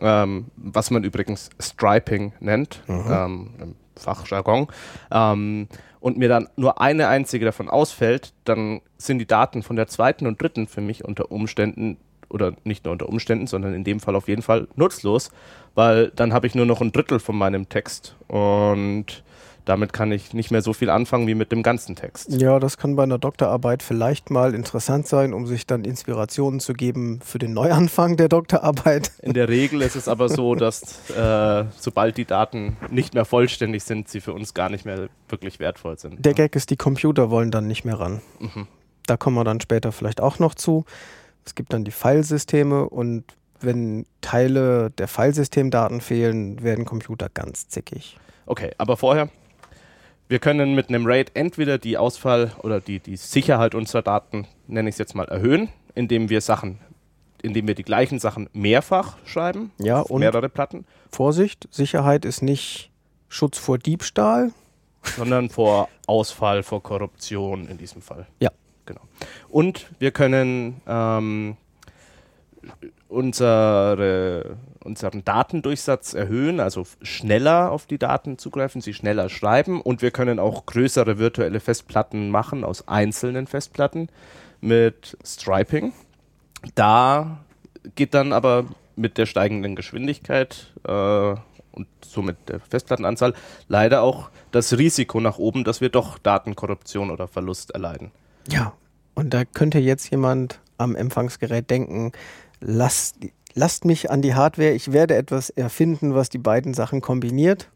ähm, 0.01 0.47
was 0.55 0.91
man 0.91 1.03
übrigens 1.03 1.49
Striping 1.59 2.33
nennt, 2.39 2.83
ähm, 2.87 3.53
im 3.61 3.75
Fachjargon, 3.95 4.67
ähm, 5.11 5.67
und 5.99 6.17
mir 6.17 6.29
dann 6.29 6.47
nur 6.55 6.79
eine 6.79 7.07
einzige 7.09 7.45
davon 7.45 7.69
ausfällt, 7.69 8.33
dann 8.45 8.81
sind 8.97 9.19
die 9.19 9.27
Daten 9.27 9.63
von 9.63 9.75
der 9.75 9.87
zweiten 9.87 10.27
und 10.27 10.41
dritten 10.41 10.67
für 10.67 10.81
mich 10.81 11.03
unter 11.03 11.31
Umständen, 11.31 11.97
oder 12.29 12.53
nicht 12.63 12.85
nur 12.85 12.93
unter 12.93 13.09
Umständen, 13.09 13.47
sondern 13.47 13.73
in 13.73 13.83
dem 13.83 13.99
Fall 13.99 14.15
auf 14.15 14.27
jeden 14.27 14.41
Fall 14.41 14.67
nutzlos, 14.75 15.31
weil 15.75 16.11
dann 16.15 16.31
habe 16.31 16.47
ich 16.47 16.55
nur 16.55 16.65
noch 16.65 16.79
ein 16.81 16.91
Drittel 16.91 17.19
von 17.19 17.37
meinem 17.37 17.67
Text 17.69 18.15
und 18.27 19.23
damit 19.69 19.93
kann 19.93 20.11
ich 20.11 20.33
nicht 20.33 20.49
mehr 20.49 20.63
so 20.63 20.73
viel 20.73 20.89
anfangen 20.89 21.27
wie 21.27 21.35
mit 21.35 21.51
dem 21.51 21.61
ganzen 21.61 21.95
Text. 21.95 22.31
Ja, 22.31 22.59
das 22.59 22.77
kann 22.77 22.95
bei 22.95 23.03
einer 23.03 23.19
Doktorarbeit 23.19 23.83
vielleicht 23.83 24.31
mal 24.31 24.55
interessant 24.55 25.07
sein, 25.07 25.31
um 25.31 25.45
sich 25.45 25.67
dann 25.67 25.83
Inspirationen 25.83 26.59
zu 26.59 26.73
geben 26.73 27.19
für 27.23 27.37
den 27.37 27.53
Neuanfang 27.53 28.17
der 28.17 28.29
Doktorarbeit. 28.29 29.11
In 29.21 29.33
der 29.33 29.47
Regel 29.47 29.83
ist 29.83 29.95
es 29.95 30.07
aber 30.07 30.27
so, 30.27 30.55
dass 30.55 31.09
äh, 31.11 31.65
sobald 31.77 32.17
die 32.17 32.25
Daten 32.25 32.77
nicht 32.89 33.13
mehr 33.13 33.25
vollständig 33.25 33.83
sind, 33.83 34.09
sie 34.09 34.21
für 34.21 34.33
uns 34.33 34.55
gar 34.55 34.69
nicht 34.69 34.85
mehr 34.85 35.07
wirklich 35.27 35.59
wertvoll 35.59 35.99
sind. 35.99 36.25
Der 36.25 36.33
Gag 36.33 36.55
ist, 36.55 36.71
die 36.71 36.77
Computer 36.77 37.29
wollen 37.29 37.51
dann 37.51 37.67
nicht 37.67 37.85
mehr 37.85 37.99
ran. 37.99 38.21
Mhm. 38.39 38.65
Da 39.05 39.17
kommen 39.17 39.35
wir 39.35 39.43
dann 39.43 39.61
später 39.61 39.91
vielleicht 39.91 40.19
auch 40.19 40.39
noch 40.39 40.55
zu. 40.55 40.85
Es 41.45 41.53
gibt 41.53 41.73
dann 41.73 41.83
die 41.83 41.91
Filesysteme 41.91 42.89
und 42.89 43.23
wenn 43.59 44.07
Teile 44.21 44.89
der 44.89 45.07
Filesystemdaten 45.07 46.01
fehlen, 46.01 46.63
werden 46.63 46.85
Computer 46.85 47.29
ganz 47.31 47.67
zickig. 47.67 48.17
Okay, 48.47 48.71
aber 48.79 48.97
vorher 48.97 49.29
wir 50.29 50.39
können 50.39 50.75
mit 50.75 50.89
einem 50.89 51.05
RAID 51.05 51.31
entweder 51.33 51.77
die 51.77 51.97
Ausfall 51.97 52.53
oder 52.61 52.79
die, 52.79 52.99
die 52.99 53.17
Sicherheit 53.17 53.75
unserer 53.75 54.03
Daten, 54.03 54.47
nenne 54.67 54.87
ich 54.87 54.93
es 54.93 54.99
jetzt 54.99 55.15
mal, 55.15 55.27
erhöhen, 55.27 55.69
indem 55.95 56.29
wir 56.29 56.39
Sachen, 56.39 56.79
indem 57.41 57.67
wir 57.67 57.75
die 57.75 57.83
gleichen 57.83 58.19
Sachen 58.19 58.47
mehrfach 58.53 59.17
schreiben, 59.25 59.71
ja, 59.79 59.99
und 59.99 60.19
mehrere 60.19 60.47
Platten. 60.47 60.85
Vorsicht, 61.11 61.67
Sicherheit 61.71 62.25
ist 62.25 62.43
nicht 62.43 62.91
Schutz 63.27 63.57
vor 63.57 63.79
Diebstahl, 63.79 64.51
sondern 65.03 65.49
vor 65.49 65.89
Ausfall, 66.05 66.61
vor 66.61 66.83
Korruption 66.83 67.67
in 67.67 67.77
diesem 67.77 68.01
Fall. 68.01 68.27
Ja. 68.39 68.51
Genau. 68.85 69.01
Und 69.49 69.87
wir 69.99 70.09
können 70.09 70.81
ähm, 70.87 71.57
unsere, 73.09 74.57
unseren 74.83 75.25
Datendurchsatz 75.25 76.13
erhöhen, 76.13 76.59
also 76.59 76.85
schneller 77.01 77.71
auf 77.71 77.87
die 77.87 77.97
Daten 77.97 78.37
zugreifen, 78.37 78.81
sie 78.81 78.93
schneller 78.93 79.29
schreiben 79.29 79.81
und 79.81 80.01
wir 80.01 80.11
können 80.11 80.39
auch 80.39 80.65
größere 80.65 81.17
virtuelle 81.17 81.59
Festplatten 81.59 82.29
machen 82.29 82.63
aus 82.63 82.87
einzelnen 82.87 83.47
Festplatten 83.47 84.09
mit 84.61 85.17
Striping. 85.25 85.91
Da 86.75 87.39
geht 87.95 88.13
dann 88.13 88.31
aber 88.31 88.65
mit 88.95 89.17
der 89.17 89.25
steigenden 89.25 89.75
Geschwindigkeit 89.75 90.67
äh, 90.87 90.91
und 91.71 91.87
somit 92.05 92.37
der 92.47 92.59
Festplattenanzahl 92.59 93.33
leider 93.67 94.03
auch 94.03 94.29
das 94.51 94.77
Risiko 94.77 95.19
nach 95.19 95.37
oben, 95.39 95.63
dass 95.63 95.81
wir 95.81 95.89
doch 95.89 96.19
Datenkorruption 96.19 97.09
oder 97.09 97.27
Verlust 97.27 97.71
erleiden. 97.71 98.11
Ja, 98.49 98.73
und 99.15 99.33
da 99.33 99.45
könnte 99.45 99.79
jetzt 99.79 100.09
jemand 100.11 100.59
am 100.77 100.95
Empfangsgerät 100.95 101.69
denken, 101.69 102.11
lasst, 102.61 103.17
lasst 103.53 103.85
mich 103.85 104.11
an 104.11 104.21
die 104.21 104.35
Hardware, 104.35 104.71
ich 104.71 104.91
werde 104.91 105.15
etwas 105.15 105.49
erfinden, 105.49 106.15
was 106.15 106.29
die 106.29 106.37
beiden 106.37 106.73
Sachen 106.73 107.01
kombiniert. 107.01 107.69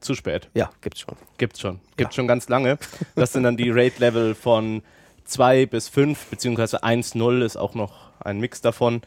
Zu 0.00 0.14
spät. 0.14 0.48
Ja, 0.54 0.70
gibt's 0.80 1.00
schon. 1.00 1.16
Gibt's 1.38 1.60
schon. 1.60 1.80
Gibt's 1.96 2.14
ja. 2.14 2.20
schon 2.20 2.28
ganz 2.28 2.48
lange. 2.48 2.78
Das 3.16 3.32
sind 3.32 3.42
dann 3.42 3.56
die 3.56 3.70
Rate-Level 3.70 4.34
von 4.34 4.82
2 5.24 5.66
bis 5.66 5.88
5, 5.88 6.26
beziehungsweise 6.26 6.84
1.0 6.84 7.44
ist 7.44 7.56
auch 7.56 7.74
noch 7.74 8.10
ein 8.20 8.38
Mix 8.38 8.60
davon. 8.60 9.02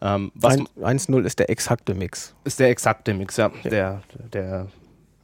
Ähm, 0.00 0.32
1.0 0.40 1.24
ist 1.24 1.38
der 1.38 1.48
exakte 1.48 1.94
Mix. 1.94 2.34
Ist 2.44 2.60
der 2.60 2.68
exakte 2.68 3.14
Mix, 3.14 3.36
ja. 3.38 3.50
ja. 3.62 3.70
Der, 3.70 4.02
der, 4.32 4.66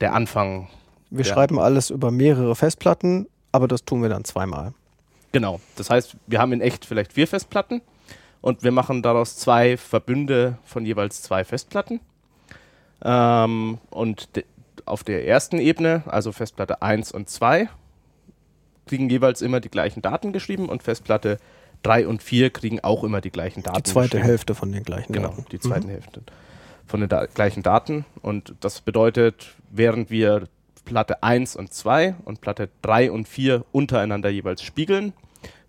der 0.01 0.14
Anfang. 0.14 0.68
Wir 1.11 1.24
schreiben 1.24 1.59
alles 1.59 1.90
über 1.90 2.11
mehrere 2.11 2.57
Festplatten, 2.57 3.26
aber 3.53 3.68
das 3.68 3.84
tun 3.84 4.01
wir 4.01 4.09
dann 4.09 4.24
zweimal. 4.24 4.72
Genau. 5.32 5.61
Das 5.76 5.90
heißt, 5.90 6.16
wir 6.26 6.38
haben 6.38 6.53
in 6.53 6.61
echt 6.61 6.86
vielleicht 6.86 7.12
vier 7.12 7.26
Festplatten 7.26 7.82
und 8.41 8.62
wir 8.62 8.72
machen 8.72 9.03
daraus 9.03 9.36
zwei 9.36 9.76
Verbünde 9.76 10.59
von 10.64 10.84
jeweils 10.86 11.22
zwei 11.22 11.45
Festplatten. 11.45 12.01
Ähm, 13.03 13.78
und 13.91 14.28
auf 14.86 15.05
der 15.05 15.26
ersten 15.26 15.59
Ebene, 15.59 16.03
also 16.07 16.32
Festplatte 16.32 16.82
1 16.82 17.12
und 17.12 17.28
2, 17.28 17.68
kriegen 18.86 19.09
jeweils 19.09 19.43
immer 19.43 19.61
die 19.61 19.70
gleichen 19.70 20.03
Daten 20.03 20.32
geschrieben 20.32 20.68
und 20.68 20.82
Festplatte 20.82 21.38
3 21.82 22.09
und 22.09 22.22
4 22.22 22.51
kriegen 22.51 22.80
auch 22.80 23.05
immer 23.05 23.20
die 23.20 23.30
gleichen 23.30 23.62
Daten. 23.62 23.82
Die 23.82 23.91
zweite 23.91 24.18
Hälfte 24.18 24.55
von 24.55 24.72
den 24.72 24.82
gleichen 24.82 25.12
genau, 25.12 25.28
Daten. 25.28 25.36
Genau, 25.36 25.49
die 25.51 25.61
zweite 25.61 25.86
mhm. 25.86 25.91
Hälfte 25.91 26.22
von 26.86 27.01
den 27.01 27.09
da 27.09 27.26
gleichen 27.26 27.62
Daten. 27.62 28.05
Und 28.20 28.55
das 28.61 28.80
bedeutet, 28.80 29.55
während 29.70 30.11
wir 30.11 30.49
Platte 30.84 31.22
1 31.22 31.57
und 31.57 31.72
2 31.72 32.16
und 32.24 32.41
Platte 32.41 32.68
3 32.82 33.12
und 33.12 33.28
4 33.28 33.64
untereinander 33.70 34.28
jeweils 34.28 34.62
spiegeln, 34.62 35.12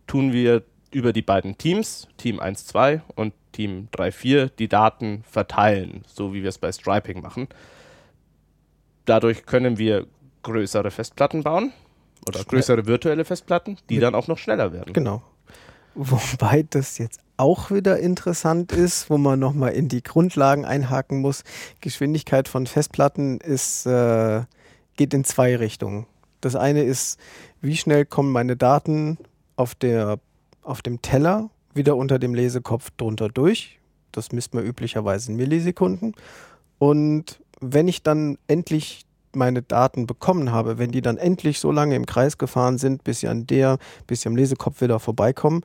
tun 0.08 0.34
wir 0.34 0.64
über 0.92 1.14
die 1.14 1.22
beiden 1.22 1.58
Teams, 1.58 2.08
Team 2.18 2.40
1.2 2.40 3.02
und 3.16 3.34
Team 3.52 3.88
3.4, 3.94 4.52
die 4.58 4.68
Daten 4.68 5.24
verteilen, 5.30 6.04
so 6.08 6.34
wie 6.34 6.42
wir 6.44 6.50
es 6.50 6.58
bei 6.58 6.72
Striping 6.72 7.22
machen. 7.22 7.48
Dadurch 9.06 9.46
können 9.46 9.78
wir 9.78 10.08
größere 10.44 10.92
Festplatten 10.92 11.44
bauen 11.44 11.74
oder 12.28 12.44
größere 12.44 12.86
virtuelle 12.86 13.26
Festplatten, 13.26 13.78
die 13.90 14.00
dann 14.00 14.16
auch 14.16 14.28
noch 14.28 14.38
schneller 14.38 14.74
werden. 14.74 14.94
Genau. 14.94 15.24
Wobei 15.94 16.66
das 16.70 16.98
jetzt 16.98 17.20
auch 17.38 17.72
wieder 17.72 18.00
interessant 18.00 18.72
ist, 18.72 19.10
wo 19.10 19.18
man 19.18 19.40
nochmal 19.40 19.74
in 19.74 19.90
die 19.90 20.04
Grundlagen 20.04 20.64
einhaken 20.64 21.20
muss. 21.20 21.44
Geschwindigkeit 21.82 22.48
von 22.48 22.68
Festplatten 22.68 23.40
ist, 23.40 23.86
äh, 23.86 24.44
geht 24.96 25.14
in 25.14 25.24
zwei 25.24 25.56
Richtungen. 25.56 26.06
Das 26.40 26.56
eine 26.56 26.84
ist, 26.84 27.20
wie 27.60 27.76
schnell 27.76 28.06
kommen 28.06 28.32
meine 28.32 28.56
Daten 28.56 29.18
auf 29.56 29.76
der 29.76 30.20
auf 30.62 30.82
dem 30.82 31.02
Teller 31.02 31.50
wieder 31.74 31.96
unter 31.96 32.20
dem 32.20 32.34
Lesekopf 32.34 32.92
drunter 32.98 33.30
durch. 33.30 33.80
Das 34.12 34.32
misst 34.32 34.54
man 34.54 34.66
üblicherweise 34.66 35.32
in 35.32 35.38
Millisekunden. 35.38 36.16
Und 36.80 37.40
wenn 37.60 37.88
ich 37.88 38.04
dann 38.04 38.38
endlich 38.48 39.06
meine 39.34 39.62
Daten 39.62 40.08
bekommen 40.08 40.52
habe, 40.52 40.78
wenn 40.78 40.92
die 40.92 41.02
dann 41.02 41.18
endlich 41.18 41.60
so 41.60 41.72
lange 41.72 41.96
im 41.96 42.06
Kreis 42.06 42.38
gefahren 42.38 42.78
sind, 42.78 43.04
bis 43.04 43.22
sie 43.22 43.28
an 43.28 43.48
der, 43.48 43.78
bis 44.08 44.22
sie 44.22 44.30
am 44.30 44.36
Lesekopf 44.36 44.82
wieder 44.82 45.00
vorbeikommen, 45.00 45.64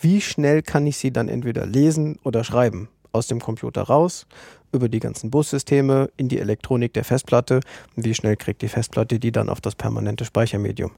wie 0.00 0.20
schnell 0.20 0.62
kann 0.62 0.86
ich 0.86 0.96
sie 0.96 1.12
dann 1.12 1.28
entweder 1.28 1.66
lesen 1.66 2.18
oder 2.24 2.44
schreiben? 2.44 2.88
Aus 3.12 3.26
dem 3.26 3.40
Computer 3.40 3.82
raus, 3.82 4.26
über 4.72 4.88
die 4.88 5.00
ganzen 5.00 5.30
Bussysteme, 5.30 6.10
in 6.16 6.28
die 6.28 6.38
Elektronik 6.38 6.94
der 6.94 7.04
Festplatte. 7.04 7.60
Wie 7.94 8.14
schnell 8.14 8.36
kriegt 8.36 8.62
die 8.62 8.68
Festplatte 8.68 9.18
die 9.18 9.32
dann 9.32 9.50
auf 9.50 9.60
das 9.60 9.74
permanente 9.74 10.24
Speichermedium? 10.24 10.92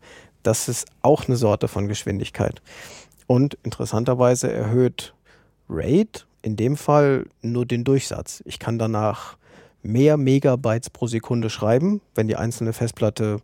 Das 0.44 0.68
ist 0.68 0.86
auch 1.02 1.26
eine 1.26 1.36
Sorte 1.36 1.66
von 1.66 1.88
Geschwindigkeit. 1.88 2.62
Und 3.26 3.56
interessanterweise 3.62 4.52
erhöht 4.52 5.14
RAID 5.68 6.26
in 6.42 6.56
dem 6.56 6.76
Fall 6.76 7.26
nur 7.40 7.64
den 7.64 7.84
Durchsatz. 7.84 8.42
Ich 8.44 8.58
kann 8.58 8.78
danach 8.78 9.36
mehr 9.82 10.16
Megabytes 10.16 10.90
pro 10.90 11.06
Sekunde 11.06 11.50
schreiben, 11.50 12.00
wenn 12.14 12.28
die 12.28 12.36
einzelne 12.36 12.72
Festplatte, 12.72 13.38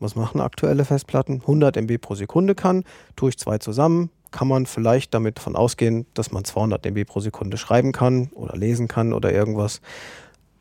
was 0.00 0.16
machen 0.16 0.40
aktuelle 0.40 0.84
Festplatten, 0.84 1.40
100 1.40 1.76
MB 1.76 1.98
pro 2.00 2.14
Sekunde 2.14 2.54
kann, 2.54 2.84
tue 3.14 3.30
ich 3.30 3.38
zwei 3.38 3.58
zusammen, 3.58 4.10
kann 4.30 4.48
man 4.48 4.66
vielleicht 4.66 5.14
damit 5.14 5.38
davon 5.38 5.56
ausgehen, 5.56 6.06
dass 6.14 6.32
man 6.32 6.44
200 6.44 6.84
MB 6.86 7.06
pro 7.06 7.20
Sekunde 7.20 7.56
schreiben 7.56 7.92
kann 7.92 8.28
oder 8.34 8.56
lesen 8.56 8.88
kann 8.88 9.12
oder 9.12 9.32
irgendwas. 9.32 9.80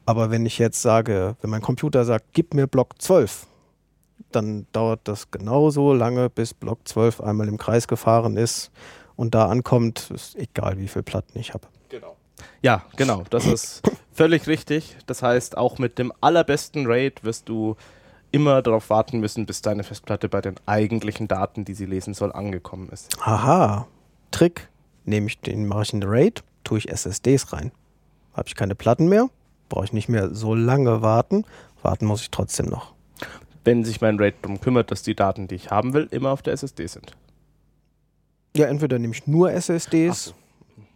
Aber 0.05 0.29
wenn 0.29 0.45
ich 0.45 0.59
jetzt 0.59 0.81
sage, 0.81 1.35
wenn 1.41 1.49
mein 1.49 1.61
Computer 1.61 2.05
sagt, 2.05 2.27
gib 2.33 2.53
mir 2.53 2.67
Block 2.67 3.01
12, 3.01 3.47
dann 4.35 4.67
dauert 4.71 5.01
das 5.05 5.31
genauso 5.31 5.93
lange, 5.93 6.29
bis 6.29 6.53
Block 6.53 6.87
12 6.87 7.21
einmal 7.21 7.47
im 7.47 7.57
Kreis 7.57 7.87
gefahren 7.87 8.37
ist 8.37 8.71
und 9.15 9.33
da 9.35 9.47
ankommt, 9.47 10.11
ist 10.11 10.35
egal, 10.35 10.77
wie 10.77 10.87
viel 10.87 11.03
Platten 11.03 11.39
ich 11.39 11.53
habe. 11.53 11.67
Genau. 11.89 12.15
Ja, 12.61 12.83
genau, 12.97 13.23
das 13.29 13.45
ist 13.45 13.81
völlig 14.11 14.47
richtig. 14.47 14.97
Das 15.05 15.23
heißt, 15.23 15.57
auch 15.57 15.77
mit 15.77 15.97
dem 15.99 16.11
allerbesten 16.21 16.85
RAID 16.85 17.23
wirst 17.23 17.47
du 17.47 17.75
immer 18.31 18.61
darauf 18.61 18.89
warten 18.89 19.19
müssen, 19.19 19.45
bis 19.45 19.61
deine 19.61 19.83
Festplatte 19.83 20.27
bei 20.27 20.41
den 20.41 20.55
eigentlichen 20.65 21.27
Daten, 21.27 21.63
die 21.63 21.73
sie 21.73 21.85
lesen 21.85 22.13
soll, 22.13 22.33
angekommen 22.33 22.89
ist. 22.89 23.17
Aha. 23.21 23.87
Trick, 24.31 24.69
nehme 25.05 25.27
ich 25.27 25.39
den, 25.39 25.67
mache 25.67 25.83
ich 25.83 25.93
einen 25.93 26.03
RAID, 26.03 26.43
tue 26.63 26.79
ich 26.79 26.89
SSDs 26.89 27.53
rein. 27.53 27.71
Habe 28.33 28.49
ich 28.49 28.55
keine 28.55 28.75
Platten 28.75 29.07
mehr, 29.07 29.29
brauche 29.69 29.85
ich 29.85 29.93
nicht 29.93 30.09
mehr 30.09 30.35
so 30.35 30.53
lange 30.55 31.01
warten. 31.01 31.45
Warten 31.81 32.05
muss 32.05 32.21
ich 32.21 32.31
trotzdem 32.31 32.65
noch 32.65 32.94
wenn 33.65 33.83
sich 33.83 33.99
mein 33.99 34.17
RAID 34.17 34.35
darum 34.41 34.61
kümmert, 34.61 34.91
dass 34.91 35.03
die 35.03 35.15
Daten, 35.15 35.47
die 35.47 35.55
ich 35.55 35.71
haben 35.71 35.93
will, 35.93 36.07
immer 36.11 36.31
auf 36.31 36.41
der 36.41 36.53
SSD 36.53 36.87
sind. 36.87 37.11
Ja, 38.55 38.67
entweder 38.67 38.99
nehme 38.99 39.13
ich 39.13 39.27
nur 39.27 39.51
SSDs 39.51 40.25
so. 40.25 40.33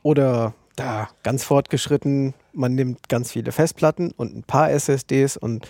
oder 0.02 0.54
da 0.76 1.10
ganz 1.24 1.44
fortgeschritten, 1.44 2.34
man 2.54 2.74
nimmt 2.74 3.10
ganz 3.10 3.32
viele 3.32 3.52
Festplatten 3.52 4.12
und 4.12 4.36
ein 4.36 4.44
paar 4.44 4.72
SSDs 4.72 5.36
und 5.36 5.68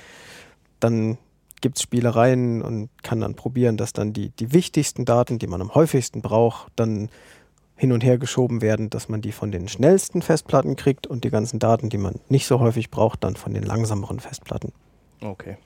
dann 0.79 1.17
gibt 1.61 1.77
es 1.77 1.83
Spielereien 1.83 2.61
und 2.61 2.89
kann 3.01 3.21
dann 3.21 3.35
probieren, 3.35 3.75
dass 3.75 3.91
dann 3.91 4.13
die, 4.13 4.29
die 4.29 4.53
wichtigsten 4.53 5.05
Daten, 5.05 5.39
die 5.39 5.47
man 5.47 5.61
am 5.61 5.73
häufigsten 5.73 6.21
braucht, 6.21 6.71
dann 6.75 7.09
hin 7.75 7.91
und 7.91 8.03
her 8.03 8.17
geschoben 8.17 8.61
werden, 8.61 8.89
dass 8.89 9.09
man 9.09 9.21
die 9.21 9.31
von 9.31 9.51
den 9.51 9.67
schnellsten 9.67 10.21
Festplatten 10.21 10.75
kriegt 10.75 11.07
und 11.07 11.23
die 11.23 11.29
ganzen 11.29 11.59
Daten, 11.59 11.89
die 11.89 11.97
man 11.97 12.19
nicht 12.27 12.45
so 12.45 12.59
häufig 12.59 12.91
braucht, 12.91 13.23
dann 13.23 13.35
von 13.35 13.53
den 13.53 13.63
langsameren 13.63 14.19
Festplatten. 14.19 14.73
Okay. 15.21 15.57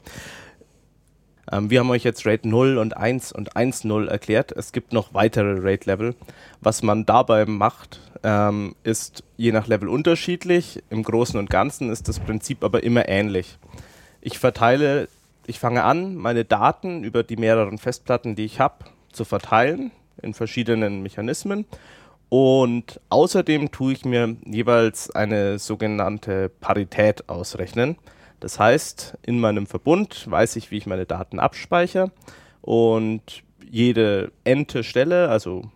Ähm, 1.52 1.70
wir 1.70 1.80
haben 1.80 1.90
euch 1.90 2.04
jetzt 2.04 2.26
RAID 2.26 2.46
0 2.46 2.78
und 2.78 2.98
1 2.98 3.32
und 3.32 3.56
1.0 3.56 4.08
erklärt. 4.08 4.52
Es 4.52 4.72
gibt 4.72 4.94
noch 4.94 5.14
weitere 5.14 5.60
RAID-Level. 5.60 6.16
Was 6.62 6.84
man 6.84 7.06
dabei 7.06 7.46
macht, 7.46 8.00
ähm, 8.24 8.76
ist 8.84 9.24
je 9.38 9.52
nach 9.52 9.68
Level 9.68 9.90
unterschiedlich. 9.90 10.82
Im 10.90 11.04
Großen 11.04 11.40
und 11.40 11.50
Ganzen 11.50 11.92
ist 11.92 12.08
das 12.08 12.20
Prinzip 12.20 12.64
aber 12.64 12.84
immer 12.84 13.08
ähnlich. 13.10 13.58
Ich 14.22 14.40
verteile 14.40 15.08
ich 15.46 15.60
fange 15.60 15.84
an, 15.84 16.16
meine 16.16 16.46
Daten 16.46 17.04
über 17.04 17.24
die 17.24 17.38
mehreren 17.38 17.78
Festplatten, 17.78 18.36
die 18.36 18.46
ich 18.46 18.60
habe, 18.60 18.86
zu 19.12 19.26
verteilen 19.26 19.92
in 20.22 20.34
verschiedenen 20.34 21.02
Mechanismen. 21.02 21.66
Und 22.30 23.00
außerdem 23.10 23.72
tue 23.72 23.94
ich 23.94 24.06
mir 24.06 24.36
jeweils 24.46 25.12
eine 25.12 25.60
sogenannte 25.60 26.50
Parität 26.50 27.30
ausrechnen. 27.30 27.98
Das 28.44 28.60
heißt, 28.60 29.18
in 29.22 29.40
meinem 29.40 29.68
Verbund 29.68 30.30
weiß 30.30 30.58
ich, 30.58 30.70
wie 30.70 30.76
ich 30.76 30.86
meine 30.86 31.06
Daten 31.06 31.40
abspeichere 31.40 32.12
und 32.60 33.42
jede 33.72 34.34
ente 34.44 34.84
Stelle, 34.84 35.30
also 35.30 35.72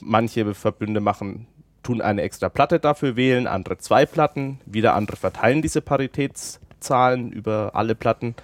manche 0.00 0.54
Verbünde 0.54 1.00
machen, 1.00 1.48
tun 1.82 2.00
eine 2.00 2.22
extra 2.22 2.48
Platte 2.48 2.78
dafür 2.78 3.16
wählen, 3.16 3.48
andere 3.48 3.78
zwei 3.78 4.06
Platten, 4.06 4.60
wieder 4.66 4.94
andere 4.94 5.16
verteilen 5.16 5.62
diese 5.62 5.80
Paritätszahlen 5.80 7.32
über 7.32 7.72
alle 7.74 7.96
Platten. 7.96 8.36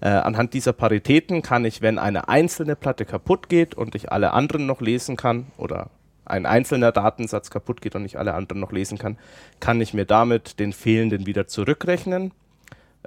Äh, 0.00 0.08
anhand 0.08 0.54
dieser 0.54 0.72
Paritäten 0.72 1.42
kann 1.42 1.66
ich, 1.66 1.82
wenn 1.82 1.98
eine 1.98 2.30
einzelne 2.30 2.76
Platte 2.76 3.04
kaputt 3.04 3.50
geht 3.50 3.74
und 3.74 3.94
ich 3.94 4.10
alle 4.10 4.32
anderen 4.32 4.64
noch 4.64 4.80
lesen 4.80 5.16
kann 5.16 5.48
oder 5.58 5.90
ein 6.24 6.46
einzelner 6.46 6.92
Datensatz 6.92 7.50
kaputt 7.50 7.82
geht 7.82 7.94
und 7.94 8.06
ich 8.06 8.18
alle 8.18 8.32
anderen 8.32 8.60
noch 8.60 8.72
lesen 8.72 8.96
kann, 8.96 9.18
kann 9.60 9.82
ich 9.82 9.92
mir 9.92 10.06
damit 10.06 10.58
den 10.58 10.72
fehlenden 10.72 11.26
wieder 11.26 11.46
zurückrechnen. 11.46 12.32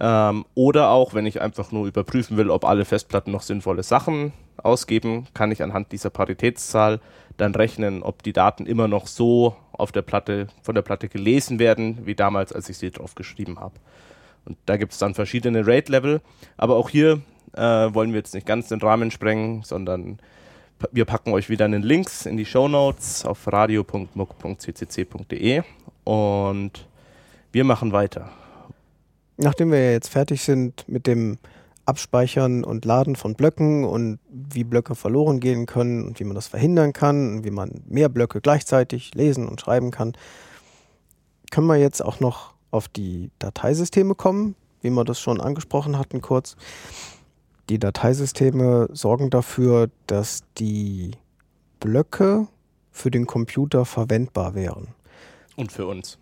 Ähm, 0.03 0.45
oder 0.55 0.89
auch, 0.89 1.13
wenn 1.13 1.27
ich 1.27 1.41
einfach 1.41 1.71
nur 1.71 1.85
überprüfen 1.85 2.35
will, 2.35 2.49
ob 2.49 2.65
alle 2.65 2.85
Festplatten 2.85 3.31
noch 3.31 3.43
sinnvolle 3.43 3.83
Sachen 3.83 4.33
ausgeben, 4.57 5.27
kann 5.35 5.51
ich 5.51 5.61
anhand 5.61 5.91
dieser 5.91 6.09
Paritätszahl 6.09 6.99
dann 7.37 7.53
rechnen, 7.53 8.01
ob 8.01 8.23
die 8.23 8.33
Daten 8.33 8.65
immer 8.65 8.87
noch 8.87 9.05
so 9.05 9.55
auf 9.71 9.91
der 9.91 10.01
Platte, 10.01 10.47
von 10.63 10.73
der 10.73 10.81
Platte 10.81 11.07
gelesen 11.07 11.59
werden, 11.59 11.99
wie 12.05 12.15
damals, 12.15 12.51
als 12.51 12.67
ich 12.67 12.79
sie 12.79 12.89
drauf 12.89 13.13
geschrieben 13.13 13.59
habe. 13.59 13.75
Und 14.43 14.57
da 14.65 14.77
gibt 14.77 14.93
es 14.93 14.97
dann 14.97 15.13
verschiedene 15.13 15.67
RAID-Level. 15.67 16.21
Aber 16.57 16.77
auch 16.77 16.89
hier 16.89 17.21
äh, 17.53 17.61
wollen 17.61 18.11
wir 18.11 18.17
jetzt 18.17 18.33
nicht 18.33 18.47
ganz 18.47 18.69
den 18.69 18.81
Rahmen 18.81 19.11
sprengen, 19.11 19.61
sondern 19.61 20.17
wir 20.91 21.05
packen 21.05 21.31
euch 21.31 21.47
wieder 21.47 21.65
einen 21.65 21.83
Links 21.83 22.25
in 22.25 22.37
die 22.37 22.45
Show 22.45 22.67
Notes 22.67 23.23
auf 23.23 23.45
radio.muck.ccc.de 23.45 25.61
und 26.05 26.87
wir 27.51 27.63
machen 27.63 27.91
weiter. 27.91 28.31
Nachdem 29.43 29.71
wir 29.71 29.91
jetzt 29.91 30.09
fertig 30.09 30.43
sind 30.43 30.87
mit 30.87 31.07
dem 31.07 31.39
Abspeichern 31.85 32.63
und 32.63 32.85
Laden 32.85 33.15
von 33.15 33.33
Blöcken 33.33 33.83
und 33.85 34.19
wie 34.29 34.63
Blöcke 34.63 34.93
verloren 34.93 35.39
gehen 35.39 35.65
können 35.65 36.05
und 36.05 36.19
wie 36.19 36.23
man 36.23 36.35
das 36.35 36.47
verhindern 36.47 36.93
kann 36.93 37.37
und 37.37 37.43
wie 37.43 37.51
man 37.51 37.81
mehr 37.87 38.07
Blöcke 38.07 38.39
gleichzeitig 38.39 39.15
lesen 39.15 39.47
und 39.47 39.59
schreiben 39.59 39.89
kann, 39.89 40.13
können 41.49 41.67
wir 41.67 41.77
jetzt 41.77 42.01
auch 42.05 42.19
noch 42.19 42.53
auf 42.69 42.87
die 42.87 43.31
Dateisysteme 43.39 44.13
kommen, 44.13 44.55
wie 44.81 44.91
wir 44.91 45.03
das 45.03 45.19
schon 45.19 45.41
angesprochen 45.41 45.97
hatten 45.97 46.21
kurz. 46.21 46.55
Die 47.69 47.79
Dateisysteme 47.79 48.89
sorgen 48.91 49.31
dafür, 49.31 49.89
dass 50.05 50.43
die 50.59 51.11
Blöcke 51.79 52.47
für 52.91 53.09
den 53.09 53.25
Computer 53.25 53.85
verwendbar 53.85 54.53
wären. 54.53 54.89
Und 55.55 55.71
für 55.71 55.87
uns. 55.87 56.20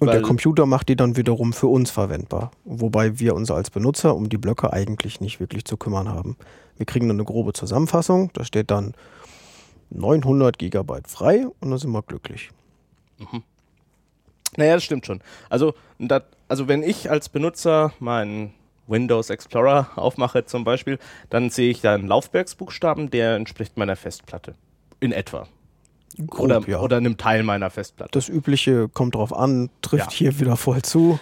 Und 0.00 0.08
der 0.08 0.22
Computer 0.22 0.64
macht 0.66 0.88
die 0.88 0.96
dann 0.96 1.16
wiederum 1.16 1.52
für 1.52 1.66
uns 1.66 1.90
verwendbar. 1.90 2.52
Wobei 2.64 3.18
wir 3.18 3.34
uns 3.34 3.50
als 3.50 3.70
Benutzer 3.70 4.14
um 4.14 4.28
die 4.28 4.38
Blöcke 4.38 4.72
eigentlich 4.72 5.20
nicht 5.20 5.40
wirklich 5.40 5.64
zu 5.64 5.76
kümmern 5.76 6.08
haben. 6.08 6.36
Wir 6.76 6.86
kriegen 6.86 7.08
dann 7.08 7.16
eine 7.16 7.24
grobe 7.24 7.52
Zusammenfassung, 7.52 8.30
da 8.34 8.44
steht 8.44 8.70
dann 8.70 8.94
900 9.90 10.58
Gigabyte 10.58 11.08
frei 11.08 11.46
und 11.60 11.70
dann 11.70 11.78
sind 11.78 11.90
wir 11.90 12.02
glücklich. 12.02 12.50
Mhm. 13.18 13.42
Naja, 14.56 14.74
das 14.74 14.84
stimmt 14.84 15.06
schon. 15.06 15.20
Also, 15.50 15.74
dat, 15.98 16.26
also 16.46 16.68
wenn 16.68 16.82
ich 16.82 17.10
als 17.10 17.28
Benutzer 17.28 17.92
meinen 17.98 18.54
Windows 18.86 19.30
Explorer 19.30 19.90
aufmache 19.96 20.44
zum 20.44 20.64
Beispiel, 20.64 20.98
dann 21.30 21.50
sehe 21.50 21.70
ich 21.70 21.80
da 21.80 21.94
einen 21.94 22.06
Laufwerksbuchstaben, 22.06 23.10
der 23.10 23.34
entspricht 23.34 23.76
meiner 23.76 23.96
Festplatte. 23.96 24.54
In 25.00 25.12
etwa. 25.12 25.46
Grob, 26.26 26.40
oder, 26.40 26.60
ja. 26.66 26.80
oder 26.80 26.96
einem 26.96 27.16
Teil 27.16 27.42
meiner 27.42 27.70
Festplatte. 27.70 28.10
Das 28.12 28.28
Übliche 28.28 28.88
kommt 28.88 29.14
drauf 29.14 29.32
an, 29.32 29.70
trifft 29.82 30.12
ja. 30.12 30.18
hier 30.18 30.40
wieder 30.40 30.56
voll 30.56 30.82
zu. 30.82 31.20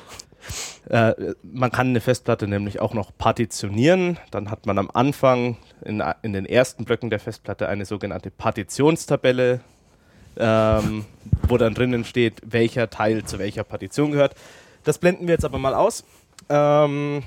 Äh, 0.89 1.35
man 1.43 1.73
kann 1.73 1.89
eine 1.89 2.01
Festplatte 2.01 2.47
nämlich 2.47 2.81
auch 2.81 2.95
noch 2.95 3.11
partitionieren. 3.17 4.19
Dann 4.31 4.51
hat 4.51 4.67
man 4.67 4.79
am 4.79 4.91
Anfang 4.93 5.57
in, 5.85 6.03
in 6.23 6.33
den 6.33 6.47
ersten 6.47 6.85
Blöcken 6.85 7.11
der 7.11 7.19
Festplatte 7.19 7.69
eine 7.69 7.85
sogenannte 7.85 8.31
Partitionstabelle, 8.31 9.61
ähm, 10.39 11.05
wo 11.49 11.57
dann 11.57 11.75
drinnen 11.75 12.05
steht, 12.05 12.41
welcher 12.45 12.89
Teil 12.91 13.25
zu 13.25 13.39
welcher 13.39 13.65
Partition 13.65 14.13
gehört. 14.13 14.35
Das 14.85 14.99
blenden 14.99 15.27
wir 15.27 15.35
jetzt 15.35 15.45
aber 15.45 15.59
mal 15.59 15.75
aus. 15.75 16.05
Ähm, 16.49 17.25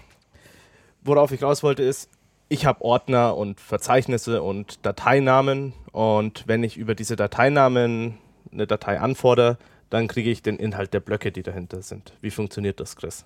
worauf 1.03 1.31
ich 1.31 1.43
raus 1.43 1.61
wollte, 1.63 1.83
ist, 1.83 2.09
ich 2.49 2.65
habe 2.65 2.83
Ordner 2.83 3.37
und 3.37 3.59
Verzeichnisse 3.59 4.41
und 4.41 4.85
Dateinamen 4.85 5.73
und 5.91 6.43
wenn 6.47 6.63
ich 6.63 6.77
über 6.77 6.95
diese 6.95 7.15
Dateinamen 7.15 8.17
eine 8.51 8.67
Datei 8.67 8.99
anfordere, 8.99 9.57
dann 9.89 10.07
kriege 10.07 10.29
ich 10.29 10.41
den 10.41 10.57
Inhalt 10.57 10.93
der 10.93 10.99
Blöcke, 10.99 11.31
die 11.31 11.43
dahinter 11.43 11.81
sind. 11.81 12.13
Wie 12.21 12.31
funktioniert 12.31 12.79
das, 12.79 12.95
Chris? 12.95 13.23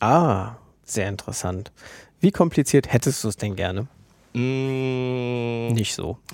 Ah, 0.00 0.52
sehr 0.84 1.08
interessant. 1.08 1.72
Wie 2.20 2.30
kompliziert 2.30 2.92
hättest 2.92 3.24
du 3.24 3.28
es 3.28 3.36
denn 3.36 3.56
gerne? 3.56 3.88
Mm, 4.34 5.68
Nicht 5.72 5.94
so. 5.94 6.18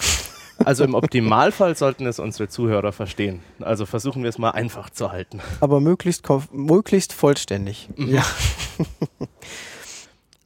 Also 0.65 0.85
im 0.85 0.95
Optimalfall 0.95 1.77
sollten 1.77 2.07
es 2.07 2.21
unsere 2.21 2.49
Zuhörer 2.49 2.93
verstehen. 2.93 3.41
Also 3.59 3.87
versuchen 3.87 4.23
wir 4.23 4.31
es 4.31 4.39
mal 4.39 4.53
einfach 4.53 4.89
zu 4.89 5.11
halten. 5.11 5.41
Aber 5.59 5.81
möglichst, 5.81 6.23
möglichst 6.53 7.13
vollständig. 7.13 7.89
Mhm. 7.97 8.15
Ja. 8.15 8.25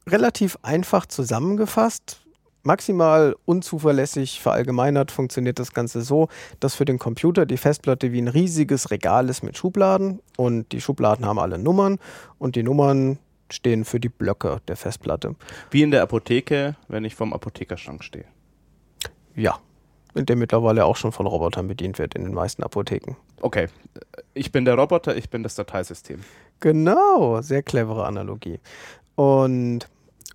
Relativ 0.09 0.57
einfach 0.61 1.05
zusammengefasst. 1.05 2.21
Maximal 2.63 3.35
unzuverlässig 3.45 4.41
verallgemeinert 4.41 5.11
funktioniert 5.11 5.59
das 5.59 5.73
Ganze 5.73 6.01
so, 6.01 6.27
dass 6.59 6.75
für 6.75 6.85
den 6.85 6.99
Computer 6.99 7.45
die 7.45 7.57
Festplatte 7.57 8.11
wie 8.11 8.21
ein 8.21 8.27
riesiges 8.27 8.91
Regal 8.91 9.29
ist 9.29 9.43
mit 9.43 9.57
Schubladen 9.57 10.19
und 10.35 10.71
die 10.71 10.81
Schubladen 10.81 11.25
haben 11.25 11.39
alle 11.39 11.57
Nummern 11.57 11.99
und 12.37 12.55
die 12.55 12.63
Nummern 12.63 13.17
stehen 13.49 13.85
für 13.85 13.99
die 13.99 14.09
Blöcke 14.09 14.61
der 14.67 14.75
Festplatte. 14.75 15.35
Wie 15.71 15.83
in 15.83 15.91
der 15.91 16.03
Apotheke, 16.03 16.75
wenn 16.87 17.05
ich 17.05 17.15
vom 17.15 17.33
Apothekerschrank 17.33 18.03
stehe. 18.03 18.25
Ja, 19.35 19.59
der 20.15 20.35
mittlerweile 20.35 20.85
auch 20.85 20.95
schon 20.95 21.11
von 21.11 21.27
Robotern 21.27 21.67
bedient 21.67 21.97
wird 21.99 22.15
in 22.15 22.23
den 22.23 22.33
meisten 22.33 22.63
Apotheken. 22.63 23.15
Okay, 23.41 23.67
ich 24.33 24.51
bin 24.51 24.65
der 24.65 24.75
Roboter, 24.75 25.15
ich 25.15 25.29
bin 25.29 25.43
das 25.43 25.55
Dateisystem. 25.55 26.21
Genau, 26.59 27.41
sehr 27.41 27.63
clevere 27.63 28.05
Analogie. 28.05 28.59
Und 29.15 29.87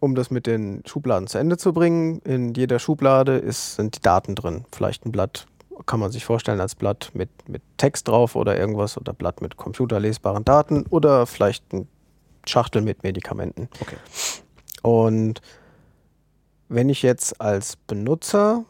um 0.05 0.15
das 0.15 0.31
mit 0.31 0.47
den 0.47 0.83
Schubladen 0.87 1.27
zu 1.27 1.39
Ende 1.39 1.57
zu 1.57 1.73
bringen, 1.73 2.21
in 2.21 2.55
jeder 2.55 2.79
Schublade 2.79 3.37
ist, 3.37 3.77
sind 3.77 3.97
die 3.97 4.01
Daten 4.01 4.35
drin. 4.35 4.65
Vielleicht 4.71 5.07
ein 5.07 5.13
Blatt, 5.13 5.47
kann 5.87 5.99
man 5.99 6.13
sich 6.13 6.25
vorstellen 6.25 6.61
als 6.61 6.75
Blatt 6.75 7.11
mit, 7.15 7.31
mit 7.49 7.63
Text 7.79 8.07
drauf 8.07 8.37
oder 8.37 8.57
irgendwas 8.57 8.97
oder 8.97 9.13
Blatt 9.13 9.41
mit 9.41 9.57
computerlesbaren 9.57 10.45
Daten 10.45 10.87
oder 10.91 11.27
vielleicht 11.27 11.73
ein 11.73 11.89
Schachtel 12.47 12.83
mit 12.83 13.03
Medikamenten. 13.03 13.69
Okay. 13.81 13.97
Und 14.83 15.41
wenn 16.69 16.89
ich 16.89 17.03
jetzt 17.03 17.41
als 17.41 17.77
Benutzer 17.77 18.65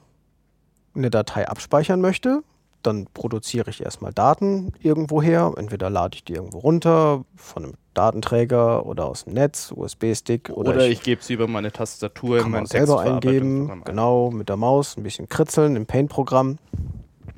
eine 0.95 1.11
Datei 1.11 1.49
abspeichern 1.49 2.01
möchte, 2.01 2.43
dann 2.83 3.07
produziere 3.13 3.71
ich 3.71 3.83
erstmal 3.83 4.13
Daten 4.13 4.73
irgendwoher. 4.81 5.55
Entweder 5.57 5.91
lade 5.91 6.17
ich 6.17 6.25
die 6.25 6.35
irgendwo 6.35 6.59
runter 6.59 7.25
von 7.35 7.65
einem 7.65 7.75
Datenträger 7.95 8.87
oder 8.87 9.07
aus 9.07 9.25
dem 9.25 9.35
Netz, 9.35 9.73
USB-Stick. 9.75 10.51
Oder, 10.51 10.71
oder, 10.71 10.87
ich, 10.87 10.95
ich 10.95 11.03
gebe 11.03 11.23
sie 11.23 11.35
über 11.35 11.47
meine 11.47 11.73
Tastatur 11.73 12.41
in 12.41 12.51
mein 12.51 12.67
selber 12.67 13.01
eingeben. 13.01 13.83
Genau, 13.85 14.31
mit 14.31 14.49
der 14.49 14.57
Maus 14.57 14.97
ein 14.97 15.03
bisschen 15.03 15.29
kritzeln 15.29 15.77
im 15.77 15.87
Paint-Programm. 15.87 16.59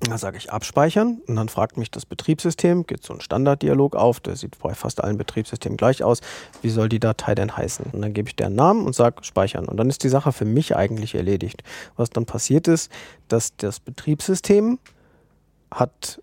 Da 0.01 0.19
sage 0.19 0.37
ich 0.37 0.53
abspeichern 0.53 1.23
und 1.27 1.37
dann 1.37 1.49
fragt 1.49 1.79
mich 1.79 1.91
das 1.91 2.05
Betriebssystem, 2.05 2.87
geht 2.87 3.03
so 3.03 3.15
ein 3.15 3.21
Standarddialog 3.21 3.97
auf, 3.97 4.21
der 4.21 4.37
sieht 4.37 4.59
bei 4.59 4.75
fast 4.75 5.03
allen 5.03 5.17
Betriebssystemen 5.17 5.77
gleich 5.77 6.05
aus, 6.05 6.21
wie 6.61 6.69
soll 6.69 6.89
die 6.89 7.01
Datei 7.01 7.35
denn 7.35 7.57
heißen? 7.57 7.87
Und 7.93 8.03
dann 8.03 8.13
gebe 8.13 8.29
ich 8.29 8.37
deren 8.37 8.55
Namen 8.55 8.85
und 8.85 8.95
sage 8.95 9.25
speichern. 9.25 9.67
Und 9.67 9.79
dann 9.79 9.89
ist 9.89 10.05
die 10.05 10.09
Sache 10.11 10.33
für 10.33 10.45
mich 10.45 10.77
eigentlich 10.77 11.15
erledigt. 11.15 11.63
Was 11.97 12.11
dann 12.11 12.27
passiert 12.27 12.69
ist, 12.69 12.93
dass 13.29 13.57
das 13.57 13.81
Betriebssystem 13.81 14.79
hat, 15.71 16.21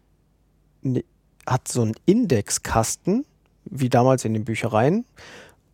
ne, 0.81 1.03
hat 1.47 1.67
so 1.67 1.81
einen 1.81 1.95
Indexkasten, 2.05 3.25
wie 3.73 3.89
damals 3.89 4.25
in 4.25 4.33
den 4.33 4.45
Büchereien. 4.45 5.05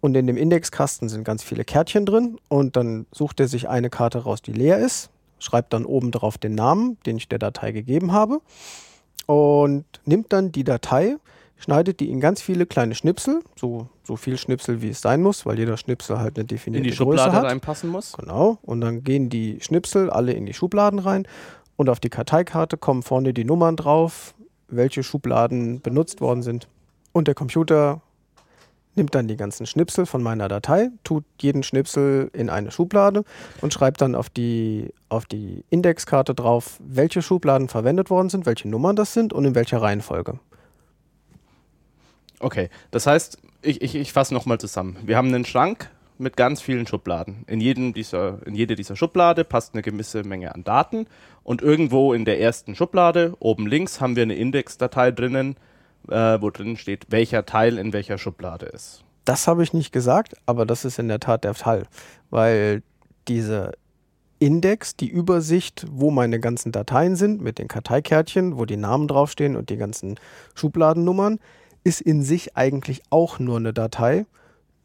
Und 0.02 0.16
in 0.16 0.28
dem 0.28 0.38
Indexkasten 0.38 1.10
sind 1.10 1.26
ganz 1.26 1.44
viele 1.44 1.66
Kärtchen 1.66 2.06
drin 2.06 2.38
und 2.48 2.78
dann 2.78 3.06
sucht 3.12 3.40
er 3.42 3.50
sich 3.50 3.68
eine 3.68 3.90
Karte 3.90 4.20
raus, 4.20 4.42
die 4.42 4.54
leer 4.54 4.78
ist 4.78 5.10
schreibt 5.40 5.74
dann 5.74 5.86
oben 5.86 6.12
drauf 6.12 6.38
den 6.38 6.56
Namen, 6.56 6.98
den 7.06 7.18
ich 7.18 7.28
der 7.28 7.40
Datei 7.40 7.72
gegeben 7.72 8.12
habe 8.12 8.42
und 9.26 9.86
nimmt 10.06 10.32
dann 10.32 10.52
die 10.52 10.64
Datei, 10.64 11.18
schneidet 11.58 12.00
die 12.00 12.10
in 12.10 12.20
ganz 12.20 12.42
viele 12.42 12.66
kleine 12.66 12.96
Schnipsel, 12.96 13.42
so, 13.56 13.88
so 14.04 14.16
viel 14.16 14.38
Schnipsel 14.38 14.82
wie 14.82 14.90
es 14.90 15.02
sein 15.02 15.22
muss, 15.22 15.46
weil 15.46 15.58
jeder 15.58 15.78
Schnipsel 15.78 16.20
halt 16.20 16.38
eine 16.38 16.46
definierte 16.46 16.86
in 16.86 16.92
die 16.92 16.96
Schublade 16.96 17.32
Größe 17.32 17.38
hat. 17.38 17.46
reinpassen 17.46 17.90
muss. 17.90 18.14
Genau. 18.14 18.60
Und 18.62 18.82
dann 18.82 19.04
gehen 19.04 19.30
die 19.30 19.60
Schnipsel 19.62 20.10
alle 20.10 20.34
in 20.34 20.46
die 20.46 20.54
Schubladen 20.54 21.00
rein 21.00 21.28
und 21.76 21.90
auf 21.90 22.00
die 22.00 22.10
Karteikarte 22.10 22.78
kommen 22.78 23.04
vorne 23.04 23.34
die 23.34 23.46
Nummern 23.46 23.76
drauf, 23.76 24.36
welche 24.68 25.04
Schubladen 25.04 25.82
benutzt 25.82 26.22
worden 26.22 26.44
sind. 26.44 26.68
Und 27.12 27.28
der 27.28 27.36
Computer 27.36 28.02
nimmt 28.96 29.16
dann 29.16 29.28
die 29.28 29.38
ganzen 29.38 29.66
Schnipsel 29.66 30.06
von 30.06 30.22
meiner 30.22 30.48
Datei, 30.48 30.90
tut 31.04 31.24
jeden 31.42 31.64
Schnipsel 31.64 32.30
in 32.34 32.50
eine 32.50 32.72
Schublade 32.72 33.24
und 33.62 33.74
schreibt 33.74 34.02
dann 34.02 34.16
auf 34.16 34.30
die, 34.30 34.94
auf 35.08 35.26
die 35.26 35.64
Indexkarte 35.70 36.36
drauf, 36.36 36.80
welche 36.80 37.22
Schubladen 37.22 37.70
verwendet 37.70 38.10
worden 38.10 38.30
sind, 38.30 38.46
welche 38.46 38.68
Nummern 38.68 38.96
das 38.96 39.14
sind 39.14 39.34
und 39.34 39.46
in 39.46 39.56
welcher 39.56 39.82
Reihenfolge. 39.82 40.40
Okay, 42.40 42.70
das 42.92 43.06
heißt, 43.06 43.38
ich, 43.62 43.82
ich, 43.82 43.96
ich 43.96 44.14
fasse 44.14 44.34
nochmal 44.34 44.60
zusammen. 44.60 44.98
Wir 45.04 45.18
haben 45.18 45.28
einen 45.28 45.46
Schrank 45.46 45.90
mit 46.18 46.36
ganz 46.36 46.62
vielen 46.62 46.86
Schubladen. 46.86 47.44
In, 47.48 47.62
jedem 47.62 47.94
dieser, 47.94 48.46
in 48.46 48.56
jede 48.56 48.76
dieser 48.76 48.96
Schublade 48.96 49.46
passt 49.46 49.74
eine 49.74 49.82
gewisse 49.82 50.24
Menge 50.24 50.54
an 50.54 50.64
Daten 50.64 51.08
und 51.44 51.62
irgendwo 51.62 52.14
in 52.14 52.26
der 52.26 52.40
ersten 52.40 52.76
Schublade, 52.76 53.36
oben 53.40 53.68
links, 53.68 54.02
haben 54.02 54.16
wir 54.16 54.24
eine 54.24 54.36
Indexdatei 54.36 55.12
drinnen, 55.12 55.56
äh, 56.08 56.42
wo 56.42 56.50
drin 56.50 56.78
steht, 56.78 57.08
welcher 57.10 57.46
Teil 57.46 57.78
in 57.78 57.94
welcher 57.94 58.18
Schublade 58.18 58.66
ist. 58.66 59.04
Das 59.26 59.48
habe 59.48 59.64
ich 59.64 59.74
nicht 59.74 59.92
gesagt, 59.92 60.34
aber 60.46 60.66
das 60.66 60.86
ist 60.86 61.00
in 61.00 61.08
der 61.08 61.20
Tat 61.20 61.44
der 61.44 61.54
Fall, 61.54 61.86
weil 62.30 62.82
diese 63.28 63.74
Index, 64.40 64.96
die 64.96 65.10
Übersicht, 65.10 65.86
wo 65.92 66.12
meine 66.12 66.40
ganzen 66.40 66.72
Dateien 66.72 67.16
sind, 67.16 67.42
mit 67.42 67.60
den 67.60 67.68
Karteikärtchen, 67.68 68.58
wo 68.58 68.66
die 68.66 68.78
Namen 68.78 69.08
draufstehen 69.08 69.56
und 69.56 69.70
die 69.70 69.78
ganzen 69.78 70.16
Schubladennummern, 70.56 71.40
ist 71.84 72.02
in 72.02 72.24
sich 72.24 72.56
eigentlich 72.56 73.04
auch 73.10 73.40
nur 73.40 73.58
eine 73.58 73.74
Datei, 73.74 74.26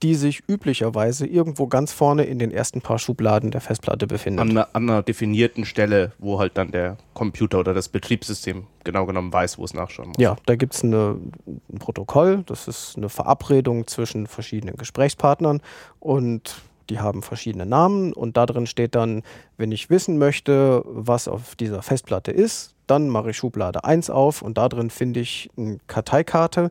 die 0.04 0.14
sich 0.16 0.42
üblicherweise 0.46 1.26
irgendwo 1.26 1.66
ganz 1.66 1.90
vorne 1.90 2.24
in 2.24 2.38
den 2.38 2.50
ersten 2.50 2.82
paar 2.82 2.98
Schubladen 2.98 3.50
der 3.50 3.62
Festplatte 3.62 4.06
befindet. 4.06 4.42
An 4.42 4.50
einer, 4.50 4.68
an 4.74 4.90
einer 4.90 5.02
definierten 5.02 5.64
Stelle, 5.64 6.12
wo 6.18 6.38
halt 6.38 6.58
dann 6.58 6.72
der 6.72 6.98
Computer 7.14 7.58
oder 7.58 7.72
das 7.72 7.88
Betriebssystem 7.88 8.66
genau 8.84 9.06
genommen 9.06 9.32
weiß, 9.32 9.56
wo 9.56 9.64
es 9.64 9.72
nachschauen 9.72 10.08
muss. 10.08 10.18
Ja, 10.18 10.36
da 10.44 10.56
gibt 10.56 10.74
es 10.74 10.82
ein 10.82 11.32
Protokoll, 11.78 12.42
das 12.44 12.68
ist 12.68 12.98
eine 12.98 13.08
Verabredung 13.08 13.86
zwischen 13.86 14.26
verschiedenen 14.26 14.76
Gesprächspartnern 14.76 15.62
und 16.00 16.56
die 16.90 17.00
haben 17.00 17.22
verschiedene 17.22 17.64
Namen 17.64 18.12
und 18.12 18.36
da 18.36 18.44
drin 18.44 18.66
steht 18.66 18.94
dann, 18.94 19.22
wenn 19.56 19.72
ich 19.72 19.88
wissen 19.88 20.18
möchte, 20.18 20.82
was 20.84 21.28
auf 21.28 21.56
dieser 21.56 21.80
Festplatte 21.80 22.30
ist, 22.30 22.74
dann 22.86 23.08
mache 23.08 23.30
ich 23.30 23.38
Schublade 23.38 23.84
1 23.84 24.10
auf 24.10 24.42
und 24.42 24.58
da 24.58 24.68
drin 24.68 24.90
finde 24.90 25.20
ich 25.20 25.48
eine 25.56 25.78
Karteikarte 25.86 26.70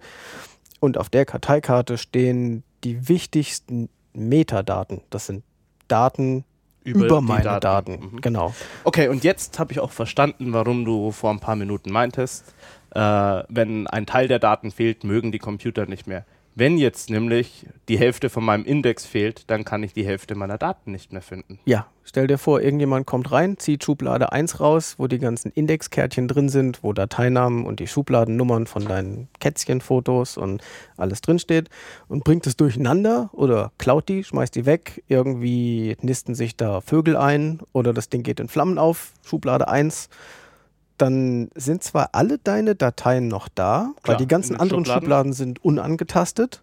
und 0.80 0.99
auf 0.99 1.10
der 1.10 1.26
Karteikarte 1.26 1.97
stehen 1.97 2.64
die 2.84 3.07
wichtigsten 3.07 3.89
Metadaten. 4.14 5.01
Das 5.10 5.27
sind 5.27 5.43
Daten 5.88 6.43
über, 6.84 7.05
über 7.05 7.22
meine 7.22 7.43
Daten. 7.43 7.61
Daten. 7.61 7.91
Mhm. 8.14 8.22
Genau. 8.22 8.53
Okay, 8.84 9.07
und 9.07 9.23
jetzt 9.23 9.60
habe 9.60 9.72
ich 9.72 9.80
auch 9.80 9.91
verstanden, 9.91 10.53
warum 10.53 10.85
du 10.85 11.11
vor 11.11 11.31
ein 11.31 11.39
paar 11.39 11.55
Minuten 11.55 11.91
meintest, 11.91 12.53
äh, 12.91 12.99
wenn 12.99 13.88
ein 13.88 14.05
Teil 14.05 14.27
der 14.27 14.39
Daten 14.39 14.72
fehlt, 14.72 15.03
mögen 15.03 15.31
die 15.31 15.39
Computer 15.39 15.85
nicht 15.85 16.07
mehr. 16.07 16.26
Wenn 16.55 16.77
jetzt 16.77 17.09
nämlich 17.09 17.65
die 17.89 17.97
Hälfte 17.97 18.30
von 18.30 18.45
meinem 18.45 18.63
Index 18.63 19.07
fehlt, 19.07 19.49
dann 19.49 19.65
kann 19.65 19.81
ich 19.81 19.93
die 19.93 20.05
Hälfte 20.05 20.35
meiner 20.35 20.59
Daten 20.59 20.91
nicht 20.91 21.11
mehr 21.11 21.23
finden. 21.23 21.57
Ja, 21.65 21.88
stell 22.03 22.27
dir 22.27 22.38
vor, 22.38 22.61
irgendjemand 22.61 23.07
kommt 23.07 23.31
rein, 23.31 23.57
zieht 23.57 23.84
Schublade 23.84 24.31
1 24.31 24.59
raus, 24.59 24.95
wo 24.99 25.07
die 25.07 25.17
ganzen 25.17 25.51
Indexkärtchen 25.51 26.27
drin 26.27 26.49
sind, 26.49 26.84
wo 26.84 26.93
Dateinamen 26.93 27.65
und 27.65 27.80
die 27.80 27.88
Schubladennummern 27.88 28.67
von 28.67 28.85
deinen 28.85 29.30
Kätzchenfotos 29.39 30.38
und 30.38 30.61
alles 30.95 31.21
drinsteht 31.21 31.69
und 32.07 32.23
bringt 32.23 32.45
es 32.45 32.55
durcheinander 32.55 33.31
oder 33.34 33.71
klaut 33.80 34.07
die, 34.07 34.23
schmeißt 34.23 34.53
die 34.53 34.67
weg, 34.67 35.03
irgendwie 35.07 35.97
nisten 36.01 36.35
sich 36.35 36.55
da 36.55 36.81
Vögel 36.81 37.17
ein 37.17 37.61
oder 37.71 37.93
das 37.93 38.09
Ding 38.09 38.21
geht 38.21 38.39
in 38.39 38.47
Flammen 38.47 38.77
auf, 38.77 39.13
Schublade 39.25 39.67
1 39.67 40.07
dann 40.98 41.49
sind 41.56 41.84
zwar 41.84 42.10
alle 42.14 42.38
deine 42.38 42.76
Dateien 42.76 43.28
noch 43.28 43.49
da, 43.49 43.91
Klar, 44.03 44.15
weil 44.15 44.18
die 44.18 44.28
ganzen 44.28 44.56
anderen 44.56 44.86
Schubladen. 44.86 45.03
Schubladen. 45.03 45.34
sind 45.34 45.64
unangetastet, 45.64 46.61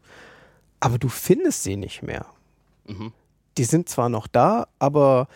aber 0.78 0.98
du 0.98 1.08
findest 1.08 1.62
sie 1.62 1.76
nicht 1.76 2.02
mehr. 2.02 2.26
Mhm. 2.86 3.12
Die 3.58 3.64
sind 3.64 3.88
zwar 3.88 4.08
noch 4.08 4.26
da, 4.26 4.66
aber 4.78 5.28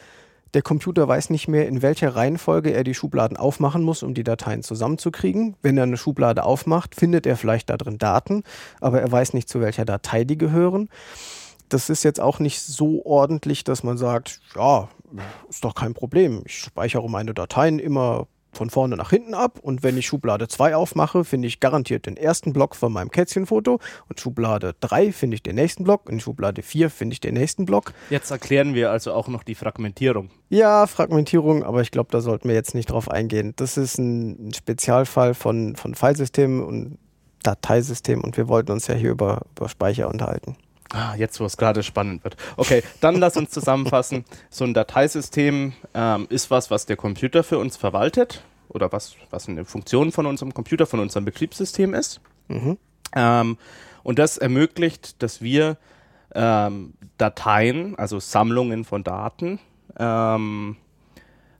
der 0.55 0.63
Computer 0.63 1.09
weiß 1.09 1.31
nicht 1.31 1.49
mehr, 1.49 1.67
in 1.67 1.83
welcher 1.83 2.15
Reihenfolge 2.15 2.71
er 2.71 2.85
die 2.85 2.95
Schubladen 2.95 3.37
aufmachen 3.37 3.83
muss, 3.83 4.05
um 4.05 4.15
die 4.15 4.23
Dateien 4.23 4.63
zusammenzukriegen. 4.63 5.57
Wenn 5.63 5.77
er 5.77 5.83
eine 5.83 5.97
Schublade 5.97 6.45
aufmacht, 6.45 6.95
findet 6.95 7.27
er 7.27 7.37
vielleicht 7.37 7.71
da 7.71 7.77
drin 7.77 7.99
Daten, 7.99 8.45
aber 8.81 9.01
er 9.01 9.11
weiß 9.11 9.35
nicht, 9.35 9.49
zu 9.49 9.61
welcher 9.61 9.85
Datei 9.85 10.25
die 10.25 10.39
gehören. 10.39 10.89
Das 11.69 11.91
ist 11.91 12.05
jetzt 12.05 12.21
auch 12.21 12.39
nicht 12.39 12.61
so 12.61 13.05
ordentlich, 13.05 13.65
dass 13.65 13.83
man 13.83 13.99
sagt, 13.99 14.41
ja, 14.55 14.89
ist 15.49 15.65
doch 15.65 15.75
kein 15.75 15.93
Problem. 15.93 16.43
Ich 16.47 16.61
speichere 16.61 17.11
meine 17.11 17.35
Dateien 17.35 17.81
immer 17.81 18.29
von 18.57 18.71
vorne 18.71 18.97
nach 18.97 19.11
hinten 19.11 19.35
ab 19.35 19.59
und 19.61 19.83
wenn 19.83 19.97
ich 19.97 20.07
Schublade 20.07 20.49
2 20.49 20.77
aufmache, 20.77 21.25
finde 21.25 21.49
ich 21.49 21.61
garantiert 21.61 22.07
den 22.07 22.17
ersten 22.17 22.53
Block 22.53 22.77
von 22.77 22.93
meinem 22.93 23.11
Kätzchenfoto 23.11 23.81
und 24.09 24.21
Schublade 24.21 24.75
3 24.81 25.13
finde 25.13 25.37
ich 25.37 25.43
den 25.43 25.57
nächsten 25.57 25.85
Block 25.85 26.09
und 26.09 26.21
Schublade 26.21 26.63
4 26.63 26.91
finde 26.91 27.15
ich 27.15 27.21
den 27.21 27.35
nächsten 27.35 27.65
Block. 27.65 27.93
Jetzt 28.11 28.31
erklären 28.31 28.75
wir 28.75 28.91
also 28.91 29.13
auch 29.13 29.29
noch 29.29 29.43
die 29.43 29.55
Fragmentierung. 29.55 30.31
Ja, 30.49 30.87
Fragmentierung, 30.87 31.65
aber 31.65 31.81
ich 31.81 31.91
glaube, 31.91 32.09
da 32.11 32.21
sollten 32.21 32.49
wir 32.49 32.55
jetzt 32.55 32.75
nicht 32.75 32.91
drauf 32.91 33.11
eingehen. 33.11 33.53
Das 33.57 33.77
ist 33.77 33.99
ein 33.99 34.53
Spezialfall 34.55 35.35
von, 35.35 35.77
von 35.77 35.95
Filesystemen 35.95 36.63
und 36.63 36.99
Dateisystemen 37.43 38.25
und 38.25 38.37
wir 38.37 38.49
wollten 38.49 38.73
uns 38.73 38.87
ja 38.87 38.95
hier 38.95 39.11
über, 39.11 39.43
über 39.57 39.69
Speicher 39.69 40.09
unterhalten. 40.09 40.57
Ah, 40.95 41.17
jetzt, 41.17 41.41
wo 41.41 41.45
es 41.45 41.57
gerade 41.57 41.83
spannend 41.83 42.23
wird. 42.23 42.37
Okay, 42.57 42.85
dann 43.01 43.17
lass 43.17 43.37
uns 43.37 43.51
zusammenfassen. 43.51 44.25
So 44.49 44.65
ein 44.65 44.75
Dateisystem 44.75 45.73
ähm, 45.93 46.27
ist 46.31 46.53
was, 46.53 46.71
was 46.71 46.87
der 46.87 46.97
Computer 46.97 47.43
für 47.43 47.59
uns 47.59 47.77
verwaltet 47.77 48.45
oder 48.69 48.93
was, 48.93 49.17
was 49.31 49.49
eine 49.49 49.65
Funktion 49.65 50.13
von 50.13 50.25
unserem 50.25 50.55
Computer, 50.55 50.87
von 50.87 51.01
unserem 51.01 51.25
Betriebssystem 51.25 51.95
ist. 51.95 52.21
Mhm. 52.47 52.79
Ähm, 53.17 53.59
und 54.05 54.21
das 54.21 54.39
ermöglicht, 54.39 55.21
dass 55.21 55.43
wir 55.43 55.79
ähm, 56.33 56.95
Dateien, 57.19 57.99
also 57.99 58.21
Sammlungen 58.21 58.85
von 58.85 59.03
Daten, 59.03 59.59
ähm, 59.99 60.77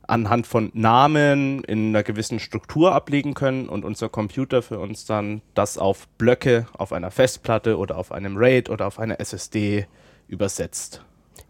anhand 0.07 0.47
von 0.47 0.71
Namen 0.73 1.63
in 1.63 1.89
einer 1.89 2.03
gewissen 2.03 2.39
Struktur 2.39 2.93
ablegen 2.93 3.33
können 3.33 3.69
und 3.69 3.85
unser 3.85 4.09
Computer 4.09 4.61
für 4.61 4.79
uns 4.79 5.05
dann 5.05 5.41
das 5.53 5.77
auf 5.77 6.07
Blöcke 6.17 6.67
auf 6.77 6.93
einer 6.93 7.11
Festplatte 7.11 7.77
oder 7.77 7.97
auf 7.97 8.11
einem 8.11 8.37
RAID 8.37 8.69
oder 8.69 8.87
auf 8.87 8.99
einer 8.99 9.19
SSD 9.19 9.87
übersetzt. 10.27 11.03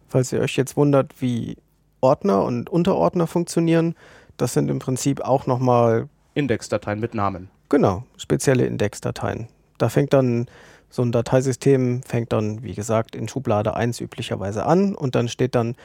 Falls 0.07 0.31
ihr 0.31 0.39
euch 0.39 0.55
jetzt 0.55 0.77
wundert, 0.77 1.21
wie 1.21 1.57
Ordner 2.01 2.43
und 2.43 2.69
Unterordner 2.69 3.27
funktionieren, 3.27 3.95
das 4.37 4.53
sind 4.53 4.69
im 4.69 4.79
Prinzip 4.79 5.21
auch 5.21 5.47
nochmal 5.47 6.07
Indexdateien 6.33 6.99
mit 6.99 7.15
Namen. 7.15 7.49
Genau, 7.69 8.03
spezielle 8.17 8.65
Indexdateien. 8.65 9.47
Da 9.77 9.89
fängt 9.89 10.13
dann 10.13 10.47
so 10.89 11.01
ein 11.01 11.11
Dateisystem, 11.11 12.03
fängt 12.03 12.31
dann, 12.31 12.63
wie 12.63 12.73
gesagt, 12.73 13.15
in 13.15 13.27
Schublade 13.27 13.75
1 13.75 13.99
üblicherweise 13.99 14.65
an 14.65 14.95
und 14.95 15.15
dann 15.15 15.27
steht 15.27 15.55
dann 15.55 15.75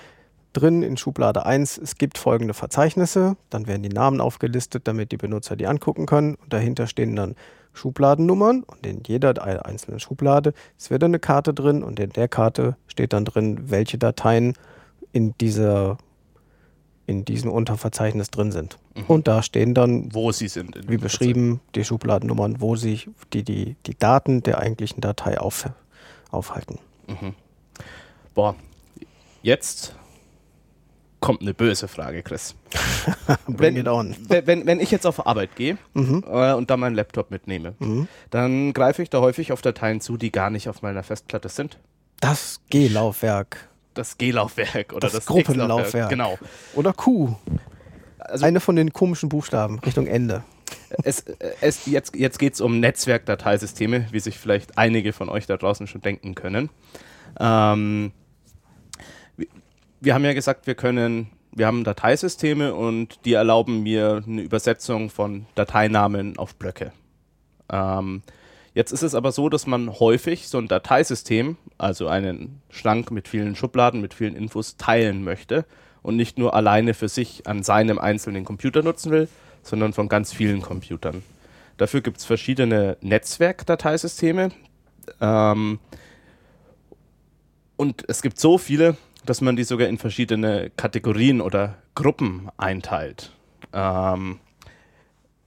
drin 0.52 0.82
in 0.82 0.96
Schublade 0.96 1.46
1, 1.46 1.78
es 1.78 1.96
gibt 1.96 2.18
folgende 2.18 2.54
Verzeichnisse, 2.54 3.36
dann 3.50 3.66
werden 3.66 3.82
die 3.82 3.88
Namen 3.88 4.20
aufgelistet, 4.20 4.88
damit 4.88 5.12
die 5.12 5.16
Benutzer 5.16 5.56
die 5.56 5.66
angucken 5.66 6.06
können 6.06 6.34
und 6.34 6.52
dahinter 6.52 6.86
stehen 6.86 7.16
dann 7.16 7.36
Schubladennummern 7.72 8.64
und 8.64 8.84
in 8.84 9.02
jeder 9.06 9.40
einzelnen 9.64 10.00
Schublade 10.00 10.52
ist 10.76 10.90
wieder 10.90 11.06
eine 11.06 11.20
Karte 11.20 11.54
drin 11.54 11.82
und 11.82 12.00
in 12.00 12.10
der 12.10 12.28
Karte 12.28 12.76
steht 12.88 13.12
dann 13.12 13.24
drin, 13.24 13.70
welche 13.70 13.96
Dateien 13.96 14.54
in 15.12 15.34
dieser 15.40 15.98
in 17.06 17.24
diesem 17.24 17.50
Unterverzeichnis 17.50 18.30
drin 18.30 18.52
sind. 18.52 18.78
Mhm. 18.94 19.04
Und 19.08 19.28
da 19.28 19.42
stehen 19.42 19.74
dann, 19.74 20.14
wo 20.14 20.30
sie 20.30 20.46
sind, 20.46 20.88
wie 20.88 20.96
beschrieben, 20.96 21.60
die 21.74 21.84
Schubladennummern, 21.84 22.60
wo 22.60 22.76
sich 22.76 23.10
die, 23.32 23.42
die, 23.42 23.74
die 23.86 23.98
Daten 23.98 24.44
der 24.44 24.58
eigentlichen 24.58 25.00
Datei 25.00 25.40
auf, 25.40 25.68
aufhalten. 26.30 26.78
Mhm. 27.08 27.34
Boah, 28.32 28.54
jetzt 29.42 29.96
kommt 31.20 31.42
eine 31.42 31.54
böse 31.54 31.88
Frage, 31.88 32.22
Chris. 32.22 32.54
Bring 33.46 33.56
wenn, 33.58 33.76
it 33.76 33.88
on. 33.88 34.16
Wenn, 34.28 34.66
wenn 34.66 34.80
ich 34.80 34.90
jetzt 34.90 35.06
auf 35.06 35.26
Arbeit 35.26 35.54
gehe 35.54 35.78
mhm. 35.94 36.24
äh, 36.26 36.52
und 36.54 36.70
da 36.70 36.76
meinen 36.76 36.94
Laptop 36.94 37.30
mitnehme, 37.30 37.74
mhm. 37.78 38.08
dann 38.30 38.72
greife 38.72 39.02
ich 39.02 39.10
da 39.10 39.20
häufig 39.20 39.52
auf 39.52 39.62
Dateien 39.62 40.00
zu, 40.00 40.16
die 40.16 40.32
gar 40.32 40.50
nicht 40.50 40.68
auf 40.68 40.82
meiner 40.82 41.02
Festplatte 41.02 41.48
sind. 41.48 41.78
Das 42.20 42.60
G-Laufwerk. 42.70 43.68
Das 43.94 44.18
G-Laufwerk 44.18 44.92
oder 44.92 45.00
das, 45.00 45.12
das 45.12 45.26
Gruppenlaufwerk. 45.26 46.08
Genau. 46.10 46.38
Oder 46.74 46.92
Q. 46.92 47.34
Also, 48.18 48.44
Eine 48.44 48.60
von 48.60 48.76
den 48.76 48.92
komischen 48.92 49.28
Buchstaben 49.28 49.78
Richtung 49.80 50.06
Ende. 50.06 50.44
Es, 51.02 51.24
es, 51.60 51.86
jetzt 51.86 52.14
jetzt 52.14 52.38
geht 52.38 52.54
es 52.54 52.60
um 52.60 52.80
Netzwerkdateisysteme, 52.80 54.06
wie 54.10 54.20
sich 54.20 54.38
vielleicht 54.38 54.78
einige 54.78 55.12
von 55.12 55.28
euch 55.28 55.46
da 55.46 55.56
draußen 55.56 55.86
schon 55.86 56.00
denken 56.00 56.34
können. 56.34 56.70
Ähm, 57.38 58.12
wir 60.00 60.14
haben 60.14 60.24
ja 60.24 60.32
gesagt, 60.32 60.66
wir 60.66 60.74
können, 60.74 61.30
wir 61.52 61.66
haben 61.66 61.84
Dateisysteme 61.84 62.74
und 62.74 63.20
die 63.24 63.34
erlauben 63.34 63.82
mir 63.82 64.22
eine 64.26 64.42
Übersetzung 64.42 65.10
von 65.10 65.46
Dateinamen 65.54 66.38
auf 66.38 66.54
Blöcke. 66.56 66.92
Ähm, 67.70 68.22
jetzt 68.74 68.92
ist 68.92 69.02
es 69.02 69.14
aber 69.14 69.32
so, 69.32 69.48
dass 69.48 69.66
man 69.66 70.00
häufig 70.00 70.48
so 70.48 70.58
ein 70.58 70.68
Dateisystem, 70.68 71.56
also 71.78 72.08
einen 72.08 72.62
Schrank 72.70 73.10
mit 73.10 73.28
vielen 73.28 73.56
Schubladen, 73.56 74.00
mit 74.00 74.14
vielen 74.14 74.36
Infos 74.36 74.76
teilen 74.76 75.22
möchte 75.22 75.64
und 76.02 76.16
nicht 76.16 76.38
nur 76.38 76.54
alleine 76.54 76.94
für 76.94 77.08
sich 77.08 77.46
an 77.46 77.62
seinem 77.62 77.98
einzelnen 77.98 78.44
Computer 78.44 78.82
nutzen 78.82 79.12
will, 79.12 79.28
sondern 79.62 79.92
von 79.92 80.08
ganz 80.08 80.32
vielen 80.32 80.62
Computern. 80.62 81.22
Dafür 81.76 82.00
gibt 82.00 82.18
es 82.18 82.24
verschiedene 82.24 82.96
Netzwerkdateisysteme. 83.00 84.50
Ähm, 85.20 85.78
und 87.76 88.04
es 88.08 88.20
gibt 88.20 88.38
so 88.38 88.58
viele, 88.58 88.96
dass 89.30 89.40
man 89.40 89.54
die 89.54 89.62
sogar 89.62 89.86
in 89.86 89.96
verschiedene 89.96 90.70
Kategorien 90.70 91.40
oder 91.40 91.76
Gruppen 91.94 92.48
einteilt. 92.56 93.30
Ähm, 93.72 94.40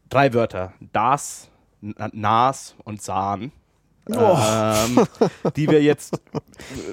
drei 0.08 0.34
Wörter: 0.34 0.72
Das, 0.94 1.50
Nas 1.82 2.76
und 2.86 3.02
Sahn. 3.02 3.52
Oh. 4.10 4.38
Ähm, 4.40 5.06
die 5.58 5.70
wir 5.70 5.84
jetzt, 5.84 6.22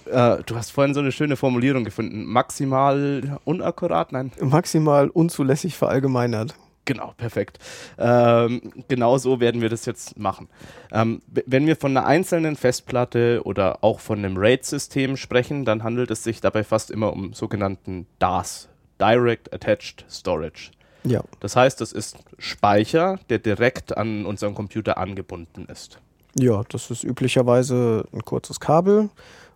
äh, 0.07 0.39
du 0.45 0.57
hast 0.57 0.71
vorhin 0.71 0.93
so 0.93 0.99
eine 0.99 1.13
schöne 1.13 1.37
Formulierung 1.37 1.85
gefunden, 1.85 2.25
maximal 2.25 3.39
unakkurat, 3.45 4.11
nein? 4.11 4.33
Maximal 4.41 5.11
unzulässig 5.11 5.77
verallgemeinert. 5.77 6.57
Genau, 6.91 7.15
perfekt. 7.17 7.61
Ähm, 7.99 8.73
genau 8.89 9.17
so 9.17 9.39
werden 9.39 9.61
wir 9.61 9.69
das 9.69 9.87
jetzt 9.87 10.19
machen. 10.19 10.49
Ähm, 10.91 11.23
wenn 11.29 11.65
wir 11.69 11.77
von 11.77 11.97
einer 11.97 12.05
einzelnen 12.05 12.57
Festplatte 12.57 13.43
oder 13.45 13.85
auch 13.85 14.01
von 14.01 14.19
einem 14.19 14.37
RAID-System 14.37 15.17
sprechen, 15.17 15.65
dann 15.65 15.85
handelt 15.85 16.11
es 16.11 16.25
sich 16.25 16.41
dabei 16.41 16.65
fast 16.65 16.91
immer 16.91 17.13
um 17.13 17.33
sogenannten 17.33 18.09
DAS, 18.19 18.69
Direct 19.01 19.55
Attached 19.55 20.05
Storage. 20.11 20.73
Ja. 21.05 21.23
Das 21.39 21.55
heißt, 21.55 21.81
das 21.81 21.93
ist 21.93 22.17
Speicher, 22.39 23.21
der 23.29 23.39
direkt 23.39 23.97
an 23.97 24.27
unseren 24.27 24.57
Computer 24.57 24.99
angebunden 24.99 25.67
ist. 25.67 26.01
Ja, 26.37 26.65
das 26.71 26.91
ist 26.91 27.05
üblicherweise 27.05 28.05
ein 28.13 28.25
kurzes 28.25 28.59
Kabel 28.59 29.11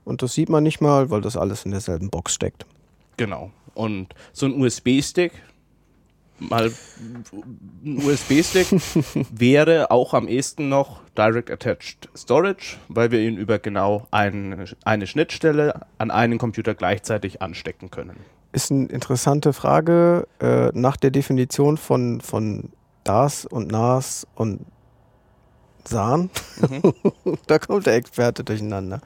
und 0.04 0.22
das 0.22 0.34
sieht 0.34 0.50
man 0.50 0.62
nicht 0.62 0.80
mal, 0.80 1.10
weil 1.10 1.20
das 1.20 1.36
alles 1.36 1.64
in 1.64 1.72
derselben 1.72 2.10
Box 2.10 2.32
steckt. 2.32 2.64
Genau. 3.16 3.50
Und 3.74 4.14
so 4.32 4.46
ein 4.46 4.60
USB-Stick, 4.60 5.32
mal 6.38 6.72
ein 7.84 7.98
USB-Stick 7.98 8.68
wäre 9.30 9.90
auch 9.90 10.14
am 10.14 10.28
ehesten 10.28 10.68
noch 10.68 11.00
Direct 11.16 11.50
Attached 11.50 12.08
Storage, 12.16 12.76
weil 12.88 13.10
wir 13.10 13.20
ihn 13.20 13.36
über 13.36 13.58
genau 13.58 14.06
ein, 14.10 14.66
eine 14.84 15.06
Schnittstelle 15.06 15.82
an 15.98 16.10
einen 16.10 16.38
Computer 16.38 16.74
gleichzeitig 16.74 17.42
anstecken 17.42 17.90
können. 17.90 18.16
Ist 18.52 18.70
eine 18.70 18.86
interessante 18.86 19.52
Frage 19.52 20.26
äh, 20.40 20.70
nach 20.74 20.96
der 20.96 21.10
Definition 21.10 21.76
von, 21.76 22.20
von 22.20 22.70
DAS 23.04 23.46
und 23.46 23.70
NAS 23.70 24.26
und 24.34 24.60
SAN. 25.86 26.30
Mhm. 26.60 27.38
da 27.46 27.58
kommt 27.58 27.86
der 27.86 27.94
Experte 27.94 28.44
durcheinander. 28.44 29.00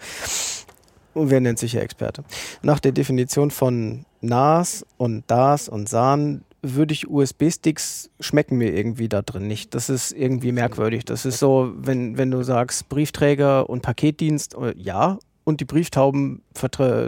Und 1.15 1.31
wer 1.31 1.41
nennt 1.41 1.59
sich 1.59 1.73
ja 1.73 1.81
Experte? 1.81 2.25
Nach 2.63 2.79
der 2.79 2.93
Definition 2.93 3.51
von 3.51 4.05
NAS 4.21 4.87
und 4.97 5.29
DAS 5.31 5.69
und 5.69 5.89
SAN 5.89 6.45
würde 6.63 6.93
ich 6.93 7.09
USB-Sticks 7.09 8.11
schmecken 8.21 8.57
mir 8.57 8.75
irgendwie 8.75 9.09
da 9.09 9.23
drin 9.23 9.47
nicht. 9.47 9.75
Das 9.75 9.89
ist 9.89 10.13
irgendwie 10.13 10.53
merkwürdig. 10.53 11.05
Das 11.05 11.25
ist 11.25 11.39
so, 11.39 11.73
wenn, 11.77 12.19
wenn 12.19 12.31
du 12.31 12.43
sagst 12.43 12.89
Briefträger 12.89 13.69
und 13.71 13.83
Paketdienst, 13.83 14.55
äh, 14.55 14.75
ja. 14.77 15.19
Und 15.45 15.61
die 15.61 15.65
Brieftauben 15.65 16.43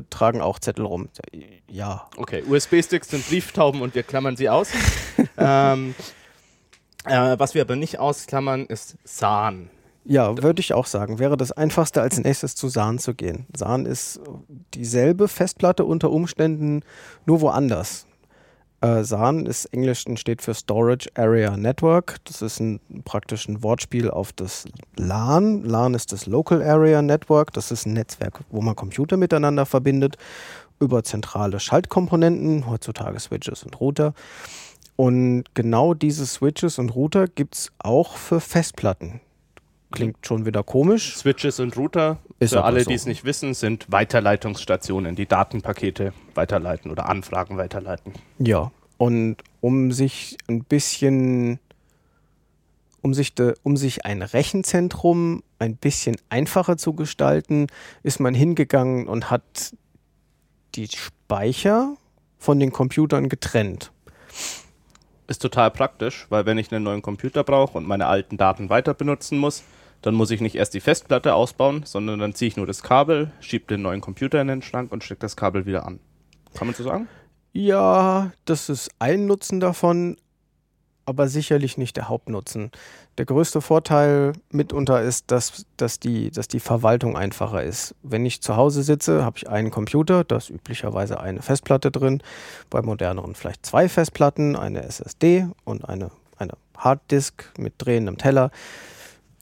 tragen 0.09 0.40
auch 0.40 0.59
Zettel 0.59 0.86
rum. 0.86 1.10
Ja. 1.68 2.09
Okay, 2.16 2.43
USB-Sticks 2.48 3.10
sind 3.10 3.28
Brieftauben 3.28 3.82
und 3.82 3.94
wir 3.94 4.02
klammern 4.02 4.36
sie 4.36 4.48
aus. 4.48 4.70
ähm, 5.36 5.94
äh, 7.05 7.39
was 7.39 7.55
wir 7.55 7.60
aber 7.60 7.77
nicht 7.77 7.98
ausklammern, 7.98 8.64
ist 8.64 8.97
SAN. 9.05 9.68
Ja, 10.05 10.43
würde 10.43 10.60
ich 10.60 10.72
auch 10.72 10.86
sagen. 10.86 11.18
Wäre 11.18 11.36
das 11.36 11.52
einfachste, 11.52 12.01
als 12.01 12.18
nächstes 12.18 12.55
zu 12.55 12.68
SAN 12.68 12.98
zu 12.98 13.14
gehen. 13.14 13.47
SAN 13.55 13.85
ist 13.85 14.20
dieselbe 14.72 15.28
Festplatte 15.28 15.85
unter 15.85 16.10
Umständen, 16.10 16.82
nur 17.27 17.43
woanders. 17.43 18.06
Äh, 18.81 19.05
SAN 19.05 19.44
ist 19.44 19.66
Englisch 19.66 20.07
und 20.07 20.19
steht 20.19 20.40
für 20.40 20.55
Storage 20.55 21.11
Area 21.15 21.57
Network. 21.57 22.16
Das 22.24 22.40
ist 22.40 22.61
ein, 22.61 22.81
praktisch 23.05 23.47
ein 23.47 23.62
Wortspiel 23.62 24.11
auf 24.11 24.32
das 24.32 24.65
LAN. 24.97 25.65
LAN 25.65 25.94
ist 25.94 26.12
das 26.12 26.27
Local 26.27 26.62
Area 26.62 27.02
Network. 27.02 27.52
Das 27.52 27.70
ist 27.70 27.86
ein 27.86 27.93
Netzwerk, 27.93 28.40
wo 28.51 28.62
man 28.62 28.77
Computer 28.77 29.16
miteinander 29.16 29.66
verbindet 29.66 30.16
über 30.81 31.05
zentrale 31.05 31.61
Schaltkomponenten, 31.61 32.66
heutzutage 32.66 33.20
Switches 33.20 33.65
und 33.65 33.78
Router. 33.81 34.15
Und 34.97 35.44
genau 35.55 35.93
diese 35.93 36.27
Switches 36.27 36.78
und 36.78 36.94
Router 36.94 37.27
gibt 37.27 37.55
es 37.57 37.73
auch 37.78 38.16
für 38.16 38.40
Festplatten. 38.40 39.20
Klingt 39.93 40.25
schon 40.25 40.47
wieder 40.47 40.62
komisch. 40.62 41.17
Switches 41.17 41.59
und 41.59 41.77
Router, 41.77 42.19
ist 42.39 42.53
für 42.53 42.65
alle, 42.65 42.83
so. 42.83 42.91
die 42.91 42.95
es 42.95 43.07
nicht 43.07 43.25
wissen, 43.25 43.55
sind 43.55 43.91
Weiterleitungsstationen, 43.91 45.17
die 45.17 45.27
Datenpakete 45.27 46.12
weiterleiten 46.35 46.91
oder 46.91 47.09
Anfragen 47.09 47.57
weiterleiten. 47.57 48.12
Ja, 48.39 48.71
und 48.99 49.39
um 49.61 49.93
sich 49.93 50.37
ein 50.47 50.62
bisschen, 50.62 51.59
um 53.03 53.15
sich, 53.15 53.35
de, 53.35 53.55
um 53.62 53.77
sich 53.77 54.05
ein 54.05 54.23
Rechenzentrum 54.23 55.43
ein 55.59 55.77
bisschen 55.77 56.17
einfacher 56.29 56.77
zu 56.77 56.93
gestalten, 56.93 57.67
ist 58.03 58.21
man 58.21 58.35
hingegangen 58.35 59.09
und 59.09 59.31
hat 59.31 59.75
die 60.75 60.87
Speicher 60.87 61.97
von 62.39 62.61
den 62.61 62.73
Computern 62.73 63.29
getrennt. 63.29 63.91
Ist 65.27 65.43
total 65.43 65.71
praktisch, 65.71 66.27
weil 66.29 66.47
wenn 66.47 66.59
ich 66.59 66.73
einen 66.73 66.85
neuen 66.85 67.03
Computer 67.03 67.45
brauche 67.45 67.79
und 67.79 67.87
meine 67.87 68.07
alten 68.07 68.37
Daten 68.37 68.69
weiter 68.69 68.95
benutzen 68.95 69.39
muss, 69.39 69.62
dann 70.02 70.14
muss 70.14 70.31
ich 70.31 70.40
nicht 70.40 70.55
erst 70.55 70.74
die 70.74 70.81
Festplatte 70.81 71.35
ausbauen, 71.35 71.82
sondern 71.85 72.18
dann 72.18 72.35
ziehe 72.35 72.48
ich 72.48 72.56
nur 72.56 72.66
das 72.66 72.82
Kabel, 72.82 73.32
schiebe 73.40 73.66
den 73.66 73.82
neuen 73.82 74.01
Computer 74.01 74.40
in 74.40 74.48
den 74.48 74.62
Schrank 74.62 74.93
und 74.93 75.05
stecke 75.05 75.20
das 75.20 75.36
Kabel 75.36 75.66
wieder 75.66 75.86
an. 75.86 76.01
Kann 76.55 76.66
man 76.66 76.74
so 76.74 76.85
sagen? 76.85 77.09
Ja, 77.52 78.32
das 78.44 78.68
ist 78.68 78.90
ein 78.98 79.27
Nutzen 79.27 79.60
davon, 79.60 80.16
aber 81.05 81.28
sicherlich 81.28 81.77
nicht 81.77 81.97
der 81.97 82.09
Hauptnutzen. 82.09 82.70
Der 83.18 83.27
größte 83.27 83.60
Vorteil 83.60 84.32
mitunter 84.51 85.02
ist, 85.02 85.31
dass, 85.31 85.66
dass, 85.77 85.98
die, 85.98 86.31
dass 86.31 86.47
die 86.47 86.60
Verwaltung 86.60 87.16
einfacher 87.16 87.62
ist. 87.62 87.94
Wenn 88.02 88.24
ich 88.24 88.40
zu 88.40 88.56
Hause 88.56 88.82
sitze, 88.82 89.24
habe 89.24 89.36
ich 89.36 89.48
einen 89.48 89.70
Computer, 89.70 90.22
da 90.24 90.36
ist 90.36 90.51
üblicherweise 90.51 91.20
eine 91.20 91.43
Festplatte 91.43 91.90
drin, 91.90 92.22
bei 92.70 92.81
moderneren 92.81 93.35
vielleicht 93.35 93.66
zwei 93.66 93.89
Festplatten, 93.89 94.56
eine 94.56 94.85
SSD 94.85 95.48
und 95.64 95.89
eine, 95.89 96.12
eine 96.39 96.52
Harddisk 96.77 97.52
mit 97.59 97.74
drehendem 97.78 98.16
Teller. 98.16 98.51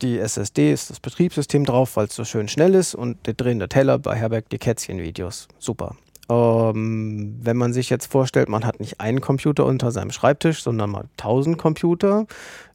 Die 0.03 0.19
SSD 0.19 0.73
ist 0.73 0.91
das 0.91 1.01
Betriebssystem 1.01 1.65
drauf, 1.65 1.97
weil 1.97 2.07
es 2.07 2.15
so 2.15 2.25
schön 2.25 2.49
schnell 2.49 2.75
ist 2.75 2.95
und 2.95 3.27
der 3.27 3.35
drehende 3.35 3.69
Teller 3.69 3.99
beherbergt 3.99 4.53
die 4.53 4.59
Kätzchen-Videos. 4.59 5.49
Super. 5.59 5.97
Ähm, 6.31 7.39
wenn 7.41 7.57
man 7.57 7.73
sich 7.73 7.89
jetzt 7.89 8.07
vorstellt, 8.07 8.51
man 8.51 8.67
hat 8.67 8.81
nicht 8.81 9.01
einen 9.01 9.21
Computer 9.21 9.65
unter 9.65 9.91
seinem 9.91 10.11
Schreibtisch, 10.11 10.63
sondern 10.63 10.91
mal 10.91 11.07
tausend 11.17 11.57
Computer 11.57 12.27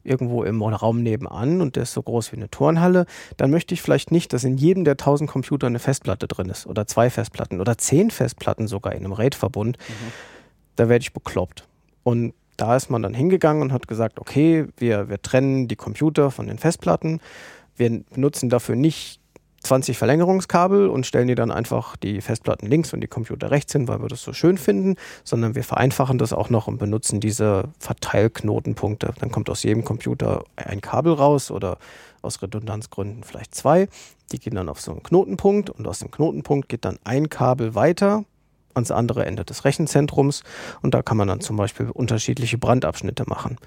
irgendwo 0.02 0.42
im 0.42 0.60
Raum 0.60 1.02
nebenan 1.02 1.60
und 1.60 1.76
der 1.76 1.84
ist 1.84 1.92
so 1.92 2.02
groß 2.02 2.32
wie 2.32 2.36
eine 2.36 2.50
Turnhalle, 2.50 3.06
dann 3.36 3.50
möchte 3.50 3.72
ich 3.72 3.80
vielleicht 3.80 4.10
nicht, 4.10 4.32
dass 4.32 4.42
in 4.42 4.56
jedem 4.56 4.84
der 4.84 4.96
tausend 4.96 5.30
Computer 5.30 5.68
eine 5.68 5.78
Festplatte 5.78 6.26
drin 6.26 6.48
ist 6.50 6.66
oder 6.66 6.86
zwei 6.86 7.10
Festplatten 7.10 7.60
oder 7.60 7.78
zehn 7.78 8.10
Festplatten 8.10 8.66
sogar 8.66 8.92
in 8.92 9.04
einem 9.04 9.12
RAID-Verbund. 9.12 9.78
Mhm. 9.78 10.12
Da 10.76 10.88
werde 10.88 11.02
ich 11.02 11.12
bekloppt. 11.12 11.68
Und 12.02 12.34
da 12.56 12.76
ist 12.76 12.90
man 12.90 13.02
dann 13.02 13.14
hingegangen 13.14 13.62
und 13.62 13.72
hat 13.72 13.88
gesagt, 13.88 14.20
okay, 14.20 14.66
wir, 14.76 15.08
wir 15.08 15.20
trennen 15.20 15.68
die 15.68 15.76
Computer 15.76 16.30
von 16.30 16.46
den 16.46 16.58
Festplatten. 16.58 17.20
Wir 17.76 18.02
benutzen 18.10 18.48
dafür 18.48 18.76
nicht 18.76 19.20
20 19.64 19.96
Verlängerungskabel 19.96 20.88
und 20.88 21.06
stellen 21.06 21.26
die 21.26 21.34
dann 21.34 21.50
einfach 21.50 21.96
die 21.96 22.20
Festplatten 22.20 22.66
links 22.66 22.92
und 22.92 23.00
die 23.00 23.08
Computer 23.08 23.50
rechts 23.50 23.72
hin, 23.72 23.88
weil 23.88 24.00
wir 24.00 24.08
das 24.08 24.22
so 24.22 24.32
schön 24.32 24.58
finden, 24.58 24.96
sondern 25.24 25.54
wir 25.54 25.64
vereinfachen 25.64 26.18
das 26.18 26.32
auch 26.32 26.50
noch 26.50 26.66
und 26.66 26.78
benutzen 26.78 27.18
diese 27.18 27.70
Verteilknotenpunkte. 27.78 29.14
Dann 29.18 29.30
kommt 29.30 29.50
aus 29.50 29.62
jedem 29.62 29.84
Computer 29.84 30.44
ein 30.56 30.80
Kabel 30.80 31.14
raus 31.14 31.50
oder 31.50 31.78
aus 32.22 32.42
Redundanzgründen 32.42 33.24
vielleicht 33.24 33.54
zwei. 33.54 33.88
Die 34.32 34.38
gehen 34.38 34.54
dann 34.54 34.68
auf 34.68 34.80
so 34.80 34.92
einen 34.92 35.02
Knotenpunkt 35.02 35.70
und 35.70 35.86
aus 35.88 35.98
dem 35.98 36.10
Knotenpunkt 36.10 36.68
geht 36.68 36.84
dann 36.84 36.98
ein 37.04 37.28
Kabel 37.28 37.74
weiter 37.74 38.24
ans 38.74 38.90
andere 38.90 39.24
Ende 39.26 39.44
des 39.44 39.64
Rechenzentrums 39.64 40.42
und 40.82 40.94
da 40.94 41.02
kann 41.02 41.16
man 41.16 41.28
dann 41.28 41.40
zum 41.40 41.56
Beispiel 41.56 41.90
unterschiedliche 41.90 42.58
Brandabschnitte 42.58 43.24
machen. 43.26 43.58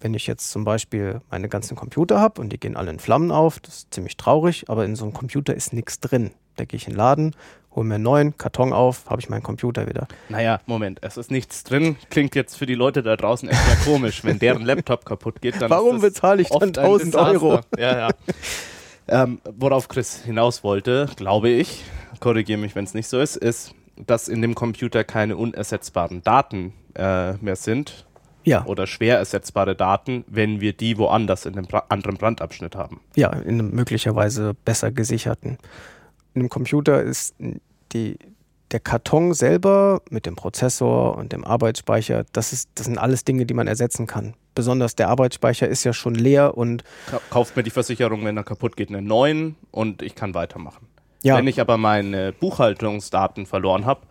Wenn 0.00 0.14
ich 0.14 0.26
jetzt 0.26 0.50
zum 0.50 0.64
Beispiel 0.64 1.20
meine 1.30 1.48
ganzen 1.48 1.76
Computer 1.76 2.18
habe 2.18 2.40
und 2.40 2.52
die 2.52 2.58
gehen 2.58 2.76
alle 2.76 2.90
in 2.90 2.98
Flammen 2.98 3.30
auf, 3.30 3.60
das 3.60 3.76
ist 3.76 3.94
ziemlich 3.94 4.16
traurig, 4.16 4.68
aber 4.68 4.84
in 4.84 4.96
so 4.96 5.04
einem 5.04 5.12
Computer 5.12 5.54
ist 5.54 5.72
nichts 5.72 6.00
drin. 6.00 6.32
Da 6.56 6.64
gehe 6.64 6.76
ich 6.76 6.86
in 6.86 6.94
den 6.94 6.98
Laden, 6.98 7.36
hole 7.74 7.86
mir 7.86 7.94
einen 7.94 8.04
neuen 8.04 8.36
Karton 8.36 8.72
auf, 8.72 9.08
habe 9.08 9.20
ich 9.20 9.28
meinen 9.28 9.42
Computer 9.42 9.86
wieder. 9.86 10.08
Naja, 10.28 10.60
Moment, 10.66 10.98
es 11.02 11.16
ist 11.16 11.30
nichts 11.30 11.64
drin. 11.64 11.96
Klingt 12.10 12.34
jetzt 12.34 12.56
für 12.56 12.66
die 12.66 12.74
Leute 12.74 13.02
da 13.02 13.16
draußen 13.16 13.48
erstmal 13.48 13.76
komisch. 13.84 14.24
Wenn 14.24 14.38
deren 14.38 14.62
Laptop 14.62 15.04
kaputt 15.04 15.40
geht, 15.40 15.60
dann. 15.60 15.70
Warum 15.70 16.00
bezahle 16.00 16.42
ich 16.42 16.48
dann 16.48 16.68
1000 16.68 17.16
Euro? 17.16 17.60
Ja, 17.78 17.98
ja. 17.98 18.08
ähm, 19.08 19.40
worauf 19.56 19.88
Chris 19.88 20.22
hinaus 20.22 20.62
wollte, 20.64 21.08
glaube 21.16 21.48
ich, 21.48 21.84
korrigiere 22.20 22.58
mich, 22.58 22.74
wenn 22.74 22.84
es 22.84 22.94
nicht 22.94 23.08
so 23.08 23.20
ist, 23.20 23.36
ist, 23.36 23.74
dass 24.06 24.28
in 24.28 24.42
dem 24.42 24.54
Computer 24.54 25.04
keine 25.04 25.36
unersetzbaren 25.36 26.22
Daten 26.22 26.72
äh, 26.94 27.34
mehr 27.34 27.56
sind. 27.56 28.06
Ja. 28.44 28.64
Oder 28.66 28.86
schwer 28.86 29.18
ersetzbare 29.18 29.76
Daten, 29.76 30.24
wenn 30.26 30.60
wir 30.60 30.72
die 30.72 30.98
woanders 30.98 31.46
in 31.46 31.56
einem 31.56 31.66
Bra 31.66 31.84
anderen 31.88 32.16
Brandabschnitt 32.16 32.74
haben. 32.74 33.00
Ja, 33.14 33.30
in 33.30 33.60
einem 33.60 33.70
möglicherweise 33.70 34.54
besser 34.64 34.90
gesicherten. 34.90 35.58
In 36.34 36.42
einem 36.42 36.48
Computer 36.48 37.02
ist 37.02 37.36
die, 37.92 38.18
der 38.72 38.80
Karton 38.80 39.34
selber 39.34 40.02
mit 40.10 40.26
dem 40.26 40.34
Prozessor 40.34 41.16
und 41.16 41.32
dem 41.32 41.44
Arbeitsspeicher, 41.44 42.24
das, 42.32 42.52
ist, 42.52 42.70
das 42.74 42.86
sind 42.86 42.98
alles 42.98 43.24
Dinge, 43.24 43.46
die 43.46 43.54
man 43.54 43.68
ersetzen 43.68 44.06
kann. 44.06 44.34
Besonders 44.54 44.96
der 44.96 45.08
Arbeitsspeicher 45.08 45.68
ist 45.68 45.84
ja 45.84 45.92
schon 45.92 46.14
leer 46.14 46.56
und. 46.56 46.84
Kauft 47.30 47.56
mir 47.56 47.62
die 47.62 47.70
Versicherung, 47.70 48.24
wenn 48.24 48.36
er 48.36 48.44
kaputt 48.44 48.76
geht, 48.76 48.88
einen 48.88 49.06
neuen 49.06 49.56
und 49.70 50.02
ich 50.02 50.14
kann 50.14 50.34
weitermachen. 50.34 50.88
Ja. 51.22 51.36
Wenn 51.36 51.46
ich 51.46 51.60
aber 51.60 51.76
meine 51.76 52.32
Buchhaltungsdaten 52.32 53.46
verloren 53.46 53.86
habe, 53.86 54.02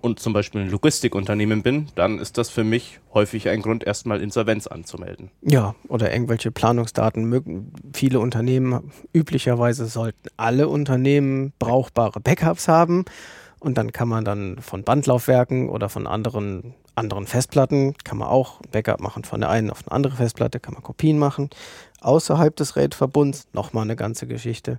und 0.00 0.20
zum 0.20 0.32
Beispiel 0.32 0.62
ein 0.62 0.70
Logistikunternehmen 0.70 1.62
bin, 1.62 1.88
dann 1.94 2.18
ist 2.18 2.38
das 2.38 2.50
für 2.50 2.64
mich 2.64 3.00
häufig 3.14 3.48
ein 3.48 3.62
Grund, 3.62 3.84
erstmal 3.84 4.20
Insolvenz 4.20 4.66
anzumelden. 4.66 5.30
Ja, 5.42 5.74
oder 5.88 6.12
irgendwelche 6.12 6.50
Planungsdaten. 6.50 7.72
Viele 7.92 8.20
Unternehmen, 8.20 8.92
üblicherweise 9.12 9.86
sollten 9.86 10.28
alle 10.36 10.68
Unternehmen 10.68 11.52
brauchbare 11.58 12.20
Backups 12.20 12.68
haben. 12.68 13.04
Und 13.60 13.76
dann 13.76 13.92
kann 13.92 14.08
man 14.08 14.24
dann 14.24 14.58
von 14.60 14.84
Bandlaufwerken 14.84 15.68
oder 15.68 15.88
von 15.88 16.06
anderen, 16.06 16.74
anderen 16.94 17.26
Festplatten, 17.26 17.94
kann 18.04 18.18
man 18.18 18.28
auch 18.28 18.60
Backup 18.70 19.00
machen 19.00 19.24
von 19.24 19.40
der 19.40 19.50
einen 19.50 19.70
auf 19.70 19.82
eine 19.84 19.90
andere 19.92 20.14
Festplatte, 20.14 20.60
kann 20.60 20.74
man 20.74 20.84
Kopien 20.84 21.18
machen. 21.18 21.50
Außerhalb 22.00 22.54
des 22.54 22.76
RAID-Verbunds 22.76 23.48
nochmal 23.52 23.82
eine 23.82 23.96
ganze 23.96 24.28
Geschichte 24.28 24.78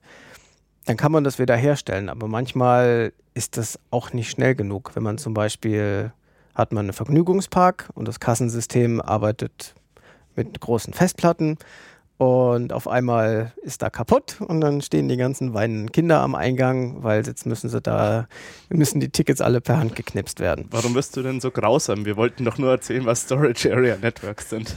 dann 0.86 0.98
kann 0.98 1.12
man 1.12 1.24
das 1.24 1.40
wieder 1.40 1.56
herstellen. 1.56 2.10
Aber 2.10 2.28
manchmal 2.28 3.14
ist 3.34 3.58
das 3.58 3.80
auch 3.92 4.14
nicht 4.14 4.30
schnell 4.30 4.56
genug. 4.56 4.92
Wenn 4.96 5.04
man 5.04 5.18
zum 5.18 5.34
Beispiel 5.34 6.12
hat 6.56 6.74
man 6.74 6.86
einen 6.86 6.94
Vergnügungspark 6.94 7.90
und 7.94 8.08
das 8.08 8.20
Kassensystem 8.20 9.00
arbeitet 9.02 9.76
mit 10.36 10.60
großen 10.60 10.94
Festplatten 10.94 11.58
und 12.20 12.74
auf 12.74 12.90
einmal 12.90 13.54
ist 13.62 13.82
da 13.82 13.90
kaputt 13.90 14.42
und 14.42 14.60
dann 14.60 14.82
stehen 14.82 15.08
die 15.08 15.16
ganzen 15.16 15.54
weinenden 15.54 15.94
Kinder 15.94 16.20
am 16.20 16.36
Eingang, 16.36 17.02
weil 17.02 17.26
jetzt 17.26 17.46
müssen 17.46 17.70
sie 17.70 17.80
da, 17.80 18.28
müssen 18.68 19.00
die 19.00 19.08
Tickets 19.08 19.40
alle 19.40 19.62
per 19.62 19.78
Hand 19.78 19.96
geknipst 19.96 20.42
werden. 20.42 20.66
Warum 20.70 20.94
bist 20.94 21.16
du 21.16 21.22
denn 21.22 21.40
so 21.40 21.50
grausam? 21.50 22.04
Wir 22.04 22.18
wollten 22.18 22.44
doch 22.44 22.58
nur 22.58 22.72
erzählen, 22.72 23.06
was 23.06 23.22
Storage 23.22 23.74
Area 23.74 23.96
Networks 23.96 24.50
sind. 24.50 24.76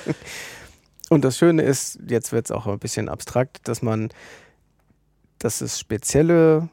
und 1.08 1.24
das 1.24 1.38
Schöne 1.38 1.62
ist, 1.62 1.98
jetzt 2.06 2.32
wird 2.32 2.44
es 2.44 2.50
auch 2.50 2.66
ein 2.66 2.78
bisschen 2.78 3.08
abstrakt, 3.08 3.66
dass 3.66 3.80
man 3.80 4.10
dass 5.42 5.60
es 5.60 5.78
spezielle 5.78 6.68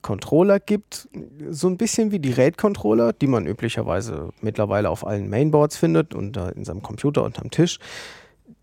Controller 0.00 0.60
gibt, 0.60 1.08
so 1.50 1.68
ein 1.68 1.76
bisschen 1.76 2.10
wie 2.10 2.20
die 2.20 2.32
RAID-Controller, 2.32 3.12
die 3.12 3.26
man 3.26 3.46
üblicherweise 3.46 4.30
mittlerweile 4.40 4.88
auf 4.88 5.06
allen 5.06 5.28
Mainboards 5.28 5.76
findet 5.76 6.14
und 6.14 6.36
in 6.36 6.64
seinem 6.64 6.82
Computer 6.82 7.22
unterm 7.22 7.50
Tisch, 7.50 7.78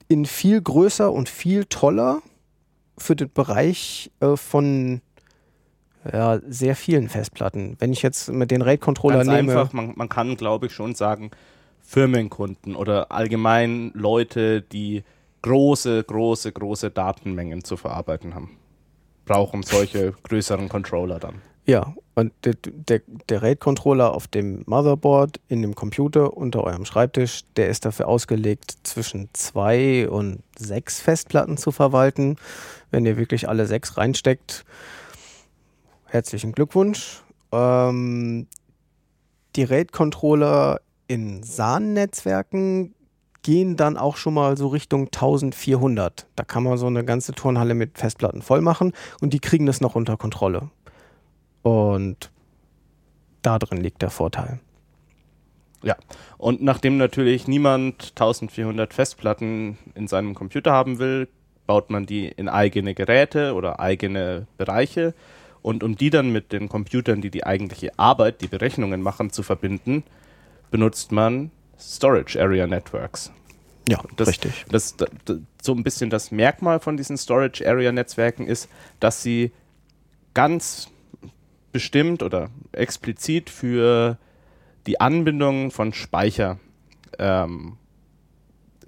in 0.07 0.25
viel 0.25 0.61
größer 0.61 1.11
und 1.11 1.29
viel 1.29 1.65
toller 1.65 2.21
für 2.97 3.15
den 3.15 3.31
Bereich 3.31 4.09
äh, 4.19 4.35
von 4.35 5.01
ja, 6.11 6.39
sehr 6.47 6.75
vielen 6.75 7.09
Festplatten. 7.09 7.75
Wenn 7.79 7.93
ich 7.93 8.01
jetzt 8.01 8.31
mit 8.31 8.49
den 8.49 8.61
RAID-Controller 8.61 9.23
nehme. 9.23 9.51
Einfach, 9.51 9.73
man, 9.73 9.93
man 9.95 10.09
kann, 10.09 10.35
glaube 10.37 10.67
ich, 10.67 10.73
schon 10.73 10.95
sagen, 10.95 11.31
Firmenkunden 11.81 12.75
oder 12.75 13.11
allgemein 13.11 13.91
Leute, 13.93 14.61
die 14.61 15.03
große, 15.43 16.03
große, 16.03 16.51
große 16.51 16.89
Datenmengen 16.89 17.63
zu 17.63 17.77
verarbeiten 17.77 18.33
haben 18.33 18.57
brauchen 19.25 19.63
solche 19.63 20.13
größeren 20.23 20.69
Controller 20.69 21.19
dann. 21.19 21.41
Ja, 21.65 21.93
und 22.13 22.33
der, 22.43 22.55
der, 22.61 23.01
der 23.29 23.41
RAID-Controller 23.41 24.13
auf 24.13 24.27
dem 24.27 24.63
Motherboard 24.65 25.39
in 25.47 25.61
dem 25.61 25.75
Computer 25.75 26.35
unter 26.35 26.63
eurem 26.63 26.83
Schreibtisch, 26.83 27.43
der 27.55 27.69
ist 27.69 27.85
dafür 27.85 28.09
ausgelegt, 28.09 28.75
zwischen 28.83 29.29
zwei 29.31 30.09
und 30.09 30.43
sechs 30.57 30.99
Festplatten 30.99 31.55
zu 31.55 31.71
verwalten. 31.71 32.35
Wenn 32.91 33.05
ihr 33.05 33.17
wirklich 33.17 33.47
alle 33.47 33.65
sechs 33.65 33.97
reinsteckt, 33.97 34.65
herzlichen 36.05 36.51
Glückwunsch. 36.51 37.23
Ähm, 37.53 38.47
die 39.55 39.63
RAID-Controller 39.63 40.81
in 41.07 41.43
SAN-Netzwerken 41.43 42.93
gehen 43.43 43.75
dann 43.75 43.97
auch 43.97 44.17
schon 44.17 44.33
mal 44.33 44.57
so 44.57 44.67
Richtung 44.67 45.05
1400. 45.05 46.25
Da 46.35 46.43
kann 46.43 46.63
man 46.63 46.77
so 46.77 46.87
eine 46.87 47.05
ganze 47.05 47.33
Turnhalle 47.33 47.75
mit 47.75 47.97
Festplatten 47.97 48.41
voll 48.41 48.61
machen 48.61 48.93
und 49.21 49.33
die 49.33 49.39
kriegen 49.39 49.65
das 49.65 49.81
noch 49.81 49.95
unter 49.95 50.17
Kontrolle. 50.17 50.69
Und 51.61 52.31
da 53.41 53.59
drin 53.59 53.77
liegt 53.77 54.01
der 54.01 54.09
Vorteil. 54.09 54.59
Ja, 55.83 55.97
und 56.37 56.63
nachdem 56.63 56.97
natürlich 56.97 57.47
niemand 57.47 58.13
1400 58.15 58.93
Festplatten 58.93 59.77
in 59.95 60.07
seinem 60.07 60.33
Computer 60.33 60.71
haben 60.71 60.97
will, 60.97 61.27
baut 61.67 61.89
man 61.89 62.05
die 62.05 62.27
in 62.27 62.47
eigene 62.47 62.93
Geräte 62.93 63.53
oder 63.53 63.81
eigene 63.81 64.47
Bereiche. 64.57 65.13
Und 65.61 65.83
um 65.83 65.95
die 65.95 66.09
dann 66.09 66.31
mit 66.31 66.51
den 66.51 66.69
Computern, 66.69 67.21
die 67.21 67.31
die 67.31 67.45
eigentliche 67.45 67.97
Arbeit, 67.97 68.41
die 68.41 68.47
Berechnungen 68.47 69.01
machen, 69.01 69.31
zu 69.31 69.43
verbinden, 69.43 70.03
benutzt 70.71 71.11
man 71.11 71.51
Storage 71.83 72.41
Area 72.41 72.65
Networks. 72.67 73.31
Ja, 73.87 74.01
das, 74.15 74.29
richtig. 74.29 74.65
Das, 74.69 74.95
das, 74.95 75.09
so 75.61 75.73
ein 75.73 75.83
bisschen 75.83 76.09
das 76.09 76.31
Merkmal 76.31 76.79
von 76.79 76.95
diesen 76.95 77.17
Storage 77.17 77.67
Area 77.67 77.91
Netzwerken 77.91 78.47
ist, 78.47 78.69
dass 78.99 79.21
sie 79.21 79.51
ganz 80.33 80.89
bestimmt 81.71 82.23
oder 82.23 82.49
explizit 82.71 83.49
für 83.49 84.17
die 84.87 85.01
Anbindung 85.01 85.71
von 85.71 85.93
Speicher 85.93 86.59
ähm, 87.19 87.77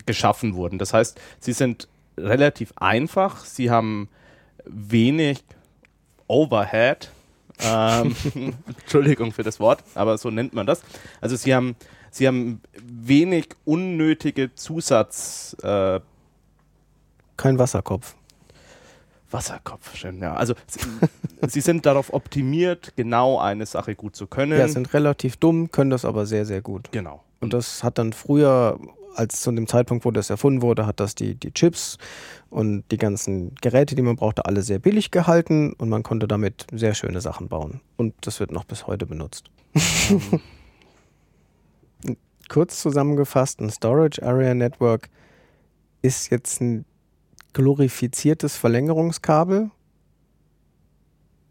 geschaffen 0.06 0.56
wurden. 0.56 0.80
Das 0.80 0.94
heißt, 0.94 1.20
sie 1.40 1.54
sind 1.54 1.88
relativ 2.18 2.74
einfach, 2.78 3.44
sie 3.44 3.70
haben 3.70 4.08
wenig 4.66 5.44
Overhead. 6.28 7.12
Ähm, 7.60 8.16
Entschuldigung 8.82 9.32
für 9.32 9.44
das 9.44 9.60
Wort, 9.60 9.84
aber 9.94 10.18
so 10.18 10.30
nennt 10.30 10.54
man 10.54 10.66
das. 10.66 10.82
Also 11.22 11.36
sie 11.36 11.54
haben 11.54 11.76
sie 12.16 12.28
haben 12.28 12.62
wenig 12.82 13.50
unnötige 13.66 14.56
Zusatz. 14.56 15.56
Äh, 15.62 16.00
Kein 17.36 17.60
Wasserkopf. 17.60 18.16
Wasserkopf, 19.32 19.96
schön, 19.96 20.20
ja. 20.20 20.34
Also 20.34 20.54
sie, 21.48 21.60
sind 21.60 21.86
darauf 21.86 22.14
optimiert, 22.14 22.94
genau 22.96 23.40
eine 23.40 23.66
Sache 23.66 23.96
gut 23.96 24.16
zu 24.16 24.28
können. 24.28 24.58
Ja, 24.58 24.68
sind 24.70 24.94
relativ 24.94 25.36
dumm, 25.36 25.72
können 25.72 25.90
das 25.90 26.06
aber 26.06 26.26
sehr, 26.26 26.46
sehr 26.46 26.62
gut. 26.62 26.90
Genau. 26.92 27.22
Und 27.42 27.52
das 27.52 27.84
hat 27.84 27.98
dann 27.98 28.14
früher, 28.14 28.80
als 29.16 29.42
zu 29.42 29.52
dem 29.52 29.68
Zeitpunkt, 29.68 30.06
wo 30.06 30.12
das 30.12 30.30
erfunden 30.30 30.62
wurde, 30.62 30.86
hat 30.86 31.02
das 31.02 31.16
die, 31.16 31.36
die 31.36 31.52
Chips 31.52 31.98
und 32.50 32.86
die 32.92 32.98
ganzen 32.98 33.56
Geräte, 33.56 33.96
die 33.96 34.02
man 34.02 34.16
brauchte, 34.16 34.46
alle 34.46 34.62
sehr 34.62 34.80
billig 34.80 35.12
gehalten 35.12 35.74
und 35.74 35.90
man 35.90 36.04
konnte 36.04 36.30
damit 36.30 36.66
sehr 36.72 36.94
schöne 36.94 37.20
Sachen 37.20 37.50
bauen. 37.50 37.82
Und 37.98 38.14
das 38.22 38.40
wird 38.40 38.52
noch 38.52 38.64
bis 38.64 38.88
heute 38.88 39.06
benutzt. 39.06 39.50
kurz 42.50 42.82
zusammengefasst, 42.82 43.60
ein 43.60 43.70
Storage 43.70 44.22
Area 44.24 44.54
Network 44.54 45.10
ist 46.02 46.30
jetzt 46.30 46.62
ein 46.62 46.86
glorifiziertes 47.54 48.58
Verlängerungskabel, 48.58 49.72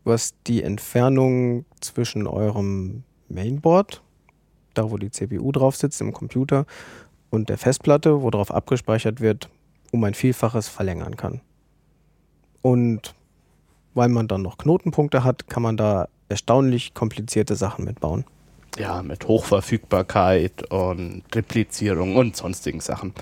was 0.04 0.34
die 0.46 0.62
Entfernung 0.62 1.64
zwischen 1.80 2.26
eurem 2.26 3.04
Mainboard, 3.28 4.02
da 4.74 4.90
wo 4.90 4.98
die 4.98 5.10
CPU 5.10 5.50
drauf 5.50 5.76
sitzt 5.76 6.00
im 6.00 6.12
Computer, 6.12 6.66
und 7.30 7.48
der 7.48 7.58
Festplatte, 7.58 8.22
wo 8.22 8.30
drauf 8.30 8.52
abgespeichert 8.52 9.20
wird, 9.20 9.48
um 9.90 10.04
ein 10.04 10.14
Vielfaches 10.14 10.68
verlängern 10.68 11.16
kann. 11.16 11.40
Und 12.62 13.14
weil 13.94 14.08
man 14.08 14.28
dann 14.28 14.42
noch 14.42 14.58
Knotenpunkte 14.58 15.24
hat, 15.24 15.48
kann 15.48 15.62
man 15.62 15.76
da 15.76 16.08
erstaunlich 16.28 16.94
komplizierte 16.94 17.56
Sachen 17.56 17.84
mitbauen. 17.84 18.24
Ja, 18.78 19.02
mit 19.02 19.28
Hochverfügbarkeit 19.28 20.70
und 20.70 21.22
Replizierung 21.34 22.16
und 22.16 22.36
sonstigen 22.36 22.80
Sachen. 22.80 23.14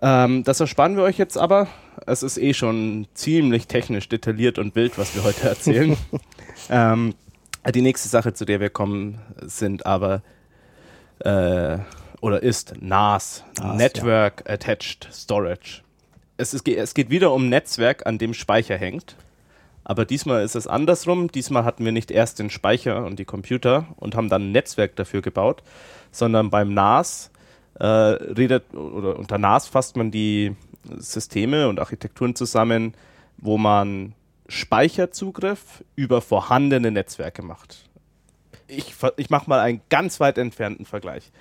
Ähm, 0.00 0.44
das 0.44 0.60
ersparen 0.60 0.96
wir 0.96 1.02
euch 1.02 1.18
jetzt 1.18 1.36
aber. 1.36 1.66
Es 2.06 2.22
ist 2.22 2.38
eh 2.38 2.54
schon 2.54 3.08
ziemlich 3.14 3.66
technisch 3.66 4.08
detailliert 4.08 4.58
und 4.58 4.76
wild, 4.76 4.96
was 4.98 5.14
wir 5.16 5.24
heute 5.24 5.48
erzählen. 5.48 5.96
ähm, 6.70 7.14
die 7.74 7.82
nächste 7.82 8.08
Sache, 8.08 8.32
zu 8.34 8.44
der 8.44 8.60
wir 8.60 8.70
kommen, 8.70 9.18
sind 9.42 9.84
aber 9.84 10.22
äh, 11.20 11.78
oder 12.20 12.42
ist 12.42 12.74
NAS, 12.80 13.44
NAS 13.58 13.76
Network 13.76 14.44
ja. 14.46 14.54
Attached 14.54 15.08
Storage. 15.12 15.82
Es, 16.36 16.54
ist, 16.54 16.66
es 16.68 16.94
geht 16.94 17.10
wieder 17.10 17.32
um 17.32 17.48
Netzwerk, 17.48 18.06
an 18.06 18.18
dem 18.18 18.34
Speicher 18.34 18.76
hängt. 18.76 19.16
Aber 19.88 20.04
diesmal 20.04 20.44
ist 20.44 20.54
es 20.54 20.66
andersrum. 20.66 21.32
Diesmal 21.32 21.64
hatten 21.64 21.82
wir 21.82 21.92
nicht 21.92 22.10
erst 22.10 22.38
den 22.38 22.50
Speicher 22.50 23.06
und 23.06 23.18
die 23.18 23.24
Computer 23.24 23.86
und 23.96 24.14
haben 24.14 24.28
dann 24.28 24.42
ein 24.42 24.52
Netzwerk 24.52 24.94
dafür 24.96 25.22
gebaut, 25.22 25.62
sondern 26.12 26.50
beim 26.50 26.74
NAS 26.74 27.30
äh, 27.80 27.86
redet 27.86 28.74
oder 28.74 29.18
unter 29.18 29.38
NAS 29.38 29.66
fasst 29.66 29.96
man 29.96 30.10
die 30.10 30.54
Systeme 30.98 31.70
und 31.70 31.80
Architekturen 31.80 32.34
zusammen, 32.34 32.92
wo 33.38 33.56
man 33.56 34.12
Speicherzugriff 34.46 35.82
über 35.96 36.20
vorhandene 36.20 36.90
Netzwerke 36.90 37.40
macht. 37.40 37.88
Ich, 38.66 38.94
ich 39.16 39.30
mache 39.30 39.48
mal 39.48 39.60
einen 39.60 39.80
ganz 39.88 40.20
weit 40.20 40.36
entfernten 40.36 40.84
Vergleich. 40.84 41.32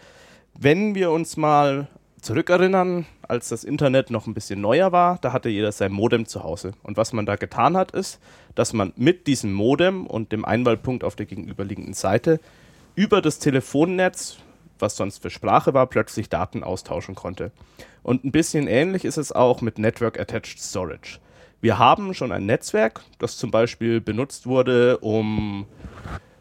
Wenn 0.57 0.95
wir 0.95 1.11
uns 1.11 1.35
mal 1.35 1.89
zurückerinnern, 2.27 3.05
als 3.21 3.47
das 3.47 3.63
Internet 3.63 4.11
noch 4.11 4.27
ein 4.27 4.33
bisschen 4.33 4.59
neuer 4.59 4.91
war, 4.91 5.17
da 5.21 5.31
hatte 5.31 5.47
jeder 5.47 5.71
sein 5.71 5.93
Modem 5.93 6.25
zu 6.25 6.43
Hause. 6.43 6.73
Und 6.83 6.97
was 6.97 7.13
man 7.13 7.25
da 7.25 7.37
getan 7.37 7.77
hat, 7.77 7.91
ist, 7.91 8.19
dass 8.53 8.73
man 8.73 8.91
mit 8.97 9.27
diesem 9.27 9.53
Modem 9.53 10.05
und 10.05 10.33
dem 10.33 10.43
Einwahlpunkt 10.43 11.05
auf 11.05 11.15
der 11.15 11.25
gegenüberliegenden 11.25 11.93
Seite 11.93 12.41
über 12.95 13.21
das 13.21 13.39
Telefonnetz, 13.39 14.39
was 14.77 14.97
sonst 14.97 15.21
für 15.21 15.29
Sprache 15.29 15.73
war, 15.73 15.87
plötzlich 15.87 16.27
Daten 16.27 16.65
austauschen 16.65 17.15
konnte. 17.15 17.51
Und 18.03 18.25
ein 18.25 18.33
bisschen 18.33 18.67
ähnlich 18.67 19.05
ist 19.05 19.17
es 19.17 19.31
auch 19.31 19.61
mit 19.61 19.79
Network 19.79 20.19
Attached 20.19 20.59
Storage. 20.59 21.19
Wir 21.61 21.79
haben 21.79 22.13
schon 22.13 22.33
ein 22.33 22.45
Netzwerk, 22.45 23.03
das 23.19 23.37
zum 23.37 23.51
Beispiel 23.51 24.01
benutzt 24.01 24.47
wurde, 24.47 24.97
um 24.97 25.65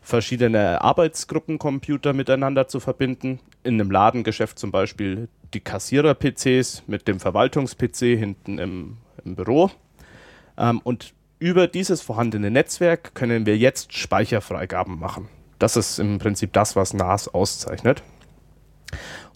verschiedene 0.03 0.83
Arbeitsgruppencomputer 0.83 2.13
miteinander 2.13 2.67
zu 2.67 2.81
verbinden. 2.81 3.39
In 3.63 3.75
einem 3.75 3.93
Ladengeschäft 3.93 4.59
zum 4.59 4.73
Beispiel 4.73 5.29
die 5.57 5.61
Kassierer-PCs 5.61 6.83
mit 6.87 7.09
dem 7.09 7.19
Verwaltungs-PC 7.19 8.19
hinten 8.19 8.59
im, 8.59 8.99
im 9.25 9.37
Büro. 9.37 9.71
Ähm, 10.59 10.81
und 10.85 11.15
über 11.39 11.67
dieses 11.67 12.03
vorhandene 12.03 12.51
Netzwerk 12.51 13.15
können 13.15 13.47
wir 13.47 13.57
jetzt 13.57 13.95
Speicherfreigaben 13.95 14.99
machen. 14.99 15.29
Das 15.59 15.77
ist 15.77 15.99
im 15.99 16.19
Prinzip 16.19 16.53
das, 16.53 16.77
was 16.77 16.93
NAS 16.93 17.29
auszeichnet. 17.29 18.03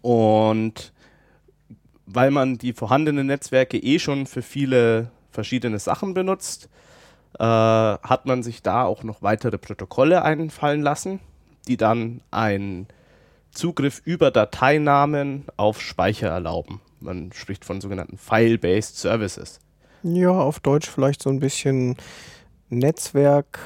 Und 0.03 0.93
weil 2.05 2.31
man 2.31 2.59
die 2.59 2.75
vorhandenen 2.75 3.27
Netzwerke 3.27 3.79
eh 3.79 3.99
schon 3.99 4.27
für 4.27 4.43
viele 4.43 5.11
verschiedene 5.31 5.79
Sachen 5.79 6.13
benutzt, 6.13 6.69
äh, 7.39 7.45
hat 7.45 8.27
man 8.27 8.43
sich 8.43 8.63
da 8.63 8.85
auch 8.85 9.05
noch 9.05 9.23
weitere 9.23 9.57
Protokolle 9.57 10.23
einfallen 10.23 10.83
lassen, 10.83 11.21
die 11.67 11.79
dann 11.79 12.21
einen 12.31 12.89
Zugriff 13.53 14.01
über 14.05 14.31
Dateinamen 14.31 15.45
auf 15.57 15.81
Speicher 15.81 16.29
erlauben. 16.29 16.81
Man 17.01 17.33
spricht 17.33 17.65
von 17.65 17.81
sogenannten 17.81 18.19
File-Based 18.19 18.97
Services. 18.97 19.59
Ja, 20.03 20.31
auf 20.31 20.61
Deutsch 20.61 20.89
vielleicht 20.89 21.23
so 21.23 21.31
ein 21.31 21.41
bisschen 21.41 21.97
Netzwerk, 22.69 23.59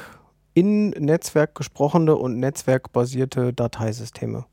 in 0.53 0.89
Netzwerk 0.89 1.55
gesprochene 1.55 2.15
und 2.15 2.39
netzwerkbasierte 2.39 3.53
Dateisysteme. 3.53 4.45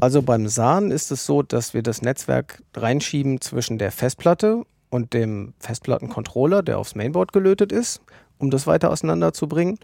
Also 0.00 0.22
beim 0.22 0.48
SAN 0.48 0.90
ist 0.90 1.12
es 1.12 1.24
so, 1.24 1.42
dass 1.42 1.74
wir 1.74 1.82
das 1.82 2.02
Netzwerk 2.02 2.62
reinschieben 2.74 3.40
zwischen 3.40 3.78
der 3.78 3.92
Festplatte 3.92 4.64
und 4.90 5.12
dem 5.12 5.54
Festplattencontroller, 5.58 6.62
der 6.62 6.78
aufs 6.78 6.94
Mainboard 6.94 7.32
gelötet 7.32 7.70
ist, 7.70 8.00
um 8.38 8.50
das 8.50 8.66
weiter 8.66 8.90
auseinanderzubringen. 8.90 9.78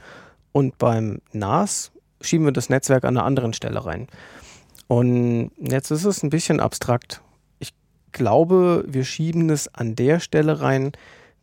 Und 0.53 0.79
beim 0.79 1.21
NAS 1.33 1.93
schieben 2.21 2.47
wir 2.47 2.53
das 2.53 2.69
Netzwerk 2.69 3.05
an 3.05 3.17
einer 3.17 3.27
anderen 3.27 3.53
Stelle 3.53 3.85
rein. 3.85 4.09
Und 4.89 5.53
jetzt 5.59 5.91
ist 5.91 6.05
es 6.05 6.23
ein 6.23 6.31
bisschen 6.31 6.61
abstrakt 6.61 7.23
glaube, 8.13 8.85
wir 8.87 9.05
schieben 9.05 9.51
es 9.51 9.73
an 9.75 9.97
der 9.97 10.21
Stelle 10.21 10.61
rein 10.61 10.93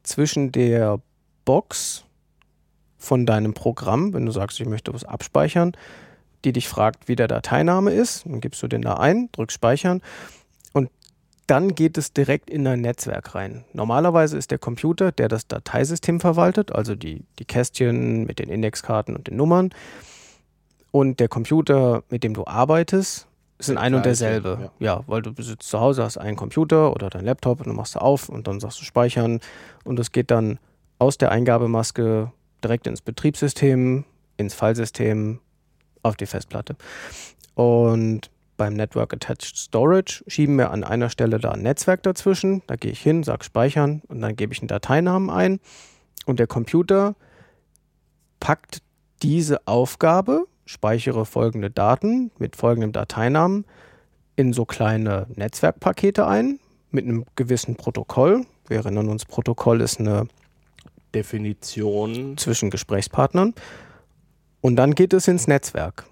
zwischen 0.03 0.51
der 0.51 0.99
Box 1.45 2.05
von 2.97 3.25
deinem 3.25 3.53
Programm, 3.53 4.13
wenn 4.13 4.25
du 4.25 4.31
sagst, 4.31 4.59
ich 4.59 4.67
möchte 4.67 4.93
was 4.93 5.03
abspeichern, 5.03 5.73
die 6.43 6.51
dich 6.51 6.67
fragt, 6.67 7.07
wie 7.07 7.15
der 7.15 7.27
Dateiname 7.27 7.91
ist, 7.91 8.25
dann 8.25 8.41
gibst 8.41 8.61
du 8.63 8.67
den 8.67 8.81
da 8.81 8.95
ein, 8.95 9.29
drückst 9.31 9.55
Speichern 9.55 10.01
und 10.73 10.89
dann 11.45 11.75
geht 11.75 11.97
es 11.97 12.11
direkt 12.11 12.49
in 12.49 12.65
dein 12.65 12.81
Netzwerk 12.81 13.35
rein. 13.35 13.63
Normalerweise 13.73 14.37
ist 14.37 14.51
der 14.51 14.59
Computer, 14.59 15.11
der 15.11 15.29
das 15.29 15.47
Dateisystem 15.47 16.19
verwaltet, 16.19 16.73
also 16.73 16.95
die, 16.95 17.23
die 17.39 17.45
Kästchen 17.45 18.25
mit 18.25 18.39
den 18.39 18.49
Indexkarten 18.49 19.15
und 19.15 19.27
den 19.27 19.37
Nummern, 19.37 19.69
und 20.91 21.19
der 21.19 21.27
Computer, 21.27 22.03
mit 22.09 22.23
dem 22.23 22.34
du 22.34 22.45
arbeitest, 22.45 23.27
sind 23.59 23.77
ein 23.77 23.95
und 23.95 24.05
derselbe. 24.05 24.72
Ja. 24.80 24.97
ja. 24.97 25.03
weil 25.07 25.22
du 25.22 25.34
besitzt 25.34 25.69
zu 25.69 25.80
Hause, 25.80 26.03
hast 26.03 26.18
einen 26.18 26.38
Computer 26.38 26.93
oder 26.93 27.09
dein 27.09 27.26
Laptop 27.26 27.59
und 27.59 27.68
du 27.68 27.73
machst 27.73 27.95
du 27.95 27.99
auf 27.99 28.30
und 28.30 28.47
dann 28.47 28.59
sagst 28.59 28.80
du 28.80 28.84
speichern 28.84 29.39
und 29.84 29.99
es 29.99 30.11
geht 30.11 30.31
dann 30.31 30.59
aus 30.99 31.18
der 31.18 31.31
Eingabemaske 31.31 32.31
direkt 32.64 32.88
ins 32.88 33.01
Betriebssystem, 33.01 34.05
ins 34.38 34.53
Fallsystem, 34.53 35.39
auf 36.03 36.15
die 36.15 36.26
Festplatte. 36.26 36.76
Und 37.55 38.30
beim 38.55 38.73
Network 38.73 39.14
Attached 39.14 39.57
Storage 39.57 40.23
schieben 40.27 40.55
wir 40.57 40.72
an 40.72 40.84
einer 40.84 41.09
Stelle 41.09 41.39
da 41.39 41.51
ein 41.51 41.61
Netzwerk 41.61 42.03
dazwischen. 42.03 42.64
Da 42.68 42.76
gehe 42.76 42.91
ich 42.91 43.01
hin, 43.01 43.23
sage 43.23 43.43
speichern 43.43 44.01
und 44.07 44.22
dann 44.22 44.35
gebe 44.35 44.53
ich 44.53 44.61
einen 44.61 44.68
Dateinamen 44.68 45.30
ein 45.30 45.59
und 46.26 46.39
der 46.39 46.47
Computer 46.47 47.15
packt 48.39 48.81
diese 49.22 49.68
Aufgabe 49.68 50.45
speichere 50.68 51.26
folgende 51.26 51.72
Daten 51.72 52.30
mit 52.38 52.56
folgendem 52.56 52.91
Dateinamen 52.91 53.65
in 54.35 54.53
so 54.53 54.65
kleine 54.65 55.26
Netzwerkpakete 55.35 56.27
ein 56.27 56.60
mit 56.91 57.06
einem 57.06 57.26
gewissen 57.35 57.76
Protokoll. 57.76 58.45
Wir 58.68 58.77
erinnern 58.77 59.10
uns, 59.10 59.26
Protokoll 59.26 59.81
ist 59.81 59.99
eine 59.99 60.27
Definition 61.15 62.38
zwischen 62.38 62.69
Gesprächspartnern. 62.69 63.53
Und 64.61 64.76
dann 64.76 64.94
geht 64.94 65.14
es 65.14 65.27
ins 65.27 65.48
Netzwerk. 65.48 66.06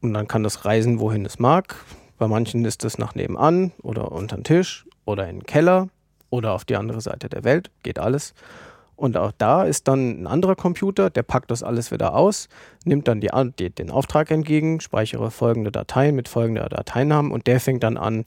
Und 0.00 0.14
dann 0.14 0.28
kann 0.28 0.42
das 0.42 0.64
reisen, 0.64 1.00
wohin 1.00 1.26
es 1.26 1.38
mag. 1.38 1.76
Bei 2.18 2.28
manchen 2.28 2.64
ist 2.64 2.84
es 2.84 2.98
nach 2.98 3.14
nebenan 3.14 3.72
oder 3.82 4.12
unter 4.12 4.36
den 4.36 4.44
Tisch 4.44 4.86
oder 5.04 5.28
in 5.28 5.40
den 5.40 5.46
Keller 5.46 5.88
oder 6.30 6.52
auf 6.52 6.64
die 6.64 6.76
andere 6.76 7.00
Seite 7.00 7.28
der 7.28 7.42
Welt. 7.44 7.70
Geht 7.82 7.98
alles. 7.98 8.32
Und 8.96 9.16
auch 9.16 9.32
da 9.36 9.64
ist 9.64 9.88
dann 9.88 10.22
ein 10.22 10.26
anderer 10.26 10.54
Computer, 10.54 11.10
der 11.10 11.22
packt 11.22 11.50
das 11.50 11.62
alles 11.62 11.90
wieder 11.90 12.14
aus, 12.14 12.48
nimmt 12.84 13.08
dann 13.08 13.20
die, 13.20 13.30
die, 13.58 13.70
den 13.70 13.90
Auftrag 13.90 14.30
entgegen, 14.30 14.80
speichere 14.80 15.30
folgende 15.30 15.72
Dateien 15.72 16.14
mit 16.14 16.28
folgender 16.28 16.68
Dateinamen 16.68 17.32
und 17.32 17.46
der 17.46 17.58
fängt 17.58 17.82
dann 17.82 17.96
an, 17.96 18.24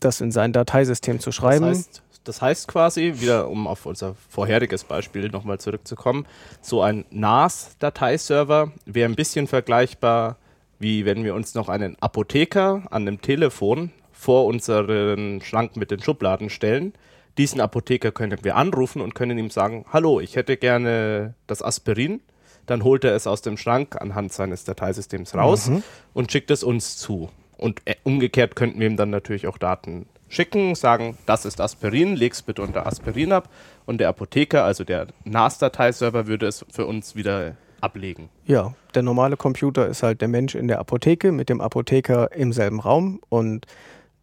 das 0.00 0.20
in 0.20 0.32
sein 0.32 0.52
Dateisystem 0.52 1.20
zu 1.20 1.32
schreiben. 1.32 1.66
Das 1.66 1.78
heißt, 1.78 2.02
das 2.24 2.42
heißt 2.42 2.68
quasi, 2.68 3.14
wieder 3.18 3.48
um 3.50 3.66
auf 3.66 3.84
unser 3.84 4.14
vorheriges 4.30 4.84
Beispiel 4.84 5.28
nochmal 5.28 5.58
zurückzukommen, 5.58 6.26
so 6.62 6.80
ein 6.80 7.04
NAS-Dateiserver 7.10 8.72
wäre 8.86 9.10
ein 9.10 9.16
bisschen 9.16 9.46
vergleichbar, 9.46 10.38
wie 10.78 11.04
wenn 11.04 11.24
wir 11.24 11.34
uns 11.34 11.54
noch 11.54 11.68
einen 11.68 11.96
Apotheker 12.00 12.84
an 12.90 13.02
einem 13.02 13.20
Telefon 13.20 13.90
vor 14.12 14.46
unseren 14.46 15.42
Schrank 15.42 15.76
mit 15.76 15.90
den 15.90 16.02
Schubladen 16.02 16.48
stellen 16.48 16.94
diesen 17.38 17.60
Apotheker 17.60 18.12
können 18.12 18.38
wir 18.42 18.56
anrufen 18.56 19.00
und 19.00 19.14
können 19.14 19.38
ihm 19.38 19.50
sagen, 19.50 19.84
hallo, 19.92 20.20
ich 20.20 20.36
hätte 20.36 20.56
gerne 20.56 21.34
das 21.46 21.62
Aspirin. 21.62 22.20
Dann 22.66 22.82
holt 22.82 23.04
er 23.04 23.14
es 23.14 23.26
aus 23.26 23.42
dem 23.42 23.56
Schrank 23.56 24.00
anhand 24.00 24.32
seines 24.32 24.64
Dateisystems 24.64 25.34
raus 25.34 25.68
mhm. 25.68 25.82
und 26.14 26.32
schickt 26.32 26.50
es 26.50 26.64
uns 26.64 26.96
zu. 26.96 27.28
Und 27.58 27.82
äh, 27.84 27.96
umgekehrt 28.04 28.56
könnten 28.56 28.80
wir 28.80 28.86
ihm 28.86 28.96
dann 28.96 29.10
natürlich 29.10 29.46
auch 29.46 29.58
Daten 29.58 30.06
schicken, 30.28 30.74
sagen, 30.74 31.18
das 31.26 31.44
ist 31.44 31.60
Aspirin, 31.60 32.16
leg's 32.16 32.42
bitte 32.42 32.62
unter 32.62 32.86
Aspirin 32.86 33.32
ab. 33.32 33.48
Und 33.86 33.98
der 33.98 34.08
Apotheker, 34.08 34.64
also 34.64 34.84
der 34.84 35.08
NAS-Dateiserver, 35.24 36.26
würde 36.26 36.46
es 36.46 36.64
für 36.70 36.86
uns 36.86 37.14
wieder 37.14 37.56
ablegen. 37.80 38.30
Ja, 38.46 38.74
der 38.94 39.02
normale 39.02 39.36
Computer 39.36 39.86
ist 39.86 40.02
halt 40.02 40.22
der 40.22 40.28
Mensch 40.28 40.54
in 40.54 40.68
der 40.68 40.78
Apotheke 40.78 41.32
mit 41.32 41.50
dem 41.50 41.60
Apotheker 41.60 42.32
im 42.32 42.52
selben 42.52 42.80
Raum 42.80 43.20
und 43.28 43.66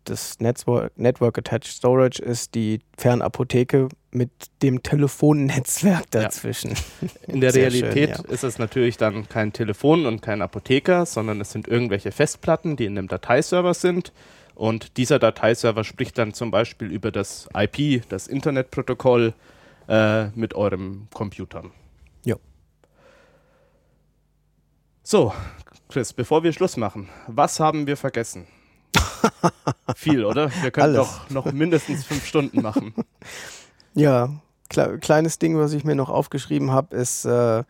das 0.05 0.39
Network, 0.39 0.97
Network 0.97 1.37
Attached 1.37 1.67
Storage 1.67 2.21
ist 2.21 2.55
die 2.55 2.79
Fernapotheke 2.97 3.89
mit 4.11 4.31
dem 4.61 4.83
Telefonnetzwerk 4.83 6.09
dazwischen. 6.11 6.71
Ja. 6.71 7.33
In 7.33 7.41
der 7.41 7.53
Realität 7.53 8.17
schön, 8.17 8.25
ja. 8.27 8.33
ist 8.33 8.43
es 8.43 8.59
natürlich 8.59 8.97
dann 8.97 9.29
kein 9.29 9.53
Telefon 9.53 10.05
und 10.05 10.21
kein 10.21 10.41
Apotheker, 10.41 11.05
sondern 11.05 11.39
es 11.41 11.51
sind 11.51 11.67
irgendwelche 11.67 12.11
Festplatten, 12.11 12.75
die 12.75 12.85
in 12.85 12.97
einem 12.97 13.07
Dateiserver 13.07 13.73
sind. 13.73 14.11
Und 14.55 14.97
dieser 14.97 15.17
Dateiserver 15.17 15.83
spricht 15.83 16.17
dann 16.17 16.33
zum 16.33 16.51
Beispiel 16.51 16.91
über 16.91 17.11
das 17.11 17.47
IP, 17.55 18.03
das 18.09 18.27
Internetprotokoll, 18.27 19.33
äh, 19.87 20.27
mit 20.35 20.53
eurem 20.53 21.07
Computer. 21.13 21.63
Ja. 22.23 22.35
So, 25.03 25.33
Chris, 25.89 26.13
bevor 26.13 26.43
wir 26.43 26.53
Schluss 26.53 26.77
machen, 26.77 27.09
was 27.27 27.59
haben 27.59 27.87
wir 27.87 27.97
vergessen? 27.97 28.47
Viel, 29.95 30.25
oder? 30.25 30.51
Wir 30.61 30.71
können 30.71 30.95
Alles. 30.95 30.97
doch 30.97 31.29
noch 31.29 31.51
mindestens 31.51 32.05
fünf 32.05 32.25
Stunden 32.25 32.61
machen. 32.61 32.93
Ja, 33.93 34.29
kle 34.69 34.99
kleines 34.99 35.37
Ding, 35.37 35.57
was 35.57 35.73
ich 35.73 35.83
mir 35.83 35.95
noch 35.95 36.09
aufgeschrieben 36.09 36.71
habe, 36.71 36.95
ist, 36.95 37.25
äh, 37.25 37.65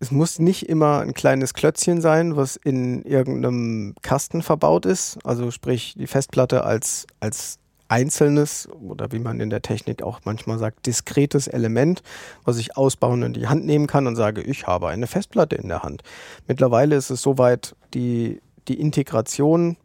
es 0.00 0.10
muss 0.10 0.40
nicht 0.40 0.68
immer 0.68 0.98
ein 0.98 1.14
kleines 1.14 1.54
Klötzchen 1.54 2.00
sein, 2.00 2.34
was 2.34 2.56
in 2.56 3.02
irgendeinem 3.04 3.94
Kasten 4.02 4.42
verbaut 4.42 4.84
ist. 4.84 5.18
Also 5.24 5.52
sprich 5.52 5.94
die 5.96 6.08
Festplatte 6.08 6.64
als, 6.64 7.06
als 7.20 7.60
einzelnes 7.88 8.68
oder 8.68 9.12
wie 9.12 9.18
man 9.18 9.40
in 9.40 9.50
der 9.50 9.62
Technik 9.62 10.02
auch 10.02 10.20
manchmal 10.24 10.58
sagt, 10.58 10.86
diskretes 10.86 11.46
Element, 11.46 12.02
was 12.44 12.58
ich 12.58 12.76
ausbauen 12.76 13.22
und 13.22 13.36
in 13.36 13.40
die 13.40 13.48
Hand 13.48 13.64
nehmen 13.64 13.86
kann 13.86 14.06
und 14.06 14.16
sage, 14.16 14.42
ich 14.42 14.66
habe 14.66 14.88
eine 14.88 15.06
Festplatte 15.06 15.56
in 15.56 15.68
der 15.68 15.82
Hand. 15.82 16.02
Mittlerweile 16.46 16.96
ist 16.96 17.10
es 17.10 17.22
soweit, 17.22 17.76
die, 17.94 18.40
die 18.68 18.80
Integration 18.80 19.76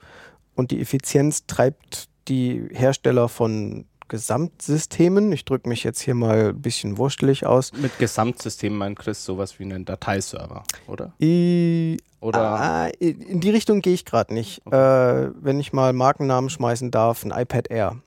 und 0.56 0.72
die 0.72 0.82
Effizienz 0.82 1.46
treibt 1.48 2.10
die 2.28 2.68
Hersteller 2.72 3.30
von 3.30 3.86
Gesamtsystemen. 4.08 5.32
Ich 5.32 5.46
drücke 5.46 5.70
mich 5.70 5.84
jetzt 5.84 6.02
hier 6.02 6.16
mal 6.16 6.50
ein 6.50 6.62
bisschen 6.62 6.98
wurstelig 6.98 7.46
aus. 7.46 7.72
Mit 7.74 7.98
Gesamtsystemen 7.98 8.78
meint 8.78 9.00
Chris 9.00 9.24
sowas 9.24 9.58
wie 9.58 9.64
einen 9.64 9.86
Dateiserver, 9.86 10.64
oder? 10.88 11.14
I 11.22 11.98
oder? 12.20 12.40
Ah, 12.42 12.88
in 13.00 13.40
die 13.40 13.50
Richtung 13.50 13.82
gehe 13.82 13.94
ich 13.94 14.06
gerade 14.06 14.34
nicht. 14.34 14.62
Okay. 14.66 14.76
Äh, 15.26 15.32
wenn 15.42 15.60
ich 15.60 15.74
mal 15.74 15.94
Markennamen 15.94 16.50
schmeißen 16.50 16.92
darf, 16.92 17.24
ein 17.24 17.32
iPad 17.32 17.72
Air. 17.72 18.02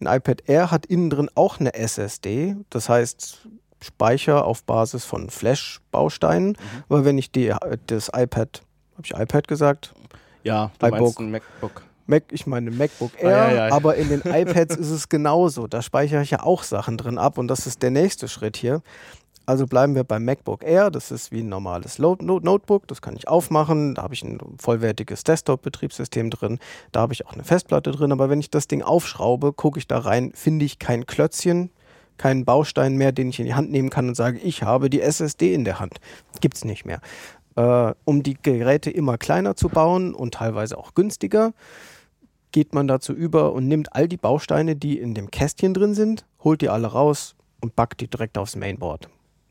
Ein 0.00 0.06
iPad 0.06 0.42
Air 0.48 0.70
hat 0.70 0.86
innen 0.86 1.08
drin 1.08 1.30
auch 1.34 1.60
eine 1.60 1.72
SSD, 1.72 2.56
das 2.68 2.88
heißt 2.88 3.48
Speicher 3.80 4.44
auf 4.44 4.64
Basis 4.64 5.04
von 5.04 5.30
Flash-Bausteinen. 5.30 6.48
Mhm. 6.48 6.84
Aber 6.88 7.04
wenn 7.04 7.16
ich 7.16 7.30
die, 7.30 7.54
das 7.86 8.08
iPad, 8.08 8.62
habe 8.94 9.02
ich 9.04 9.14
iPad 9.14 9.48
gesagt? 9.48 9.94
Ja, 10.44 10.70
du 10.78 10.86
iBook. 10.86 11.00
meinst 11.00 11.18
ein 11.20 11.30
MacBook. 11.30 11.82
Mac, 12.06 12.24
ich 12.30 12.46
meine 12.46 12.70
MacBook 12.70 13.12
Air, 13.22 13.36
Ah, 13.42 13.52
ja, 13.52 13.68
ja. 13.68 13.74
aber 13.74 13.94
in 13.94 14.08
den 14.08 14.20
iPads 14.24 14.76
ist 14.76 14.90
es 14.90 15.08
genauso. 15.08 15.66
Da 15.68 15.82
speichere 15.82 16.22
ich 16.22 16.30
ja 16.32 16.42
auch 16.42 16.64
Sachen 16.64 16.96
drin 16.98 17.16
ab 17.18 17.38
und 17.38 17.48
das 17.48 17.66
ist 17.66 17.82
der 17.82 17.90
nächste 17.92 18.28
Schritt 18.28 18.56
hier. 18.56 18.82
Also 19.46 19.66
bleiben 19.66 19.94
wir 19.96 20.04
beim 20.04 20.24
MacBook 20.24 20.62
Air. 20.64 20.90
Das 20.90 21.10
ist 21.10 21.32
wie 21.32 21.40
ein 21.40 21.48
normales 21.48 21.98
Notebook. 21.98 22.86
Das 22.86 23.02
kann 23.02 23.16
ich 23.16 23.26
aufmachen. 23.28 23.94
Da 23.96 24.02
habe 24.02 24.14
ich 24.14 24.22
ein 24.22 24.38
vollwertiges 24.60 25.24
Desktop-Betriebssystem 25.24 26.30
drin. 26.30 26.58
Da 26.92 27.00
habe 27.00 27.12
ich 27.12 27.26
auch 27.26 27.32
eine 27.32 27.42
Festplatte 27.44 27.90
drin. 27.90 28.12
Aber 28.12 28.30
wenn 28.30 28.38
ich 28.40 28.50
das 28.50 28.68
Ding 28.68 28.82
aufschraube, 28.82 29.52
gucke 29.52 29.78
ich 29.80 29.88
da 29.88 29.98
rein, 29.98 30.30
finde 30.34 30.64
ich 30.64 30.78
kein 30.78 31.06
Klötzchen, 31.06 31.70
keinen 32.18 32.44
Baustein 32.44 32.96
mehr, 32.96 33.10
den 33.10 33.30
ich 33.30 33.40
in 33.40 33.46
die 33.46 33.54
Hand 33.54 33.72
nehmen 33.72 33.90
kann 33.90 34.06
und 34.08 34.14
sage, 34.14 34.38
ich 34.38 34.62
habe 34.62 34.88
die 34.90 35.00
SSD 35.00 35.54
in 35.54 35.64
der 35.64 35.80
Hand. 35.80 35.98
Gibt's 36.40 36.64
nicht 36.64 36.84
mehr. 36.84 37.00
Äh, 37.56 37.92
um 38.04 38.22
die 38.22 38.36
Geräte 38.40 38.90
immer 38.90 39.18
kleiner 39.18 39.56
zu 39.56 39.68
bauen 39.68 40.14
und 40.14 40.34
teilweise 40.34 40.78
auch 40.78 40.94
günstiger, 40.94 41.52
geht 42.50 42.74
man 42.74 42.86
dazu 42.86 43.12
über 43.12 43.52
und 43.52 43.66
nimmt 43.66 43.94
all 43.94 44.08
die 44.08 44.16
Bausteine, 44.16 44.76
die 44.76 44.98
in 44.98 45.14
dem 45.14 45.30
Kästchen 45.30 45.74
drin 45.74 45.94
sind, 45.94 46.26
holt 46.44 46.60
die 46.60 46.68
alle 46.68 46.86
raus 46.88 47.34
und 47.60 47.74
backt 47.76 48.00
die 48.00 48.08
direkt 48.08 48.38
aufs 48.38 48.56
Mainboard. 48.56 49.08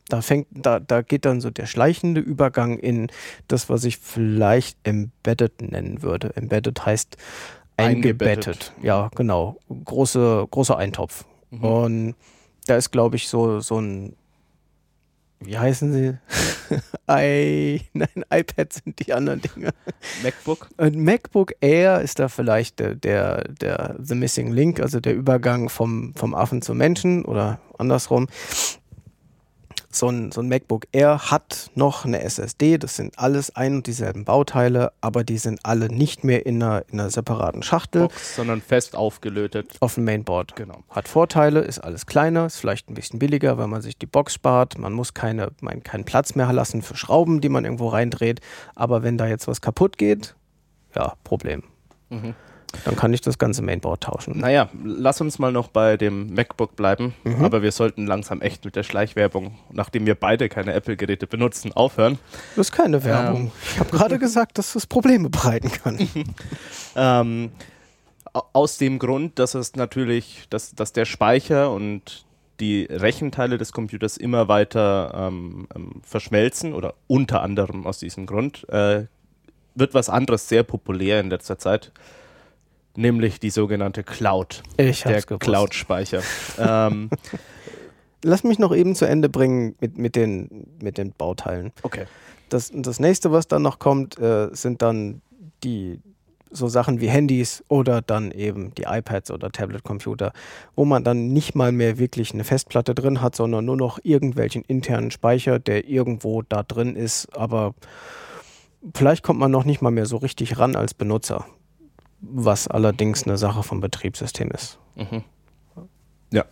Da, 0.07 0.21
fängt, 0.21 0.47
da, 0.51 0.79
da 0.79 1.01
geht 1.01 1.25
dann 1.25 1.41
so 1.41 1.49
der 1.49 1.65
schleichende 1.65 2.21
Übergang 2.21 2.77
in 2.77 3.07
das, 3.47 3.69
was 3.69 3.83
ich 3.85 3.97
vielleicht 3.97 4.77
Embedded 4.83 5.61
nennen 5.61 6.01
würde. 6.01 6.35
Embedded 6.35 6.85
heißt 6.85 7.17
eingebettet. 7.77 8.47
Eingebettet. 8.47 8.73
Ja, 8.83 9.09
genau. 9.15 9.57
Große, 9.85 10.47
großer 10.51 10.77
Eintopf. 10.77 11.25
Und 11.51 12.15
da 12.67 12.77
ist, 12.77 12.91
glaube 12.91 13.15
ich, 13.15 13.27
so, 13.27 13.59
so 13.59 13.79
ein, 13.79 14.15
wie 15.41 15.57
heißen 15.57 15.93
sie? 15.93 16.17
I, 17.09 17.81
nein, 17.93 18.25
iPad 18.29 18.71
sind 18.71 19.05
die 19.05 19.13
anderen 19.13 19.41
Dinge. 19.41 19.71
MacBook. 20.23 20.69
Ein 20.77 21.03
MacBook 21.03 21.53
Air 21.61 22.01
ist 22.01 22.19
da 22.19 22.29
vielleicht 22.29 22.79
der, 22.79 22.95
der, 22.95 23.43
der 23.45 23.95
The 23.99 24.15
Missing 24.15 24.51
Link, 24.51 24.79
also 24.79 24.99
der 24.99 25.15
Übergang 25.15 25.69
vom, 25.69 26.13
vom 26.15 26.33
Affen 26.33 26.61
zum 26.61 26.77
Menschen 26.77 27.25
oder 27.25 27.59
andersrum. 27.77 28.27
So 29.95 30.09
ein, 30.09 30.31
so 30.31 30.41
ein 30.41 30.47
MacBook 30.47 30.87
Air 30.91 31.31
hat 31.31 31.71
noch 31.75 32.05
eine 32.05 32.21
SSD, 32.21 32.77
das 32.77 32.95
sind 32.95 33.17
alles 33.19 33.55
ein 33.55 33.75
und 33.75 33.87
dieselben 33.87 34.25
Bauteile, 34.25 34.91
aber 35.01 35.23
die 35.23 35.37
sind 35.37 35.59
alle 35.63 35.87
nicht 35.87 36.23
mehr 36.23 36.45
in 36.45 36.61
einer, 36.61 36.83
in 36.89 36.99
einer 36.99 37.09
separaten 37.09 37.63
Schachtel 37.63 38.03
Box, 38.03 38.35
sondern 38.35 38.61
fest 38.61 38.95
aufgelötet. 38.95 39.75
auf 39.79 39.95
dem 39.95 40.05
Mainboard. 40.05 40.55
Genau. 40.55 40.83
Hat 40.89 41.07
Vorteile, 41.07 41.61
ist 41.61 41.79
alles 41.79 42.05
kleiner, 42.05 42.45
ist 42.45 42.57
vielleicht 42.57 42.89
ein 42.89 42.93
bisschen 42.93 43.19
billiger, 43.19 43.57
weil 43.57 43.67
man 43.67 43.81
sich 43.81 43.97
die 43.97 44.05
Box 44.05 44.33
spart. 44.33 44.77
Man 44.77 44.93
muss 44.93 45.13
keine, 45.13 45.49
man, 45.61 45.83
keinen 45.83 46.05
Platz 46.05 46.35
mehr 46.35 46.51
lassen 46.51 46.81
für 46.81 46.95
Schrauben, 46.95 47.41
die 47.41 47.49
man 47.49 47.65
irgendwo 47.65 47.87
reindreht. 47.87 48.41
Aber 48.75 49.03
wenn 49.03 49.17
da 49.17 49.27
jetzt 49.27 49.47
was 49.47 49.61
kaputt 49.61 49.97
geht, 49.97 50.35
ja, 50.95 51.13
Problem. 51.23 51.63
Mhm. 52.09 52.35
Dann 52.85 52.95
kann 52.95 53.13
ich 53.13 53.21
das 53.21 53.37
ganze 53.37 53.61
Mainboard 53.61 54.01
tauschen. 54.03 54.39
Naja, 54.39 54.69
lass 54.83 55.19
uns 55.21 55.39
mal 55.39 55.51
noch 55.51 55.67
bei 55.67 55.97
dem 55.97 56.33
MacBook 56.33 56.75
bleiben. 56.75 57.13
Mhm. 57.23 57.43
Aber 57.43 57.61
wir 57.61 57.71
sollten 57.71 58.07
langsam 58.07 58.41
echt 58.41 58.63
mit 58.65 58.75
der 58.75 58.83
Schleichwerbung, 58.83 59.57
nachdem 59.71 60.05
wir 60.05 60.15
beide 60.15 60.47
keine 60.49 60.73
Apple-Geräte 60.73 61.27
benutzen, 61.27 61.73
aufhören. 61.73 62.17
Das 62.55 62.67
ist 62.69 62.71
keine 62.71 63.03
Werbung. 63.03 63.41
Ähm. 63.47 63.51
Ich 63.73 63.79
habe 63.79 63.89
gerade 63.91 64.19
gesagt, 64.19 64.57
dass 64.57 64.73
das 64.73 64.85
Probleme 64.87 65.29
bereiten 65.29 65.71
kann. 65.71 66.07
Ähm, 66.95 67.51
au- 68.33 68.43
aus 68.53 68.77
dem 68.77 68.99
Grund, 68.99 69.39
dass 69.39 69.53
es 69.55 69.75
natürlich, 69.75 70.45
dass, 70.49 70.75
dass 70.75 70.91
der 70.93 71.05
Speicher 71.05 71.71
und 71.71 72.25
die 72.59 72.83
Rechenteile 72.89 73.57
des 73.57 73.71
Computers 73.71 74.17
immer 74.17 74.47
weiter 74.47 75.13
ähm, 75.15 75.67
ähm, 75.75 76.01
verschmelzen 76.03 76.73
oder 76.73 76.93
unter 77.07 77.41
anderem 77.41 77.87
aus 77.87 77.99
diesem 77.99 78.25
Grund, 78.25 78.67
äh, 78.69 79.05
wird 79.73 79.93
was 79.93 80.09
anderes 80.09 80.49
sehr 80.49 80.63
populär 80.63 81.21
in 81.21 81.29
letzter 81.29 81.57
Zeit, 81.57 81.91
nämlich 82.95 83.39
die 83.39 83.49
sogenannte 83.49 84.03
Cloud. 84.03 84.63
Ich 84.77 85.03
der. 85.03 85.21
Cloud-Speicher. 85.21 86.21
ähm, 86.57 87.09
Lass 88.23 88.43
mich 88.43 88.59
noch 88.59 88.75
eben 88.75 88.95
zu 88.95 89.05
Ende 89.05 89.29
bringen 89.29 89.75
mit, 89.79 89.97
mit, 89.97 90.15
den, 90.15 90.67
mit 90.81 90.97
den 90.97 91.11
Bauteilen. 91.11 91.71
okay. 91.83 92.05
Das, 92.49 92.69
das 92.73 92.99
nächste, 92.99 93.31
was 93.31 93.47
dann 93.47 93.61
noch 93.61 93.79
kommt, 93.79 94.19
äh, 94.19 94.49
sind 94.51 94.81
dann 94.81 95.21
die 95.63 96.01
so 96.51 96.67
Sachen 96.67 96.99
wie 96.99 97.07
Handys 97.07 97.63
oder 97.69 98.01
dann 98.01 98.31
eben 98.31 98.75
die 98.75 98.83
iPads 98.83 99.31
oder 99.31 99.51
Tablet-Computer, 99.51 100.33
wo 100.75 100.85
man 100.85 101.03
dann 101.03 101.31
nicht 101.31 101.55
mal 101.55 101.71
mehr 101.71 101.97
wirklich 101.97 102.33
eine 102.33 102.43
Festplatte 102.43 102.93
drin 102.93 103.21
hat, 103.21 103.35
sondern 103.35 103.65
nur 103.65 103.77
noch 103.77 103.99
irgendwelchen 104.03 104.63
internen 104.63 105.11
Speicher, 105.11 105.59
der 105.59 105.87
irgendwo 105.87 106.41
da 106.41 106.63
drin 106.63 106.95
ist. 106.95 107.35
Aber 107.35 107.73
vielleicht 108.93 109.23
kommt 109.23 109.39
man 109.39 109.51
noch 109.51 109.63
nicht 109.63 109.81
mal 109.81 109.91
mehr 109.91 110.05
so 110.05 110.17
richtig 110.17 110.59
ran 110.59 110.75
als 110.75 110.93
Benutzer, 110.93 111.45
was 112.21 112.67
allerdings 112.67 113.23
eine 113.23 113.37
Sache 113.37 113.63
vom 113.63 113.81
Betriebssystem 113.81 114.49
ist. 114.51 114.77
Mhm. 114.95 115.23
Ja, 116.31 116.45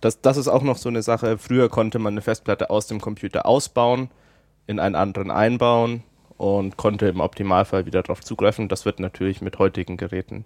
das, 0.00 0.20
das 0.20 0.36
ist 0.36 0.48
auch 0.48 0.62
noch 0.62 0.76
so 0.76 0.88
eine 0.88 1.02
Sache. 1.02 1.38
Früher 1.38 1.68
konnte 1.68 1.98
man 1.98 2.14
eine 2.14 2.20
Festplatte 2.20 2.70
aus 2.70 2.86
dem 2.86 3.00
Computer 3.00 3.46
ausbauen, 3.46 4.10
in 4.66 4.78
einen 4.78 4.94
anderen 4.94 5.30
einbauen 5.30 6.02
und 6.36 6.76
konnte 6.76 7.08
im 7.08 7.20
Optimalfall 7.20 7.86
wieder 7.86 8.02
darauf 8.02 8.20
zugreifen. 8.22 8.68
Das 8.68 8.84
wird 8.84 9.00
natürlich 9.00 9.40
mit 9.40 9.58
heutigen 9.58 9.96
Geräten 9.96 10.44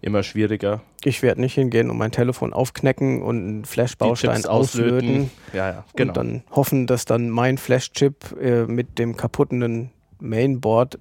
immer 0.00 0.22
schwieriger. 0.22 0.82
Ich 1.04 1.22
werde 1.22 1.40
nicht 1.40 1.54
hingehen 1.54 1.88
und 1.88 1.96
mein 1.96 2.10
Telefon 2.10 2.52
aufknacken 2.52 3.22
und 3.22 3.36
einen 3.36 3.64
Flash-Baustein 3.64 4.44
auslöten. 4.46 5.30
Ja, 5.52 5.70
ja, 5.70 5.84
genau. 5.94 6.10
Und 6.10 6.16
dann 6.16 6.42
hoffen, 6.50 6.86
dass 6.86 7.04
dann 7.04 7.30
mein 7.30 7.56
Flash-Chip 7.56 8.36
äh, 8.40 8.64
mit 8.64 8.98
dem 8.98 9.16
kaputten 9.16 9.90
Mainboard 10.18 10.98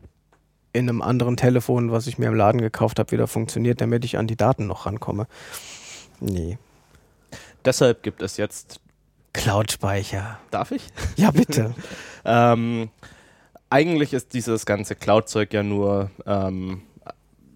in 0.73 0.89
einem 0.89 1.01
anderen 1.01 1.37
Telefon, 1.37 1.91
was 1.91 2.07
ich 2.07 2.17
mir 2.17 2.27
im 2.27 2.35
Laden 2.35 2.61
gekauft 2.61 2.99
habe, 2.99 3.11
wieder 3.11 3.27
funktioniert, 3.27 3.81
damit 3.81 4.05
ich 4.05 4.17
an 4.17 4.27
die 4.27 4.35
Daten 4.35 4.67
noch 4.67 4.85
rankomme. 4.85 5.27
Nee. 6.19 6.57
Deshalb 7.65 8.03
gibt 8.03 8.21
es 8.21 8.37
jetzt, 8.37 8.79
Cloud-Speicher. 9.33 10.39
darf 10.49 10.71
ich? 10.71 10.87
Ja, 11.15 11.31
bitte. 11.31 11.73
Ähm, 12.23 12.91
eigentlich 13.71 14.13
ist 14.13 14.35
dieses 14.35 14.67
ganze 14.67 14.93
Cloud-Zeug 14.93 15.51
ja 15.53 15.63
nur 15.63 16.11
ähm, 16.27 16.83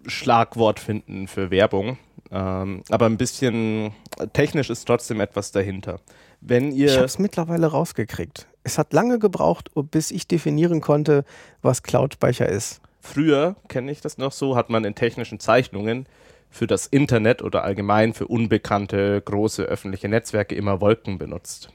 Schlagwort 0.08 0.80
finden 0.80 1.28
für 1.28 1.52
Werbung. 1.52 2.00
Ähm, 2.32 2.82
aber 2.90 3.06
ein 3.06 3.18
bisschen 3.18 3.94
technisch 4.34 4.72
ist 4.72 4.86
trotzdem 4.86 5.22
etwas 5.22 5.52
dahinter. 5.52 6.00
Wenn 6.42 6.72
ihr. 6.72 6.88
Ich 6.88 6.96
habe 6.96 7.06
es 7.06 7.20
mittlerweile 7.20 7.68
rausgekriegt. 7.68 8.48
Es 8.64 8.80
hat 8.80 8.92
lange 8.92 9.20
gebraucht, 9.20 9.70
bis 9.92 10.10
ich 10.10 10.28
definieren 10.28 10.82
konnte, 10.82 11.26
was 11.62 11.84
Cloud-Speicher 11.84 12.50
ist. 12.50 12.82
Früher, 13.06 13.56
kenne 13.68 13.92
ich 13.92 14.02
das 14.02 14.18
noch 14.18 14.32
so, 14.32 14.56
hat 14.56 14.70
man 14.70 14.84
in 14.84 14.96
technischen 14.96 15.40
Zeichnungen 15.40 16.08
für 16.50 16.68
das 16.68 16.88
Internet 16.88 17.42
oder 17.42 17.64
allgemein 17.64 18.14
für 18.14 18.28
unbekannte 18.28 19.22
große 19.22 19.64
öffentliche 19.64 20.10
Netzwerke 20.10 20.56
immer 20.56 20.82
Wolken 20.82 21.18
benutzt. 21.18 21.70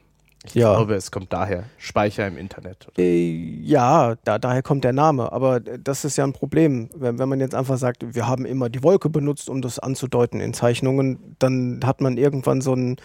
Ich 0.44 0.54
Ja. 0.54 0.74
glaube, 0.74 0.94
es 0.94 1.10
kommt 1.10 1.32
daher. 1.32 1.64
Speicher 1.76 2.26
im 2.26 2.38
Internet. 2.38 2.88
Äh, 2.96 3.30
ja, 3.62 4.14
da, 4.24 4.38
daher 4.38 4.62
kommt 4.62 4.84
der 4.84 4.94
Name. 4.94 5.32
Aber 5.32 5.60
das 5.60 6.04
ist 6.06 6.16
ja 6.16 6.24
ein 6.24 6.32
Problem. 6.32 6.88
Wenn, 6.94 7.18
wenn 7.18 7.28
man 7.28 7.40
jetzt 7.40 7.54
einfach 7.54 7.76
sagt, 7.76 8.14
wir 8.14 8.26
haben 8.26 8.46
immer 8.46 8.70
die 8.70 8.82
Wolke 8.82 9.10
benutzt, 9.10 9.50
um 9.50 9.60
das 9.60 9.78
anzudeuten 9.78 10.40
in 10.40 10.54
Zeichnungen, 10.54 11.36
dann 11.38 11.80
hat 11.84 12.00
man 12.00 12.16
irgendwann 12.16 12.62
so 12.62 12.74
ein. 12.74 12.96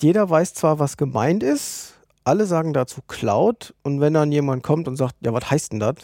Jeder 0.00 0.30
weiß 0.30 0.54
zwar, 0.54 0.78
was 0.78 0.96
gemeint 0.96 1.42
ist, 1.42 1.98
alle 2.24 2.46
sagen 2.46 2.72
dazu 2.72 3.00
Cloud. 3.08 3.74
Und 3.82 4.00
wenn 4.00 4.14
dann 4.14 4.30
jemand 4.30 4.62
kommt 4.62 4.86
und 4.86 4.96
sagt, 4.96 5.16
ja, 5.20 5.32
was 5.32 5.50
heißt 5.50 5.72
denn 5.72 5.80
das? 5.80 5.96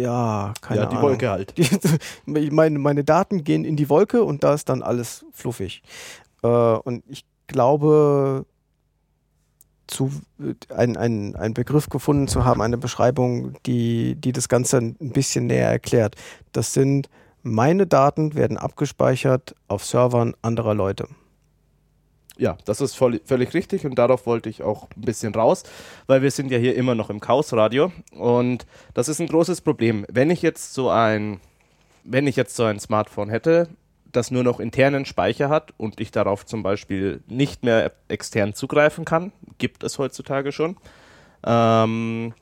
Ja, 0.00 0.54
keine 0.60 0.80
ja, 0.80 0.86
die 0.86 0.96
Ahnung. 0.96 1.10
Wolke 1.10 1.30
halt. 1.30 1.56
Die, 1.58 1.62
ich 2.38 2.52
meine, 2.52 2.78
meine 2.78 3.04
Daten 3.04 3.44
gehen 3.44 3.64
in 3.64 3.76
die 3.76 3.88
Wolke 3.88 4.24
und 4.24 4.44
da 4.44 4.54
ist 4.54 4.68
dann 4.68 4.82
alles 4.82 5.24
fluffig. 5.32 5.82
Äh, 6.42 6.48
und 6.48 7.04
ich 7.08 7.24
glaube, 7.46 8.46
zu, 9.86 10.10
ein, 10.74 10.96
ein, 10.96 11.36
ein 11.36 11.54
Begriff 11.54 11.88
gefunden 11.88 12.28
zu 12.28 12.44
haben, 12.44 12.62
eine 12.62 12.78
Beschreibung, 12.78 13.54
die, 13.66 14.14
die 14.16 14.32
das 14.32 14.48
Ganze 14.48 14.78
ein 14.78 14.96
bisschen 15.12 15.46
näher 15.46 15.70
erklärt. 15.70 16.16
Das 16.52 16.72
sind 16.72 17.08
meine 17.42 17.86
Daten 17.86 18.34
werden 18.34 18.56
abgespeichert 18.56 19.56
auf 19.66 19.84
Servern 19.84 20.34
anderer 20.42 20.74
Leute. 20.74 21.08
Ja, 22.38 22.56
das 22.64 22.80
ist 22.80 22.94
voll, 22.94 23.20
völlig 23.24 23.52
richtig 23.52 23.84
und 23.84 23.96
darauf 23.96 24.26
wollte 24.26 24.48
ich 24.48 24.62
auch 24.62 24.88
ein 24.96 25.02
bisschen 25.02 25.34
raus, 25.34 25.64
weil 26.06 26.22
wir 26.22 26.30
sind 26.30 26.50
ja 26.50 26.58
hier 26.58 26.74
immer 26.76 26.94
noch 26.94 27.10
im 27.10 27.20
Chaosradio 27.20 27.92
und 28.12 28.66
das 28.94 29.08
ist 29.08 29.20
ein 29.20 29.26
großes 29.26 29.60
Problem. 29.60 30.06
Wenn 30.10 30.30
ich 30.30 30.40
jetzt 30.40 30.72
so 30.72 30.88
ein, 30.88 31.40
wenn 32.04 32.26
ich 32.26 32.36
jetzt 32.36 32.56
so 32.56 32.64
ein 32.64 32.80
Smartphone 32.80 33.28
hätte, 33.28 33.68
das 34.12 34.30
nur 34.30 34.44
noch 34.44 34.60
internen 34.60 35.04
Speicher 35.04 35.48
hat 35.48 35.72
und 35.76 36.00
ich 36.00 36.10
darauf 36.10 36.46
zum 36.46 36.62
Beispiel 36.62 37.22
nicht 37.28 37.64
mehr 37.64 37.92
extern 38.08 38.54
zugreifen 38.54 39.04
kann, 39.04 39.32
gibt 39.58 39.84
es 39.84 39.98
heutzutage 39.98 40.52
schon, 40.52 40.76
ähm, 41.44 42.34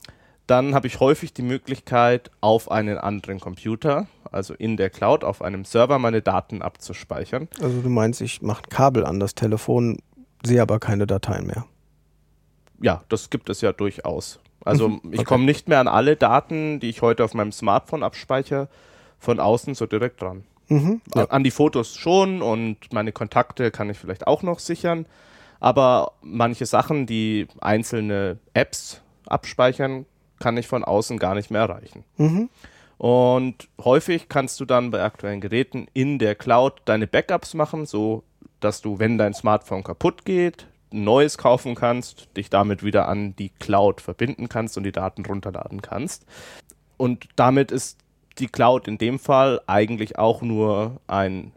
dann 0.51 0.75
habe 0.75 0.87
ich 0.89 0.99
häufig 1.01 1.33
die 1.33 1.43
Möglichkeit, 1.43 2.31
auf 2.41 2.71
einen 2.71 2.99
anderen 2.99 3.39
Computer, 3.41 4.07
also 4.33 4.55
in 4.55 4.77
der 4.77 4.91
Cloud, 4.91 5.23
auf 5.25 5.43
einem 5.43 5.65
Server 5.65 5.99
meine 5.99 6.23
Daten 6.23 6.61
abzuspeichern. 6.63 7.49
Also 7.61 7.81
du 7.81 7.89
meinst, 7.89 8.21
ich 8.21 8.43
mache 8.43 8.63
Kabel 8.69 9.07
an 9.07 9.21
das 9.21 9.35
Telefon, 9.35 9.99
sehe 10.45 10.61
aber 10.61 10.81
keine 10.81 11.07
Dateien 11.07 11.47
mehr. 11.47 11.67
Ja, 12.83 13.03
das 13.09 13.31
gibt 13.31 13.49
es 13.49 13.61
ja 13.61 13.73
durchaus. 13.73 14.41
Also 14.65 14.89
Mhm, 14.89 15.01
ich 15.13 15.21
okay. 15.21 15.25
komme 15.25 15.45
nicht 15.45 15.69
mehr 15.69 15.81
an 15.81 15.89
alle 15.89 16.17
Daten, 16.17 16.81
die 16.81 16.89
ich 16.89 17.01
heute 17.03 17.25
auf 17.25 17.35
meinem 17.35 17.53
Smartphone 17.53 18.03
abspeichere, 18.03 18.69
von 19.19 19.39
außen 19.39 19.75
so 19.75 19.87
direkt 19.87 20.21
dran. 20.21 20.45
Mhm. 20.69 21.01
Ja. 21.15 21.27
An 21.27 21.45
die 21.45 21.51
Fotos 21.51 21.95
schon 21.97 22.43
und 22.43 22.93
meine 22.93 23.13
Kontakte 23.13 23.71
kann 23.71 23.91
ich 23.91 23.99
vielleicht 23.99 24.27
auch 24.27 24.43
noch 24.43 24.59
sichern. 24.59 25.07
Aber 25.61 26.13
manche 26.23 26.65
Sachen, 26.67 27.07
die 27.07 27.47
einzelne 27.61 28.39
Apps 28.55 29.03
abspeichern, 29.27 30.07
kann 30.41 30.57
ich 30.57 30.67
von 30.67 30.83
außen 30.83 31.19
gar 31.19 31.37
nicht 31.37 31.53
mehr 31.53 31.63
erreichen. 31.63 32.05
Mhm. 32.17 32.49
Und 32.99 33.69
häufig 33.83 34.29
kannst 34.29 34.59
du 34.61 34.65
dann 34.65 34.91
bei 34.91 35.03
aktuellen 35.03 35.41
Geräten 35.41 35.87
in 35.95 36.19
der 36.19 36.35
Cloud 36.35 36.83
deine 36.85 37.07
Backups 37.07 37.55
machen, 37.55 37.87
so 37.87 38.25
dass 38.59 38.83
du, 38.83 38.99
wenn 38.99 39.17
dein 39.17 39.33
Smartphone 39.33 39.85
kaputt 39.85 40.25
geht, 40.25 40.67
ein 40.93 41.05
neues 41.05 41.39
kaufen 41.39 41.75
kannst, 41.75 42.29
dich 42.37 42.51
damit 42.51 42.83
wieder 42.83 43.09
an 43.09 43.35
die 43.37 43.51
Cloud 43.51 44.01
verbinden 44.01 44.49
kannst 44.49 44.77
und 44.77 44.85
die 44.85 44.93
Daten 44.93 45.25
runterladen 45.25 45.83
kannst. 45.83 46.27
Und 46.97 47.29
damit 47.37 47.71
ist 47.71 47.99
die 48.39 48.49
Cloud 48.49 48.89
in 48.89 48.99
dem 48.99 49.19
Fall 49.19 49.61
eigentlich 49.67 50.19
auch 50.19 50.43
nur 50.43 51.01
ein 51.07 51.53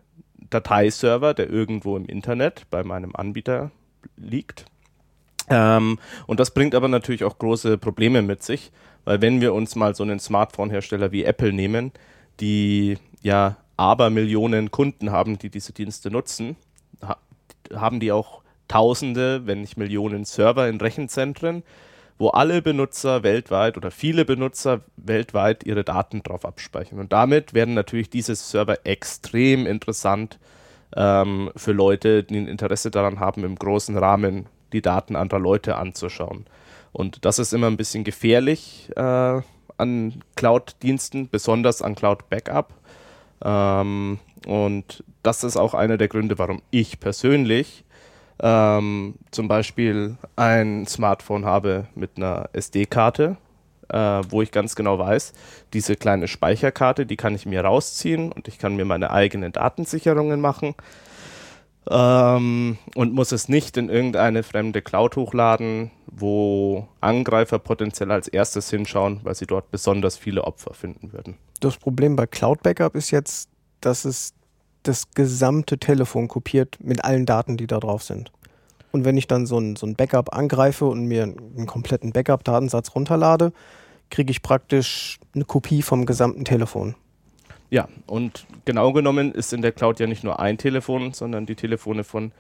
Dateiserver, 0.49 1.33
der 1.33 1.49
irgendwo 1.49 1.97
im 1.97 2.05
Internet 2.05 2.69
bei 2.69 2.83
meinem 2.83 3.15
Anbieter 3.15 3.71
liegt. 4.15 4.65
Ähm, 5.49 5.99
und 6.27 6.39
das 6.39 6.51
bringt 6.51 6.75
aber 6.75 6.87
natürlich 6.87 7.23
auch 7.23 7.37
große 7.37 7.77
Probleme 7.77 8.21
mit 8.21 8.43
sich, 8.43 8.71
weil 9.05 9.21
wenn 9.21 9.41
wir 9.41 9.53
uns 9.53 9.75
mal 9.75 9.95
so 9.95 10.03
einen 10.03 10.19
Smartphone-Hersteller 10.19 11.11
wie 11.11 11.25
Apple 11.25 11.53
nehmen, 11.53 11.91
die 12.39 12.97
ja 13.21 13.57
aber 13.77 14.09
Millionen 14.09 14.71
Kunden 14.71 15.11
haben, 15.11 15.37
die 15.37 15.49
diese 15.49 15.73
Dienste 15.73 16.11
nutzen, 16.11 16.55
ha 17.01 17.17
haben 17.73 17.99
die 17.99 18.11
auch 18.11 18.43
Tausende, 18.67 19.45
wenn 19.45 19.61
nicht 19.61 19.77
Millionen 19.77 20.25
Server 20.25 20.67
in 20.67 20.79
Rechenzentren, 20.79 21.63
wo 22.17 22.29
alle 22.29 22.61
Benutzer 22.61 23.21
weltweit 23.21 23.77
oder 23.77 23.91
viele 23.91 24.25
Benutzer 24.25 24.81
weltweit 24.95 25.63
ihre 25.65 25.83
Daten 25.83 26.23
drauf 26.23 26.45
abspeichern. 26.45 26.99
Und 26.99 27.11
damit 27.11 27.53
werden 27.53 27.73
natürlich 27.73 28.09
diese 28.09 28.35
Server 28.35 28.77
extrem 28.85 29.65
interessant 29.67 30.39
ähm, 30.95 31.51
für 31.55 31.73
Leute, 31.73 32.23
die 32.23 32.37
ein 32.37 32.47
Interesse 32.47 32.89
daran 32.89 33.19
haben, 33.19 33.43
im 33.43 33.55
großen 33.55 33.97
Rahmen 33.97 34.47
die 34.73 34.81
Daten 34.81 35.15
anderer 35.15 35.39
Leute 35.39 35.75
anzuschauen. 35.77 36.45
Und 36.91 37.25
das 37.25 37.39
ist 37.39 37.53
immer 37.53 37.67
ein 37.67 37.77
bisschen 37.77 38.03
gefährlich 38.03 38.89
äh, 38.95 39.41
an 39.77 40.23
Cloud-Diensten, 40.35 41.29
besonders 41.29 41.81
an 41.81 41.95
Cloud-Backup. 41.95 42.73
Ähm, 43.43 44.19
und 44.45 45.03
das 45.23 45.43
ist 45.43 45.57
auch 45.57 45.73
einer 45.73 45.97
der 45.97 46.07
Gründe, 46.07 46.37
warum 46.37 46.61
ich 46.69 46.99
persönlich 46.99 47.83
ähm, 48.41 49.15
zum 49.31 49.47
Beispiel 49.47 50.17
ein 50.35 50.85
Smartphone 50.87 51.45
habe 51.45 51.87
mit 51.95 52.11
einer 52.17 52.49
SD-Karte, 52.53 53.37
äh, 53.89 53.97
wo 53.97 54.41
ich 54.41 54.51
ganz 54.51 54.75
genau 54.75 54.99
weiß, 54.99 55.33
diese 55.73 55.95
kleine 55.95 56.27
Speicherkarte, 56.27 57.05
die 57.05 57.15
kann 57.15 57.35
ich 57.35 57.45
mir 57.45 57.63
rausziehen 57.63 58.31
und 58.31 58.47
ich 58.47 58.59
kann 58.59 58.75
mir 58.75 58.85
meine 58.85 59.11
eigenen 59.11 59.51
Datensicherungen 59.51 60.41
machen 60.41 60.75
ähm, 61.89 62.77
und 62.95 63.13
muss 63.13 63.31
es 63.31 63.49
nicht 63.49 63.77
in 63.77 63.89
irgendeine 63.89 64.43
fremde 64.43 64.81
Cloud 64.81 65.15
hochladen, 65.15 65.91
wo 66.07 66.87
Angreifer 67.01 67.59
potenziell 67.59 68.11
als 68.11 68.27
erstes 68.27 68.69
hinschauen, 68.69 69.19
weil 69.23 69.35
sie 69.35 69.45
dort 69.45 69.71
besonders 69.71 70.17
viele 70.17 70.43
Opfer 70.43 70.73
finden 70.73 71.11
würden. 71.13 71.35
Das 71.59 71.77
Problem 71.77 72.15
bei 72.15 72.27
Cloud 72.27 72.63
Backup 72.63 72.95
ist 72.95 73.11
jetzt, 73.11 73.49
dass 73.81 74.05
es 74.05 74.33
das 74.83 75.11
gesamte 75.11 75.77
Telefon 75.77 76.27
kopiert 76.27 76.77
mit 76.81 77.03
allen 77.03 77.25
Daten, 77.25 77.57
die 77.57 77.67
da 77.67 77.79
drauf 77.79 78.03
sind. 78.03 78.31
Und 78.91 79.05
wenn 79.05 79.17
ich 79.17 79.27
dann 79.27 79.45
so 79.45 79.57
ein, 79.57 79.75
so 79.75 79.87
ein 79.87 79.95
Backup 79.95 80.35
angreife 80.35 80.85
und 80.85 81.05
mir 81.05 81.23
einen 81.23 81.65
kompletten 81.65 82.11
Backup-Datensatz 82.11 82.93
runterlade, 82.95 83.51
kriege 84.09 84.29
ich 84.29 84.43
praktisch 84.43 85.19
eine 85.33 85.45
Kopie 85.45 85.81
vom 85.81 86.05
gesamten 86.05 86.45
Telefon. 86.45 86.95
Ja, 87.73 87.87
und 88.05 88.45
genau 88.65 88.93
genommen 88.93 89.31
ist 89.31 89.51
in 89.51 89.63
der 89.63 89.71
Cloud 89.71 89.99
ja 89.99 90.05
nicht 90.05 90.23
nur 90.23 90.39
ein 90.39 90.59
Telefon, 90.59 91.11
sondern 91.11 91.47
die 91.47 91.55
Telefone 91.55 92.03
von 92.03 92.31